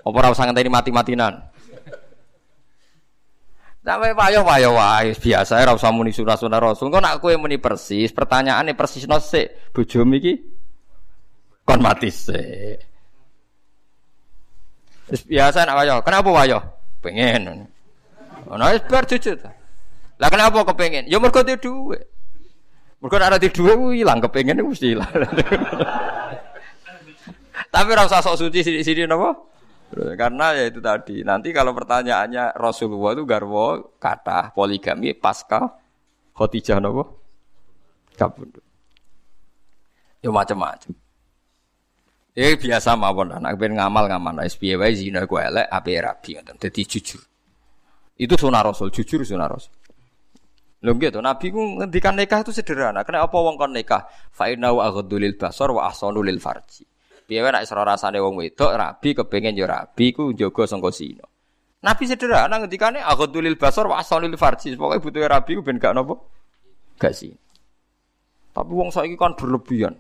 Apa 0.05 0.17
ora 0.21 0.29
usah 0.37 0.45
ngenteni 0.45 0.69
mati-matinan? 0.69 1.52
Sampai 3.83 4.15
payo 4.15 4.47
payo 4.47 4.79
wae 4.79 5.11
biasa 5.11 5.59
ora 5.59 5.75
usah 5.75 5.91
muni 5.91 6.15
sunah-sunah 6.15 6.63
Rasul. 6.63 6.87
Kok 6.87 7.03
nak 7.03 7.19
kowe 7.19 7.35
muni 7.35 7.59
persis, 7.59 8.15
pertanyaane 8.15 8.79
persis 8.79 9.03
sik, 9.03 9.75
bojomu 9.75 10.23
iki 10.23 10.39
kon 11.67 11.83
mati 11.83 12.07
sik. 12.07 12.79
Wis 15.11 15.27
biasa 15.27 15.67
nak 15.67 15.83
wayo. 15.83 15.99
Kenapa 16.07 16.31
wayo? 16.31 16.63
Pengen. 17.03 17.67
Ono 18.47 18.63
wis 18.71 18.87
bar 18.87 19.03
jujur. 19.03 19.35
Lah 20.23 20.31
kenapa 20.31 20.63
kepengen? 20.71 21.11
Ya 21.11 21.19
mergo 21.19 21.43
duwe 21.43 21.59
dhuwit. 21.59 22.03
Mergo 23.03 23.19
nek 23.19 23.35
ora 23.35 23.43
di 23.43 23.51
dhuwit 23.51 23.75
ku 23.75 23.91
ilang 23.91 24.23
kepengen 24.23 24.63
mesti 24.63 24.95
ilang. 24.95 25.11
Tapi 27.75 27.89
ora 27.91 28.07
usah 28.07 28.23
sok 28.23 28.47
suci 28.47 28.63
sini-sini 28.63 29.11
napa? 29.11 29.35
Karena 29.93 30.57
ya 30.57 30.65
itu 30.73 30.81
tadi. 30.81 31.21
Nanti 31.21 31.53
kalau 31.53 31.77
pertanyaannya 31.77 32.57
Rasulullah 32.57 33.13
itu 33.13 33.29
garwo 33.29 33.97
kata 34.01 34.57
poligami 34.57 35.13
pasca 35.13 35.69
khotijah 36.33 36.81
nopo 36.81 37.05
kabundut. 38.17 38.65
Ya 40.25 40.33
macam-macam. 40.33 40.93
Ya 42.33 42.57
biasa 42.57 42.97
mawon 42.97 43.37
anak 43.37 43.61
ben 43.61 43.77
ngamal 43.77 44.09
ngamal 44.09 44.41
SPY 44.49 44.81
wae 44.81 44.97
zina 44.97 45.29
ku 45.29 45.37
elek 45.37 45.69
ape 45.69 45.93
rabi 46.01 46.41
ngoten. 46.41 46.57
Dadi 46.57 46.83
jujur. 46.89 47.21
Itu 48.17 48.35
sunah 48.41 48.65
Rasul, 48.65 48.89
jujur 48.89 49.21
sunah 49.21 49.49
Rasul. 49.51 49.75
Lho 50.83 50.99
gitu, 50.99 51.23
Nabi 51.23 51.55
ku 51.55 51.79
ngendikan 51.79 52.19
nikah 52.19 52.43
itu 52.43 52.51
sederhana. 52.51 53.07
Kenapa 53.07 53.39
wong 53.39 53.55
kon 53.55 53.71
nikah? 53.71 54.03
Fa 54.35 54.51
inna 54.51 54.75
wa 54.75 54.91
aghdulil 54.91 55.39
basar 55.39 55.71
wa 55.71 55.87
ahsanu 55.87 56.27
lil 56.27 56.43
farji. 56.43 56.83
Piye 57.33 57.41
nek 57.49 57.65
isra 57.65 57.81
rasane 57.81 58.21
wong 58.21 58.45
wedok 58.45 58.77
rabi 58.77 59.17
kepengin 59.17 59.57
yo 59.57 59.65
rabi 59.65 60.13
ku 60.13 60.37
njaga 60.37 60.69
sangka 60.69 60.93
sina. 60.93 61.25
Nabi 61.81 62.05
sederhana 62.05 62.61
ngendikane 62.61 63.01
aghadulil 63.01 63.57
basar 63.57 63.89
wa 63.89 63.97
asalil 63.97 64.37
farji. 64.37 64.77
Pokoke 64.77 65.01
butuhe 65.01 65.25
rabi 65.25 65.57
ku 65.57 65.65
ben 65.65 65.81
gak? 65.81 65.97
Gak 67.01 67.13
sih. 67.17 67.33
Tapi 68.53 68.69
wong 68.69 68.93
saiki 68.93 69.17
kan 69.17 69.33
berlebihan. 69.33 69.97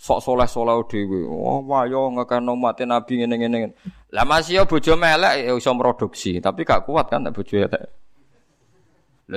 Sok 0.00 0.24
soleh-soleh 0.24 0.80
dhewe. 0.88 1.28
Oh, 1.28 1.60
wayo 1.68 2.08
ngekeno 2.16 2.56
mate 2.56 2.88
nabi 2.88 3.20
ngene-ngene. 3.20 3.76
Lah 4.16 4.24
masih 4.24 4.56
yo 4.56 4.62
bojo 4.64 4.96
melek 4.96 5.44
ya 5.44 5.52
iso 5.52 5.68
produksi, 5.76 6.40
tapi 6.40 6.64
gak 6.64 6.88
kuat 6.88 7.12
kan 7.12 7.28
nek 7.28 7.36
bojo 7.36 7.60
elek. 7.60 7.84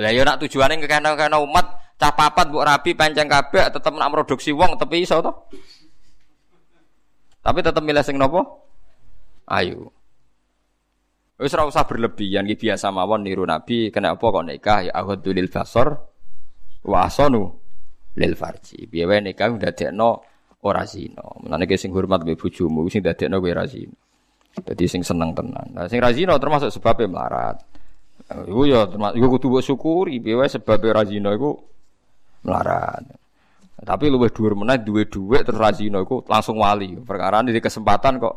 Lah 0.00 0.12
yo 0.16 0.24
nak 0.24 0.40
tujuane 0.40 0.80
ngekeno-keno 0.80 1.44
umat 1.44 1.92
cah 2.00 2.16
papat 2.16 2.48
mbok 2.48 2.64
rabi 2.64 2.96
pancen 2.96 3.28
kabeh 3.28 3.68
tetep 3.68 3.92
nak 3.92 4.08
produksi 4.16 4.56
wong 4.56 4.80
tapi 4.80 5.04
iso 5.04 5.20
to? 5.20 5.32
Tapi 7.48 7.64
tetap 7.64 7.80
milih 7.80 8.04
sing 8.04 8.20
nopo? 8.20 8.44
Ayu. 9.48 9.88
Wis 11.40 11.56
ora 11.56 11.64
usah 11.64 11.88
berlebihan 11.88 12.44
iki 12.44 12.68
biasa 12.68 12.92
mawon 12.92 13.24
niru 13.24 13.48
Nabi 13.48 13.88
kenapa 13.88 14.20
kok 14.20 14.44
nikah 14.44 14.84
ya 14.84 14.92
ahadul 14.92 15.40
basar 15.48 15.96
wa 16.84 17.08
asanu 17.08 17.48
lil 18.20 18.36
farji. 18.36 18.84
Piye 18.84 19.08
wae 19.08 19.24
nikah 19.24 19.48
ndadekno 19.48 20.20
ora 20.60 20.84
zina. 20.84 21.24
Mulane 21.40 21.64
ki 21.64 21.80
sing 21.80 21.88
hormat 21.96 22.20
mbek 22.20 22.36
bojomu 22.36 22.84
sing 22.92 23.00
ndadekno 23.00 23.40
kowe 23.40 23.48
ora 23.48 23.64
zina. 23.64 23.96
Dadi 24.52 24.84
sing 24.84 25.00
seneng 25.00 25.32
tenan. 25.32 25.72
Nah 25.72 25.88
sing 25.88 26.04
ra 26.04 26.12
termasuk 26.12 26.68
sebabnya 26.68 27.08
melarat. 27.08 27.64
Iku 28.44 28.68
ya 28.68 28.84
termasuk 28.84 29.16
iku 29.16 29.26
kudu 29.40 29.48
syukuri 29.64 30.20
piye 30.20 30.36
wae 30.36 30.52
sebab 30.52 30.84
ora 30.84 31.00
zina 31.08 31.32
iku 31.32 31.56
melarat. 32.44 33.08
Tapi 33.78 34.10
luwih 34.10 34.34
dhuwur 34.34 34.58
meneh 34.58 34.82
duwe 34.82 35.06
dhuwit 35.06 35.46
terus 35.46 35.60
razino 35.62 36.02
iku 36.02 36.26
langsung 36.26 36.58
wali. 36.58 36.98
Perkara 36.98 37.46
di 37.46 37.62
kesempatan 37.62 38.18
kok 38.18 38.34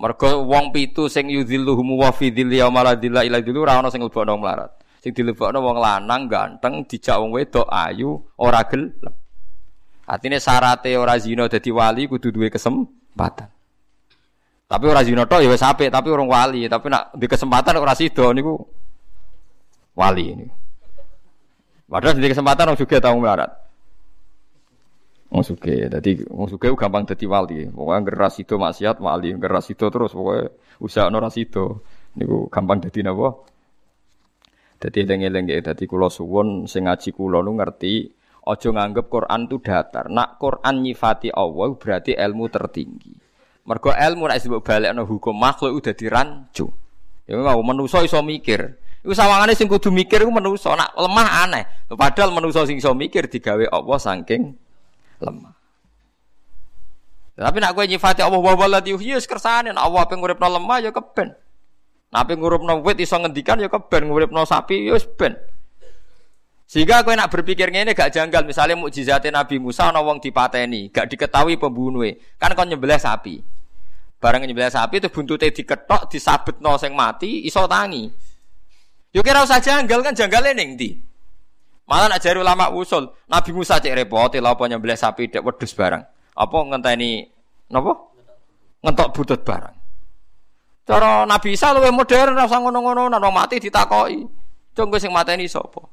mergo 0.00 0.48
wong 0.48 0.72
pitu 0.72 1.06
sing 1.12 1.28
yudhilluhum 1.28 1.94
wa 2.00 2.10
fi 2.10 2.32
dhilli 2.32 2.58
yaumala 2.58 2.96
dhilla 2.96 3.22
ila 3.22 3.38
dhillu 3.44 3.62
ora 3.62 3.78
ana 3.78 3.92
sing 3.92 4.00
mlebokno 4.00 4.40
melarat. 4.40 4.72
Sing 5.04 5.12
dilebokno 5.12 5.60
wong 5.60 5.76
lanang 5.76 6.24
ganteng 6.32 6.88
dijak 6.88 7.20
wong 7.20 7.36
wedok 7.36 7.68
ayu 7.68 8.16
ora 8.40 8.64
gelem. 8.64 9.12
Artinya 10.04 10.40
syaratnya 10.40 11.00
ora 11.00 11.16
zina 11.20 11.44
dadi 11.44 11.68
wali 11.68 12.08
kudu 12.08 12.32
duwe 12.32 12.48
kesempatan. 12.48 13.48
Tapi 14.64 14.84
ora 14.88 15.04
zina 15.04 15.28
tok 15.28 15.44
ya 15.44 15.48
wis 15.52 15.60
apik, 15.60 15.92
tapi 15.92 16.08
orang 16.08 16.28
wali, 16.28 16.64
tapi 16.68 16.88
nak 16.88 17.12
di 17.12 17.28
kesempatan 17.28 17.76
ora 17.76 17.92
sida 17.92 18.32
niku 18.32 18.56
wali 19.92 20.24
ini. 20.32 20.46
Padahal 21.84 22.16
di 22.16 22.28
kesempatan 22.32 22.72
orang 22.72 22.80
juga 22.80 22.96
tahu 22.98 23.16
melarat. 23.20 23.63
Wong 25.34 25.42
suge, 25.42 25.90
dadi 25.90 26.22
wong 26.30 26.46
suge 26.46 26.70
gampang 26.78 27.10
dadi 27.10 27.26
wali. 27.26 27.66
Pokoke 27.66 28.06
geras 28.06 28.38
itu 28.38 28.54
maksiat 28.54 29.02
wali, 29.02 29.34
geras 29.34 29.66
itu 29.66 29.82
terus 29.90 30.14
pokoke 30.14 30.54
usaha 30.78 31.10
ora 31.10 31.26
sida. 31.26 31.74
Niku 32.14 32.46
gampang 32.46 32.78
dadi 32.78 33.02
napa? 33.02 33.42
Dadi 34.78 35.02
eling-eling 35.02 35.50
nggih 35.50 35.66
dadi 35.66 35.90
kula 35.90 36.06
suwun 36.06 36.70
sing 36.70 36.86
ngaji 36.86 37.10
kula 37.10 37.42
nu 37.42 37.58
ngerti 37.58 38.14
aja 38.46 38.68
nganggep 38.70 39.10
Quran 39.10 39.50
tu 39.50 39.58
datar. 39.58 40.06
Nak 40.06 40.38
Quran 40.38 40.86
nyifati 40.86 41.34
Allah 41.34 41.74
berarti 41.74 42.14
ilmu 42.14 42.46
tertinggi. 42.46 43.12
Mergo 43.66 43.90
ilmu 43.90 44.30
nek 44.30 44.38
disebut 44.38 44.62
balekno 44.62 45.02
hukum 45.02 45.34
makhluk 45.34 45.82
udah 45.82 45.94
dirancu. 45.98 46.70
Ya 47.26 47.42
mau 47.42 47.58
manusa 47.66 48.06
iso 48.06 48.22
mikir. 48.22 48.78
Iku 49.02 49.10
sawangane 49.10 49.58
sing 49.58 49.66
kudu 49.66 49.90
mikir 49.90 50.22
iku 50.22 50.30
manusa, 50.30 50.78
nak 50.78 50.94
lemah 50.94 51.42
aneh. 51.42 51.64
Padahal 51.90 52.30
manusa 52.30 52.62
sing 52.70 52.78
iso 52.78 52.94
mikir 52.94 53.26
digawe 53.26 53.66
Allah 53.66 53.98
saking 53.98 54.63
lemah. 55.24 55.54
Tapi 57.34 57.58
nak 57.58 57.74
gue 57.74 57.84
nyifati 57.90 58.22
Allah 58.22 58.38
wa 58.38 58.54
waladi 58.54 58.94
yuhyi 58.94 59.18
kersane 59.26 59.74
Allah 59.74 60.00
apa 60.06 60.14
nguripno 60.14 60.46
lemah 60.46 60.78
ya 60.84 60.90
keben. 60.94 61.34
Nah 62.14 62.22
apa 62.22 62.38
nguripno 62.38 62.78
wit 62.86 63.02
iso 63.02 63.18
ngendikan 63.18 63.58
ya 63.58 63.66
keben, 63.66 64.06
nguripno 64.06 64.46
sapi 64.46 64.86
ya 64.86 64.94
wis 64.94 65.02
ben. 65.18 65.34
Sehingga 66.64 67.04
kowe 67.04 67.12
nak 67.12 67.28
berpikir 67.28 67.68
ngene 67.68 67.92
gak 67.92 68.16
janggal, 68.16 68.48
misalnya 68.48 68.74
mukjizatnya 68.74 69.44
Nabi 69.44 69.60
Musa 69.60 69.92
ana 69.92 70.00
wong 70.00 70.16
dipateni, 70.18 70.88
gak 70.88 71.12
diketahui 71.12 71.60
pembunuhnya. 71.60 72.16
Kan 72.40 72.56
kon 72.56 72.72
nyembelih 72.72 72.96
sapi. 72.96 73.36
Barang 74.16 74.40
nyembelih 74.40 74.72
sapi 74.72 74.96
itu 74.96 75.12
buntute 75.12 75.52
diketok, 75.52 76.08
disabetno 76.08 76.80
sing 76.80 76.96
mati, 76.96 77.44
iso 77.44 77.68
tangi. 77.68 78.08
Yo 79.12 79.20
kira 79.20 79.44
usah 79.44 79.60
janggal 79.60 80.00
kan 80.00 80.16
janggale 80.16 80.56
ning 80.56 80.74
ndi? 80.74 80.98
Malah 81.84 82.16
nak 82.16 82.20
jari 82.24 82.40
ulama 82.40 82.72
usul, 82.72 83.12
Nabi 83.28 83.50
Musa 83.52 83.76
cek 83.76 83.92
repot, 83.92 84.32
lha 84.32 84.56
apa 84.56 84.62
nyembelih 84.64 84.96
sapi 84.96 85.28
dek 85.28 85.44
wedhus 85.44 85.76
barang. 85.76 86.00
Apa 86.32 86.56
ngenteni 86.72 87.28
napa? 87.68 87.92
Ngentok 88.80 89.08
butut 89.12 89.40
barang. 89.44 89.76
Cara 90.84 91.28
Nabi 91.28 91.56
Isa 91.56 91.72
luwih 91.76 91.92
modern 91.92 92.36
rasa 92.36 92.56
ngono-ngono, 92.60 93.12
nek 93.12 93.20
mati 93.32 93.60
ditakoki. 93.60 94.24
Cung 94.74 94.90
sing 94.96 95.12
mateni 95.12 95.44
sapa? 95.44 95.84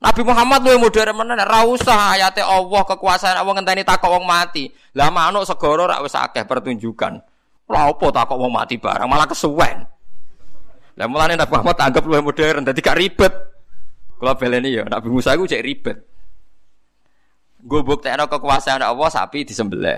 Nabi 0.00 0.24
Muhammad 0.24 0.64
luwih 0.64 0.80
modern 0.80 1.12
menan 1.12 1.44
ra 1.44 1.68
usah 1.68 2.16
ayate 2.16 2.40
Allah 2.40 2.82
kekuasaan 2.88 3.36
Allah 3.36 3.52
ngenteni 3.60 3.84
takok 3.84 4.08
wong 4.08 4.24
mati. 4.24 4.72
Lah 4.96 5.12
manuk 5.12 5.44
segoro 5.44 5.84
rak 5.84 6.00
wis 6.00 6.16
akeh 6.16 6.48
pertunjukan. 6.48 7.20
Lah 7.68 7.92
apa 7.92 8.06
takok 8.08 8.40
wong 8.40 8.52
mati 8.56 8.80
barang 8.80 9.04
malah 9.04 9.28
kesuwen. 9.28 9.84
Lah 10.96 11.06
mulane 11.08 11.36
Nabi 11.36 11.52
Muhammad 11.52 11.76
anggap 11.76 12.02
luwih 12.08 12.24
modern 12.24 12.64
dadi 12.64 12.80
gak 12.80 12.96
ribet. 12.96 13.32
Kula 14.20 14.36
beleni 14.36 14.76
ya 14.76 14.84
Nabi 14.84 15.08
Musa 15.08 15.32
iku 15.32 15.48
cek 15.48 15.64
ribet. 15.64 15.96
Gue 17.64 17.80
buktekno 17.80 18.28
kekuasaan 18.28 18.84
Allah 18.84 19.08
sapi 19.08 19.48
disembelih. 19.48 19.96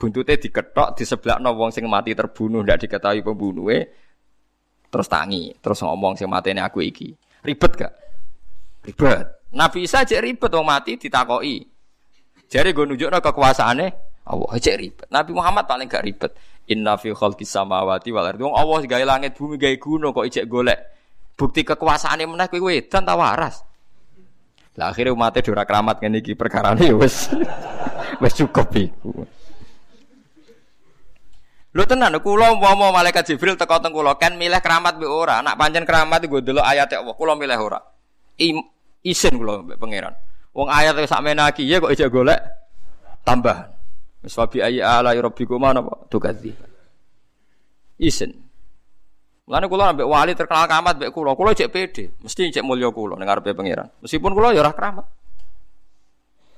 Buntute 0.00 0.40
diketok 0.40 0.96
diseblakno 0.96 1.52
wong 1.52 1.68
sing 1.68 1.84
mati 1.84 2.16
terbunuh 2.16 2.64
ndak 2.64 2.88
diketahui 2.88 3.20
pembunuhe. 3.20 3.84
Terus 4.88 5.06
tangi, 5.12 5.52
terus 5.60 5.84
ngomong 5.84 6.16
sing 6.16 6.24
matene 6.32 6.64
aku 6.64 6.80
iki. 6.80 7.12
Ribet 7.44 7.72
gak? 7.76 7.92
Ribet. 8.88 9.52
Nabi 9.52 9.84
Isa 9.84 10.08
cek 10.08 10.24
ribet 10.24 10.48
wong 10.56 10.64
mati 10.64 10.96
ditakoki. 10.96 11.60
Jare 12.48 12.72
gue 12.72 12.84
nunjukno 12.88 13.20
kekuasaane 13.20 13.86
Allah 14.24 14.56
cek 14.56 14.76
ribet. 14.80 15.08
Nabi 15.12 15.36
Muhammad 15.36 15.68
paling 15.68 15.84
gak 15.84 16.04
ribet. 16.08 16.32
Inna 16.72 16.96
fi 16.96 17.12
khalqis 17.12 17.52
samawati 17.52 18.08
wal 18.08 18.24
ardi. 18.24 18.40
Wong 18.40 18.56
Allah 18.56 18.88
gawe 18.88 19.04
langit 19.04 19.36
bumi 19.36 19.60
gawe 19.60 19.76
gunung 19.76 20.16
kok 20.16 20.24
ijek 20.24 20.48
golek. 20.48 20.80
Bukti 21.40 21.64
kekuasaane 21.64 22.28
meneh 22.28 22.52
kowe 22.52 22.60
wedan 22.68 23.00
ta 23.00 23.16
waras. 23.16 23.64
Lah 24.76 24.92
akhirnya 24.92 25.16
umatnya 25.16 25.40
dora 25.40 25.64
keramat 25.64 25.96
ngene 26.04 26.20
iki 26.20 26.36
perkarane 26.36 26.84
ya 26.84 26.92
wis 26.92 27.32
wis 28.22 28.32
cukup 28.36 28.68
iku. 28.76 29.24
Lho 31.72 31.84
tenan 31.88 32.12
kula 32.20 32.52
umpama 32.52 32.92
malaikat 32.92 33.24
Jibril 33.24 33.56
teko 33.56 33.80
teng 33.80 33.96
kan 34.20 34.36
milih 34.36 34.60
keramat 34.60 35.00
mbek 35.00 35.08
ora. 35.08 35.40
Nak 35.40 35.56
pancen 35.56 35.88
keramat 35.88 36.20
iku 36.28 36.44
delok 36.44 36.66
ayat 36.66 36.92
Allah 36.92 37.16
kula 37.16 37.32
milih 37.32 37.56
ora. 37.56 37.80
I, 38.36 38.60
isin 39.00 39.40
kula 39.40 39.64
mbek 39.64 39.80
pangeran. 39.80 40.12
Wong 40.52 40.68
ayat 40.68 40.92
sak 41.08 41.24
menaki 41.24 41.64
ya 41.64 41.80
kok 41.80 41.96
ijek 41.96 42.12
golek 42.12 42.36
tambahan. 43.24 43.72
Wis 44.20 44.36
wabi 44.36 44.60
ayi 44.60 44.84
ala 44.84 45.16
rabbikuma 45.16 45.72
napa 45.72 46.04
tukadzi. 46.12 46.52
Isin. 47.96 48.49
Mulane 49.48 49.66
kula 49.66 49.84
ambek 49.94 50.06
wali 50.06 50.32
terkenal 50.36 50.66
keramat 50.68 50.94
mbek 51.00 51.10
kula, 51.10 51.32
kula 51.34 51.50
cek 51.56 51.70
pede, 51.72 52.04
mesti 52.22 52.52
cek 52.54 52.64
mulya 52.64 52.92
kula 52.92 53.16
ning 53.18 53.26
ngarepe 53.26 53.56
pangeran. 53.56 53.88
Meskipun 54.04 54.30
kula 54.36 54.54
ya 54.54 54.62
ora 54.62 54.72
keramat. 54.72 55.06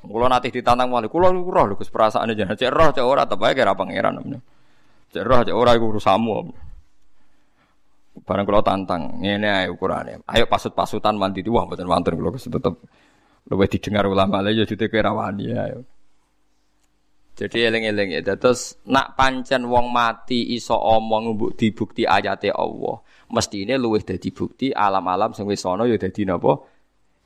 Kula 0.02 0.26
nanti 0.26 0.50
ditantang 0.50 0.90
wali, 0.90 1.06
kula 1.06 1.30
roh 1.30 1.64
lho 1.70 1.74
Gus 1.78 1.88
perasaane 1.88 2.34
jenengan 2.34 2.58
cek 2.58 2.70
roh 2.74 2.90
cek 2.90 3.06
ora 3.06 3.24
tapi 3.24 3.54
kira 3.54 3.72
pangeran. 3.72 4.18
Cek 5.14 5.22
roh 5.24 5.40
cek 5.46 5.54
ora 5.56 5.72
iku 5.78 5.94
urusanmu. 5.94 6.36
Barang 8.28 8.44
kula 8.44 8.60
tantang, 8.60 9.24
ngene 9.24 9.48
ae 9.48 9.66
ukurane. 9.72 10.20
Ayo 10.28 10.44
pasut-pasutan 10.44 11.16
mandi 11.16 11.40
wah 11.48 11.64
mboten 11.64 11.88
wonten 11.88 12.12
kula 12.12 12.36
tetep 12.36 12.74
luwih 13.48 13.66
didengar 13.66 14.04
ulama 14.06 14.44
lha 14.44 14.52
ya 14.52 14.68
jute 14.68 14.86
kira 14.92 15.16
wani 15.16 15.48
ayo. 15.48 15.82
Jadi 17.42 17.58
eling-eling 17.58 18.08
ya. 18.14 18.22
Terus 18.38 18.78
nak 18.86 19.18
pancen 19.18 19.66
wong 19.66 19.90
mati 19.90 20.54
iso 20.54 20.78
omong 20.78 21.34
mbok 21.34 21.58
dibukti 21.58 22.06
ayate 22.06 22.54
Allah. 22.54 23.02
Mestine 23.34 23.74
luwih 23.82 24.06
dadi 24.06 24.30
bukti 24.30 24.70
alam-alam 24.70 25.34
sing 25.34 25.50
wis 25.50 25.66
ana 25.66 25.82
ya 25.90 25.98
dadi 25.98 26.22
napa? 26.22 26.62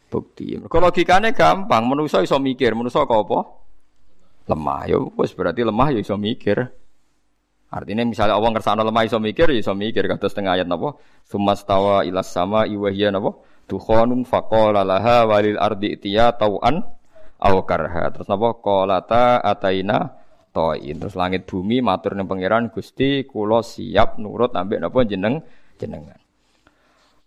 Bukti. 0.08 0.56
Mergo 0.56 0.80
logikane 0.80 1.36
gampang, 1.36 1.84
manusa 1.84 2.24
iso 2.24 2.40
mikir, 2.40 2.72
manusa 2.72 3.04
kok 3.04 3.28
apa? 3.28 3.38
Lemah. 4.48 4.80
Ya 4.88 4.96
wis 4.96 5.36
berarti 5.36 5.60
lemah 5.68 5.92
ya 5.92 6.00
iso 6.00 6.16
mikir. 6.16 6.64
Artinya 7.68 8.08
misalnya 8.08 8.40
Allah 8.40 8.56
ngersano 8.56 8.88
lemah 8.88 9.04
iso 9.04 9.20
mikir, 9.20 9.52
ya 9.52 9.60
iso 9.60 9.76
mikir 9.76 10.08
kados 10.08 10.32
tengah 10.32 10.56
ayat 10.56 10.64
napa? 10.64 10.96
Sumastawa 11.28 12.08
ilas 12.08 12.32
sama 12.32 12.64
iwahya 12.64 13.12
napa? 13.12 13.36
Tukhonun 13.68 14.24
faqala 14.24 14.80
laha 14.80 15.28
walil 15.28 15.60
ardi 15.60 16.00
tiya 16.00 16.32
tau'an 16.40 16.95
aw 17.40 17.56
karha. 17.64 18.12
Terus 18.12 18.28
napa 18.28 18.56
qalata 18.60 19.40
ataina 19.40 20.12
toin. 20.54 20.96
Terus 20.96 21.16
langit 21.16 21.44
bumi 21.44 21.84
matur 21.84 22.16
ning 22.16 22.28
pangeran 22.28 22.72
Gusti 22.72 23.24
kula 23.28 23.60
siap 23.60 24.16
nurut 24.16 24.52
ambek 24.56 24.80
napa 24.80 25.04
jeneng 25.04 25.44
jenengan. 25.76 26.16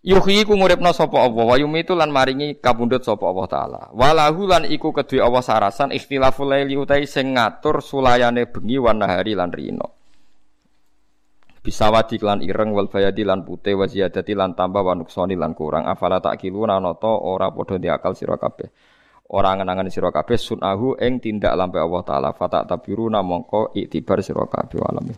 Yuhyi 0.00 0.48
ku 0.48 0.56
nguripna 0.56 0.96
sapa 0.96 1.20
Allah 1.20 1.44
wa 1.44 1.56
yumitu 1.60 1.92
lan 1.92 2.08
maringi 2.08 2.56
kapundhut 2.56 3.04
sapa 3.04 3.20
Allah 3.20 3.46
taala. 3.52 3.82
Walahu 3.92 4.48
lan 4.48 4.64
iku 4.64 4.96
kedue 4.96 5.20
Allah 5.20 5.44
sarasan 5.44 5.92
ikhtilaful 5.92 6.48
laili 6.48 6.72
utai 6.72 7.04
sing 7.04 7.36
ngatur 7.36 7.84
sulayane 7.84 8.48
bengi 8.48 8.80
wan 8.80 8.96
nahari 9.04 9.36
lan 9.36 9.52
rino. 9.52 10.00
Bisa 11.60 11.92
wadi 11.92 12.16
lan 12.16 12.40
ireng 12.40 12.72
wal 12.72 12.88
bayadi 12.88 13.28
lan 13.28 13.44
putih 13.44 13.76
wa 13.76 13.84
ziyadati 13.84 14.32
lan 14.32 14.56
tambah 14.56 14.80
wa 14.80 14.96
nuksoni 14.96 15.36
lan 15.36 15.52
kurang 15.52 15.84
afala 15.84 16.16
tak 16.16 16.40
kiluna 16.40 16.80
nata 16.80 17.12
ora 17.20 17.52
padha 17.52 17.76
diakal 17.76 18.16
sira 18.16 18.40
kabeh. 18.40 18.72
Orang 19.30 19.62
ngenangan 19.62 19.86
sira 19.94 20.10
kabeh 20.10 20.34
sunahu 20.34 20.98
ing 20.98 21.22
tindak 21.22 21.54
lampe 21.54 21.78
Allah 21.78 22.02
taala. 22.02 22.30
Fata 22.34 22.66
tabiru 22.66 23.06
namangka 23.06 23.70
iktibar 23.78 24.18
sira 24.26 24.42
kabeh 24.42 24.82
alamin 24.82 25.14